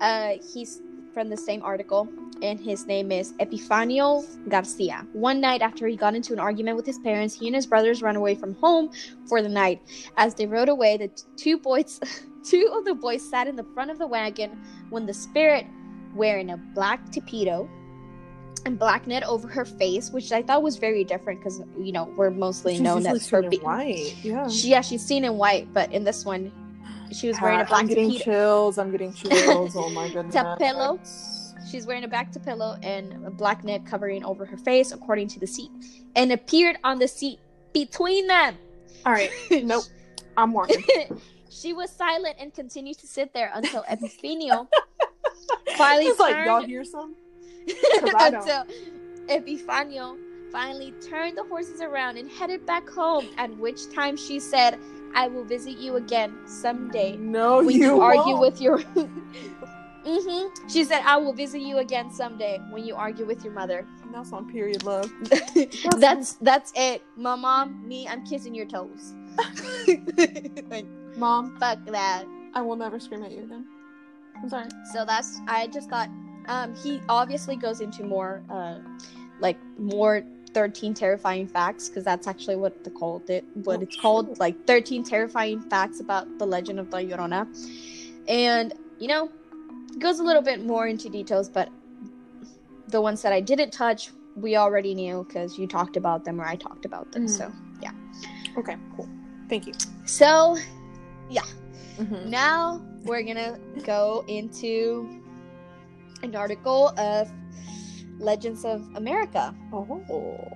Uh, 0.00 0.34
he's 0.52 0.80
from 1.12 1.28
the 1.30 1.36
same 1.36 1.62
article, 1.62 2.08
and 2.42 2.60
his 2.60 2.86
name 2.86 3.10
is 3.10 3.32
Epifanio 3.40 4.24
Garcia. 4.48 5.04
One 5.12 5.40
night 5.40 5.62
after 5.62 5.86
he 5.88 5.96
got 5.96 6.14
into 6.14 6.32
an 6.32 6.38
argument 6.38 6.76
with 6.76 6.86
his 6.86 6.98
parents, 7.00 7.34
he 7.34 7.46
and 7.48 7.56
his 7.56 7.66
brothers 7.66 8.02
ran 8.02 8.14
away 8.16 8.34
from 8.36 8.54
home 8.54 8.90
for 9.28 9.42
the 9.42 9.48
night. 9.48 9.80
As 10.16 10.34
they 10.36 10.46
rode 10.46 10.68
away, 10.68 10.96
the 10.96 11.08
t- 11.08 11.22
two 11.36 11.58
boys, 11.58 12.00
two 12.44 12.70
of 12.72 12.84
the 12.84 12.94
boys, 12.94 13.28
sat 13.28 13.46
in 13.46 13.56
the 13.56 13.64
front 13.74 13.90
of 13.90 13.98
the 13.98 14.06
wagon 14.06 14.58
when 14.90 15.06
the 15.06 15.14
spirit, 15.14 15.66
wearing 16.14 16.50
a 16.50 16.56
black 16.56 17.10
tuxedo 17.10 17.68
and 18.66 18.78
black 18.78 19.06
net 19.06 19.22
over 19.24 19.48
her 19.48 19.64
face, 19.64 20.10
which 20.10 20.32
I 20.32 20.42
thought 20.42 20.62
was 20.62 20.76
very 20.76 21.04
different 21.04 21.40
because 21.40 21.60
you 21.78 21.92
know 21.92 22.04
we're 22.16 22.30
mostly 22.30 22.74
She's 22.74 22.80
known 22.80 23.06
as 23.06 23.28
her 23.28 23.38
seen 23.38 23.44
in 23.44 23.50
being 23.50 23.62
white. 23.62 24.14
Yeah. 24.22 24.48
she, 24.48 24.68
yeah, 24.68 24.80
she's 24.80 25.04
seen 25.04 25.24
in 25.24 25.36
white, 25.36 25.72
but 25.72 25.92
in 25.92 26.04
this 26.04 26.24
one, 26.24 26.52
she 27.12 27.28
was 27.28 27.40
wearing 27.40 27.60
a 27.60 27.64
black 27.64 27.82
I'm 27.82 27.86
getting 27.86 28.10
tuxedo. 28.10 28.24
chills. 28.24 28.78
I'm 28.78 28.90
getting 28.90 29.12
chills. 29.12 29.76
Oh 29.76 29.90
my 29.90 30.08
goodness. 30.12 30.34
Tápalo. 30.34 30.98
She's 31.70 31.86
wearing 31.86 32.04
a 32.04 32.08
back 32.08 32.30
to 32.32 32.40
pillow 32.40 32.78
and 32.82 33.26
a 33.26 33.30
black 33.30 33.64
net 33.64 33.84
covering 33.84 34.24
over 34.24 34.44
her 34.44 34.56
face, 34.56 34.92
according 34.92 35.28
to 35.28 35.40
the 35.40 35.46
seat, 35.46 35.70
and 36.14 36.30
appeared 36.30 36.76
on 36.84 36.98
the 36.98 37.08
seat 37.08 37.40
between 37.72 38.26
them. 38.28 38.56
All 39.04 39.12
right. 39.12 39.30
Nope. 39.50 39.84
I'm 40.36 40.52
walking. 40.52 40.82
she 41.54 41.72
was 41.72 41.90
silent 41.90 42.36
and 42.38 42.52
continued 42.52 42.98
to 42.98 43.06
sit 43.06 43.32
there 43.32 43.50
until 43.54 43.82
Epifanio 43.90 44.68
finally 45.76 46.06
It's 46.06 46.20
like 46.20 46.34
turned 46.34 46.46
y'all 46.46 46.62
hear 46.62 46.84
some? 46.84 47.14
Until 48.02 48.66
Epifanio 49.28 50.18
finally 50.52 50.92
turned 51.08 51.36
the 51.38 51.44
horses 51.44 51.80
around 51.80 52.18
and 52.18 52.30
headed 52.30 52.66
back 52.66 52.88
home. 52.88 53.26
At 53.38 53.56
which 53.56 53.90
time 53.92 54.16
she 54.16 54.38
said, 54.38 54.78
"I 55.14 55.28
will 55.28 55.44
visit 55.44 55.78
you 55.78 55.96
again 55.96 56.36
someday 56.46 57.16
No, 57.16 57.58
when 57.62 57.70
you, 57.70 57.96
you, 57.96 58.00
argue 58.00 58.34
won't. 58.34 58.40
with 58.40 58.60
your." 58.60 58.78
hmm 60.04 60.46
She 60.68 60.84
said, 60.84 61.02
"I 61.06 61.16
will 61.16 61.32
visit 61.32 61.62
you 61.62 61.78
again 61.78 62.12
someday 62.12 62.60
when 62.70 62.84
you 62.84 62.94
argue 62.94 63.24
with 63.24 63.42
your 63.44 63.54
mother." 63.54 63.86
That's 64.12 64.32
on 64.32 64.48
period 64.52 64.84
love. 64.84 65.10
that's 65.98 66.34
that's 66.34 66.70
it. 66.76 67.02
My 67.16 67.34
mom, 67.34 67.88
me, 67.88 68.06
I'm 68.06 68.24
kissing 68.26 68.54
your 68.54 68.66
toes. 68.66 69.14
like, 70.68 70.86
Mom, 71.16 71.56
fuck 71.58 71.78
that. 71.86 72.24
I 72.54 72.62
will 72.62 72.76
never 72.76 72.98
scream 73.00 73.22
at 73.22 73.32
you 73.32 73.42
again. 73.44 73.66
I'm 74.36 74.48
sorry. 74.48 74.68
So 74.92 75.04
that's 75.04 75.40
I 75.46 75.66
just 75.68 75.88
thought 75.90 76.08
um 76.46 76.74
he 76.74 77.00
obviously 77.08 77.56
goes 77.56 77.80
into 77.80 78.04
more 78.04 78.42
uh 78.50 78.78
like 79.40 79.56
more 79.78 80.22
13 80.52 80.94
terrifying 80.94 81.48
facts 81.48 81.88
because 81.88 82.04
that's 82.04 82.26
actually 82.28 82.56
what 82.56 82.84
the 82.84 82.90
called 82.90 83.28
it 83.30 83.44
what 83.54 83.78
Oh, 83.78 83.82
it's 83.82 83.96
called 83.96 84.28
shit. 84.28 84.40
like 84.40 84.66
13 84.66 85.02
terrifying 85.04 85.60
facts 85.62 86.00
about 86.00 86.38
the 86.38 86.46
legend 86.46 86.78
of 86.78 86.92
La 86.92 86.98
Llorona 87.00 87.46
and 88.28 88.72
you 89.00 89.08
know 89.08 89.30
goes 89.98 90.20
a 90.20 90.22
little 90.22 90.42
bit 90.42 90.64
more 90.64 90.86
into 90.86 91.08
details 91.08 91.48
but 91.48 91.68
the 92.88 93.00
ones 93.00 93.22
that 93.22 93.32
I 93.32 93.40
didn't 93.40 93.72
touch 93.72 94.10
we 94.36 94.56
already 94.56 94.94
knew 94.94 95.24
because 95.26 95.58
you 95.58 95.66
talked 95.66 95.96
about 95.96 96.24
them 96.24 96.40
or 96.40 96.44
I 96.44 96.54
talked 96.56 96.84
about 96.84 97.10
them 97.12 97.26
Mm. 97.26 97.30
so 97.30 97.52
yeah. 97.82 97.90
Okay, 98.56 98.76
cool. 98.96 99.08
Thank 99.48 99.66
you. 99.66 99.72
so 100.06 100.56
Mhm. 101.98 102.26
Now 102.26 102.80
we're 103.04 103.22
gonna 103.22 103.58
go 103.84 104.24
into 104.28 105.22
an 106.22 106.34
article 106.34 106.88
of 106.98 107.30
Legends 108.18 108.64
of 108.64 108.82
America, 108.96 109.54
Oh. 109.72 110.48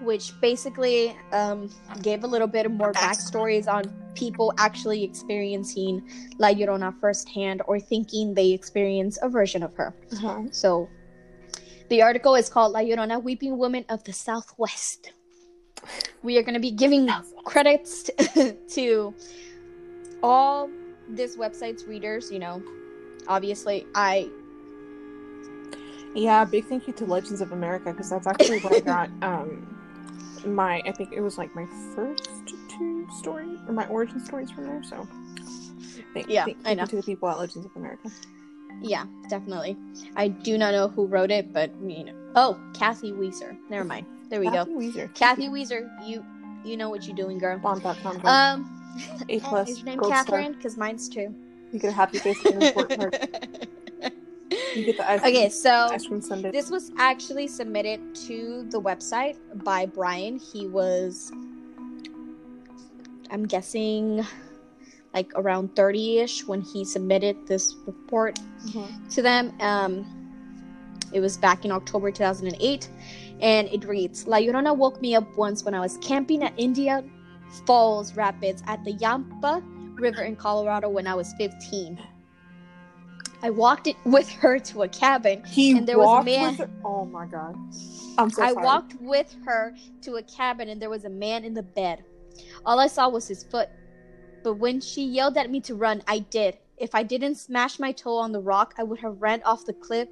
which 0.00 0.32
basically 0.40 1.16
um, 1.32 1.70
gave 2.02 2.24
a 2.24 2.26
little 2.26 2.48
bit 2.48 2.70
more 2.70 2.92
backstories 2.92 3.66
on 3.72 3.84
people 4.14 4.52
actually 4.58 5.02
experiencing 5.04 6.02
La 6.38 6.48
Llorona 6.48 6.92
firsthand 7.00 7.62
or 7.66 7.78
thinking 7.78 8.34
they 8.34 8.50
experience 8.50 9.18
a 9.22 9.28
version 9.28 9.62
of 9.62 9.72
her. 9.74 9.94
Uh-huh. 10.12 10.42
So 10.50 10.88
the 11.88 12.02
article 12.02 12.34
is 12.34 12.48
called 12.48 12.72
La 12.72 12.80
Llorona, 12.80 13.22
Weeping 13.22 13.56
Woman 13.56 13.84
of 13.88 14.02
the 14.04 14.12
Southwest. 14.12 15.12
We 16.22 16.36
are 16.38 16.42
going 16.42 16.54
to 16.54 16.60
be 16.60 16.70
giving 16.72 17.08
credits 17.44 18.10
to 18.74 19.14
all 20.22 20.70
this 21.08 21.36
website's 21.36 21.84
readers. 21.86 22.30
You 22.30 22.38
know, 22.38 22.62
obviously, 23.28 23.86
I 23.94 24.30
Yeah, 26.14 26.44
big 26.44 26.66
thank 26.66 26.86
you 26.86 26.92
to 26.94 27.04
Legends 27.06 27.40
of 27.40 27.52
America 27.52 27.90
because 27.92 28.10
that's 28.10 28.26
actually 28.26 28.58
where 28.60 28.74
I 28.74 28.80
got 28.94 29.10
um 29.22 29.66
my 30.44 30.82
I 30.84 30.92
think 30.92 31.12
it 31.12 31.20
was 31.20 31.38
like 31.38 31.54
my 31.54 31.66
first 31.94 32.28
two 32.68 33.06
stories 33.18 33.58
or 33.66 33.72
my 33.72 33.86
origin 33.88 34.20
stories 34.24 34.50
from 34.50 34.64
there. 34.66 34.82
So 34.82 35.06
thank, 36.14 36.28
Yeah, 36.28 36.44
thank, 36.46 36.58
I 36.64 36.74
know. 36.74 36.82
you 36.82 36.88
to 36.88 36.96
the 36.96 37.02
people 37.02 37.28
at 37.28 37.38
Legends 37.38 37.66
of 37.66 37.74
America. 37.76 38.10
yeah, 38.82 39.04
definitely. 39.28 39.76
I 40.16 40.28
do 40.28 40.58
not 40.58 40.72
know 40.72 40.88
who 40.88 41.06
wrote 41.06 41.30
it, 41.30 41.52
but 41.52 41.70
you 41.82 42.04
know. 42.04 42.14
Oh, 42.34 42.58
Kathy 42.74 43.12
Weiser. 43.12 43.56
Never 43.70 43.84
mind. 43.84 44.06
There 44.30 44.40
we 44.40 44.46
go. 44.46 44.64
Kathy 44.64 44.72
Weiser. 44.72 45.14
Kathy 45.14 45.48
Weiser, 45.48 45.88
you 46.06 46.24
you 46.64 46.76
know 46.76 46.88
what 46.90 47.06
you're 47.06 47.16
doing, 47.16 47.38
girl. 47.38 47.58
Bomb.com. 47.58 48.18
girl. 48.18 48.30
Um, 48.30 48.81
A 49.28 49.40
plus. 49.40 49.70
is 49.70 49.78
your 49.78 49.86
name. 49.86 50.00
Catherine? 50.00 50.52
Because 50.52 50.76
mine's 50.76 51.08
too. 51.08 51.34
You 51.72 51.78
get 51.78 51.88
a 51.88 51.92
happy 51.92 52.18
face 52.18 52.44
and 52.44 52.62
a 52.62 52.66
report 52.66 52.88
card. 52.96 53.38
You 54.76 54.84
get 54.84 54.96
the 54.98 55.10
ice 55.10 55.20
cream, 55.20 55.34
okay, 55.36 55.48
so 55.48 55.88
ice 55.90 56.06
cream 56.06 56.20
sundae. 56.20 56.50
This 56.50 56.70
was 56.70 56.90
actually 56.98 57.46
submitted 57.48 58.14
to 58.26 58.66
the 58.70 58.80
website 58.80 59.36
by 59.64 59.86
Brian. 59.86 60.38
He 60.38 60.66
was, 60.66 61.32
I'm 63.30 63.46
guessing, 63.46 64.24
like 65.14 65.32
around 65.36 65.74
30 65.74 66.18
ish 66.18 66.46
when 66.46 66.60
he 66.60 66.84
submitted 66.84 67.36
this 67.46 67.74
report 67.86 68.38
Mhm. 68.66 69.14
to 69.14 69.22
them. 69.22 69.52
Um, 69.60 70.04
it 71.12 71.20
was 71.20 71.36
back 71.36 71.64
in 71.64 71.70
October 71.72 72.10
2008, 72.10 72.88
and 73.40 73.68
it 73.68 73.84
reads 73.86 74.26
La 74.26 74.36
Llorona 74.38 74.76
woke 74.76 75.00
me 75.00 75.14
up 75.14 75.36
once 75.36 75.64
when 75.64 75.74
I 75.74 75.80
was 75.80 75.96
camping 75.98 76.42
at 76.42 76.52
India 76.56 77.04
Falls 77.66 78.14
Rapids 78.14 78.62
at 78.66 78.82
the 78.84 78.92
Yampa 78.92 79.62
River 79.94 80.22
in 80.22 80.36
Colorado 80.36 80.88
when 80.88 81.06
I 81.06 81.14
was 81.14 81.32
15. 81.38 81.98
I 83.44 83.50
walked 83.50 83.86
it 83.88 83.96
with 84.04 84.28
her 84.30 84.58
to 84.60 84.82
a 84.82 84.88
cabin 84.88 85.42
He 85.44 85.76
and 85.76 85.86
there 85.86 85.98
was 85.98 86.22
a 86.22 86.24
man- 86.24 86.80
Oh 86.84 87.04
my 87.04 87.26
god. 87.26 87.56
I'm 88.18 88.30
so 88.30 88.42
I 88.42 88.52
sorry. 88.52 88.64
walked 88.64 88.94
with 89.00 89.34
her 89.44 89.74
to 90.02 90.16
a 90.16 90.22
cabin 90.22 90.68
and 90.68 90.80
there 90.80 90.90
was 90.90 91.04
a 91.04 91.10
man 91.10 91.44
in 91.44 91.54
the 91.54 91.62
bed. 91.62 92.04
All 92.64 92.78
I 92.78 92.86
saw 92.86 93.08
was 93.08 93.26
his 93.28 93.42
foot. 93.42 93.68
But 94.44 94.54
when 94.54 94.80
she 94.80 95.04
yelled 95.04 95.36
at 95.36 95.50
me 95.50 95.60
to 95.62 95.74
run, 95.74 96.02
I 96.06 96.20
did. 96.20 96.58
If 96.78 96.94
I 96.94 97.02
didn't 97.02 97.36
smash 97.36 97.78
my 97.78 97.92
toe 97.92 98.16
on 98.16 98.32
the 98.32 98.40
rock, 98.40 98.74
I 98.78 98.82
would 98.82 98.98
have 99.00 99.20
ran 99.20 99.42
off 99.44 99.64
the 99.66 99.72
cliff 99.72 100.08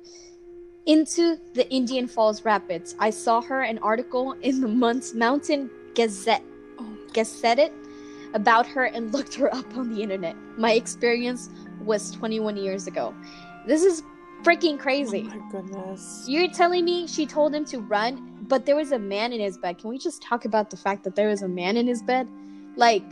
into 0.87 1.37
the 1.55 1.69
Indian 1.73 2.07
Falls 2.07 2.45
Rapids. 2.45 2.95
I 2.99 3.11
saw 3.11 3.41
her 3.43 3.63
an 3.63 3.79
article 3.79 4.33
in 4.43 4.61
the 4.61 4.69
month's 4.69 5.15
Mountain 5.15 5.71
Gazette. 5.95 6.43
Guess 7.13 7.29
said 7.29 7.59
it 7.59 7.73
about 8.35 8.67
her 8.67 8.85
and 8.85 9.13
looked 9.17 9.35
her 9.35 9.53
up 9.55 9.77
on 9.77 9.93
the 9.95 10.03
internet. 10.03 10.37
My 10.57 10.73
experience 10.73 11.51
was 11.81 12.11
21 12.13 12.57
years 12.57 12.87
ago. 12.87 13.15
This 13.67 13.83
is 13.83 14.03
freaking 14.43 14.79
crazy. 14.79 15.29
Oh 15.31 15.37
my 15.39 15.51
goodness. 15.51 16.25
You're 16.27 16.49
telling 16.49 16.85
me 16.85 17.07
she 17.07 17.27
told 17.27 17.55
him 17.55 17.65
to 17.67 17.79
run, 17.81 18.39
but 18.43 18.67
there 18.67 18.77
was 18.77 18.93
a 18.93 18.99
man 18.99 19.33
in 19.33 19.41
his 19.41 19.59
bed. 19.59 19.79
Can 19.79 19.91
we 19.91 19.99
just 19.99 20.23
talk 20.23 20.45
about 20.45 20.71
the 20.71 20.77
fact 20.77 21.05
that 21.05 21.15
there 21.15 21.29
was 21.29 21.43
a 21.43 21.49
man 21.49 21.77
in 21.77 21.87
his 21.87 22.03
bed? 22.03 22.27
Like, 22.77 23.05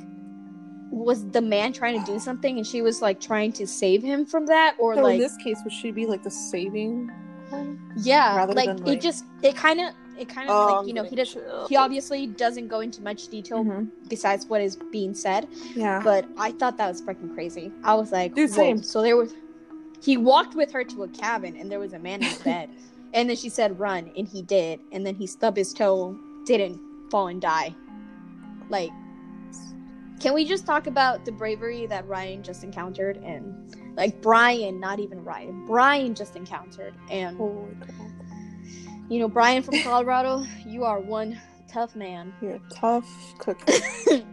was 0.91 1.29
the 1.31 1.43
man 1.43 1.73
trying 1.73 2.03
to 2.03 2.13
do 2.13 2.19
something 2.19 2.57
and 2.57 2.67
she 2.67 2.81
was 2.81 3.03
like 3.03 3.21
trying 3.21 3.53
to 3.53 3.67
save 3.67 4.03
him 4.03 4.25
from 4.25 4.47
that? 4.47 4.77
Or 4.79 4.95
So 4.95 5.03
like, 5.03 5.15
in 5.15 5.21
this 5.21 5.37
case, 5.37 5.59
would 5.65 5.73
she 5.73 5.91
be 5.91 6.07
like 6.07 6.23
the 6.23 6.31
saving 6.31 7.11
one? 7.51 7.93
yeah, 7.97 8.37
rather 8.37 8.55
like, 8.55 8.67
than, 8.67 8.85
like- 8.85 8.97
it 8.97 9.01
just, 9.03 9.25
it 9.43 9.55
kind 9.55 9.81
of, 9.81 9.93
it 10.19 10.29
kind 10.29 10.49
of 10.51 10.57
Oh, 10.57 10.79
like, 10.81 10.89
you 10.89 10.95
know, 10.95 11.05
he 11.05 11.17
getting 11.17 11.41
does. 11.43 11.69
He 11.69 11.77
obviously 11.77 12.27
doesn't 12.27 12.69
go 12.69 12.81
into 12.81 13.03
much 13.03 13.29
detail 13.29 13.65
Mhm. 13.65 13.89
besides 14.09 14.47
what 14.47 14.61
is 14.61 14.77
being 14.91 15.15
said, 15.15 15.49
Yeah. 15.75 16.01
but 16.03 16.27
I 16.37 16.53
thought 16.53 16.77
that 16.79 16.89
was 16.89 17.01
freaking 17.03 17.33
crazy. 17.35 17.73
I 17.85 17.95
was 17.95 18.13
like, 18.13 18.35
Dude, 18.35 18.51
Whoa. 18.51 18.57
same. 18.57 18.83
So 18.83 19.03
there 19.03 19.17
was, 19.17 19.35
he 20.01 20.17
walked 20.17 20.55
with 20.55 20.73
her 20.73 20.85
to 20.85 21.03
a 21.05 21.09
cabin, 21.09 21.57
and 21.57 21.71
there 21.71 21.79
was 21.81 21.93
a 21.93 21.99
man 21.99 22.21
in 22.23 22.29
his 22.29 22.39
bed, 22.39 22.69
and 23.15 23.29
then 23.29 23.37
she 23.37 23.49
said 23.49 23.79
run, 23.79 24.11
and 24.17 24.27
he 24.29 24.43
did, 24.43 24.81
and 24.93 25.05
then 25.07 25.15
he 25.15 25.27
stubbed 25.27 25.57
his 25.57 25.73
toe, 25.73 26.17
didn't 26.47 26.81
fall 27.11 27.29
and 27.29 27.41
die. 27.41 27.75
Like, 28.69 28.91
can 30.21 30.35
we 30.35 30.45
just 30.45 30.67
talk 30.67 30.87
about 30.89 31.25
the 31.25 31.31
bravery 31.33 31.87
that 31.87 32.07
Ryan 32.09 32.43
just 32.43 32.65
encountered, 32.65 33.19
and 33.19 33.55
like 33.97 34.21
Brian, 34.21 34.81
not 34.81 34.99
even 35.01 35.25
Ryan, 35.25 35.65
Brian 35.67 36.15
just 36.15 36.35
encountered, 36.37 36.93
and 37.11 37.37
Holy 37.37 37.75
crap. 37.81 37.97
You 39.09 39.19
know 39.19 39.29
Brian 39.29 39.63
from 39.63 39.83
Colorado, 39.83 40.45
you 40.67 40.85
are 40.85 41.01
one 41.01 41.41
tough 41.69 41.97
man. 41.97 42.33
You're 42.41 42.57
a 42.57 42.61
tough 42.71 43.09
cookie. 43.39 43.73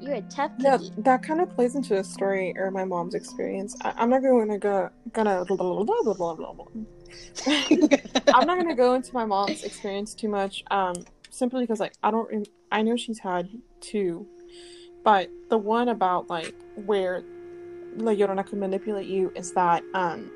You're 0.00 0.14
a 0.14 0.22
tough 0.22 0.52
cookie. 0.58 0.64
Yeah, 0.64 0.78
that 0.98 1.22
kind 1.22 1.40
of 1.40 1.50
plays 1.50 1.74
into 1.74 1.98
a 1.98 2.04
story 2.04 2.54
or 2.56 2.70
my 2.70 2.84
mom's 2.84 3.14
experience. 3.14 3.76
I, 3.82 3.94
I'm 3.96 4.10
not 4.10 4.22
going 4.22 4.48
to 4.48 4.58
go 4.58 4.90
gonna 5.12 5.44
blah, 5.44 5.56
blah, 5.84 5.84
blah, 5.84 6.02
blah, 6.02 6.14
blah, 6.14 6.34
blah, 6.34 6.52
blah. 6.52 6.66
I'm 7.46 8.46
not 8.46 8.58
gonna 8.58 8.74
go 8.74 8.94
into 8.94 9.14
my 9.14 9.24
mom's 9.24 9.62
experience 9.62 10.14
too 10.14 10.28
much, 10.28 10.64
um, 10.70 10.94
simply 11.30 11.62
because 11.62 11.80
like 11.80 11.94
I 12.02 12.10
don't. 12.10 12.48
I 12.72 12.82
know 12.82 12.96
she's 12.96 13.18
had 13.18 13.48
two, 13.80 14.26
but 15.04 15.30
the 15.48 15.58
one 15.58 15.88
about 15.88 16.28
like 16.28 16.54
where 16.74 17.22
La 17.96 18.12
Llorona 18.12 18.44
could 18.44 18.58
manipulate 18.58 19.06
you 19.06 19.32
is 19.36 19.52
that 19.52 19.84
um, 19.94 20.30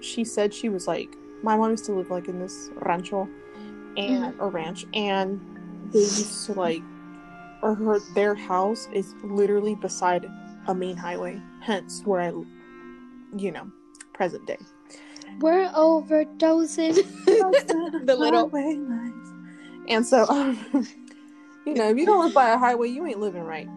she 0.00 0.24
said 0.24 0.54
she 0.54 0.68
was 0.68 0.86
like 0.86 1.08
my 1.42 1.56
mom 1.56 1.70
used 1.70 1.84
to 1.86 1.92
live 1.92 2.10
like 2.10 2.28
in 2.28 2.38
this 2.38 2.70
rancho, 2.76 3.28
and 3.96 4.38
or 4.40 4.48
ranch, 4.48 4.86
and 4.94 5.40
they 5.92 6.00
used 6.00 6.46
to 6.46 6.52
like, 6.52 6.82
or 7.62 7.74
her 7.74 7.98
their 8.14 8.34
house 8.34 8.88
is 8.92 9.14
literally 9.22 9.74
beside 9.74 10.26
a 10.66 10.74
main 10.74 10.96
highway. 10.96 11.40
Hence, 11.60 12.02
where 12.04 12.20
I, 12.20 12.28
you 13.36 13.50
know, 13.50 13.70
present 14.12 14.46
day. 14.46 14.58
We're 15.40 15.68
overdosing. 15.70 16.94
the 18.06 18.16
little 18.16 18.48
highway 18.48 18.76
lights. 18.76 19.30
And 19.88 20.06
so, 20.06 20.26
um, 20.28 20.58
you 21.66 21.74
know, 21.74 21.90
if 21.90 21.96
you 21.96 22.06
don't 22.06 22.24
live 22.24 22.34
by 22.34 22.50
a 22.50 22.58
highway, 22.58 22.88
you 22.88 23.06
ain't 23.06 23.20
living 23.20 23.42
right. 23.42 23.68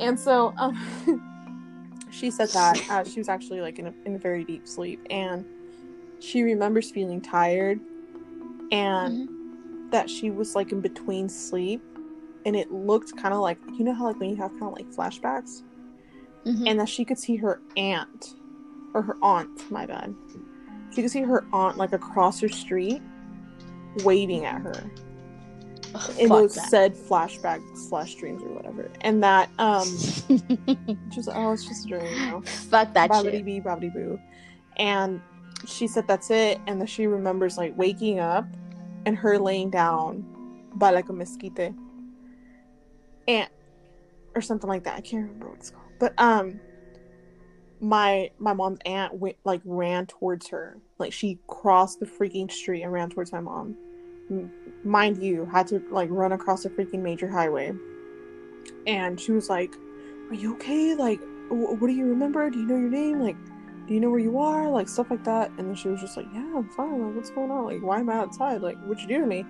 And 0.00 0.18
so, 0.18 0.54
um, 0.58 0.74
she 2.10 2.30
said 2.30 2.48
that 2.50 2.90
uh, 2.90 3.04
she 3.04 3.20
was 3.20 3.28
actually 3.28 3.60
like 3.60 3.78
in 3.78 3.88
a, 3.88 3.94
in 4.04 4.14
a 4.14 4.18
very 4.18 4.44
deep 4.44 4.66
sleep, 4.66 5.00
and 5.10 5.44
she 6.20 6.42
remembers 6.42 6.90
feeling 6.90 7.20
tired, 7.20 7.80
and 8.72 9.28
that 9.90 10.10
she 10.10 10.30
was 10.30 10.54
like 10.54 10.72
in 10.72 10.80
between 10.80 11.28
sleep, 11.28 11.82
and 12.44 12.54
it 12.56 12.70
looked 12.72 13.16
kind 13.16 13.32
of 13.34 13.40
like 13.40 13.58
you 13.76 13.84
know 13.84 13.94
how 13.94 14.04
like 14.04 14.18
when 14.20 14.30
you 14.30 14.36
have 14.36 14.50
kind 14.52 14.64
of 14.64 14.72
like 14.72 14.86
flashbacks, 14.90 15.62
Mhm. 16.46 16.68
and 16.68 16.80
that 16.80 16.88
she 16.88 17.04
could 17.04 17.18
see 17.18 17.36
her 17.36 17.60
aunt 17.76 18.34
or 18.94 19.02
her 19.02 19.16
aunt, 19.22 19.70
my 19.70 19.86
bad. 19.86 20.14
She 20.94 21.02
could 21.02 21.10
see 21.10 21.22
her 21.22 21.44
aunt 21.52 21.76
like 21.76 21.92
across 21.92 22.40
her 22.40 22.48
street 22.48 23.02
waving 24.04 24.44
at 24.46 24.60
her 24.62 24.90
Ugh, 25.94 26.10
in 26.18 26.28
those 26.28 26.54
that. 26.54 26.68
said 26.70 26.94
flashback 26.94 27.60
slash 27.76 28.14
dreams 28.14 28.42
or 28.42 28.48
whatever. 28.50 28.90
And 29.02 29.22
that 29.22 29.50
um 29.58 29.86
just 31.10 31.28
oh 31.32 31.52
it's 31.52 31.64
just 31.66 31.84
a 31.86 31.88
dream, 31.88 32.04
you 32.04 32.26
know. 32.30 32.40
Fuck 32.42 32.94
that 32.94 33.10
Bobbity 33.10 33.32
shit. 33.32 33.44
bee 33.44 33.60
bobbity 33.60 33.92
boo. 33.92 34.18
And 34.76 35.20
she 35.66 35.86
said 35.86 36.06
that's 36.06 36.30
it 36.30 36.60
and 36.66 36.80
then 36.80 36.86
she 36.86 37.06
remembers 37.06 37.56
like 37.56 37.76
waking 37.76 38.20
up 38.20 38.46
and 39.06 39.16
her 39.16 39.38
laying 39.38 39.70
down 39.70 40.24
by 40.74 40.90
like 40.90 41.08
a 41.08 41.12
mesquite. 41.12 41.74
And 43.26 43.48
or 44.34 44.40
something 44.40 44.68
like 44.68 44.84
that. 44.84 44.96
I 44.96 45.00
can't 45.00 45.24
remember 45.24 45.48
what 45.48 45.56
it's 45.58 45.70
called. 45.70 45.92
But 45.98 46.14
um 46.18 46.60
my 47.80 48.30
my 48.38 48.52
mom's 48.52 48.78
aunt 48.84 49.14
went 49.14 49.36
like 49.44 49.60
ran 49.64 50.06
towards 50.06 50.48
her. 50.48 50.78
Like 50.98 51.12
she 51.12 51.38
crossed 51.46 52.00
the 52.00 52.06
freaking 52.06 52.50
street 52.50 52.82
and 52.82 52.92
ran 52.92 53.10
towards 53.10 53.32
my 53.32 53.40
mom. 53.40 53.76
Mind 54.84 55.22
you, 55.22 55.46
had 55.46 55.66
to 55.68 55.82
like 55.90 56.08
run 56.10 56.32
across 56.32 56.64
a 56.64 56.70
freaking 56.70 57.00
major 57.00 57.28
highway. 57.28 57.72
And 58.86 59.20
she 59.20 59.32
was 59.32 59.48
like, 59.48 59.74
"Are 60.30 60.34
you 60.34 60.54
okay? 60.54 60.94
Like, 60.94 61.20
wh- 61.48 61.80
what 61.80 61.88
do 61.88 61.92
you 61.92 62.06
remember? 62.06 62.50
Do 62.50 62.58
you 62.58 62.66
know 62.66 62.76
your 62.76 62.90
name? 62.90 63.20
Like, 63.20 63.36
do 63.88 63.94
you 63.94 64.00
know 64.00 64.10
where 64.10 64.20
you 64.20 64.38
are? 64.38 64.70
Like 64.70 64.88
stuff 64.88 65.10
like 65.10 65.24
that." 65.24 65.50
And 65.58 65.68
then 65.68 65.74
she 65.74 65.88
was 65.88 66.00
just 66.00 66.16
like, 66.16 66.26
"Yeah, 66.32 66.52
I'm 66.56 66.68
fine. 66.70 67.02
Like, 67.04 67.16
what's 67.16 67.30
going 67.30 67.50
on? 67.50 67.64
Like, 67.64 67.82
why 67.82 68.00
am 68.00 68.10
I 68.10 68.14
outside? 68.14 68.60
Like, 68.62 68.76
what'd 68.84 69.02
you 69.02 69.08
do 69.08 69.20
to 69.20 69.26
me?" 69.26 69.44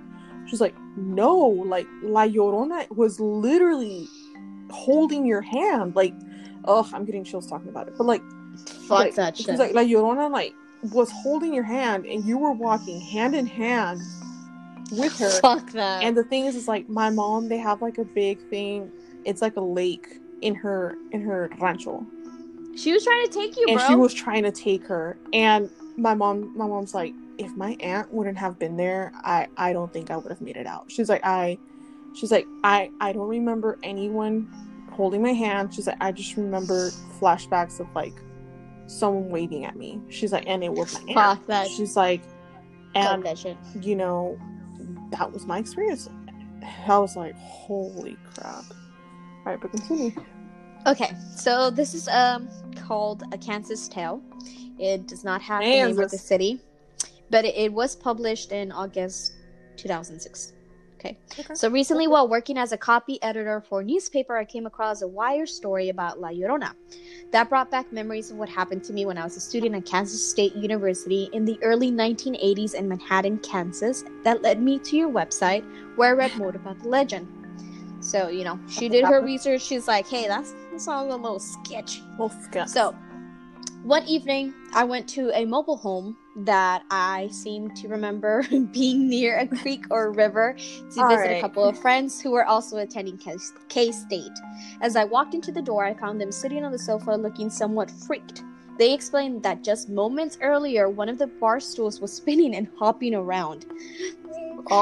She's 0.46 0.60
like, 0.60 0.74
"No, 0.96 1.36
like 1.36 1.86
La 2.02 2.26
Llorona 2.26 2.88
was 2.96 3.20
literally 3.20 4.08
holding 4.70 5.26
your 5.26 5.40
hand. 5.42 5.96
Like, 5.96 6.14
oh, 6.64 6.88
I'm 6.92 7.04
getting 7.04 7.24
chills 7.24 7.46
talking 7.46 7.68
about 7.68 7.88
it. 7.88 7.94
But 7.98 8.06
like, 8.06 8.22
Fuck 8.86 8.90
like, 8.90 9.14
that 9.16 9.36
she's 9.36 9.46
shit. 9.46 9.58
like 9.58 9.74
La 9.74 9.82
Llorona 9.82 10.30
like 10.30 10.54
was 10.92 11.10
holding 11.10 11.52
your 11.52 11.64
hand, 11.64 12.06
and 12.06 12.24
you 12.24 12.38
were 12.38 12.52
walking 12.52 13.00
hand 13.00 13.34
in 13.34 13.46
hand 13.46 14.00
with 14.92 15.18
her. 15.18 15.30
Fuck 15.40 15.72
that. 15.72 16.02
And 16.02 16.16
the 16.16 16.24
thing 16.24 16.46
is, 16.46 16.56
is 16.56 16.68
like 16.68 16.88
my 16.88 17.10
mom. 17.10 17.48
They 17.48 17.58
have 17.58 17.82
like 17.82 17.98
a 17.98 18.04
big 18.04 18.40
thing. 18.48 18.90
It's 19.24 19.42
like 19.42 19.56
a 19.56 19.60
lake 19.60 20.06
in 20.40 20.54
her 20.54 20.96
in 21.10 21.20
her 21.22 21.50
rancho, 21.58 22.06
she 22.78 22.92
was 22.92 23.04
trying 23.04 23.26
to 23.26 23.32
take 23.32 23.56
you, 23.56 23.66
and 23.68 23.78
bro. 23.78 23.88
she 23.88 23.94
was 23.94 24.14
trying 24.14 24.44
to 24.44 24.52
take 24.52 24.86
her. 24.86 25.18
And 25.32 25.70
my 25.96 26.14
mom, 26.14 26.56
my 26.56 26.66
mom's 26.66 26.94
like, 26.94 27.12
if 27.36 27.54
my 27.56 27.76
aunt 27.80 28.12
wouldn't 28.12 28.38
have 28.38 28.58
been 28.58 28.76
there, 28.76 29.12
I 29.16 29.48
I 29.56 29.72
don't 29.72 29.92
think 29.92 30.10
I 30.10 30.16
would 30.16 30.30
have 30.30 30.40
made 30.40 30.56
it 30.56 30.66
out. 30.66 30.90
She's 30.90 31.08
like, 31.08 31.24
I, 31.24 31.58
she's 32.14 32.30
like, 32.30 32.46
I 32.62 32.90
I 33.00 33.12
don't 33.12 33.28
remember 33.28 33.78
anyone 33.82 34.48
holding 34.92 35.22
my 35.22 35.32
hand. 35.32 35.74
She's 35.74 35.86
like, 35.86 35.96
I 36.00 36.12
just 36.12 36.36
remember 36.36 36.90
flashbacks 37.20 37.80
of 37.80 37.88
like 37.94 38.14
someone 38.86 39.28
waving 39.28 39.64
at 39.64 39.76
me. 39.76 40.00
She's 40.08 40.32
like, 40.32 40.44
and 40.46 40.62
it 40.62 40.72
was 40.72 40.94
my 40.94 41.12
aunt. 41.12 41.38
Fuck 41.38 41.46
that. 41.48 41.68
She's 41.68 41.96
like, 41.96 42.22
and 42.94 43.24
that 43.24 43.38
shit. 43.38 43.56
you 43.80 43.96
know, 43.96 44.38
that 45.10 45.32
was 45.32 45.46
my 45.46 45.58
experience. 45.58 46.08
I 46.86 46.98
was 46.98 47.16
like, 47.16 47.34
holy 47.36 48.16
crap. 48.34 48.64
All 48.70 49.52
right, 49.52 49.60
but 49.60 49.70
continue. 49.70 50.12
Okay, 50.88 51.14
so 51.36 51.70
this 51.70 51.92
is 51.92 52.08
um 52.08 52.48
called 52.76 53.22
a 53.32 53.38
Kansas 53.38 53.88
Tale. 53.88 54.22
It 54.78 55.06
does 55.06 55.22
not 55.22 55.42
have 55.42 55.62
the 55.62 55.68
name 55.68 55.98
of 55.98 56.10
the 56.10 56.16
city, 56.18 56.60
but 57.30 57.44
it, 57.44 57.54
it 57.56 57.72
was 57.72 57.94
published 57.94 58.52
in 58.52 58.72
August 58.72 59.34
2006. 59.76 60.54
Okay. 60.94 61.16
Okay. 61.38 61.54
So 61.54 61.68
recently, 61.70 62.08
while 62.08 62.26
working 62.26 62.56
as 62.56 62.72
a 62.72 62.78
copy 62.78 63.22
editor 63.22 63.60
for 63.60 63.82
a 63.82 63.84
newspaper, 63.84 64.36
I 64.36 64.44
came 64.46 64.66
across 64.66 65.02
a 65.02 65.06
wire 65.06 65.46
story 65.46 65.90
about 65.90 66.20
La 66.20 66.30
Llorona. 66.30 66.72
That 67.32 67.50
brought 67.50 67.70
back 67.70 67.92
memories 67.92 68.30
of 68.30 68.38
what 68.38 68.48
happened 68.48 68.82
to 68.84 68.92
me 68.94 69.04
when 69.04 69.18
I 69.18 69.24
was 69.24 69.36
a 69.36 69.40
student 69.40 69.74
at 69.76 69.84
Kansas 69.84 70.28
State 70.28 70.56
University 70.56 71.28
in 71.34 71.44
the 71.44 71.58
early 71.62 71.92
1980s 71.92 72.74
in 72.74 72.88
Manhattan, 72.88 73.38
Kansas. 73.40 74.04
That 74.24 74.42
led 74.42 74.60
me 74.60 74.78
to 74.80 74.96
your 74.96 75.10
website, 75.10 75.64
where 75.96 76.08
I 76.08 76.12
read 76.12 76.36
more 76.36 76.48
about 76.48 76.80
the 76.80 76.88
legend. 76.88 77.28
So 78.00 78.28
you 78.28 78.44
know, 78.44 78.58
she 78.68 78.88
did 78.88 79.04
her 79.04 79.20
research. 79.22 79.62
She's 79.62 79.86
like, 79.86 80.08
"Hey, 80.08 80.26
that's 80.26 80.54
all 80.86 81.12
a 81.12 81.16
little 81.16 81.40
sketchy. 81.40 82.02
So, 82.68 82.94
one 83.82 84.04
evening, 84.04 84.54
I 84.74 84.84
went 84.84 85.08
to 85.10 85.30
a 85.34 85.44
mobile 85.44 85.76
home 85.76 86.16
that 86.44 86.82
I 86.90 87.28
seem 87.32 87.70
to 87.76 87.88
remember 87.88 88.42
being 88.72 89.08
near 89.08 89.38
a 89.38 89.46
creek 89.46 89.84
or 89.90 90.06
a 90.06 90.10
river 90.10 90.54
to 90.54 91.08
visit 91.08 91.38
a 91.38 91.40
couple 91.40 91.64
of 91.64 91.78
friends 91.78 92.20
who 92.20 92.32
were 92.32 92.44
also 92.44 92.78
attending 92.78 93.18
K 93.68 93.90
State. 93.92 94.32
As 94.80 94.94
I 94.94 95.04
walked 95.04 95.34
into 95.34 95.52
the 95.52 95.62
door, 95.62 95.84
I 95.84 95.94
found 95.94 96.20
them 96.20 96.30
sitting 96.32 96.64
on 96.64 96.72
the 96.72 96.78
sofa 96.78 97.12
looking 97.12 97.50
somewhat 97.50 97.90
freaked. 97.90 98.42
They 98.78 98.92
explained 98.92 99.42
that 99.42 99.64
just 99.64 99.88
moments 99.88 100.38
earlier, 100.40 100.88
one 100.88 101.08
of 101.08 101.18
the 101.18 101.26
bar 101.26 101.58
stools 101.58 102.00
was 102.00 102.12
spinning 102.12 102.54
and 102.54 102.68
hopping 102.78 103.14
around. 103.14 103.66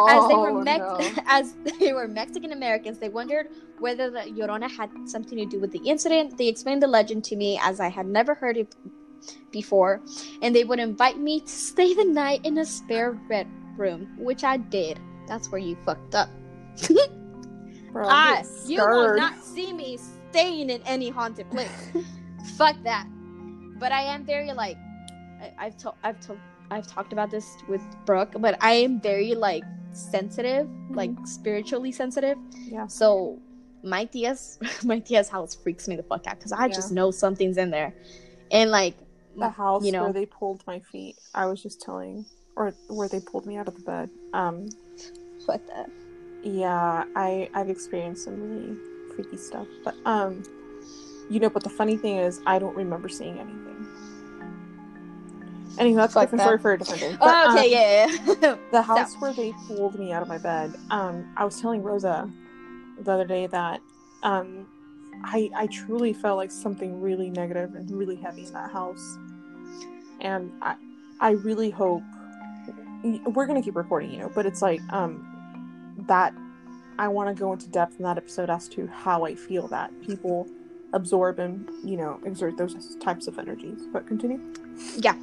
As 0.08 0.28
they 0.28 0.34
were 0.34 0.50
Oh, 0.50 0.62
Mex- 0.62 0.78
no. 0.78 1.22
as 1.26 1.54
they 1.80 1.92
were 1.92 2.08
Mexican 2.08 2.52
Americans, 2.52 2.98
they 2.98 3.08
wondered 3.08 3.48
whether 3.78 4.10
the 4.10 4.20
Llorona 4.20 4.70
had 4.70 4.90
something 5.04 5.38
to 5.38 5.46
do 5.46 5.60
with 5.60 5.72
the 5.72 5.78
incident. 5.80 6.38
They 6.38 6.48
explained 6.48 6.82
the 6.82 6.86
legend 6.86 7.24
to 7.24 7.36
me 7.36 7.58
as 7.62 7.80
I 7.80 7.88
had 7.88 8.06
never 8.06 8.34
heard 8.34 8.56
it 8.56 8.74
before, 9.50 10.00
and 10.42 10.54
they 10.54 10.64
would 10.64 10.78
invite 10.78 11.18
me 11.18 11.40
to 11.40 11.48
stay 11.48 11.94
the 11.94 12.04
night 12.04 12.40
in 12.44 12.58
a 12.58 12.64
spare 12.64 13.12
bedroom, 13.12 14.14
which 14.18 14.44
I 14.44 14.56
did. 14.56 14.98
That's 15.26 15.50
where 15.50 15.60
you 15.60 15.76
fucked 15.84 16.14
up. 16.14 16.28
Bro, 17.92 18.08
I, 18.08 18.44
you 18.66 18.78
will 18.78 19.16
not 19.16 19.42
see 19.42 19.72
me 19.72 19.98
staying 20.30 20.70
in 20.70 20.82
any 20.82 21.08
haunted 21.08 21.50
place. 21.50 21.92
Fuck 22.56 22.76
that. 22.84 23.06
But 23.78 23.92
I 23.92 24.02
am 24.02 24.24
very 24.24 24.52
like, 24.52 24.76
I, 25.40 25.52
I've 25.58 25.76
told, 25.78 25.96
I've 26.02 26.20
told, 26.20 26.38
I've 26.70 26.86
talked 26.86 27.12
about 27.12 27.30
this 27.30 27.56
with 27.68 27.82
Brooke, 28.04 28.32
but 28.38 28.56
I 28.62 28.72
am 28.72 29.00
very 29.00 29.34
like 29.34 29.64
sensitive, 29.92 30.68
like 30.90 31.10
spiritually 31.24 31.92
sensitive. 31.92 32.38
Yeah. 32.68 32.86
So 32.86 33.38
my 33.82 34.04
tia's, 34.04 34.58
my 34.84 34.98
tia's 34.98 35.28
house 35.28 35.54
freaks 35.54 35.86
me 35.88 35.96
the 35.96 36.02
fuck 36.02 36.26
out 36.26 36.38
because 36.38 36.52
I 36.52 36.66
Yeah. 36.66 36.74
just 36.74 36.92
know 36.92 37.10
something's 37.10 37.56
in 37.56 37.70
there, 37.70 37.94
and 38.50 38.70
like, 38.70 38.96
The 39.36 39.48
house 39.48 39.84
you 39.84 39.92
know, 39.92 40.04
where 40.04 40.12
they 40.12 40.26
pulled 40.26 40.62
my 40.66 40.80
feet. 40.80 41.16
I 41.34 41.46
was 41.46 41.62
just 41.62 41.80
telling, 41.82 42.24
or 42.56 42.74
where 42.88 43.08
they 43.08 43.20
pulled 43.20 43.46
me 43.46 43.56
out 43.56 43.68
of 43.68 43.74
the 43.76 43.82
bed. 43.82 44.10
Um, 44.32 44.68
what 45.46 45.60
the? 45.66 45.86
yeah, 46.42 47.04
I 47.14 47.48
I've 47.54 47.68
experienced 47.70 48.24
some 48.24 48.40
really 48.40 48.76
freaky 49.14 49.36
stuff, 49.36 49.66
but 49.84 49.94
um, 50.04 50.42
you 51.30 51.38
know, 51.40 51.50
but 51.50 51.62
the 51.64 51.70
funny 51.70 51.96
thing 51.96 52.16
is, 52.16 52.40
I 52.46 52.58
don't 52.58 52.76
remember 52.76 53.08
seeing 53.08 53.38
anything. 53.38 53.86
Anyway, 55.78 55.96
that's 55.96 56.12
a 56.12 56.20
Fuck 56.20 56.22
different 56.24 56.38
that. 56.38 56.44
story 56.44 56.58
for 56.58 56.72
a 56.72 56.78
different 56.78 57.00
day. 57.02 57.10
Oh, 57.12 57.16
But, 57.20 57.46
um, 57.48 57.56
okay, 57.58 57.70
yeah, 57.70 58.06
yeah. 58.40 58.56
the 58.72 58.82
house 58.82 59.14
where 59.16 59.32
they 59.34 59.52
pulled 59.66 59.98
me 59.98 60.12
out 60.12 60.22
of 60.22 60.28
my 60.28 60.38
bed 60.38 60.74
um 60.90 61.30
i 61.36 61.44
was 61.44 61.60
telling 61.60 61.82
rosa 61.82 62.30
the 63.00 63.12
other 63.12 63.24
day 63.26 63.46
that 63.46 63.80
um 64.22 64.66
i 65.24 65.50
i 65.54 65.66
truly 65.66 66.12
felt 66.12 66.36
like 66.38 66.50
something 66.50 67.00
really 67.00 67.30
negative 67.30 67.74
and 67.74 67.90
really 67.90 68.16
heavy 68.16 68.44
in 68.46 68.52
that 68.52 68.70
house 68.70 69.18
and 70.20 70.50
i 70.62 70.74
i 71.20 71.30
really 71.30 71.70
hope 71.70 72.02
we're 73.34 73.46
gonna 73.46 73.62
keep 73.62 73.76
recording 73.76 74.10
you 74.10 74.18
know 74.18 74.30
but 74.34 74.46
it's 74.46 74.62
like 74.62 74.80
um 74.90 75.22
that 76.06 76.32
i 76.98 77.06
want 77.08 77.28
to 77.34 77.38
go 77.38 77.52
into 77.52 77.68
depth 77.68 77.96
in 77.98 78.02
that 78.04 78.16
episode 78.16 78.48
as 78.50 78.68
to 78.68 78.86
how 78.88 79.24
i 79.24 79.34
feel 79.34 79.68
that 79.68 79.90
people 80.02 80.46
absorb 80.92 81.38
and 81.38 81.68
you 81.84 81.96
know 81.96 82.18
exert 82.24 82.56
those 82.56 82.96
types 82.96 83.26
of 83.26 83.38
energies 83.38 83.82
but 83.92 84.06
continue 84.06 84.40
Yeah. 84.96 85.16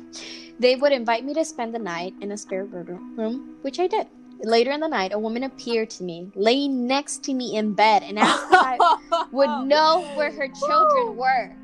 They 0.59 0.75
would 0.75 0.91
invite 0.91 1.25
me 1.25 1.34
to 1.34 1.43
spend 1.45 1.73
the 1.73 1.80
night 1.80 2.13
in 2.21 2.31
a 2.31 2.38
spare 2.38 2.65
room, 2.65 3.55
which 3.61 3.80
I 3.80 3.88
did. 3.88 4.07
Later 4.43 4.71
in 4.71 4.81
the 4.81 4.88
night, 4.88 5.13
a 5.13 5.19
woman 5.19 5.43
appeared 5.43 5.89
to 5.91 6.03
me, 6.03 6.30
laying 6.35 6.85
next 6.85 7.23
to 7.25 7.34
me 7.34 7.55
in 7.57 7.73
bed, 7.73 8.03
and 8.03 8.19
asked 8.19 8.45
if 8.51 8.53
I 8.53 9.25
would 9.31 9.67
know 9.67 10.05
where 10.15 10.31
her 10.31 10.47
children 10.49 11.15
were. 11.15 11.55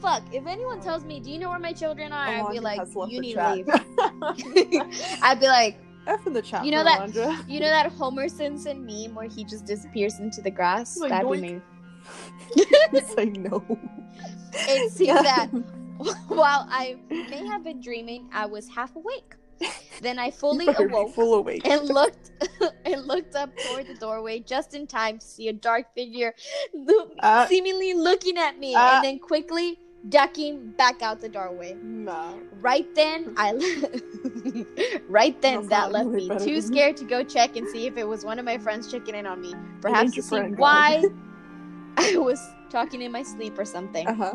Fuck, 0.00 0.22
if 0.32 0.46
anyone 0.46 0.80
tells 0.80 1.04
me, 1.04 1.18
Do 1.18 1.30
you 1.30 1.38
know 1.38 1.50
where 1.50 1.58
my 1.58 1.72
children 1.72 2.12
are? 2.12 2.26
I'd 2.26 2.52
be 2.52 2.60
like, 2.60 2.80
You 3.08 3.20
need 3.20 3.34
to 3.34 3.52
leave. 3.54 3.68
I'd 5.22 5.38
be 5.40 5.46
like, 5.48 5.76
F 6.06 6.26
in 6.26 6.32
the 6.32 6.40
chat 6.42 6.64
You 6.64 6.70
know 6.70 6.84
that- 6.84 7.00
Alondra. 7.00 7.48
You 7.48 7.60
know 7.60 7.68
that 7.68 7.90
Homer 7.92 8.28
Simpson 8.28 8.86
meme 8.86 9.14
where 9.14 9.28
he 9.28 9.44
just 9.44 9.66
disappears 9.66 10.20
into 10.20 10.40
the 10.40 10.50
grass? 10.50 10.96
Like, 10.98 11.10
That'd 11.10 11.26
doink. 11.28 11.40
be 11.42 11.52
me. 11.54 11.60
it's 12.92 13.14
like 13.16 13.32
no. 13.36 13.62
It 14.52 14.92
seems 14.92 15.20
that 15.22 15.50
while 16.28 16.66
I 16.70 16.96
may 17.10 17.44
have 17.46 17.64
been 17.64 17.80
dreaming, 17.80 18.28
I 18.32 18.46
was 18.46 18.68
half 18.68 18.94
awake. 18.96 19.34
Then 20.00 20.18
I 20.18 20.30
fully 20.30 20.68
awoke. 20.68 21.14
full 21.14 21.34
awake. 21.34 21.66
and 21.66 21.88
looked 21.88 22.30
and 22.84 23.04
looked 23.06 23.34
up 23.34 23.50
toward 23.66 23.88
the 23.88 23.94
doorway 23.94 24.38
just 24.38 24.74
in 24.74 24.86
time 24.86 25.18
to 25.18 25.26
see 25.26 25.48
a 25.48 25.52
dark 25.52 25.92
figure 25.94 26.32
lo- 26.72 27.10
Uh, 27.18 27.46
seemingly 27.46 27.94
looking 27.94 28.38
at 28.38 28.58
me 28.58 28.74
uh. 28.76 28.96
and 28.96 29.04
then 29.04 29.18
quickly 29.18 29.80
ducking 30.08 30.70
back 30.78 31.02
out 31.02 31.20
the 31.20 31.28
doorway. 31.28 31.76
Right 32.60 32.86
then, 32.94 33.34
I 33.36 33.52
right 35.08 35.40
then 35.42 35.66
That's 35.66 35.68
that 35.68 35.92
left 35.92 36.08
really 36.08 36.28
me 36.28 36.38
too 36.38 36.60
scared 36.60 36.96
to 36.98 37.04
go 37.04 37.24
check 37.24 37.56
and 37.56 37.68
see 37.68 37.86
if 37.86 37.96
it 37.96 38.06
was 38.06 38.24
one 38.24 38.38
of 38.38 38.44
my 38.44 38.58
friends 38.58 38.90
checking 38.90 39.16
in 39.16 39.26
on 39.26 39.40
me, 39.40 39.54
perhaps 39.80 40.12
to 40.14 40.22
see 40.22 40.38
why. 40.38 41.02
I 41.96 42.16
was 42.16 42.40
talking 42.70 43.02
in 43.02 43.10
my 43.10 43.24
sleep 43.24 43.58
or 43.58 43.64
something. 43.64 44.06
Uh 44.06 44.14
huh. 44.14 44.34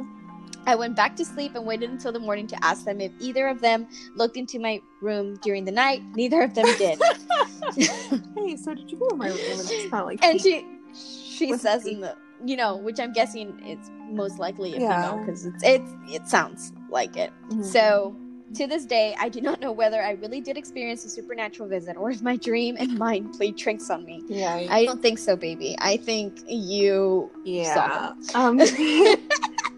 I 0.65 0.76
went 0.76 0.95
back 0.95 1.15
to 1.18 1.26
sleep 1.26 1.56
and 1.56 1.65
waited 1.65 1.90
until 1.90 2.11
the 2.11 2.19
morning 2.19 2.48
to 2.48 2.64
ask 2.64 2.85
them 2.85 3.02
if 3.02 3.11
either 3.19 3.48
of 3.48 3.60
them 3.61 3.88
looked 4.15 4.38
into 4.38 4.60
my 4.60 4.81
room 5.02 5.35
during 5.44 5.65
the 5.65 5.72
night. 5.72 6.02
Neither 6.15 6.41
of 6.41 6.53
them 6.53 6.65
did. 6.77 6.99
hey, 7.76 8.56
so 8.56 8.73
did 8.73 8.91
you 8.91 8.98
go 8.99 9.07
in 9.10 9.18
my 9.18 9.27
room? 9.27 9.38
And 9.40 9.60
it's 9.60 9.91
not 9.91 10.06
like 10.06 10.23
and 10.23 10.40
she 10.40 10.65
she 10.94 11.48
What's 11.49 11.64
says 11.64 11.85
in 11.85 12.02
the 12.02 12.15
you 12.45 12.56
know 12.57 12.76
which 12.77 12.99
i'm 12.99 13.14
guessing 13.14 13.57
it's 13.64 13.90
most 14.10 14.38
likely 14.38 14.73
Yeah. 14.73 15.02
female 15.02 15.18
because 15.19 15.45
it's 15.45 15.64
it 15.64 15.81
it 16.07 16.27
sounds 16.27 16.72
like 16.90 17.15
it 17.18 17.31
Mhm. 17.49 17.64
so 17.64 18.15
to 18.56 18.68
this 18.68 18.85
day 18.85 19.15
i 19.19 19.30
do 19.30 19.40
not 19.41 19.60
know 19.61 19.72
whether 19.72 20.02
i 20.03 20.11
really 20.11 20.41
did 20.41 20.57
experience 20.57 21.06
a 21.06 21.10
supernatural 21.10 21.68
visit 21.69 21.95
or 21.98 22.11
if 22.11 22.22
my 22.22 22.35
dream 22.35 22.76
and 22.80 22.98
mind 22.98 23.34
played 23.34 23.57
tricks 23.57 23.90
on 23.90 24.03
me 24.06 24.23
yeah, 24.27 24.56
i 24.69 24.85
don't 24.85 25.02
think 25.02 25.18
so 25.19 25.35
baby 25.35 25.76
i 25.80 25.95
think 25.98 26.38
you 26.48 27.31
yeah. 27.45 27.73
saw 27.73 28.14
Um, 28.35 28.60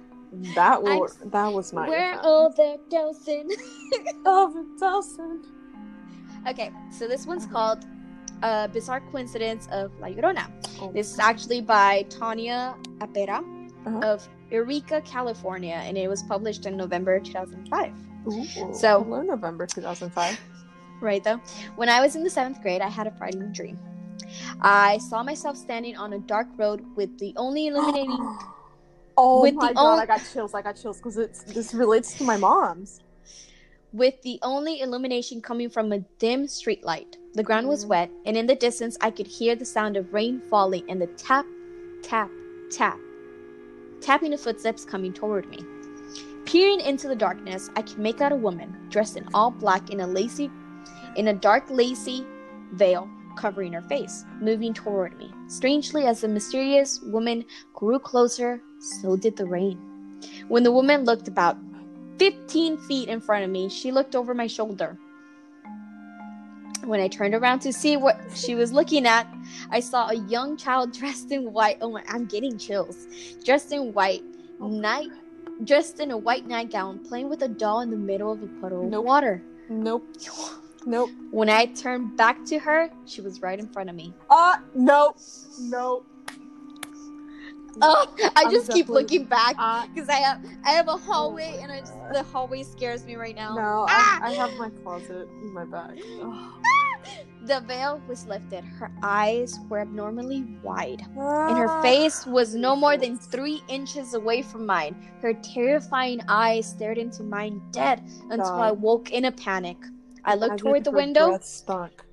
that 0.56 0.82
was 0.82 1.18
that 1.26 1.52
was 1.52 1.74
my 1.74 1.88
we're 1.88 2.18
overdosing 2.20 3.50
overdosing. 4.26 5.44
okay 6.48 6.72
so 6.92 7.08
this 7.08 7.26
one's 7.26 7.46
called 7.46 7.86
uh, 8.44 8.68
bizarre 8.68 9.00
coincidence 9.12 9.68
of 9.72 9.92
La 10.02 10.08
Llorona. 10.08 10.52
Oh, 10.82 10.92
This 10.92 11.14
is 11.14 11.20
actually 11.20 11.62
by 11.62 12.04
Tanya 12.10 12.76
Apera 13.00 13.40
Uh-huh. 13.88 14.00
of 14.12 14.28
Eureka, 14.52 15.02
California, 15.02 15.76
and 15.86 15.98
it 15.98 16.10
was 16.10 16.22
published 16.24 16.66
in 16.66 16.76
November 16.76 17.20
2005. 17.20 17.94
ooh, 18.28 18.74
so- 18.74 19.04
November 19.24 19.66
2005. 19.66 20.40
Right 21.02 21.24
though, 21.24 21.40
when 21.78 21.88
I 21.88 22.02
was 22.02 22.16
in 22.18 22.24
the 22.24 22.30
seventh 22.30 22.62
grade, 22.62 22.82
I 22.82 22.90
had 22.90 23.08
a 23.08 23.12
frightening 23.12 23.54
dream. 23.54 23.80
I 24.62 24.98
saw 24.98 25.24
myself 25.24 25.56
standing 25.56 25.96
on 25.96 26.14
a 26.14 26.20
dark 26.20 26.48
road 26.58 26.84
with 26.96 27.18
the 27.20 27.34
only 27.38 27.68
illuminating 27.68 28.20
oh 29.18 29.42
With 29.42 29.56
my 29.56 29.70
the 29.70 29.74
god, 29.76 30.00
I 30.00 30.06
got 30.06 30.22
chills. 30.32 30.54
I 30.54 30.62
got 30.62 30.76
chills 30.76 30.98
because 30.98 31.18
it's 31.18 31.44
this 31.44 31.74
relates 31.74 32.14
to 32.18 32.24
my 32.24 32.38
mom's. 32.38 33.02
with 33.94 34.22
the 34.24 34.38
only 34.44 34.82
illumination 34.82 35.42
coming 35.42 35.70
from 35.70 35.94
a 35.94 36.00
dim 36.20 36.48
street 36.50 36.84
light. 36.84 37.16
The 37.34 37.44
ground 37.44 37.70
was 37.70 37.86
Mhm. 37.86 37.90
wet, 37.90 38.12
and 38.26 38.36
in 38.36 38.46
the 38.46 38.56
distance, 38.56 38.98
I 39.00 39.10
could 39.10 39.26
hear 39.28 39.56
the 39.56 39.64
sound 39.64 39.96
of 39.96 40.14
rain 40.14 40.42
falling 40.50 40.84
and 40.90 41.02
the 41.02 41.08
tap, 41.08 41.46
tap, 42.04 42.30
tap, 42.70 43.00
tapping 44.02 44.34
of 44.34 44.42
footsteps 44.42 44.84
coming 44.84 45.14
toward 45.14 45.48
me. 45.50 45.60
Peering 46.44 46.82
into 46.82 47.08
the 47.08 47.16
darkness, 47.16 47.70
I 47.78 47.84
could 47.84 47.98
make 47.98 48.20
out 48.20 48.34
a 48.34 48.36
woman 48.36 48.76
dressed 48.90 49.16
in 49.16 49.30
all 49.34 49.50
black 49.52 49.90
in 49.90 50.02
a 50.02 50.08
lacy, 50.08 50.52
in 51.16 51.30
a 51.30 51.34
dark 51.34 51.70
lacy 51.70 52.26
veil 52.74 53.08
covering 53.38 53.72
her 53.74 53.82
face, 53.84 54.26
moving 54.42 54.74
toward 54.74 55.18
me. 55.18 55.32
Strangely, 55.48 56.06
as 56.06 56.20
the 56.22 56.28
mysterious 56.28 57.02
woman 57.02 57.46
grew 57.74 58.00
closer, 58.00 58.62
so 58.86 59.16
did 59.16 59.36
the 59.36 59.46
rain. 59.46 59.78
When 60.48 60.64
the 60.64 60.72
woman 60.72 61.04
looked 61.04 61.28
about 61.28 61.58
15 62.18 62.78
feet 62.78 63.10
in 63.10 63.20
front 63.20 63.44
of 63.44 63.50
me, 63.50 63.70
she 63.70 63.92
looked 63.92 64.16
over 64.16 64.34
my 64.34 64.48
shoulder. 64.48 64.98
When 66.84 67.00
I 67.00 67.08
turned 67.08 67.34
around 67.34 67.60
to 67.62 67.74
see 67.74 67.98
what 67.98 68.20
she 68.36 68.54
was 68.54 68.72
looking 68.72 69.08
at, 69.08 69.28
I 69.72 69.80
saw 69.80 70.10
a 70.10 70.16
young 70.16 70.56
child 70.56 70.94
dressed 71.00 71.32
in 71.32 71.52
white. 71.52 71.78
Oh 71.82 71.92
my, 71.92 72.04
I'm 72.08 72.26
getting 72.26 72.58
chills. 72.58 73.08
Dressed 73.44 73.72
in 73.72 73.94
white, 73.94 74.24
night, 74.60 75.10
dressed 75.64 76.00
in 76.00 76.12
a 76.12 76.18
white 76.18 76.48
nightgown, 76.48 77.00
playing 77.00 77.30
with 77.30 77.42
a 77.42 77.48
doll 77.48 77.82
in 77.82 77.90
the 77.90 77.98
middle 77.98 78.32
of 78.32 78.44
a 78.44 78.48
puddle 78.62 78.94
of 78.94 79.04
water. 79.04 79.42
Nope. 79.70 80.08
Nope. 80.86 81.10
When 81.32 81.50
I 81.50 81.66
turned 81.66 82.16
back 82.16 82.46
to 82.46 82.60
her, 82.60 82.92
she 83.06 83.22
was 83.22 83.42
right 83.42 83.58
in 83.58 83.68
front 83.68 83.90
of 83.90 83.96
me. 83.96 84.14
Uh 84.30 84.58
nope. 84.76 85.18
Nope. 85.60 86.06
Oh, 87.82 88.14
I 88.36 88.50
just 88.52 88.72
keep 88.72 88.88
looking 88.90 89.26
back 89.26 89.56
Uh, 89.58 89.86
because 89.88 90.10
I 90.10 90.16
have 90.16 90.44
I 90.64 90.72
have 90.72 90.88
a 90.88 90.98
hallway 90.98 91.60
and 91.62 91.72
I 91.72 91.80
just, 91.82 91.94
the 92.14 92.24
hallway 92.24 92.64
scares 92.64 93.06
me 93.06 93.16
right 93.16 93.36
now. 93.36 93.56
no, 93.56 93.86
Ah! 93.90 94.20
I, 94.22 94.30
I 94.30 94.34
have 94.34 94.54
my 94.58 94.70
closet 94.84 95.28
in 95.42 95.54
my. 95.54 95.64
Ugh. 96.22 96.54
The 97.46 97.60
veil 97.62 98.02
was 98.08 98.26
lifted. 98.26 98.64
Her 98.64 98.90
eyes 99.04 99.60
were 99.70 99.78
abnormally 99.80 100.42
wide, 100.64 101.02
and 101.02 101.20
Ah. 101.20 101.54
her 101.56 101.82
face 101.84 102.26
was 102.26 102.56
no 102.56 102.76
more 102.76 102.98
than 102.98 103.20
three 103.20 103.62
inches 103.68 104.16
away 104.16 104.42
from 104.42 104.66
mine. 104.66 104.96
Her 105.22 105.34
terrifying 105.34 106.22
eyes 106.28 106.66
stared 106.66 106.98
into 106.98 107.22
mine 107.22 107.62
dead 107.72 108.02
until 108.32 108.58
God. 108.58 108.62
I 108.62 108.72
woke 108.72 109.12
in 109.12 109.26
a 109.26 109.32
panic. 109.32 109.78
I 110.24 110.34
looked 110.34 110.56
if 110.56 110.62
toward 110.62 110.84
the 110.86 110.92
window. 110.92 111.38
stunk. 111.44 112.04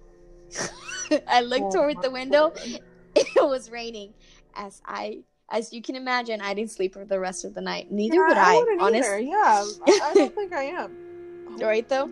I 1.29 1.41
looked 1.41 1.73
Oh 1.75 1.79
toward 1.81 2.03
the 2.03 2.11
window. 2.11 2.51
God. 2.55 2.81
It 3.15 3.45
was 3.49 3.71
raining. 3.71 4.15
As 4.55 4.81
I, 4.87 5.21
as 5.53 5.73
you 5.73 5.83
can 5.83 5.95
imagine, 5.95 6.41
I 6.41 6.55
didn't 6.55 6.71
sleep 6.71 6.95
for 6.95 7.05
the 7.05 7.21
rest 7.21 7.45
of 7.45 7.55
the 7.55 7.61
night. 7.61 7.93
Neither 7.93 8.17
Yeah, 8.17 8.29
would 8.29 8.37
I. 8.39 8.57
wouldn't. 8.57 8.81
Honestly, 8.81 9.29
Yeah, 9.29 9.65
I, 9.87 10.11
I 10.11 10.15
don't 10.15 10.35
think 10.39 10.53
I 10.53 10.65
am. 10.65 10.91
Oh, 11.51 11.67
right 11.67 11.87
though. 11.89 12.11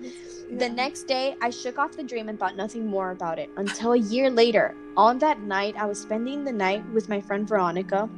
The 0.50 0.68
next 0.68 1.04
day, 1.04 1.36
I 1.40 1.50
shook 1.50 1.78
off 1.78 1.96
the 1.96 2.02
dream 2.02 2.28
and 2.28 2.38
thought 2.38 2.56
nothing 2.56 2.86
more 2.86 3.12
about 3.12 3.38
it 3.38 3.48
until 3.56 3.92
a 3.92 3.98
year 3.98 4.28
later. 4.30 4.74
On 4.96 5.18
that 5.20 5.40
night, 5.40 5.76
I 5.78 5.86
was 5.86 5.98
spending 5.98 6.44
the 6.44 6.52
night 6.52 6.84
with 6.92 7.08
my 7.08 7.20
friend 7.20 7.48
Veronica, 7.48 8.08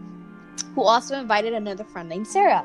who 0.74 0.82
also 0.82 1.16
invited 1.18 1.52
another 1.52 1.84
friend 1.84 2.08
named 2.08 2.26
Sarah. 2.26 2.64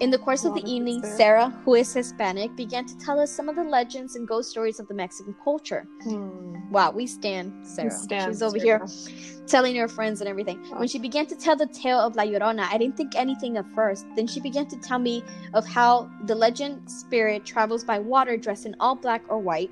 In 0.00 0.10
the 0.10 0.18
course 0.18 0.44
of 0.44 0.54
the 0.54 0.60
lot 0.60 0.64
of 0.64 0.64
things 0.64 0.96
evening. 0.96 1.16
Sarah, 1.16 1.50
who 1.64 1.74
is 1.74 1.92
Hispanic, 1.92 2.56
began 2.56 2.84
to 2.86 2.96
tell 2.98 3.20
us 3.20 3.30
some 3.30 3.48
of 3.48 3.56
the 3.56 3.64
legends 3.64 4.16
and 4.16 4.26
ghost 4.26 4.50
stories 4.50 4.80
of 4.80 4.88
the 4.88 4.94
Mexican 4.94 5.34
culture. 5.44 5.86
Hmm. 6.02 6.70
Wow, 6.70 6.90
we 6.90 7.06
stand 7.06 7.66
Sarah. 7.66 7.90
stand 7.90 8.32
She's 8.32 8.42
over 8.42 8.58
Sarah. 8.58 8.88
here 8.88 9.26
telling 9.46 9.76
her 9.76 9.88
friends 9.88 10.20
and 10.20 10.28
everything. 10.28 10.58
When 10.76 10.88
she 10.88 10.98
began 10.98 11.26
to 11.26 11.36
tell 11.36 11.54
the 11.54 11.66
tale 11.66 12.00
of 12.00 12.16
La 12.16 12.24
Llorona, 12.24 12.66
I 12.70 12.78
didn't 12.78 12.96
think 12.96 13.14
anything 13.14 13.56
at 13.56 13.66
first. 13.74 14.06
Then 14.16 14.26
she 14.26 14.40
began 14.40 14.66
to 14.66 14.76
tell 14.78 14.98
me 14.98 15.22
of 15.52 15.66
how 15.66 16.10
the 16.24 16.34
legend 16.34 16.90
spirit 16.90 17.44
travels 17.44 17.84
by 17.84 17.98
water 17.98 18.36
dressed 18.36 18.66
in 18.66 18.74
all 18.80 18.94
black 18.94 19.22
or 19.28 19.38
white, 19.38 19.70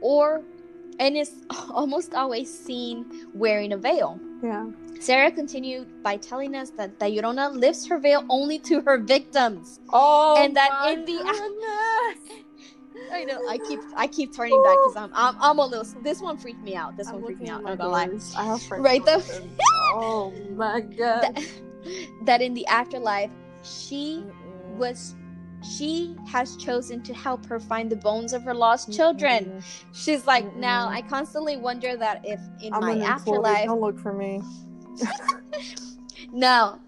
or 0.00 0.42
and 0.98 1.16
is 1.16 1.32
almost 1.70 2.14
always 2.14 2.52
seen 2.52 3.28
wearing 3.34 3.72
a 3.72 3.76
veil. 3.76 4.20
Yeah. 4.42 4.70
Sarah 5.00 5.30
continued 5.32 5.88
by 6.02 6.16
telling 6.18 6.54
us 6.54 6.70
that 6.76 6.92
La 7.00 7.06
Llorona 7.08 7.52
lifts 7.54 7.86
her 7.86 7.98
veil 7.98 8.24
only 8.28 8.58
to 8.60 8.80
her 8.82 8.98
victims. 8.98 9.80
Oh, 9.92 10.36
And 10.38 10.54
that 10.56 10.70
my 10.70 10.92
in 10.92 11.04
the- 11.06 11.12
goodness. 11.24 12.44
I 13.12 13.24
know. 13.24 13.40
I 13.48 13.58
keep 13.58 13.80
I 13.96 14.06
keep 14.06 14.32
turning 14.36 14.62
back 14.62 14.76
because 14.84 14.96
I'm, 14.96 15.10
I'm 15.14 15.34
I'm 15.40 15.58
a 15.58 15.66
little. 15.66 16.02
This 16.02 16.20
one 16.20 16.36
freaked 16.36 16.62
me 16.62 16.76
out. 16.76 16.96
This 16.96 17.08
I'm 17.08 17.14
one 17.14 17.24
freaked 17.24 17.40
me 17.40 17.48
out. 17.48 17.64
Not 17.64 17.78
gonna 17.78 17.90
lie. 17.90 18.08
I 18.38 18.44
have 18.44 18.62
friends. 18.62 18.84
Right 18.84 19.04
listen. 19.04 19.50
oh 19.94 20.32
my 20.56 20.80
god. 20.98 21.22
That, 21.22 21.44
that 22.26 22.42
in 22.42 22.54
the 22.54 22.64
afterlife, 22.68 23.32
she 23.64 24.22
Mm-mm. 24.26 24.76
was 24.76 25.16
she 25.76 26.14
has 26.28 26.56
chosen 26.56 27.02
to 27.02 27.12
help 27.14 27.44
her 27.46 27.58
find 27.58 27.90
the 27.90 27.96
bones 27.96 28.32
of 28.32 28.42
her 28.44 28.54
lost 28.54 28.92
children. 28.92 29.46
Mm-mm. 29.46 29.84
She's 29.92 30.26
like, 30.26 30.54
now 30.56 30.88
Mm-mm. 30.88 30.94
I 30.94 31.02
constantly 31.02 31.56
wonder 31.56 31.96
that 31.96 32.20
if 32.24 32.40
in 32.62 32.72
I'm 32.74 32.80
my 32.80 32.98
afterlife, 33.04 33.64
Don't 33.66 33.80
look 33.80 33.98
for 33.98 34.12
me. 34.12 34.40
No, 36.32 36.78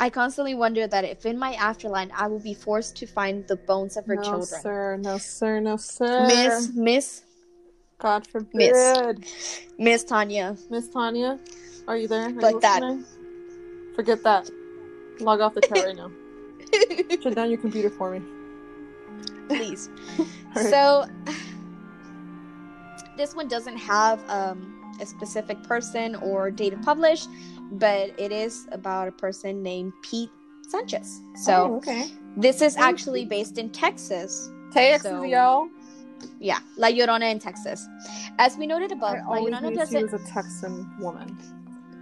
I 0.00 0.10
constantly 0.10 0.54
wonder 0.54 0.86
that 0.86 1.04
if 1.04 1.24
in 1.24 1.38
my 1.38 1.54
afterlife 1.54 2.10
I 2.14 2.26
will 2.26 2.40
be 2.40 2.54
forced 2.54 2.96
to 2.96 3.06
find 3.06 3.46
the 3.46 3.56
bones 3.56 3.96
of 3.96 4.06
her 4.06 4.16
children. 4.16 4.32
no, 4.32 4.38
children. 4.38 4.60
sir. 4.60 4.96
No, 4.96 5.18
sir. 5.18 5.60
No, 5.60 5.76
sir. 5.76 6.26
Miss, 6.26 6.70
Miss, 6.74 7.22
God 7.98 8.26
forbid. 8.26 9.24
Miss 9.78 10.04
Tanya. 10.04 10.56
Miss 10.70 10.88
Tanya, 10.88 11.38
are 11.86 11.96
you 11.96 12.08
there? 12.08 12.26
Are 12.26 12.30
you 12.30 12.40
Like 12.40 12.60
that. 12.60 12.82
Forget 13.94 14.22
that. 14.24 14.50
Log 15.20 15.40
off 15.40 15.54
the 15.54 15.60
chat 15.60 15.84
right 15.84 15.96
now. 15.96 16.10
Shut 17.22 17.34
down 17.34 17.50
your 17.50 17.60
computer 17.60 17.90
for 17.90 18.10
me. 18.10 18.22
Please. 19.48 19.88
So 20.54 21.04
this 23.16 23.34
one 23.34 23.48
doesn't 23.48 23.76
have 23.76 24.20
um, 24.30 24.73
a 25.00 25.06
specific 25.06 25.62
person 25.64 26.14
or 26.16 26.50
date 26.50 26.72
of 26.72 26.82
publish, 26.82 27.26
but 27.72 28.10
it 28.18 28.32
is 28.32 28.66
about 28.72 29.08
a 29.08 29.12
person 29.12 29.62
named 29.62 29.92
Pete 30.02 30.30
Sanchez. 30.68 31.20
So 31.36 31.52
Oh, 31.52 31.76
okay. 31.76 32.10
this 32.36 32.62
is 32.62 32.76
actually 32.76 33.24
based 33.24 33.58
in 33.58 33.70
Texas. 33.70 34.50
Texas, 34.72 35.10
So- 35.10 35.22
yo. 35.22 35.68
Yeah, 36.40 36.58
La 36.78 36.88
Llorona 36.88 37.30
in 37.30 37.38
Texas. 37.38 37.86
As 38.38 38.56
we 38.56 38.66
noted 38.66 38.92
above, 38.92 39.16
I 39.16 39.20
La 39.26 39.36
Llorona 39.36 39.62
knew 39.62 39.70
she 39.70 39.76
doesn't. 39.76 40.12
was 40.12 40.14
a 40.22 40.24
Texan 40.26 40.90
woman. 40.98 41.36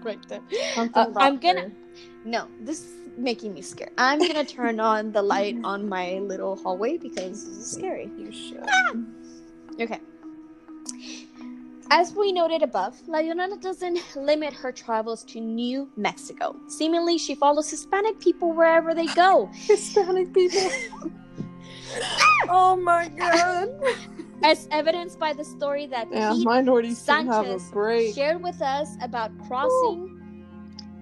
Right 0.04 0.18
there. 0.28 0.40
Uh, 0.76 1.06
I'm 1.16 1.38
gonna- 1.38 1.60
her. 1.62 1.72
No, 2.24 2.46
this 2.60 2.80
is 2.84 2.92
making 3.16 3.52
me 3.52 3.62
scared. 3.62 3.92
I'm 3.98 4.18
gonna 4.20 4.44
turn 4.44 4.78
on 4.80 5.12
the 5.12 5.22
light 5.22 5.56
on 5.64 5.88
my 5.88 6.18
little 6.20 6.56
hallway 6.56 6.98
because 6.98 7.44
this 7.44 7.56
is 7.58 7.70
scary. 7.72 8.10
You 8.16 8.30
should. 8.32 8.64
Okay. 9.80 10.00
As 11.94 12.14
we 12.14 12.32
noted 12.32 12.62
above, 12.62 12.96
La 13.06 13.18
Llorona 13.18 13.60
doesn't 13.60 14.00
limit 14.16 14.54
her 14.54 14.72
travels 14.72 15.22
to 15.24 15.38
New 15.40 15.90
Mexico. 15.94 16.56
Seemingly, 16.66 17.18
she 17.18 17.34
follows 17.34 17.70
Hispanic 17.70 18.18
people 18.18 18.54
wherever 18.54 18.94
they 18.94 19.04
go. 19.08 19.50
Hispanic 19.52 20.32
people. 20.32 20.70
oh 22.48 22.76
my 22.76 23.08
god. 23.08 23.68
As 24.42 24.68
evidenced 24.70 25.18
by 25.18 25.34
the 25.34 25.44
story 25.44 25.84
that 25.88 26.08
Yeah, 26.10 26.32
Pete 26.32 26.46
minorities 26.46 27.02
can 27.04 27.26
have 27.26 27.44
a 27.44 27.60
Sanchez 27.60 28.14
shared 28.14 28.42
with 28.42 28.62
us 28.62 28.96
about 29.02 29.30
crossing 29.46 30.46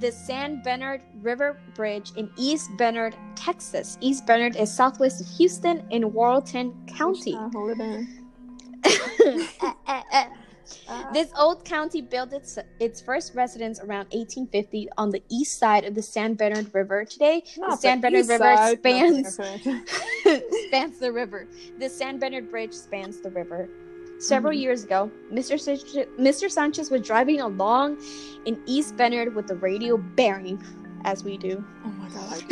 the 0.01 0.11
San 0.11 0.61
Bernard 0.65 1.03
River 1.23 1.61
Bridge 1.77 2.11
in 2.17 2.29
East 2.37 2.69
Bernard, 2.77 3.15
Texas. 3.37 3.97
East 4.01 4.27
Bernard 4.27 4.57
is 4.57 4.75
southwest 4.75 5.21
of 5.21 5.29
Houston 5.39 5.85
in 5.91 6.13
Warrenton 6.13 6.75
County. 6.89 7.39
Uh, 10.89 10.93
hold 10.93 11.01
it 11.01 11.01
in. 11.01 11.01
Eh, 11.01 11.01
eh, 11.01 11.03
eh. 11.05 11.09
Uh, 11.09 11.13
This 11.13 11.31
old 11.39 11.65
county 11.65 12.01
built 12.03 12.33
its 12.33 12.59
its 12.79 13.01
first 13.01 13.35
residence 13.35 13.81
around 13.81 14.07
1850 14.13 14.89
on 14.99 15.11
the 15.11 15.23
east 15.29 15.59
side 15.59 15.85
of 15.85 15.95
the 15.95 16.03
San 16.03 16.35
Bernard 16.35 16.73
River. 16.75 17.05
Today, 17.05 17.43
the 17.57 17.77
San 17.77 18.01
Bernard 18.01 18.29
River 18.29 18.39
side. 18.45 18.79
Spans 18.79 19.35
spans 20.69 20.99
the 20.99 21.11
river. 21.13 21.47
The 21.79 21.89
San 21.89 22.19
Bernard 22.19 22.51
Bridge 22.51 22.73
spans 22.75 23.21
the 23.21 23.31
river. 23.31 23.69
Several 24.19 24.53
Mhm. 24.53 24.61
years 24.61 24.85
ago, 24.85 25.11
Mr. 25.33 25.59
Sanchez, 25.59 26.07
Mr. 26.19 26.51
Sanchez 26.51 26.91
was 26.91 27.01
driving 27.01 27.41
along 27.41 27.97
in 28.45 28.61
East 28.67 28.97
Bernard 28.97 29.35
with 29.35 29.47
the 29.47 29.55
radio 29.57 29.97
bearing, 29.97 30.63
as 31.05 31.25
we 31.25 31.39
do. 31.39 31.65
Oh 31.87 31.89
my 31.89 32.09
god. 32.11 32.45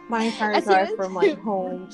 My 0.08 0.22
entire 0.24 0.60
drive 0.62 0.96
from 0.96 1.14
like 1.14 1.38
home 1.50 1.90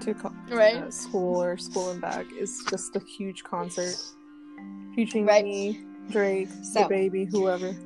to 0.00 0.14
co- 0.14 0.32
Right. 0.50 0.76
uh, 0.76 0.90
school 0.90 1.42
or 1.42 1.56
school 1.56 1.90
and 1.90 2.00
back 2.00 2.26
is 2.38 2.62
just 2.70 2.94
a 2.96 3.00
huge 3.00 3.42
concert 3.44 3.96
featuring 4.94 5.26
Right. 5.26 5.44
me, 5.44 5.80
Drake, 6.10 6.48
So- 6.62 6.82
the 6.82 6.88
baby, 6.88 7.24
whoever. 7.24 7.72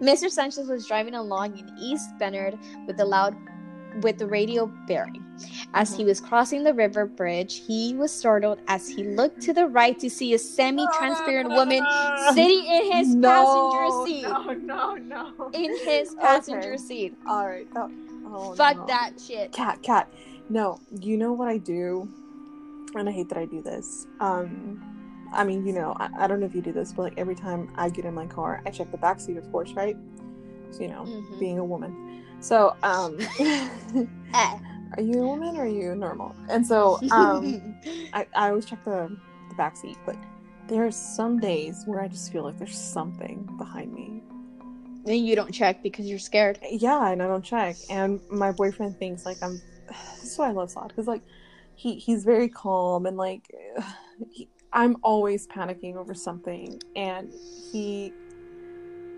Mr. 0.00 0.30
Sanchez 0.30 0.68
was 0.68 0.86
driving 0.86 1.14
along 1.14 1.58
in 1.58 1.70
East 1.80 2.08
Bernard 2.18 2.58
with 2.86 2.96
the 2.96 3.04
loud 3.04 3.36
with 4.02 4.18
the 4.18 4.26
radio 4.26 4.66
bearing. 4.86 5.24
As 5.74 5.90
he 5.90 6.02
uh-huh. 6.02 6.08
was 6.08 6.20
crossing 6.20 6.62
the 6.62 6.74
river 6.74 7.06
bridge, 7.06 7.62
he 7.66 7.94
was 7.94 8.12
startled 8.12 8.60
as 8.68 8.88
he 8.88 9.02
looked 9.02 9.40
to 9.42 9.52
the 9.52 9.66
right 9.66 9.98
to 9.98 10.10
see 10.10 10.34
a 10.34 10.38
semi-transparent 10.38 11.48
woman 11.48 11.84
sitting 12.34 12.64
in 12.64 12.92
his 12.92 13.14
No, 13.14 13.72
passenger 13.72 14.06
seat. 14.06 14.22
No, 14.22 14.52
no, 14.54 14.94
no. 14.94 15.50
In 15.54 15.76
his 15.84 16.14
passenger 16.20 16.74
Okay. 16.74 16.76
seat. 16.76 17.14
All 17.26 17.46
right. 17.46 17.72
That, 17.74 17.90
oh, 18.26 18.54
Fuck 18.54 18.76
no. 18.76 18.86
that 18.86 19.12
shit. 19.24 19.52
Kat, 19.52 19.82
Kat. 19.82 20.08
No, 20.48 20.80
you 21.00 21.16
know 21.16 21.32
what 21.32 21.48
I 21.48 21.58
do, 21.58 22.08
and 22.96 23.08
I 23.08 23.12
hate 23.12 23.28
that 23.28 23.38
I 23.38 23.44
do 23.46 23.62
this. 23.62 24.06
Um, 24.20 24.82
I 25.32 25.44
mean, 25.44 25.66
you 25.66 25.72
know, 25.72 25.94
I, 25.98 26.08
I 26.18 26.26
don't 26.26 26.40
know 26.40 26.46
if 26.46 26.54
you 26.54 26.62
do 26.62 26.72
this, 26.72 26.92
but 26.92 27.02
like 27.02 27.14
every 27.18 27.34
time 27.34 27.70
I 27.76 27.90
get 27.90 28.04
in 28.04 28.14
my 28.14 28.26
car, 28.26 28.62
I 28.66 28.70
check 28.70 28.90
the 28.90 28.96
back 28.98 29.20
seat, 29.20 29.36
of 29.36 29.50
course, 29.52 29.72
right? 29.74 29.96
So, 30.70 30.82
you 30.82 30.88
know, 30.88 31.04
Mhm. 31.04 31.38
being 31.38 31.58
a 31.58 31.64
woman. 31.64 32.24
So, 32.40 32.76
um, 32.82 33.18
Eh. 33.38 34.08
are 34.96 35.02
you 35.02 35.22
a 35.22 35.26
woman 35.26 35.56
or 35.56 35.62
are 35.62 35.66
you 35.66 35.94
normal? 35.94 36.34
And 36.48 36.66
so, 36.66 36.98
um, 37.12 37.74
I, 38.12 38.26
I 38.34 38.48
always 38.50 38.64
check 38.64 38.82
the, 38.84 39.14
the 39.50 39.54
back 39.56 39.76
seat, 39.76 39.96
but 40.06 40.16
there 40.68 40.84
are 40.86 40.90
some 40.90 41.38
days 41.40 41.82
where 41.86 42.00
I 42.00 42.08
just 42.08 42.30
feel 42.32 42.42
like 42.44 42.58
there's 42.58 42.76
something 42.78 43.48
behind 43.58 43.92
me. 43.92 44.22
and 45.06 45.26
you 45.26 45.34
don't 45.36 45.52
check 45.52 45.82
because 45.82 46.06
you're 46.06 46.18
scared. 46.18 46.58
Yeah, 46.70 47.10
and 47.10 47.22
I 47.22 47.26
don't 47.26 47.44
check. 47.44 47.76
And 47.88 48.20
my 48.30 48.52
boyfriend 48.52 48.98
thinks 48.98 49.24
like 49.26 49.38
I'm. 49.42 49.60
This 50.20 50.32
is 50.32 50.38
why 50.38 50.48
I 50.48 50.52
love 50.52 50.70
Slot 50.70 50.88
because 50.88 51.06
like 51.06 51.22
he 51.78 51.94
he's 51.94 52.24
very 52.24 52.48
calm 52.48 53.06
and 53.06 53.16
like 53.16 53.48
he, 54.30 54.48
I'm 54.72 54.96
always 55.02 55.46
panicking 55.46 55.96
over 55.96 56.12
something, 56.12 56.78
and 56.94 57.32
he, 57.72 58.12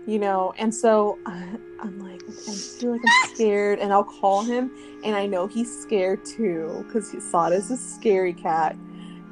you 0.07 0.17
know, 0.17 0.53
and 0.57 0.73
so 0.73 1.17
I'm 1.25 1.99
like 1.99 2.21
I 2.23 2.53
feel 2.53 2.91
like 2.91 3.01
I'm 3.01 3.35
scared, 3.35 3.79
and 3.79 3.91
I'll 3.91 4.03
call 4.03 4.43
him, 4.43 4.71
and 5.03 5.15
I 5.15 5.25
know 5.25 5.47
he's 5.47 5.81
scared 5.81 6.23
too 6.23 6.85
because 6.87 7.09
Slot 7.29 7.51
is 7.51 7.71
a 7.71 7.77
scary 7.77 8.33
cat, 8.33 8.77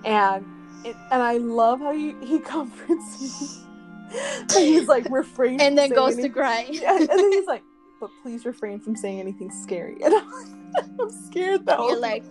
and 0.03 0.45
it, 0.83 0.95
and 1.11 1.21
I 1.21 1.37
love 1.37 1.79
how 1.79 1.93
he 1.93 2.15
he 2.23 2.39
comforts 2.53 3.21
me. 3.21 4.57
he's 4.57 4.87
like 4.87 5.07
refrain 5.09 5.61
And 5.61 5.77
then 5.77 5.91
goes 5.91 6.15
to 6.17 6.29
cry. 6.29 6.67
yeah, 6.71 6.97
and 6.97 7.07
then 7.07 7.31
he's 7.31 7.47
like, 7.47 7.63
but 8.01 8.09
please 8.23 8.43
refrain 8.45 8.79
from 8.79 8.95
saying 8.95 9.19
anything 9.19 9.51
scary. 9.51 9.97
And 10.03 10.15
I'm, 10.15 10.99
I'm 10.99 11.11
scared 11.27 11.65
though. 11.65 11.89
You're 11.89 11.99
like, 11.99 12.23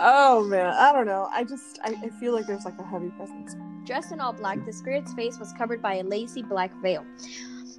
oh 0.00 0.44
man, 0.48 0.66
I 0.66 0.92
don't 0.92 1.06
know. 1.06 1.28
I 1.32 1.44
just, 1.44 1.78
I, 1.82 1.94
I 2.02 2.08
feel 2.20 2.32
like 2.32 2.46
there's 2.46 2.64
like 2.64 2.78
a 2.78 2.84
heavy 2.84 3.10
presence. 3.10 3.54
Dressed 3.86 4.12
in 4.12 4.20
all 4.20 4.32
black, 4.32 4.64
the 4.64 4.72
spirit's 4.72 5.12
face 5.14 5.38
was 5.38 5.52
covered 5.52 5.82
by 5.82 5.94
a 5.96 6.02
lacy 6.02 6.42
black 6.42 6.72
veil. 6.80 7.04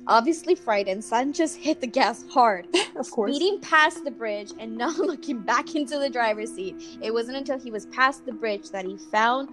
Obviously 0.07 0.53
frightened, 0.53 1.03
Sanchez 1.03 1.55
hit 1.55 1.81
the 1.81 1.87
gas 1.87 2.23
hard, 2.29 2.67
Of 2.95 3.09
course. 3.09 3.35
speeding 3.35 3.59
past 3.59 4.03
the 4.03 4.11
bridge 4.11 4.51
and 4.59 4.77
not 4.77 4.97
looking 4.99 5.39
back 5.39 5.73
into 5.75 5.97
the 5.97 6.09
driver's 6.09 6.53
seat. 6.53 6.75
It 7.01 7.11
wasn't 7.11 7.37
until 7.37 7.59
he 7.59 7.71
was 7.71 7.87
past 7.87 8.25
the 8.25 8.31
bridge 8.33 8.69
that 8.69 8.85
he 8.85 8.97
found 8.97 9.49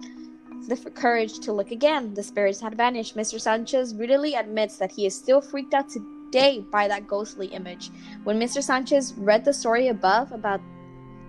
the 0.67 0.75
f- 0.75 0.93
courage 0.93 1.39
to 1.39 1.51
look 1.51 1.71
again. 1.71 2.13
The 2.13 2.21
spirits 2.21 2.61
had 2.61 2.75
vanished. 2.77 3.17
Mr. 3.17 3.41
Sanchez 3.41 3.95
readily 3.95 4.35
admits 4.35 4.77
that 4.77 4.91
he 4.91 5.07
is 5.07 5.15
still 5.15 5.41
freaked 5.41 5.73
out 5.73 5.89
today 5.89 6.63
by 6.71 6.87
that 6.87 7.07
ghostly 7.07 7.47
image. 7.47 7.89
When 8.23 8.39
Mr. 8.39 8.61
Sanchez 8.61 9.13
read 9.17 9.43
the 9.43 9.53
story 9.53 9.87
above 9.87 10.31
about 10.31 10.61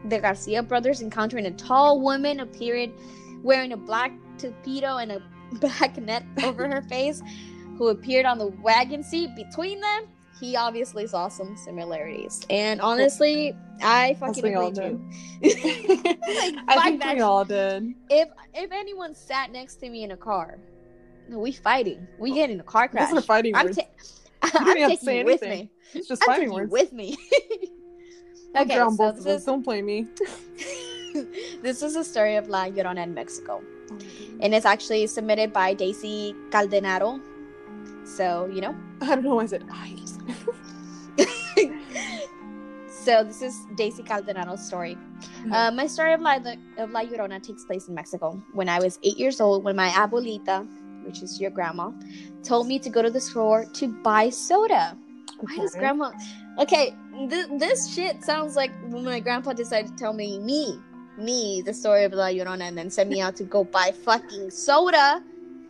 the 0.05 0.18
Garcia 0.18 0.62
brothers 0.62 1.01
encountering 1.02 1.47
a 1.47 1.51
tall 1.52 2.01
woman 2.01 2.40
appeared 2.40 2.90
wearing 3.43 3.72
a 3.72 3.76
black 3.76 4.12
tuxedo 4.39 4.97
and 4.98 5.12
a 5.12 5.22
black 5.60 5.97
net 5.98 6.24
over 6.43 6.68
her 6.68 6.82
face, 6.89 7.22
who 7.78 7.89
appeared 7.89 8.26
on 8.26 8.39
the 8.39 8.47
wagon 8.47 9.02
seat 9.02 9.31
between 9.36 9.81
them, 9.81 10.06
he 10.40 10.56
obviously 10.56 11.06
saw 11.06 11.28
some 11.28 11.56
similarities. 11.56 12.40
And 12.51 12.81
honestly, 12.81 13.55
I 13.82 14.14
fucking 14.14 14.44
agree 14.44 14.72
too. 14.72 15.01
I 15.44 16.81
think 16.82 17.01
that 17.02 17.14
we 17.16 17.20
all 17.20 17.44
did. 17.44 17.94
If 18.10 18.28
if 18.52 18.72
anyone 18.72 19.14
sat 19.14 19.52
next 19.52 19.76
to 19.76 19.89
me 19.89 20.02
in 20.02 20.10
a 20.10 20.16
car, 20.16 20.59
we 21.28 21.52
fighting. 21.52 22.06
We 22.18 22.32
oh, 22.32 22.35
get 22.35 22.51
in 22.51 22.60
a 22.60 22.64
car 22.64 22.89
crash. 22.89 23.10
Those 23.10 23.20
are 23.20 23.26
fighting 23.26 23.55
I'm, 23.55 23.66
words. 23.66 23.78
ta- 23.78 24.51
I'm 24.55 24.74
taking 24.74 25.18
you 25.18 25.24
with 25.24 25.43
me. 25.43 25.70
It's 25.93 26.09
just 26.09 26.22
I'm 26.22 26.26
fighting 26.26 26.52
words. 26.52 26.72
with 26.72 26.93
me. 26.93 27.16
Okay, 28.56 28.74
so 28.74 29.12
this 29.12 29.26
is 29.26 29.44
Don't 29.44 29.62
blame 29.62 29.86
me. 29.86 30.06
this 31.62 31.82
is 31.82 31.94
the 31.94 32.05
story 32.05 32.36
of 32.36 32.48
La 32.48 32.66
Llorona 32.66 33.02
in 33.02 33.14
Mexico, 33.14 33.62
and 34.40 34.55
it's 34.55 34.66
actually 34.66 35.06
submitted 35.06 35.52
by 35.52 35.74
Daisy 35.74 36.35
Caldenaro. 36.51 37.20
So 38.05 38.47
you 38.52 38.60
know, 38.60 38.76
I 39.01 39.14
don't 39.14 39.24
know 39.24 39.35
why 39.35 39.43
I 39.43 39.47
said 39.47 39.64
I. 39.70 39.97
so 42.89 43.24
this 43.24 43.43
is 43.43 43.66
Daisy 43.76 44.02
Caldenaro's 44.02 44.64
story. 44.64 44.97
Uh, 45.52 45.70
my 45.70 45.86
story 45.86 46.12
of 46.14 46.20
La, 46.20 46.35
of 46.78 46.90
La 46.90 47.01
Llorona 47.01 47.43
takes 47.43 47.64
place 47.64 47.89
in 47.89 47.94
Mexico 47.94 48.40
when 48.52 48.68
I 48.68 48.78
was 48.78 49.01
eight 49.02 49.18
years 49.18 49.40
old. 49.40 49.64
When 49.64 49.74
my 49.74 49.89
abuelita, 49.89 50.66
which 51.05 51.22
is 51.22 51.40
your 51.40 51.51
grandma, 51.51 51.90
told 52.44 52.68
me 52.68 52.78
to 52.78 52.89
go 52.89 53.02
to 53.02 53.10
the 53.10 53.20
store 53.20 53.64
to 53.64 53.89
buy 53.89 54.31
soda. 54.31 54.97
Why 55.40 55.56
does 55.56 55.74
grandma? 55.74 56.12
Okay, 56.59 56.94
th- 57.28 57.47
this 57.59 57.93
shit 57.93 58.22
sounds 58.22 58.55
like 58.56 58.70
when 58.89 59.05
my 59.05 59.20
grandpa 59.20 59.52
decided 59.52 59.90
to 59.90 59.97
tell 59.97 60.12
me 60.12 60.39
me, 60.39 60.78
me, 61.18 61.62
the 61.62 61.74
story 61.74 62.05
of 62.05 62.12
La 62.12 62.26
Llorona, 62.28 62.62
and 62.68 62.78
then 62.78 62.90
send 62.90 63.10
me 63.10 63.20
out 63.20 63.35
to 63.36 63.44
go 63.44 63.64
buy 63.64 63.93
fucking 64.05 64.51
soda. 64.51 65.22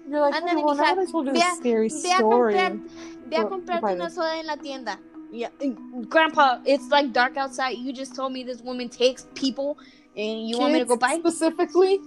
You're 0.08 0.20
like, 0.20 0.34
And 0.34 0.46
then 0.46 0.62
well, 0.62 0.74
he 0.74 0.80
now 0.82 1.00
I 1.00 1.04
told 1.06 1.26
you 1.26 1.32
a- 1.32 1.56
scary 1.56 1.88
Ve 1.88 1.94
a 1.94 2.16
story. 2.16 2.54
comprar, 2.54 2.80
ve 3.28 3.36
a 3.36 3.44
comprarte 3.44 3.94
una 3.94 4.10
soda 4.10 4.34
en 4.38 4.46
la 4.46 4.56
tienda. 4.56 4.98
Yeah, 5.32 5.48
and 5.60 6.08
grandpa, 6.08 6.60
it's 6.64 6.88
like 6.90 7.12
dark 7.12 7.36
outside. 7.36 7.78
You 7.78 7.92
just 7.92 8.14
told 8.14 8.32
me 8.32 8.44
this 8.44 8.60
woman 8.60 8.88
takes 8.88 9.26
people, 9.34 9.78
and 10.16 10.46
you 10.48 10.58
want 10.58 10.74
me 10.74 10.78
to 10.80 10.84
go 10.84 10.96
buy? 10.96 11.16
Specifically, 11.18 11.98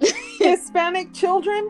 Hispanic 0.38 1.14
children. 1.14 1.68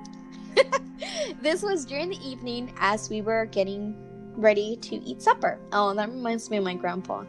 this 1.43 1.62
was 1.62 1.85
during 1.85 2.09
the 2.09 2.19
evening 2.27 2.73
as 2.81 3.09
we 3.11 3.20
were 3.23 3.47
getting 3.47 3.95
ready 4.39 4.77
to 4.77 4.97
eat 5.05 5.20
supper. 5.20 5.59
Oh, 5.73 5.93
that 5.94 6.09
reminds 6.09 6.48
me 6.51 6.56
of 6.59 6.65
my 6.65 6.74
grandpa. 6.74 7.24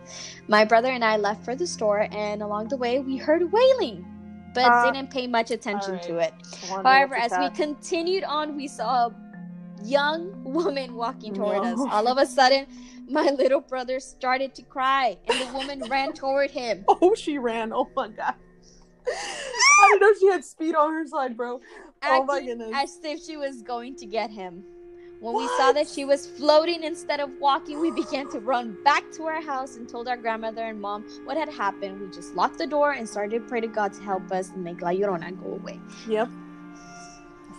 My 0.48 0.64
brother 0.64 0.90
and 0.92 1.04
I 1.04 1.18
left 1.18 1.44
for 1.44 1.56
the 1.56 1.68
store, 1.68 2.08
and 2.12 2.42
along 2.42 2.68
the 2.70 2.78
way, 2.78 3.00
we 3.00 3.18
heard 3.18 3.52
wailing, 3.52 4.06
but 4.54 4.66
Uh, 4.72 4.92
didn't 4.92 5.10
pay 5.12 5.28
much 5.28 5.52
attention 5.52 5.96
alright. 6.00 6.04
to 6.08 6.18
it. 6.20 6.34
However, 6.84 7.16
as 7.16 7.34
we 7.40 7.50
continued 7.52 8.24
on, 8.24 8.56
we 8.56 8.68
saw 8.68 9.08
a 9.08 9.16
young 9.84 10.44
woman 10.44 10.96
walking 10.96 11.34
toward 11.34 11.64
No. 11.64 11.74
us. 11.74 11.80
All 11.92 12.08
of 12.08 12.18
a 12.18 12.26
sudden, 12.38 12.68
my 13.10 13.30
little 13.32 13.62
brother 13.62 14.00
started 14.00 14.54
to 14.56 14.62
cry, 14.62 15.18
and 15.28 15.42
the 15.42 15.52
woman 15.58 15.84
ran 15.90 16.14
toward 16.14 16.52
him. 16.52 16.86
Oh, 16.88 17.16
she 17.16 17.38
ran. 17.40 17.74
Oh 17.74 17.90
my 17.96 18.08
god. 18.10 18.36
I 19.08 19.90
didn't 19.94 20.02
know 20.02 20.14
she 20.20 20.28
had 20.28 20.46
speed 20.46 20.76
on 20.76 20.94
her 20.94 21.08
side, 21.08 21.36
bro. 21.36 21.60
Oh 22.04 22.24
my 22.26 22.36
acting 22.38 22.58
goodness. 22.60 22.72
as 22.76 23.00
if 23.04 23.24
she 23.26 23.38
was 23.38 23.64
going 23.64 23.96
to 23.96 24.06
get 24.06 24.30
him. 24.30 24.64
When 25.22 25.36
we 25.36 25.50
saw 25.58 25.74
that 25.74 25.90
she 25.90 26.06
was 26.06 26.26
floating 26.26 26.84
instead 26.84 27.20
of 27.20 27.30
walking, 27.42 27.82
we 27.82 27.92
began 27.92 28.30
to 28.30 28.40
run 28.40 28.78
back 28.86 29.04
to 29.18 29.26
our 29.26 29.42
house 29.42 29.76
and 29.76 29.88
told 29.88 30.08
our 30.08 30.16
grandmother 30.16 30.64
and 30.64 30.80
mom 30.80 31.04
what 31.26 31.36
had 31.36 31.50
happened. 31.50 32.00
We 32.00 32.08
just 32.10 32.36
locked 32.36 32.58
the 32.58 32.66
door 32.66 32.94
and 32.94 33.08
started 33.08 33.42
to 33.42 33.50
pray 33.50 33.60
to 33.60 33.68
God 33.68 33.92
to 33.94 34.02
help 34.02 34.32
us 34.32 34.52
and 34.52 34.64
make 34.64 34.82
La 34.82 34.92
Llorona 34.92 35.38
go 35.44 35.56
away. 35.56 35.78
Yep. 36.08 36.30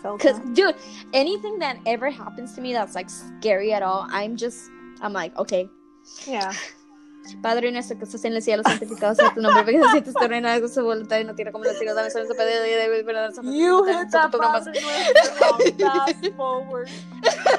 Cause, 0.02 0.40
dude, 0.54 0.74
anything 1.12 1.58
that 1.58 1.76
ever 1.84 2.08
happens 2.08 2.54
to 2.54 2.62
me 2.62 2.72
that's 2.72 2.94
like 2.94 3.10
scary 3.10 3.74
at 3.74 3.82
all, 3.82 4.06
I'm 4.10 4.38
just, 4.38 4.70
I'm 5.02 5.12
like, 5.12 5.36
okay. 5.36 5.68
Yeah. 6.26 6.54
Padre 7.42 7.70
nuestro 7.70 7.96
que 7.96 8.06
estás 8.06 8.24
en 8.24 8.34
el 8.34 8.42
cielo, 8.42 8.62
santificado 8.62 9.14
sea 9.14 9.32
tu 9.34 9.40
nombre, 9.40 9.62
venga 9.62 9.90
ser 9.92 10.02
tu 10.02 10.12
reino, 10.26 10.48
haga 10.48 10.66
su 10.68 10.82
voluntad 10.82 11.20
en 11.20 11.28
la 11.28 11.34
tierra 11.34 11.52
como 11.52 11.64
en 11.64 11.70
el 11.70 11.76
cielo, 11.76 11.94
danos 11.94 12.14
hoy 12.14 12.22
nuestro 12.22 12.36
pan 12.36 12.46
de 12.46 12.64
día, 12.64 12.98
y 12.98 13.02
perdónanos 13.04 13.36
nuestras 13.36 13.54
You 13.54 13.82
ofensas, 13.82 14.02
hit 14.02 14.10
that 14.12 14.32
Padre 14.32 14.72
Nuestro 15.38 15.90
fast 15.90 16.26
forward. 16.36 16.88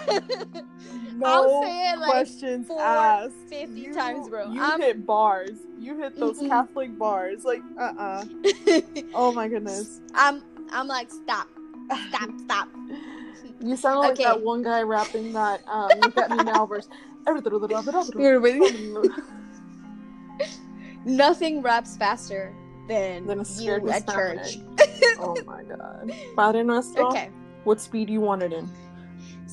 I'll 1.24 1.44
No 1.44 1.62
say 1.64 1.92
it 1.92 2.00
like 2.00 2.10
questions 2.12 2.68
four, 2.68 2.82
asked. 2.82 3.36
50 3.50 3.80
You- 3.80 3.94
times, 3.94 4.30
bro. 4.30 4.52
You 4.52 4.62
I'm- 4.62 4.80
hit 4.82 5.06
bars. 5.06 5.52
You 5.80 5.98
hit 5.98 6.18
those 6.20 6.40
Mhm. 6.40 6.48
Catholic 6.48 6.98
bars. 6.98 7.44
Like, 7.46 7.62
uh 7.80 7.94
uh 7.98 8.24
Oh 9.14 9.32
my 9.34 9.48
goodness. 9.48 10.02
I'm, 10.14 10.42
I'm 10.72 10.88
like, 10.88 11.10
stop, 11.12 11.48
stop, 12.10 12.30
stop. 12.40 12.68
You 13.64 13.76
sound 13.76 14.00
like 14.00 14.14
Okay. 14.14 14.24
that 14.24 14.42
one 14.42 14.64
guy 14.64 14.82
rapping 14.82 15.34
that 15.34 15.62
um 15.68 15.90
Look 16.02 16.18
at 16.18 16.32
Me 16.32 16.38
Now 16.44 16.66
verse. 16.66 16.88
Nothing 21.06 21.62
raps 21.62 21.98
faster 21.98 22.54
than, 22.88 23.26
Then 23.28 23.40
a 23.40 23.46
you 23.60 23.90
at 23.90 24.08
church. 24.08 24.58
Oh 25.20 25.36
my 25.46 25.64
god. 25.64 26.12
Padre 26.36 26.64
Nuestro. 26.64 27.08
Okay. 27.10 27.30
What 27.64 27.80
speed 27.80 28.08
do 28.08 28.14
you 28.14 28.22
want 28.22 28.42
it 28.44 28.54
in? 28.54 28.68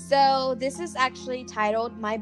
So 0.09 0.55
this 0.59 0.79
is 0.81 0.95
actually 0.97 1.45
titled 1.45 1.99
"My 1.99 2.21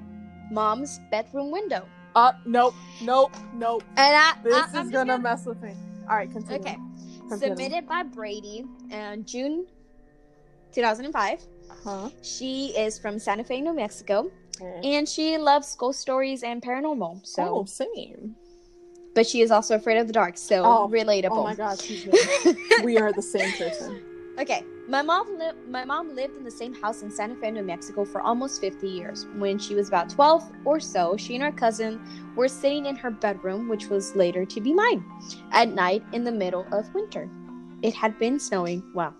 Mom's 0.50 0.98
Bedroom 1.10 1.50
Window," 1.50 1.86
Uh, 2.14 2.32
nope, 2.46 2.74
nope, 3.02 3.32
nope. 3.54 3.82
and 3.96 4.16
I, 4.16 4.34
This 4.42 4.54
I, 4.54 4.66
is 4.66 4.72
just 4.72 4.92
gonna 4.92 5.18
mess 5.18 5.44
with 5.44 5.60
me. 5.62 5.74
All 6.08 6.16
right, 6.16 6.30
continue. 6.30 6.60
Okay. 6.60 6.78
Continue. 7.28 7.56
Submitted 7.56 7.86
by 7.88 8.02
Brady 8.04 8.64
in 8.90 9.24
June 9.26 9.66
2005. 10.72 11.40
Huh? 11.84 12.08
She 12.22 12.68
is 12.76 12.98
from 12.98 13.18
Santa 13.18 13.42
Fe, 13.44 13.60
New 13.60 13.74
Mexico, 13.74 14.30
Okay. 14.60 14.96
and 14.96 15.08
she 15.08 15.36
loves 15.36 15.74
ghost 15.76 16.00
stories 16.00 16.42
and 16.44 16.62
paranormal. 16.62 17.26
So, 17.26 17.42
oh, 17.42 17.64
same. 17.64 18.36
but 19.14 19.26
she 19.26 19.40
is 19.42 19.50
also 19.50 19.74
afraid 19.74 19.98
of 19.98 20.06
the 20.06 20.12
dark. 20.12 20.36
So 20.38 20.62
Oh, 20.64 20.88
relatable. 20.88 21.32
Oh 21.32 21.42
my 21.44 21.54
god, 21.54 21.80
she's 21.80 22.06
we 22.84 22.96
are 22.98 23.12
the 23.12 23.22
same 23.22 23.50
person. 23.52 24.00
Okay, 24.38 24.62
my 24.88 25.02
mom 25.02 25.38
lived. 25.38 25.58
My 25.68 25.84
mom 25.84 26.14
lived 26.14 26.36
in 26.36 26.44
the 26.44 26.50
same 26.50 26.74
house 26.74 27.02
in 27.02 27.10
Santa 27.10 27.34
Fe, 27.36 27.50
New 27.50 27.62
Mexico, 27.62 28.04
for 28.04 28.20
almost 28.20 28.60
50 28.60 28.88
years. 28.88 29.26
When 29.36 29.58
she 29.58 29.74
was 29.74 29.88
about 29.88 30.10
12 30.10 30.50
or 30.64 30.80
so, 30.80 31.16
she 31.16 31.34
and 31.34 31.44
her 31.44 31.52
cousin 31.52 32.00
were 32.36 32.48
sitting 32.48 32.86
in 32.86 32.96
her 32.96 33.10
bedroom, 33.10 33.68
which 33.68 33.88
was 33.88 34.14
later 34.14 34.44
to 34.44 34.60
be 34.60 34.72
mine, 34.72 35.04
at 35.52 35.68
night 35.68 36.02
in 36.12 36.24
the 36.24 36.32
middle 36.32 36.66
of 36.72 36.92
winter. 36.94 37.28
It 37.82 37.94
had 37.94 38.18
been 38.18 38.38
snowing. 38.38 38.82
Wow, 38.94 39.14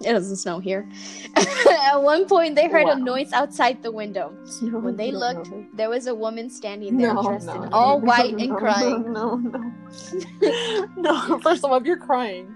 it 0.00 0.12
doesn't 0.12 0.36
snow 0.36 0.60
here. 0.60 0.88
at 1.36 1.96
one 1.96 2.26
point, 2.26 2.54
they 2.54 2.68
heard 2.68 2.86
Wow. 2.86 2.92
a 2.92 2.96
noise 2.96 3.32
outside 3.32 3.82
the 3.82 3.92
window. 3.92 4.32
No, 4.62 4.78
When 4.78 4.96
they 4.96 5.10
don't 5.10 5.20
looked, 5.20 5.48
her. 5.48 5.66
there 5.74 5.90
was 5.90 6.06
a 6.06 6.14
woman 6.14 6.48
standing 6.48 6.96
there, 6.98 7.14
no, 7.14 7.22
dressed 7.22 7.46
no, 7.46 7.62
in 7.64 7.72
all 7.72 7.98
no, 8.00 8.06
white 8.06 8.36
no, 8.36 8.44
and 8.44 8.56
crying. 8.56 9.12
No, 9.12 9.36
no, 9.36 9.58
no. 9.58 10.86
no. 10.96 11.38
First 11.40 11.64
of 11.64 11.72
all, 11.72 11.84
you're 11.84 11.96
crying 11.96 12.54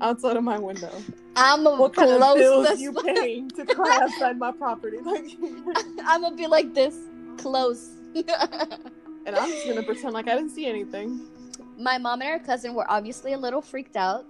outside 0.00 0.36
of 0.36 0.44
my 0.44 0.58
window, 0.58 0.90
I'm 1.36 1.66
a 1.66 1.76
what 1.76 1.94
kind 1.94 2.10
of 2.10 2.20
close 2.20 2.38
bills 2.38 2.80
you 2.80 2.92
paying 3.04 3.50
to 3.50 3.64
cry 3.66 3.98
outside 4.02 4.38
my 4.38 4.52
property? 4.52 4.98
Like, 4.98 5.24
I'm 6.04 6.22
gonna 6.22 6.36
be 6.36 6.46
like 6.46 6.74
this, 6.74 6.96
close. 7.38 7.90
and 8.14 9.36
I'm 9.36 9.50
just 9.50 9.66
gonna 9.66 9.82
pretend 9.82 10.14
like 10.14 10.28
I 10.28 10.34
didn't 10.34 10.50
see 10.50 10.66
anything. 10.66 11.20
My 11.78 11.98
mom 11.98 12.22
and 12.22 12.30
her 12.30 12.38
cousin 12.38 12.74
were 12.74 12.90
obviously 12.90 13.32
a 13.34 13.38
little 13.38 13.60
freaked 13.60 13.96
out, 13.96 14.24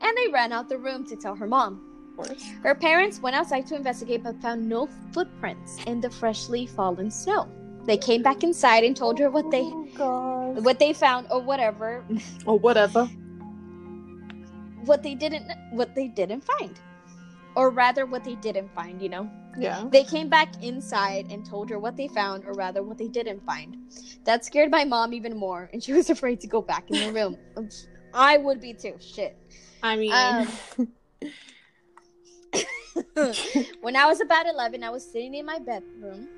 and 0.00 0.16
they 0.16 0.28
ran 0.32 0.52
out 0.52 0.68
the 0.68 0.78
room 0.78 1.04
to 1.06 1.16
tell 1.16 1.34
her 1.34 1.46
mom. 1.46 1.80
Of 2.10 2.26
course. 2.28 2.44
Her 2.62 2.74
parents 2.76 3.20
went 3.20 3.34
outside 3.34 3.66
to 3.68 3.74
investigate 3.74 4.22
but 4.22 4.40
found 4.40 4.68
no 4.68 4.88
footprints 5.12 5.78
in 5.86 6.00
the 6.00 6.08
freshly 6.10 6.66
fallen 6.66 7.10
snow. 7.10 7.48
They 7.86 7.96
came 7.98 8.22
back 8.22 8.44
inside 8.44 8.84
and 8.84 8.96
told 8.96 9.18
her 9.18 9.30
what 9.30 9.50
they 9.50 9.62
Oh, 9.98 10.54
what 10.62 10.78
they 10.78 10.92
found 10.92 11.26
or 11.30 11.40
whatever, 11.40 12.04
Or 12.46 12.58
whatever. 12.58 13.10
What 14.86 15.02
they 15.02 15.14
didn't 15.14 15.50
what 15.70 15.94
they 15.94 16.08
didn't 16.08 16.42
find. 16.44 16.78
Or 17.56 17.70
rather 17.70 18.04
what 18.04 18.24
they 18.24 18.34
didn't 18.34 18.74
find, 18.74 19.00
you 19.00 19.08
know. 19.08 19.30
Yeah. 19.56 19.84
They 19.92 20.02
came 20.02 20.28
back 20.28 20.60
inside 20.60 21.26
and 21.30 21.46
told 21.46 21.70
her 21.70 21.78
what 21.78 21.96
they 21.96 22.08
found 22.08 22.44
or 22.46 22.52
rather 22.52 22.82
what 22.82 22.98
they 22.98 23.06
didn't 23.06 23.44
find. 23.46 23.76
That 24.24 24.44
scared 24.44 24.72
my 24.72 24.84
mom 24.84 25.12
even 25.14 25.36
more 25.36 25.70
and 25.72 25.80
she 25.82 25.92
was 25.92 26.10
afraid 26.16 26.40
to 26.40 26.48
go 26.48 26.60
back 26.60 26.90
in 26.90 26.98
the 27.06 27.12
room. 27.12 27.36
I 28.12 28.38
would 28.38 28.60
be 28.60 28.74
too. 28.74 28.96
Shit. 29.00 29.36
I 29.84 29.94
mean, 29.96 30.12
Um, 30.12 30.48
when 33.80 33.96
I 33.96 34.06
was 34.06 34.20
about 34.20 34.46
11, 34.46 34.82
I 34.82 34.90
was 34.90 35.04
sitting 35.04 35.34
in 35.34 35.44
my 35.46 35.58
bedroom, 35.58 36.28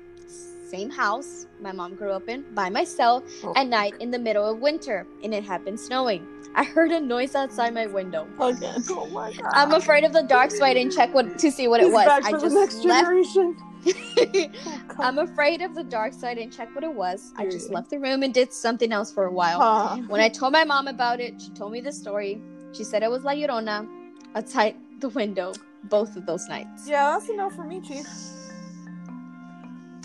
same 0.69 0.89
house 0.89 1.45
my 1.61 1.71
mom 1.71 1.95
grew 1.95 2.11
up 2.11 2.27
in, 2.27 2.43
by 2.53 2.69
myself 2.69 3.23
Oh. 3.43 3.53
at 3.55 3.67
night 3.67 3.93
in 3.99 4.11
the 4.11 4.19
middle 4.19 4.45
of 4.45 4.59
winter, 4.59 5.07
and 5.23 5.33
it 5.33 5.43
had 5.43 5.63
been 5.63 5.77
snowing. 5.77 6.27
I 6.57 6.63
heard 6.63 6.91
a 6.91 6.99
noise 6.99 7.35
outside 7.35 7.75
my 7.75 7.85
window. 7.85 8.27
Oh, 8.39 8.47
again. 8.47 8.83
Oh 8.89 9.05
my 9.11 9.31
god. 9.31 9.51
I'm 9.53 9.73
afraid 9.73 10.03
of 10.03 10.11
the 10.11 10.23
dark, 10.23 10.49
so 10.49 10.65
I 10.65 10.73
didn't 10.73 10.91
check 10.91 11.13
what 11.13 11.37
to 11.37 11.51
see 11.51 11.67
what 11.67 11.81
it 11.81 11.85
He's 11.85 11.93
was. 11.93 12.05
back 12.07 12.25
I 12.25 12.31
for 12.31 12.39
just 12.39 12.55
the 12.55 12.59
next 12.59 12.83
left. 12.83 13.05
generation. 13.05 13.55
Oh, 14.99 15.03
I'm 15.03 15.19
afraid 15.19 15.61
of 15.61 15.75
the 15.75 15.83
dark, 15.83 16.11
so 16.13 16.27
I 16.27 16.33
didn't 16.33 16.51
check 16.51 16.73
what 16.73 16.83
it 16.83 16.91
was. 16.91 17.31
I 17.37 17.45
just 17.45 17.69
left 17.69 17.91
the 17.91 17.99
room 17.99 18.23
and 18.23 18.33
did 18.33 18.51
something 18.51 18.91
else 18.91 19.13
for 19.13 19.25
a 19.25 19.31
while. 19.31 19.61
Huh. 19.61 19.97
When 20.07 20.19
I 20.19 20.27
told 20.27 20.51
my 20.51 20.63
mom 20.63 20.87
about 20.87 21.19
it, 21.19 21.39
she 21.39 21.51
told 21.51 21.71
me 21.71 21.79
the 21.79 21.91
story. 21.91 22.41
She 22.73 22.83
said 22.83 23.03
it 23.03 23.11
was 23.11 23.23
La 23.23 23.33
Llorona 23.33 23.87
outside 24.35 24.75
the 24.99 25.09
window 25.09 25.53
both 25.83 26.15
of 26.17 26.25
those 26.25 26.47
nights. 26.49 26.87
Yeah, 26.89 27.11
that's 27.11 27.29
enough 27.29 27.55
for 27.55 27.63
me, 27.63 27.79
Chief. 27.81 28.05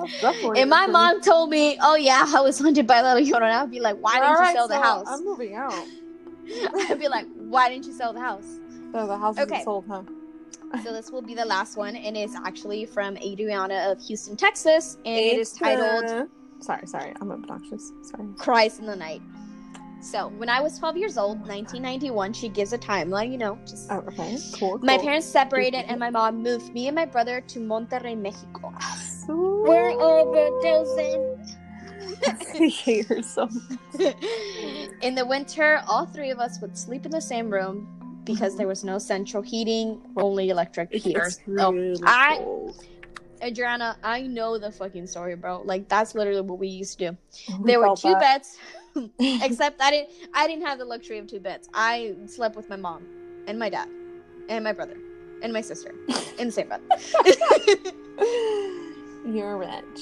If 0.00 0.68
my 0.68 0.86
mom 0.86 1.20
told 1.22 1.50
me, 1.50 1.78
"Oh 1.80 1.96
yeah, 1.96 2.24
I 2.26 2.40
was 2.40 2.58
haunted 2.58 2.86
by 2.86 3.00
La 3.00 3.14
Llorona," 3.14 3.62
I'd 3.62 3.70
be 3.70 3.80
like, 3.80 3.96
"Why 3.96 4.14
didn't 4.14 4.24
All 4.26 4.32
you 4.34 4.38
right, 4.40 4.54
sell 4.54 4.68
the 4.68 4.80
house?" 4.80 5.06
I'm 5.08 5.24
moving 5.24 5.54
out. 5.54 5.74
I'd 6.90 6.98
be 6.98 7.08
like, 7.08 7.26
"Why 7.36 7.68
didn't 7.68 7.86
you 7.86 7.92
sell 7.92 8.12
the 8.12 8.20
house?" 8.20 8.58
So 8.92 9.06
the 9.06 9.16
house 9.18 9.38
Okay. 9.38 9.62
sold, 9.62 9.86
huh? 9.88 10.02
So 10.82 10.92
this 10.92 11.12
will 11.12 11.22
be 11.22 11.34
the 11.34 11.44
last 11.44 11.76
one, 11.76 11.96
and 11.96 12.16
it's 12.16 12.34
actually 12.34 12.86
from 12.86 13.16
Adriana 13.18 13.90
of 13.90 14.00
Houston, 14.00 14.36
Texas, 14.36 14.96
and 15.04 15.18
it 15.18 15.38
is 15.38 15.52
titled 15.52 16.04
Sorry, 16.60 16.86
sorry, 16.86 17.12
I'm 17.20 17.30
obnoxious. 17.30 17.92
Sorry. 18.02 18.28
"Cries 18.38 18.78
in 18.78 18.86
the 18.86 18.96
Night." 18.96 19.20
So 20.00 20.28
when 20.28 20.48
I 20.48 20.60
was 20.60 20.78
12 20.78 20.96
years 20.96 21.16
old, 21.18 21.38
1991, 21.46 22.32
she 22.32 22.48
gives 22.48 22.72
a 22.72 22.78
timeline. 22.78 23.30
You 23.30 23.38
know, 23.38 23.58
just 23.66 23.90
Oh, 23.90 23.98
okay. 24.08 24.36
Cool. 24.52 24.78
my 24.82 24.96
cool. 24.96 25.04
parents 25.04 25.26
separated, 25.26 25.84
and 25.88 25.98
my 26.00 26.10
mom 26.10 26.42
moved 26.42 26.72
me 26.72 26.88
and 26.88 26.94
my 26.94 27.04
brother 27.04 27.40
to 27.40 27.60
Monterrey, 27.60 28.16
Mexico. 28.18 28.72
Sweet. 29.24 29.36
We're 29.68 29.92
overdosing. 29.98 31.38
I 32.26 32.68
hate 32.68 33.06
her 33.06 33.22
so 33.22 33.46
much. 33.46 33.78
in 35.02 35.14
the 35.14 35.24
winter, 35.26 35.82
all 35.88 36.06
three 36.06 36.30
of 36.30 36.38
us 36.38 36.60
would 36.60 36.76
sleep 36.76 37.04
in 37.04 37.10
the 37.10 37.20
same 37.20 37.50
room 37.50 38.20
because 38.24 38.56
there 38.56 38.68
was 38.68 38.84
no 38.84 38.98
central 38.98 39.42
heating, 39.42 40.00
only 40.16 40.50
electric 40.50 40.92
heaters. 40.92 41.38
It's 41.46 41.60
Oh, 41.60 41.72
really 41.72 42.00
I- 42.04 42.44
Adriana, 43.42 43.96
I 44.04 44.22
know 44.22 44.56
the 44.56 44.70
fucking 44.70 45.08
story, 45.08 45.34
bro. 45.34 45.62
Like 45.64 45.88
that's 45.88 46.14
literally 46.14 46.42
what 46.42 46.58
we 46.60 46.68
used 46.68 46.98
to 47.00 47.10
do. 47.10 47.16
We 47.58 47.72
There 47.72 47.80
were 47.80 47.96
two 47.96 48.10
that. 48.10 48.20
beds, 48.20 48.56
except 49.42 49.80
I 49.82 49.90
didn't. 49.90 50.10
I 50.32 50.46
didn't 50.46 50.64
have 50.64 50.78
the 50.78 50.84
luxury 50.84 51.18
of 51.18 51.26
two 51.26 51.40
beds. 51.40 51.68
I 51.74 52.14
slept 52.26 52.54
with 52.54 52.68
my 52.70 52.76
mom 52.76 53.02
and 53.48 53.58
my 53.58 53.68
dad 53.68 53.88
and 54.48 54.62
my 54.62 54.72
brother 54.72 54.96
and 55.42 55.52
my 55.52 55.60
sister 55.60 55.92
in 56.38 56.46
the 56.46 56.52
same 56.52 56.68
bed. 56.68 56.80
You're 59.26 59.56
rich. 59.56 60.00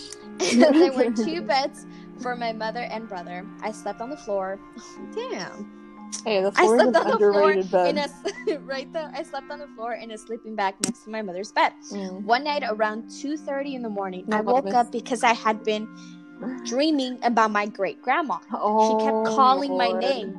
there 0.57 0.93
were 0.93 1.11
two 1.13 1.43
beds 1.43 1.87
for 2.23 2.37
my 2.37 2.53
mother 2.53 2.81
and 2.81 3.09
brother. 3.09 3.47
I 3.63 3.73
slept 3.73 4.01
on 4.01 4.11
the 4.11 4.17
floor. 4.17 4.59
Damn. 5.15 6.11
Hey, 6.25 6.43
the 6.43 6.49
I 6.57 6.63
floor 6.63 6.77
is 6.77 6.83
slept 6.83 6.97
an 6.97 7.03
on 7.03 7.11
the 7.13 7.19
floor 7.19 7.63
bed. 7.71 7.89
in 7.91 7.99
a 7.99 8.01
s- 8.03 8.59
right 8.65 8.93
there. 8.93 9.11
I 9.15 9.23
slept 9.23 9.51
on 9.51 9.59
the 9.61 9.69
floor 9.69 9.95
in 9.95 10.11
a 10.11 10.19
sleeping 10.19 10.57
bag 10.57 10.75
next 10.85 11.05
to 11.05 11.11
my 11.11 11.23
mother's 11.23 11.53
bed. 11.53 11.73
Mm. 11.93 12.23
One 12.25 12.45
night 12.45 12.65
around 12.69 13.11
two 13.11 13.37
thirty 13.37 13.75
in 13.77 13.83
the 13.83 13.89
morning, 13.89 14.25
I 14.33 14.41
woke 14.41 14.65
was- 14.65 14.75
up 14.75 14.91
because 14.93 15.23
I 15.23 15.33
had 15.35 15.63
been 15.65 15.87
dreaming 16.65 17.19
about 17.23 17.51
my 17.53 17.67
great 17.67 18.03
grandma. 18.03 18.39
Oh, 18.53 18.99
She 18.99 19.05
kept 19.05 19.37
calling 19.37 19.77
my 19.79 19.93
name 19.93 20.37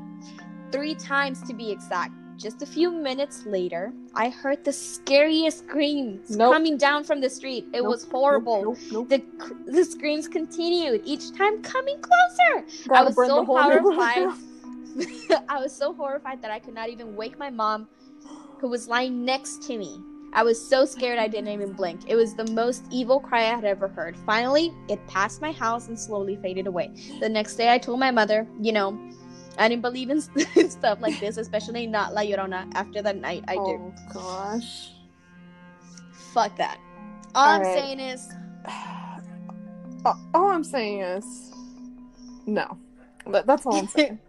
three 0.71 0.95
times 0.95 1.41
to 1.43 1.53
be 1.53 1.71
exact. 1.71 2.11
Just 2.41 2.63
a 2.63 2.65
few 2.65 2.89
minutes 2.91 3.45
later, 3.45 3.93
I 4.15 4.29
heard 4.29 4.63
the 4.63 4.73
scariest 4.73 5.59
screams 5.59 6.31
Nope. 6.31 6.53
coming 6.53 6.75
down 6.75 7.03
from 7.03 7.21
the 7.21 7.29
street. 7.29 7.65
It 7.71 7.83
Nope, 7.83 7.91
was 7.91 8.03
horrible. 8.05 8.75
Nope. 8.91 9.09
The, 9.09 9.21
the 9.67 9.85
screams 9.85 10.27
continued, 10.27 11.03
each 11.05 11.31
time 11.37 11.61
coming 11.61 12.01
closer. 12.01 12.65
I 12.85 12.87
Gotta 12.87 13.05
was 13.05 13.15
so 13.15 13.27
the 13.27 13.45
whole 13.45 13.61
neighborhood 13.69 13.93
horrified. 13.93 15.43
I 15.49 15.59
was 15.59 15.75
so 15.75 15.93
horrified 15.93 16.41
that 16.41 16.49
I 16.49 16.57
could 16.57 16.73
not 16.73 16.89
even 16.89 17.15
wake 17.15 17.37
my 17.37 17.51
mom, 17.51 17.87
who 18.59 18.69
was 18.69 18.87
lying 18.87 19.23
next 19.23 19.61
to 19.67 19.77
me. 19.77 20.01
I 20.33 20.41
was 20.41 20.59
so 20.65 20.85
scared 20.85 21.19
I 21.19 21.27
didn't 21.27 21.49
even 21.49 21.73
blink. 21.73 22.01
It 22.07 22.15
was 22.15 22.33
the 22.33 22.49
most 22.53 22.85
evil 22.89 23.19
cry 23.19 23.41
I 23.41 23.55
had 23.55 23.65
ever 23.65 23.87
heard. 23.87 24.15
Finally, 24.25 24.73
it 24.87 25.05
passed 25.07 25.41
my 25.41 25.51
house 25.51 25.89
and 25.89 25.99
slowly 25.99 26.37
faded 26.37 26.65
away. 26.65 26.89
The 27.19 27.29
next 27.29 27.55
day, 27.55 27.71
I 27.71 27.77
told 27.77 27.99
my 27.99 28.11
mother, 28.11 28.47
you 28.59 28.71
know, 28.71 28.97
I 29.57 29.67
didn't 29.67 29.81
believe 29.81 30.09
in 30.09 30.21
stuff 30.69 30.99
like 31.01 31.19
this, 31.19 31.37
especially 31.37 31.87
not 31.87 32.13
La 32.13 32.21
Llorona. 32.21 32.71
After 32.73 33.01
that 33.01 33.17
night, 33.17 33.43
I 33.47 33.53
did. 33.55 33.79
Oh 33.79 33.93
gosh. 34.13 34.91
Fuck 36.33 36.55
that. 36.57 36.79
All 37.35 37.47
I'm 37.47 37.61
Alright. 37.61 37.77
saying 37.77 37.99
is, 37.99 38.29
all, 40.05 40.19
all 40.33 40.51
I'm 40.51 40.63
saying 40.63 41.01
is 41.01 41.51
no. 42.45 42.77
But 43.25 43.45
that's 43.45 43.65
all 43.65 43.75
I'm 43.75 43.87
saying. 43.95 44.19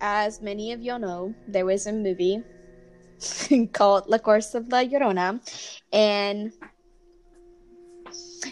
as 0.00 0.42
many 0.42 0.72
of 0.72 0.82
y'all 0.82 0.98
know, 0.98 1.34
there 1.48 1.64
was 1.64 1.86
a 1.86 1.92
movie 1.92 2.42
called 3.72 4.08
La 4.08 4.18
Curse 4.18 4.54
of 4.54 4.68
La 4.68 4.82
Llorona, 4.82 5.40
and 5.92 6.52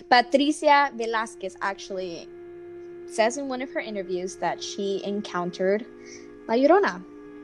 Patricia 0.08 0.90
Velasquez 0.94 1.56
actually 1.60 2.28
says 3.06 3.36
in 3.38 3.48
one 3.48 3.60
of 3.60 3.72
her 3.72 3.80
interviews 3.80 4.36
that 4.36 4.62
she 4.62 5.02
encountered 5.04 5.84
La 6.50 6.56
Llorona. 6.56 7.02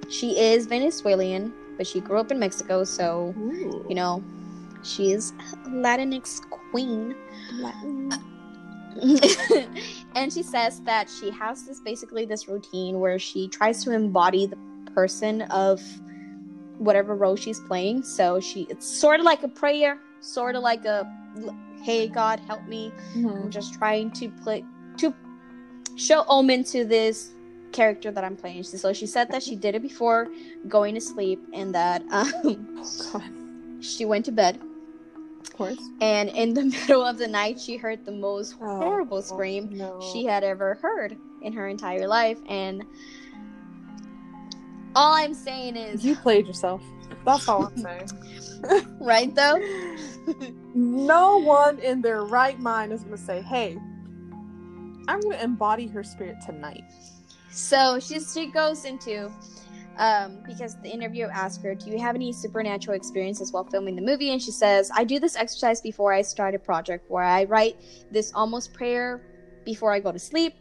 She 0.08 0.38
is 0.38 0.66
Venezuelan, 0.66 1.52
but 1.76 1.86
she 1.86 2.00
grew 2.00 2.18
up 2.18 2.30
in 2.30 2.38
Mexico, 2.38 2.84
so 2.84 3.32
Ooh. 3.38 3.86
you 3.88 3.94
know, 3.94 4.22
she 4.82 5.12
is 5.12 5.32
Latinx 5.68 6.40
queen. 6.50 7.14
Latin. 7.54 8.10
and 10.14 10.32
she 10.32 10.42
says 10.42 10.80
that 10.82 11.08
she 11.10 11.30
has 11.30 11.64
this 11.64 11.80
basically 11.80 12.24
this 12.24 12.48
routine 12.48 12.98
where 12.98 13.18
she 13.18 13.46
tries 13.48 13.84
to 13.84 13.92
embody 13.92 14.46
the 14.46 14.56
person 14.94 15.42
of 15.42 15.82
whatever 16.78 17.14
role 17.14 17.36
she's 17.36 17.60
playing. 17.60 18.02
So 18.02 18.40
she 18.40 18.66
it's 18.70 18.86
sort 18.86 19.20
of 19.20 19.26
like 19.26 19.42
a 19.42 19.48
prayer, 19.48 19.98
sort 20.20 20.54
of 20.56 20.62
like 20.62 20.84
a 20.86 21.06
hey 21.82 22.08
God 22.08 22.40
help 22.40 22.66
me. 22.66 22.90
I'm 23.14 23.24
Mhm. 23.24 23.50
just 23.50 23.74
trying 23.74 24.10
to 24.12 24.30
play 24.42 24.64
to 24.98 25.12
show 25.96 26.24
omen 26.28 26.64
to 26.64 26.84
this 26.84 27.32
character 27.72 28.10
that 28.10 28.24
I'm 28.24 28.36
playing. 28.36 28.62
So 28.64 28.93
she 28.93 29.06
said 29.06 29.30
that 29.32 29.43
she 29.43 29.56
did 29.56 29.74
it 29.74 29.82
before 29.82 30.28
going 30.68 30.94
to 30.94 31.01
sleep 31.01 31.40
and 31.52 31.74
that 31.74 32.02
um, 32.10 32.68
Oh 33.14 33.22
she 33.80 34.05
went 34.05 34.24
to 34.26 34.32
bed 34.32 34.59
Of 35.40 35.52
course. 35.56 35.78
and 36.01 36.28
in 36.30 36.55
the 36.55 36.64
middle 36.76 37.05
of 37.05 37.18
the 37.18 37.28
night 37.28 37.60
she 37.60 37.76
heard 37.76 38.05
the 38.05 38.12
most 38.12 38.55
Oh, 38.60 38.78
horrible 38.78 39.18
oh, 39.18 39.20
scream 39.20 39.68
no. 39.76 40.01
she 40.12 40.24
had 40.24 40.43
ever 40.44 40.74
heard 40.80 41.16
in 41.43 41.52
her 41.52 41.68
entire 41.68 42.09
life 42.09 42.38
and 42.48 42.82
all 44.94 45.12
i'm 45.14 45.34
saying 45.34 45.76
is 45.76 46.05
You 46.05 46.16
played 46.16 46.47
yourself. 46.47 46.82
That's 47.26 47.47
all 47.48 47.66
I'm 47.66 47.76
saying. 47.76 48.09
right 49.01 49.34
though 49.34 49.60
no 50.74 51.38
one 51.38 51.78
in 51.80 52.01
their 52.01 52.24
right 52.24 52.59
mind 52.59 52.93
is 52.93 53.02
gonna 53.05 53.16
say, 53.16 53.40
"Hey, 53.43 53.76
I'm 55.09 55.20
gonna 55.20 55.36
embody 55.43 55.86
her 55.88 56.02
spirit 56.02 56.36
tonight." 56.44 56.82
So 57.56 57.98
she, 57.98 58.20
she 58.20 58.46
goes 58.46 58.84
into 58.84 59.32
um, 59.98 60.38
because 60.46 60.76
the 60.82 60.90
interviewer 60.90 61.30
asked 61.32 61.62
her 61.62 61.74
do 61.74 61.90
you 61.90 61.98
have 61.98 62.14
any 62.14 62.32
supernatural 62.32 62.94
experiences 62.94 63.52
while 63.52 63.64
filming 63.64 63.96
the 63.96 64.02
movie? 64.02 64.30
And 64.30 64.42
she 64.42 64.50
says 64.50 64.90
i 64.94 65.04
do 65.04 65.18
this 65.18 65.36
exercise 65.36 65.80
before 65.80 66.12
i 66.12 66.20
start 66.22 66.54
a 66.54 66.58
project 66.58 67.10
where 67.10 67.24
i 67.24 67.44
write 67.44 67.76
this 68.10 68.30
almost 68.34 68.74
prayer 68.74 69.22
before 69.64 69.92
i 69.92 70.00
go 70.00 70.12
to 70.12 70.18
sleep 70.18 70.54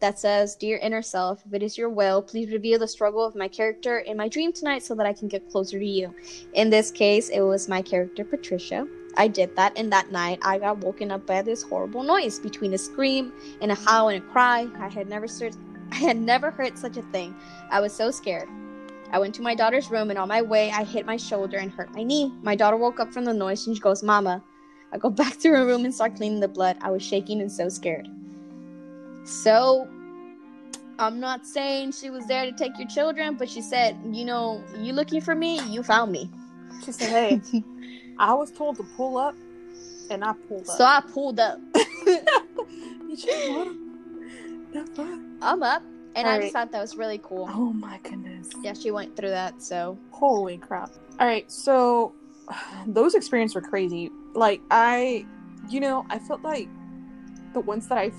that 0.00 0.18
says 0.18 0.56
dear 0.56 0.76
inner 0.78 1.00
self 1.00 1.42
if 1.46 1.54
it 1.54 1.62
is 1.62 1.78
your 1.78 1.88
will 1.88 2.20
please 2.20 2.52
reveal 2.52 2.78
the 2.78 2.88
struggle 2.88 3.24
of 3.24 3.34
my 3.34 3.48
character 3.48 4.00
in 4.00 4.16
my 4.16 4.28
dream 4.28 4.52
tonight 4.52 4.82
so 4.82 4.94
that 4.94 5.06
i 5.06 5.12
can 5.12 5.28
get 5.28 5.48
closer 5.48 5.78
to 5.78 5.86
you 5.86 6.14
in 6.52 6.68
this 6.68 6.90
case 6.90 7.30
it 7.30 7.40
was 7.40 7.68
my 7.68 7.80
character 7.80 8.24
patricia. 8.24 8.86
I 9.16 9.28
did 9.28 9.54
that, 9.56 9.76
and 9.76 9.92
that 9.92 10.10
night 10.10 10.38
I 10.42 10.58
got 10.58 10.78
woken 10.78 11.10
up 11.10 11.26
by 11.26 11.42
this 11.42 11.62
horrible 11.62 12.02
noise 12.02 12.38
between 12.38 12.72
a 12.74 12.78
scream 12.78 13.32
and 13.60 13.70
a 13.70 13.74
howl 13.74 14.08
and 14.08 14.22
a 14.22 14.26
cry. 14.28 14.66
I 14.78 14.88
had 14.88 15.08
never 15.08 15.26
heard, 15.26 15.56
I 15.92 15.96
had 15.96 16.16
never 16.16 16.50
heard 16.50 16.78
such 16.78 16.96
a 16.96 17.02
thing. 17.02 17.34
I 17.70 17.78
was 17.80 17.92
so 17.92 18.10
scared. 18.10 18.48
I 19.10 19.18
went 19.18 19.34
to 19.34 19.42
my 19.42 19.54
daughter's 19.54 19.90
room, 19.90 20.08
and 20.08 20.18
on 20.18 20.26
my 20.26 20.40
way, 20.40 20.70
I 20.70 20.84
hit 20.84 21.04
my 21.04 21.18
shoulder 21.18 21.58
and 21.58 21.70
hurt 21.70 21.94
my 21.94 22.02
knee. 22.02 22.32
My 22.42 22.56
daughter 22.56 22.78
woke 22.78 22.98
up 22.98 23.12
from 23.12 23.26
the 23.26 23.34
noise, 23.34 23.66
and 23.66 23.76
she 23.76 23.82
goes, 23.82 24.02
"Mama." 24.02 24.42
I 24.90 24.96
go 24.96 25.10
back 25.22 25.38
to 25.40 25.50
her 25.50 25.66
room 25.66 25.84
and 25.84 25.94
start 25.94 26.16
cleaning 26.16 26.40
the 26.40 26.48
blood. 26.48 26.78
I 26.80 26.90
was 26.90 27.02
shaking 27.02 27.42
and 27.42 27.52
so 27.52 27.68
scared. 27.68 28.08
So, 29.24 29.86
I'm 30.98 31.20
not 31.20 31.46
saying 31.46 31.92
she 31.92 32.08
was 32.08 32.26
there 32.26 32.46
to 32.46 32.52
take 32.52 32.78
your 32.78 32.88
children, 32.88 33.36
but 33.36 33.50
she 33.50 33.60
said, 33.60 33.98
"You 34.10 34.24
know, 34.24 34.64
you 34.78 34.94
looking 34.94 35.20
for 35.20 35.34
me? 35.34 35.60
You 35.68 35.82
found 35.82 36.10
me." 36.10 36.30
She 36.86 36.92
said, 36.92 37.10
"Hey, 37.10 37.62
I 38.18 38.32
was 38.32 38.50
told 38.50 38.78
to 38.78 38.82
pull 38.96 39.18
up, 39.18 39.34
and 40.08 40.24
I 40.24 40.32
pulled 40.48 40.70
up." 40.70 40.78
So 40.78 40.84
I 40.86 41.02
pulled 41.12 41.38
up. 41.38 41.60
You 43.12 43.81
That's 44.72 44.90
fine. 44.96 45.38
I'm 45.42 45.62
up, 45.62 45.82
and 46.14 46.26
I 46.26 46.32
Alright. 46.32 46.42
just 46.42 46.52
thought 46.52 46.72
that 46.72 46.80
was 46.80 46.96
really 46.96 47.20
cool. 47.22 47.48
Oh 47.50 47.72
my 47.72 47.98
goodness. 48.02 48.50
Yeah, 48.62 48.74
she 48.74 48.90
went 48.90 49.16
through 49.16 49.30
that, 49.30 49.62
so 49.62 49.98
Holy 50.10 50.56
crap. 50.58 50.90
All 51.20 51.26
right, 51.26 51.50
so 51.50 52.14
those 52.86 53.14
experiences 53.14 53.54
were 53.54 53.60
crazy. 53.60 54.10
Like 54.34 54.60
I, 54.70 55.26
you 55.68 55.80
know, 55.80 56.06
I 56.10 56.18
felt 56.18 56.42
like 56.42 56.68
the 57.52 57.60
ones 57.60 57.88
that 57.88 57.98
I've 57.98 58.14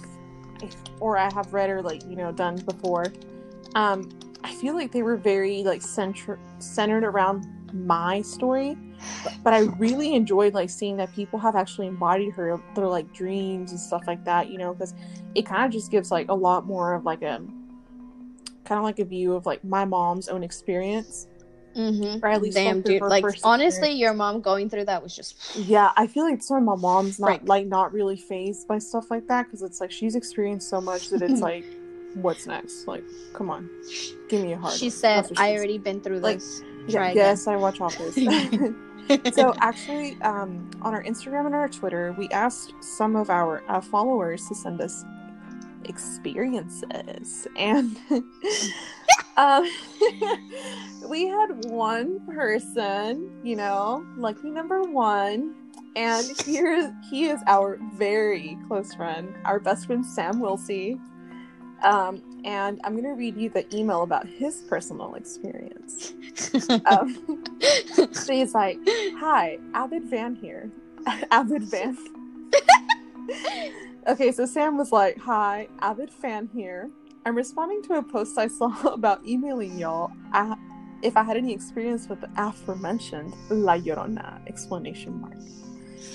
or 0.99 1.17
I 1.17 1.31
have 1.33 1.53
read 1.53 1.69
or 1.69 1.81
like, 1.81 2.03
you 2.05 2.15
know, 2.15 2.31
done 2.31 2.55
before, 2.57 3.11
um, 3.75 4.09
I 4.43 4.53
feel 4.53 4.75
like 4.75 4.91
they 4.91 5.03
were 5.03 5.17
very 5.17 5.63
like 5.63 5.81
centr- 5.81 6.39
centered 6.59 7.03
around 7.03 7.45
my 7.73 8.21
story. 8.21 8.77
But, 9.43 9.53
I 9.53 9.59
really 9.77 10.13
enjoyed 10.15 10.53
like 10.53 10.69
seeing 10.69 10.97
that 10.97 11.13
people 11.13 11.39
have 11.39 11.55
actually 11.55 11.87
embodied 11.87 12.33
her 12.33 12.59
their 12.75 12.87
like 12.87 13.11
dreams 13.13 13.71
and 13.71 13.79
stuff 13.79 14.03
like 14.07 14.23
that, 14.25 14.49
you 14.49 14.57
know, 14.57 14.73
because 14.73 14.93
it 15.35 15.45
kind 15.45 15.65
of 15.65 15.71
just 15.71 15.91
gives 15.91 16.11
like 16.11 16.29
a 16.29 16.33
lot 16.33 16.65
more 16.65 16.93
of 16.93 17.03
like 17.05 17.21
a 17.21 17.41
kind 18.65 18.77
of 18.79 18.83
like 18.83 18.99
a 18.99 19.05
view 19.05 19.33
of 19.33 19.45
like 19.45 19.63
my 19.63 19.85
mom's 19.85 20.27
own 20.27 20.43
experience 20.43 21.27
Mm-hmm. 21.75 22.23
or 22.23 22.29
at 22.29 22.39
least 22.39 22.55
Damn, 22.55 22.81
dude. 22.81 23.01
her 23.01 23.09
Like, 23.09 23.25
honestly, 23.43 23.67
experience. 23.77 23.99
your 23.99 24.13
mom 24.13 24.41
going 24.41 24.69
through 24.69 24.85
that 24.85 25.01
was 25.01 25.15
just. 25.15 25.55
Yeah, 25.55 25.91
I 25.97 26.05
feel 26.05 26.23
like 26.23 26.43
some 26.43 26.57
of 26.57 26.63
my 26.63 26.75
mom's 26.75 27.19
not 27.19 27.25
Frank. 27.29 27.47
like 27.49 27.65
not 27.65 27.91
really 27.91 28.15
fazed 28.15 28.67
by 28.67 28.77
stuff 28.77 29.09
like 29.09 29.27
that 29.27 29.47
because 29.47 29.63
it's 29.63 29.81
like 29.81 29.91
she's 29.91 30.13
experienced 30.13 30.69
so 30.69 30.79
much 30.79 31.09
that 31.09 31.23
it's 31.23 31.41
like, 31.49 31.65
what's 32.13 32.45
next? 32.45 32.87
Like, 32.87 33.03
come 33.33 33.49
on, 33.49 33.67
give 34.29 34.43
me 34.43 34.53
a 34.53 34.57
heart. 34.57 34.75
She 34.75 34.91
said, 34.91 35.27
"I 35.35 35.55
already 35.55 35.79
been 35.79 35.99
through 35.99 36.19
Like, 36.19 36.37
this." 36.37 36.61
Yeah, 36.87 37.11
yes, 37.11 37.47
I 37.47 37.55
watch 37.55 37.81
Office. 37.81 38.15
so 39.33 39.53
actually, 39.59 40.21
um, 40.21 40.69
on 40.81 40.93
our 40.93 41.03
Instagram 41.03 41.45
and 41.45 41.55
our 41.55 41.69
Twitter, 41.69 42.15
we 42.17 42.29
asked 42.29 42.73
some 42.81 43.15
of 43.15 43.29
our 43.29 43.63
uh, 43.67 43.81
followers 43.81 44.47
to 44.47 44.55
send 44.55 44.81
us 44.81 45.05
experiences, 45.85 47.47
and 47.57 47.97
um, 49.37 49.69
we 51.09 51.27
had 51.27 51.65
one 51.65 52.25
person, 52.27 53.39
you 53.43 53.55
know, 53.55 54.05
lucky 54.17 54.49
number 54.49 54.83
one. 54.83 55.55
And 55.95 56.25
here 56.43 56.73
is 56.73 56.89
he 57.11 57.25
is 57.25 57.39
our 57.45 57.79
very 57.95 58.57
close 58.67 58.95
friend, 58.95 59.35
our 59.45 59.59
best 59.59 59.85
friend 59.85 60.03
Sam 60.03 60.39
Wilsey. 60.39 60.99
Um, 61.83 62.32
and 62.45 62.79
I'm 62.83 62.95
gonna 62.95 63.13
read 63.13 63.37
you 63.37 63.49
the 63.49 63.65
email 63.75 64.03
about 64.03 64.27
his 64.27 64.61
personal 64.63 65.15
experience. 65.15 66.13
Um, 66.85 67.43
so 68.11 68.33
he's 68.33 68.53
like, 68.53 68.79
"Hi, 69.17 69.59
Avid 69.73 70.05
Van 70.05 70.35
here. 70.35 70.71
Avid 71.31 71.63
Van." 71.63 71.97
okay, 74.07 74.31
so 74.31 74.45
Sam 74.45 74.77
was 74.77 74.91
like, 74.91 75.17
"Hi, 75.19 75.67
Avid 75.79 76.11
Fan 76.11 76.49
here. 76.53 76.89
I'm 77.25 77.35
responding 77.35 77.83
to 77.83 77.93
a 77.93 78.03
post 78.03 78.37
I 78.37 78.47
saw 78.47 78.75
about 78.93 79.25
emailing 79.25 79.77
y'all. 79.77 80.11
I, 80.31 80.55
if 81.01 81.15
I 81.15 81.23
had 81.23 81.37
any 81.37 81.53
experience 81.53 82.07
with 82.09 82.21
the 82.21 82.29
aforementioned 82.37 83.33
La 83.49 83.77
Llorona!" 83.77 84.45
Explanation 84.47 85.21
mark. 85.21 85.37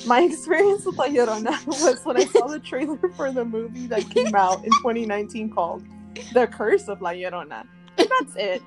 My 0.06 0.22
experience 0.22 0.84
with 0.84 0.96
La 0.96 1.06
Llorona 1.06 1.66
was 1.66 2.04
when 2.04 2.16
I 2.16 2.24
saw 2.24 2.46
the 2.46 2.58
trailer 2.58 2.98
for 3.16 3.30
the 3.30 3.44
movie 3.44 3.86
that 3.86 4.08
came 4.10 4.34
out 4.34 4.64
in 4.64 4.70
2019 4.82 5.50
called 5.50 5.84
The 6.32 6.46
Curse 6.46 6.88
of 6.88 7.00
La 7.02 7.10
Llorona. 7.10 7.66
And 7.96 8.08
that's 8.18 8.36
it. 8.36 8.62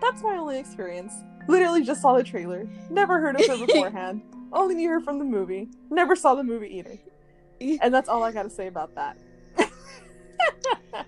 That's 0.00 0.22
my 0.22 0.36
only 0.36 0.58
experience. 0.58 1.12
Literally 1.48 1.84
just 1.84 2.02
saw 2.02 2.16
the 2.16 2.24
trailer. 2.24 2.68
Never 2.90 3.20
heard 3.20 3.40
of 3.40 3.46
her 3.46 3.66
beforehand. 3.66 4.22
Only 4.52 4.74
knew 4.74 4.88
her 4.90 5.00
from 5.00 5.18
the 5.18 5.24
movie. 5.24 5.68
Never 5.90 6.14
saw 6.14 6.34
the 6.34 6.44
movie 6.44 6.76
either. 6.78 6.98
And 7.80 7.92
that's 7.94 8.08
all 8.08 8.22
I 8.22 8.32
gotta 8.32 8.50
say 8.50 8.66
about 8.66 8.94
that. 8.96 9.16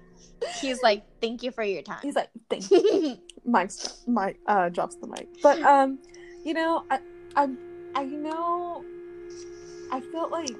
He's 0.61 0.83
like, 0.83 1.03
"Thank 1.21 1.43
you 1.43 1.51
for 1.51 1.65
your 1.65 1.83
time." 1.83 1.99
He's 2.03 2.15
like, 2.15 2.31
thank 2.49 2.71
you. 2.71 3.17
Mike's 3.45 4.03
Mike 4.07 4.39
uh 4.47 4.69
drops 4.69 4.97
the 4.97 5.07
mic. 5.09 5.29
But 5.43 5.61
um, 5.63 5.99
you 6.45 6.55
know, 6.55 6.85
I 6.91 7.01
I 7.37 7.49
I 7.95 8.03
you 8.03 8.19
know 8.19 8.85
I 9.91 10.01
felt 10.01 10.31
like 10.31 10.57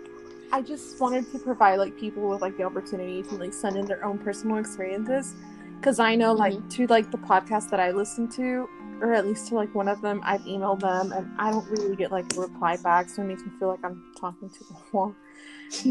I 0.53 0.63
just 0.63 1.01
wanted 1.01 1.31
to 1.33 1.39
provide 1.39 1.79
like 1.79 1.99
people 1.99 2.29
with 2.29 2.43
like 2.43 2.57
the 2.57 2.65
opportunity 2.65 3.23
to 3.23 3.35
like 3.37 3.53
send 3.53 3.77
in 3.77 3.87
their 3.87 4.05
own 4.05 4.19
personal 4.19 4.59
experiences. 4.59 5.35
Cause 5.83 5.99
I 5.99 6.15
know 6.15 6.33
like 6.33 6.69
to 6.71 6.87
like 6.87 7.11
the 7.11 7.19
podcast 7.19 7.71
that 7.71 7.81
I 7.81 7.91
listen 7.91 8.29
to, 8.33 8.69
or 9.01 9.13
at 9.13 9.27
least 9.27 9.49
to 9.49 9.55
like 9.55 9.75
one 9.75 9.89
of 9.89 10.01
them, 10.01 10.21
I've 10.25 10.41
emailed 10.43 10.81
them 10.81 11.13
and 11.13 11.31
I 11.39 11.51
don't 11.51 11.69
really 11.69 11.95
get 11.97 12.11
like 12.11 12.25
a 12.37 12.41
reply 12.41 12.77
back, 12.79 13.11
so 13.11 13.23
it 13.23 13.27
makes 13.27 13.43
me 13.43 13.51
feel 13.59 13.69
like 13.69 13.85
I'm 13.85 14.03
talking 14.19 14.49
to 14.49 14.59
the 14.61 14.77
wall. 14.93 15.15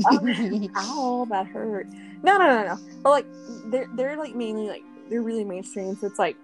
Um, 0.10 0.70
ow, 0.76 1.28
that 1.30 1.48
hurt. 1.48 1.88
No, 2.22 2.38
no, 2.38 2.48
no, 2.48 2.64
no. 2.64 2.78
But 3.02 3.10
like, 3.10 3.26
they're 3.66 3.90
they're 3.96 4.18
like 4.18 4.34
mainly 4.34 4.68
like 4.68 4.84
they're 5.10 5.22
really 5.22 5.44
mainstream. 5.44 5.96
So 5.98 6.08
it's 6.08 6.20
like, 6.20 6.38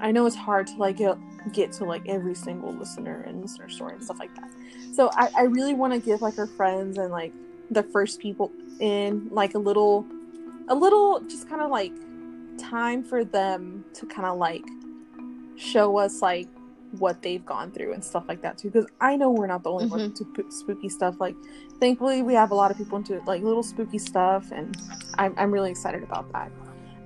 I 0.00 0.12
know 0.12 0.26
it's 0.26 0.36
hard 0.36 0.66
to 0.66 0.76
like 0.76 0.98
get 0.98 1.16
get 1.52 1.72
to 1.72 1.84
like 1.84 2.02
every 2.06 2.34
single 2.34 2.72
listener 2.72 3.22
and 3.26 3.42
listener 3.42 3.68
story 3.68 3.94
and 3.94 4.04
stuff 4.04 4.18
like 4.18 4.34
that. 4.36 4.50
So 4.94 5.10
I 5.14 5.30
I 5.36 5.42
really 5.42 5.74
want 5.74 5.92
to 5.92 5.98
give 5.98 6.22
like 6.22 6.38
our 6.38 6.46
friends 6.46 6.98
and 6.98 7.10
like 7.10 7.32
the 7.70 7.82
first 7.82 8.20
people 8.20 8.50
in 8.80 9.28
like 9.30 9.54
a 9.54 9.58
little, 9.58 10.04
a 10.68 10.74
little 10.74 11.20
just 11.20 11.48
kind 11.48 11.62
of 11.62 11.70
like 11.70 11.92
time 12.58 13.02
for 13.02 13.24
them 13.24 13.84
to 13.94 14.06
kind 14.06 14.26
of 14.26 14.38
like 14.38 14.64
show 15.56 15.96
us 15.96 16.22
like 16.22 16.48
what 16.98 17.22
they've 17.22 17.44
gone 17.46 17.70
through 17.70 17.92
and 17.92 18.04
stuff 18.04 18.24
like 18.28 18.42
that 18.42 18.58
too 18.58 18.68
because 18.68 18.86
i 19.00 19.16
know 19.16 19.30
we're 19.30 19.46
not 19.46 19.62
the 19.62 19.70
only 19.70 19.86
ones 19.86 20.18
to 20.18 20.24
put 20.26 20.52
spooky 20.52 20.88
stuff 20.88 21.18
like 21.18 21.34
thankfully 21.80 22.20
we 22.20 22.34
have 22.34 22.50
a 22.50 22.54
lot 22.54 22.70
of 22.70 22.76
people 22.76 22.98
into 22.98 23.18
like 23.26 23.42
little 23.42 23.62
spooky 23.62 23.98
stuff 23.98 24.50
and 24.52 24.76
i'm, 25.14 25.34
I'm 25.38 25.50
really 25.50 25.70
excited 25.70 26.02
about 26.02 26.30
that 26.32 26.52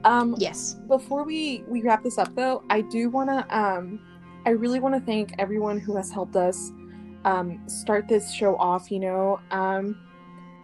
um 0.04 0.34
yes. 0.38 0.74
before 0.88 1.22
we 1.22 1.62
we 1.68 1.82
wrap 1.82 2.02
this 2.02 2.18
up 2.18 2.34
though 2.34 2.64
i 2.68 2.80
do 2.80 3.08
want 3.08 3.30
to 3.30 3.56
um 3.56 4.00
i 4.46 4.50
really 4.50 4.80
want 4.80 4.94
to 4.94 5.00
thank 5.00 5.34
everyone 5.38 5.78
who 5.78 5.96
has 5.96 6.10
helped 6.10 6.36
us 6.36 6.72
um 7.24 7.60
start 7.68 8.08
this 8.08 8.32
show 8.32 8.56
off 8.56 8.90
you 8.90 9.00
know? 9.00 9.38
Um 9.50 9.96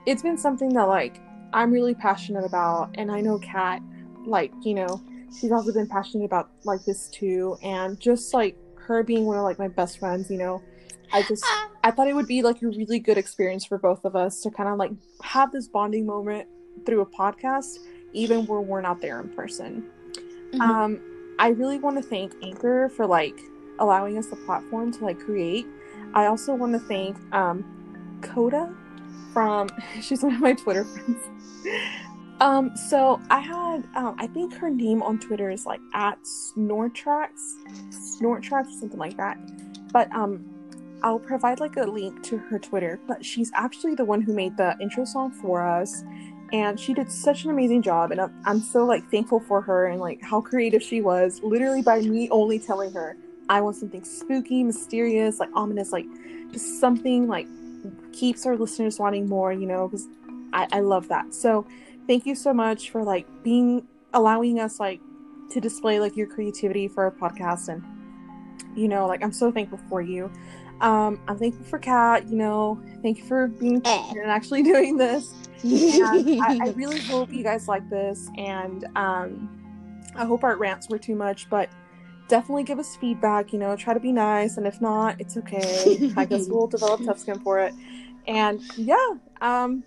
it's 0.07 0.23
been 0.23 0.39
something 0.39 0.73
that 0.75 0.89
like 0.89 1.21
i'm 1.53 1.71
really 1.71 1.95
passionate 1.95 2.45
about 2.45 2.91
and 2.95 3.11
i 3.11 3.21
know 3.21 3.39
kat 3.39 3.83
like 4.25 4.53
you 4.63 4.75
know 4.75 5.01
she's 5.39 5.53
also 5.53 5.73
been 5.73 5.87
passionate 5.87 6.25
about 6.25 6.51
like 6.65 6.85
this 6.85 7.09
too 7.09 7.57
and 7.63 8.01
just 8.01 8.33
like 8.35 8.57
her 8.77 9.03
being 9.03 9.27
one 9.27 9.37
of 9.37 9.45
like 9.45 9.59
my 9.59 9.69
best 9.69 9.99
friends 9.99 10.31
you 10.31 10.39
know? 10.39 10.63
I 11.13 11.23
just 11.23 11.45
i 11.85 11.91
thought 11.91 12.09
it 12.09 12.15
would 12.15 12.27
be 12.27 12.43
like 12.43 12.63
a 12.63 12.69
really 12.69 12.99
good 12.99 13.19
experience 13.19 13.65
for 13.65 13.77
both 13.79 14.05
of 14.05 14.17
us 14.17 14.41
to 14.43 14.51
kind 14.51 14.69
of 14.69 14.79
like 14.79 14.93
have 15.23 15.53
this 15.53 15.69
bonding 15.69 16.07
moment 16.07 16.49
through 16.87 17.03
a 17.03 17.07
podcast 17.07 17.79
even 18.15 18.47
where 18.47 18.61
we're 18.61 18.81
not 18.81 19.01
there 19.01 19.21
in 19.21 19.29
person. 19.31 19.85
Mhm. 20.53 20.61
um 20.61 21.01
i 21.39 21.49
really 21.49 21.79
want 21.79 21.97
to 21.97 22.03
thank 22.03 22.35
anchor 22.43 22.89
for 22.89 23.07
like 23.07 23.39
allowing 23.79 24.19
us 24.19 24.27
the 24.27 24.37
platform 24.37 24.93
to 24.93 25.05
like 25.05 25.21
create. 25.21 25.67
I 26.15 26.27
also 26.27 26.55
want 26.55 26.73
to 26.73 26.79
thank 26.79 27.17
um 27.33 27.65
coda 28.23 28.73
from 29.33 29.69
she's 30.01 30.23
one 30.23 30.35
of 30.35 30.41
my 30.41 30.53
twitter 30.55 30.85
friends. 30.85 31.25
Um 32.41 32.77
so 32.77 33.21
i 33.31 33.39
had 33.39 33.87
um 33.95 34.17
i 34.19 34.27
think 34.27 34.53
her 34.55 34.69
name 34.69 35.01
on 35.01 35.21
twitter 35.21 35.49
is 35.51 35.65
like 35.65 35.81
at 35.95 36.19
snortrax 36.25 37.31
snortrax 37.91 38.67
or 38.67 38.81
something 38.81 38.99
like 38.99 39.17
that. 39.17 39.39
But 39.93 40.13
um 40.13 40.45
i'll 41.05 41.21
provide 41.21 41.61
like 41.61 41.77
a 41.77 41.85
link 41.85 42.21
to 42.25 42.39
her 42.39 42.59
twitter 42.59 42.99
but 43.07 43.25
she's 43.25 43.53
actually 43.55 43.95
the 43.95 44.05
one 44.05 44.21
who 44.21 44.33
made 44.33 44.57
the 44.57 44.77
intro 44.81 45.05
song 45.05 45.31
for 45.31 45.65
us 45.65 46.03
and 46.53 46.79
she 46.79 46.93
did 46.93 47.11
such 47.11 47.45
an 47.45 47.51
amazing 47.51 47.81
job 47.81 48.11
and 48.11 48.21
I'm, 48.21 48.33
I'm 48.45 48.61
so 48.61 48.85
like 48.85 49.09
thankful 49.11 49.41
for 49.41 49.61
her 49.63 49.87
and 49.87 50.01
like 50.01 50.21
how 50.21 50.41
creative 50.41 50.83
she 50.83 51.01
was 51.01 51.41
literally 51.43 51.83
by 51.83 52.01
me 52.01 52.29
only 52.31 52.59
telling 52.59 52.93
her 52.93 53.17
i 53.49 53.61
want 53.61 53.77
something 53.77 54.05
spooky 54.05 54.63
mysterious 54.65 55.39
like 55.41 55.51
ominous 55.55 55.93
like 55.93 56.07
just 56.53 56.81
something 56.81 57.27
like 57.29 57.47
keeps 58.13 58.47
our 58.47 58.57
listeners 58.57 58.99
wanting 58.99 59.29
more 59.29 59.53
you 59.53 59.67
know 59.67 59.89
because 59.89 60.07
I, 60.53 60.69
I 60.71 60.81
love 60.81 61.09
that. 61.09 61.33
So 61.35 61.67
thank 62.07 62.27
you 62.27 62.35
so 62.35 62.53
much 62.53 62.91
for 62.91 63.03
like 63.03 63.27
being 63.43 63.87
allowing 64.13 64.61
us 64.61 64.79
like 64.79 65.01
to 65.51 65.61
display 65.61 65.99
like 65.99 66.15
your 66.17 66.27
creativity 66.27 66.89
for 66.89 67.05
our 67.05 67.11
podcast. 67.11 67.69
And 67.69 67.83
you 68.77 68.89
know 68.89 69.07
like 69.07 69.23
i'm 69.23 69.33
so 69.33 69.51
thankful 69.51 69.79
for 69.89 70.01
you. 70.03 70.31
Um 70.81 71.21
i'm 71.27 71.39
thankful 71.39 71.65
for 71.65 71.79
kat 71.79 72.29
you 72.29 72.37
know 72.37 72.83
thank 73.03 73.19
you 73.19 73.25
for 73.25 73.49
being 73.49 73.81
Eh. 73.85 74.03
here 74.13 74.23
and 74.23 74.31
actually 74.31 74.63
doing 74.73 74.97
this. 74.97 75.33
I, 75.65 76.59
I 76.61 76.69
really 76.77 77.01
hope 77.01 77.33
you 77.33 77.43
guys 77.43 77.67
like 77.69 77.89
this. 77.89 78.29
And 78.37 78.85
um 78.97 79.49
i 80.15 80.27
hope 80.27 80.45
our 80.45 80.57
rants 80.57 80.91
were 80.91 80.99
too 80.99 81.15
much 81.17 81.49
but 81.49 81.71
definitely 82.33 82.63
give 82.63 82.79
us 82.79 82.97
feedback 82.97 83.53
you 83.53 83.59
know 83.59 83.77
try 83.77 83.93
to 83.93 84.01
be 84.01 84.11
nice 84.11 84.57
and 84.57 84.67
if 84.67 84.81
not 84.81 85.21
it's 85.21 85.37
okay. 85.37 86.11
I 86.17 86.25
guess 86.25 86.49
we'll 86.49 86.67
develop 86.67 87.05
tough 87.05 87.19
skin 87.19 87.39
for 87.41 87.59
it. 87.59 87.75
And 88.27 88.63
yeah 88.79 89.11
um 89.43 89.85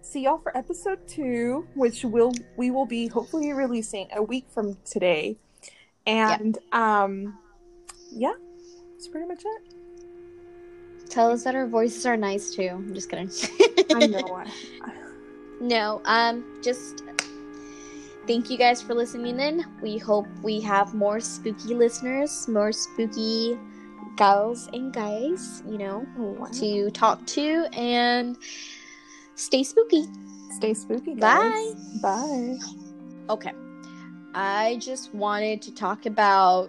see 0.00 0.22
y'all 0.22 0.38
for 0.38 0.56
episode 0.56 1.00
two 1.08 1.66
which 1.74 2.04
will 2.04 2.34
we 2.56 2.70
will 2.70 2.86
be 2.86 3.08
hopefully 3.08 3.52
releasing 3.52 4.06
a 4.14 4.22
week 4.22 4.46
from 4.48 4.76
today. 4.84 5.36
And 6.06 6.56
um 6.70 7.36
yeah 8.12 8.34
that's 8.92 9.08
pretty 9.08 9.26
much 9.26 9.42
it. 9.44 11.10
Tell 11.10 11.32
us 11.32 11.42
that 11.42 11.56
our 11.56 11.66
voices 11.66 12.06
are 12.06 12.16
nice 12.16 12.54
too. 12.54 12.68
I'm 12.70 12.94
just 12.94 13.10
kidding. 13.10 13.28
i 13.92 14.06
know. 14.06 14.44
I, 14.84 14.92
No, 15.60 16.00
um, 16.04 16.44
just 16.62 17.02
thank 18.26 18.50
you 18.50 18.58
guys 18.58 18.80
for 18.82 18.94
listening 18.94 19.38
in. 19.40 19.64
We 19.82 19.98
hope 19.98 20.26
we 20.42 20.60
have 20.60 20.94
more 20.94 21.20
spooky 21.20 21.74
listeners, 21.74 22.46
more 22.48 22.72
spooky 22.72 23.58
gals 24.16 24.68
and 24.72 24.92
guys, 24.92 25.62
you 25.66 25.78
know, 25.78 26.06
Wow. 26.16 26.46
to 26.54 26.90
talk 26.90 27.24
to 27.38 27.66
and 27.72 28.36
stay 29.34 29.62
spooky. 29.62 30.04
stay 30.56 30.74
spooky 30.74 31.14
guys. 31.14 31.40
bye 31.40 31.74
Bye. 32.02 32.56
Okay. 33.30 33.52
I 34.34 34.76
just 34.80 35.14
wanted 35.14 35.60
to 35.62 35.74
talk 35.74 36.06
about 36.06 36.68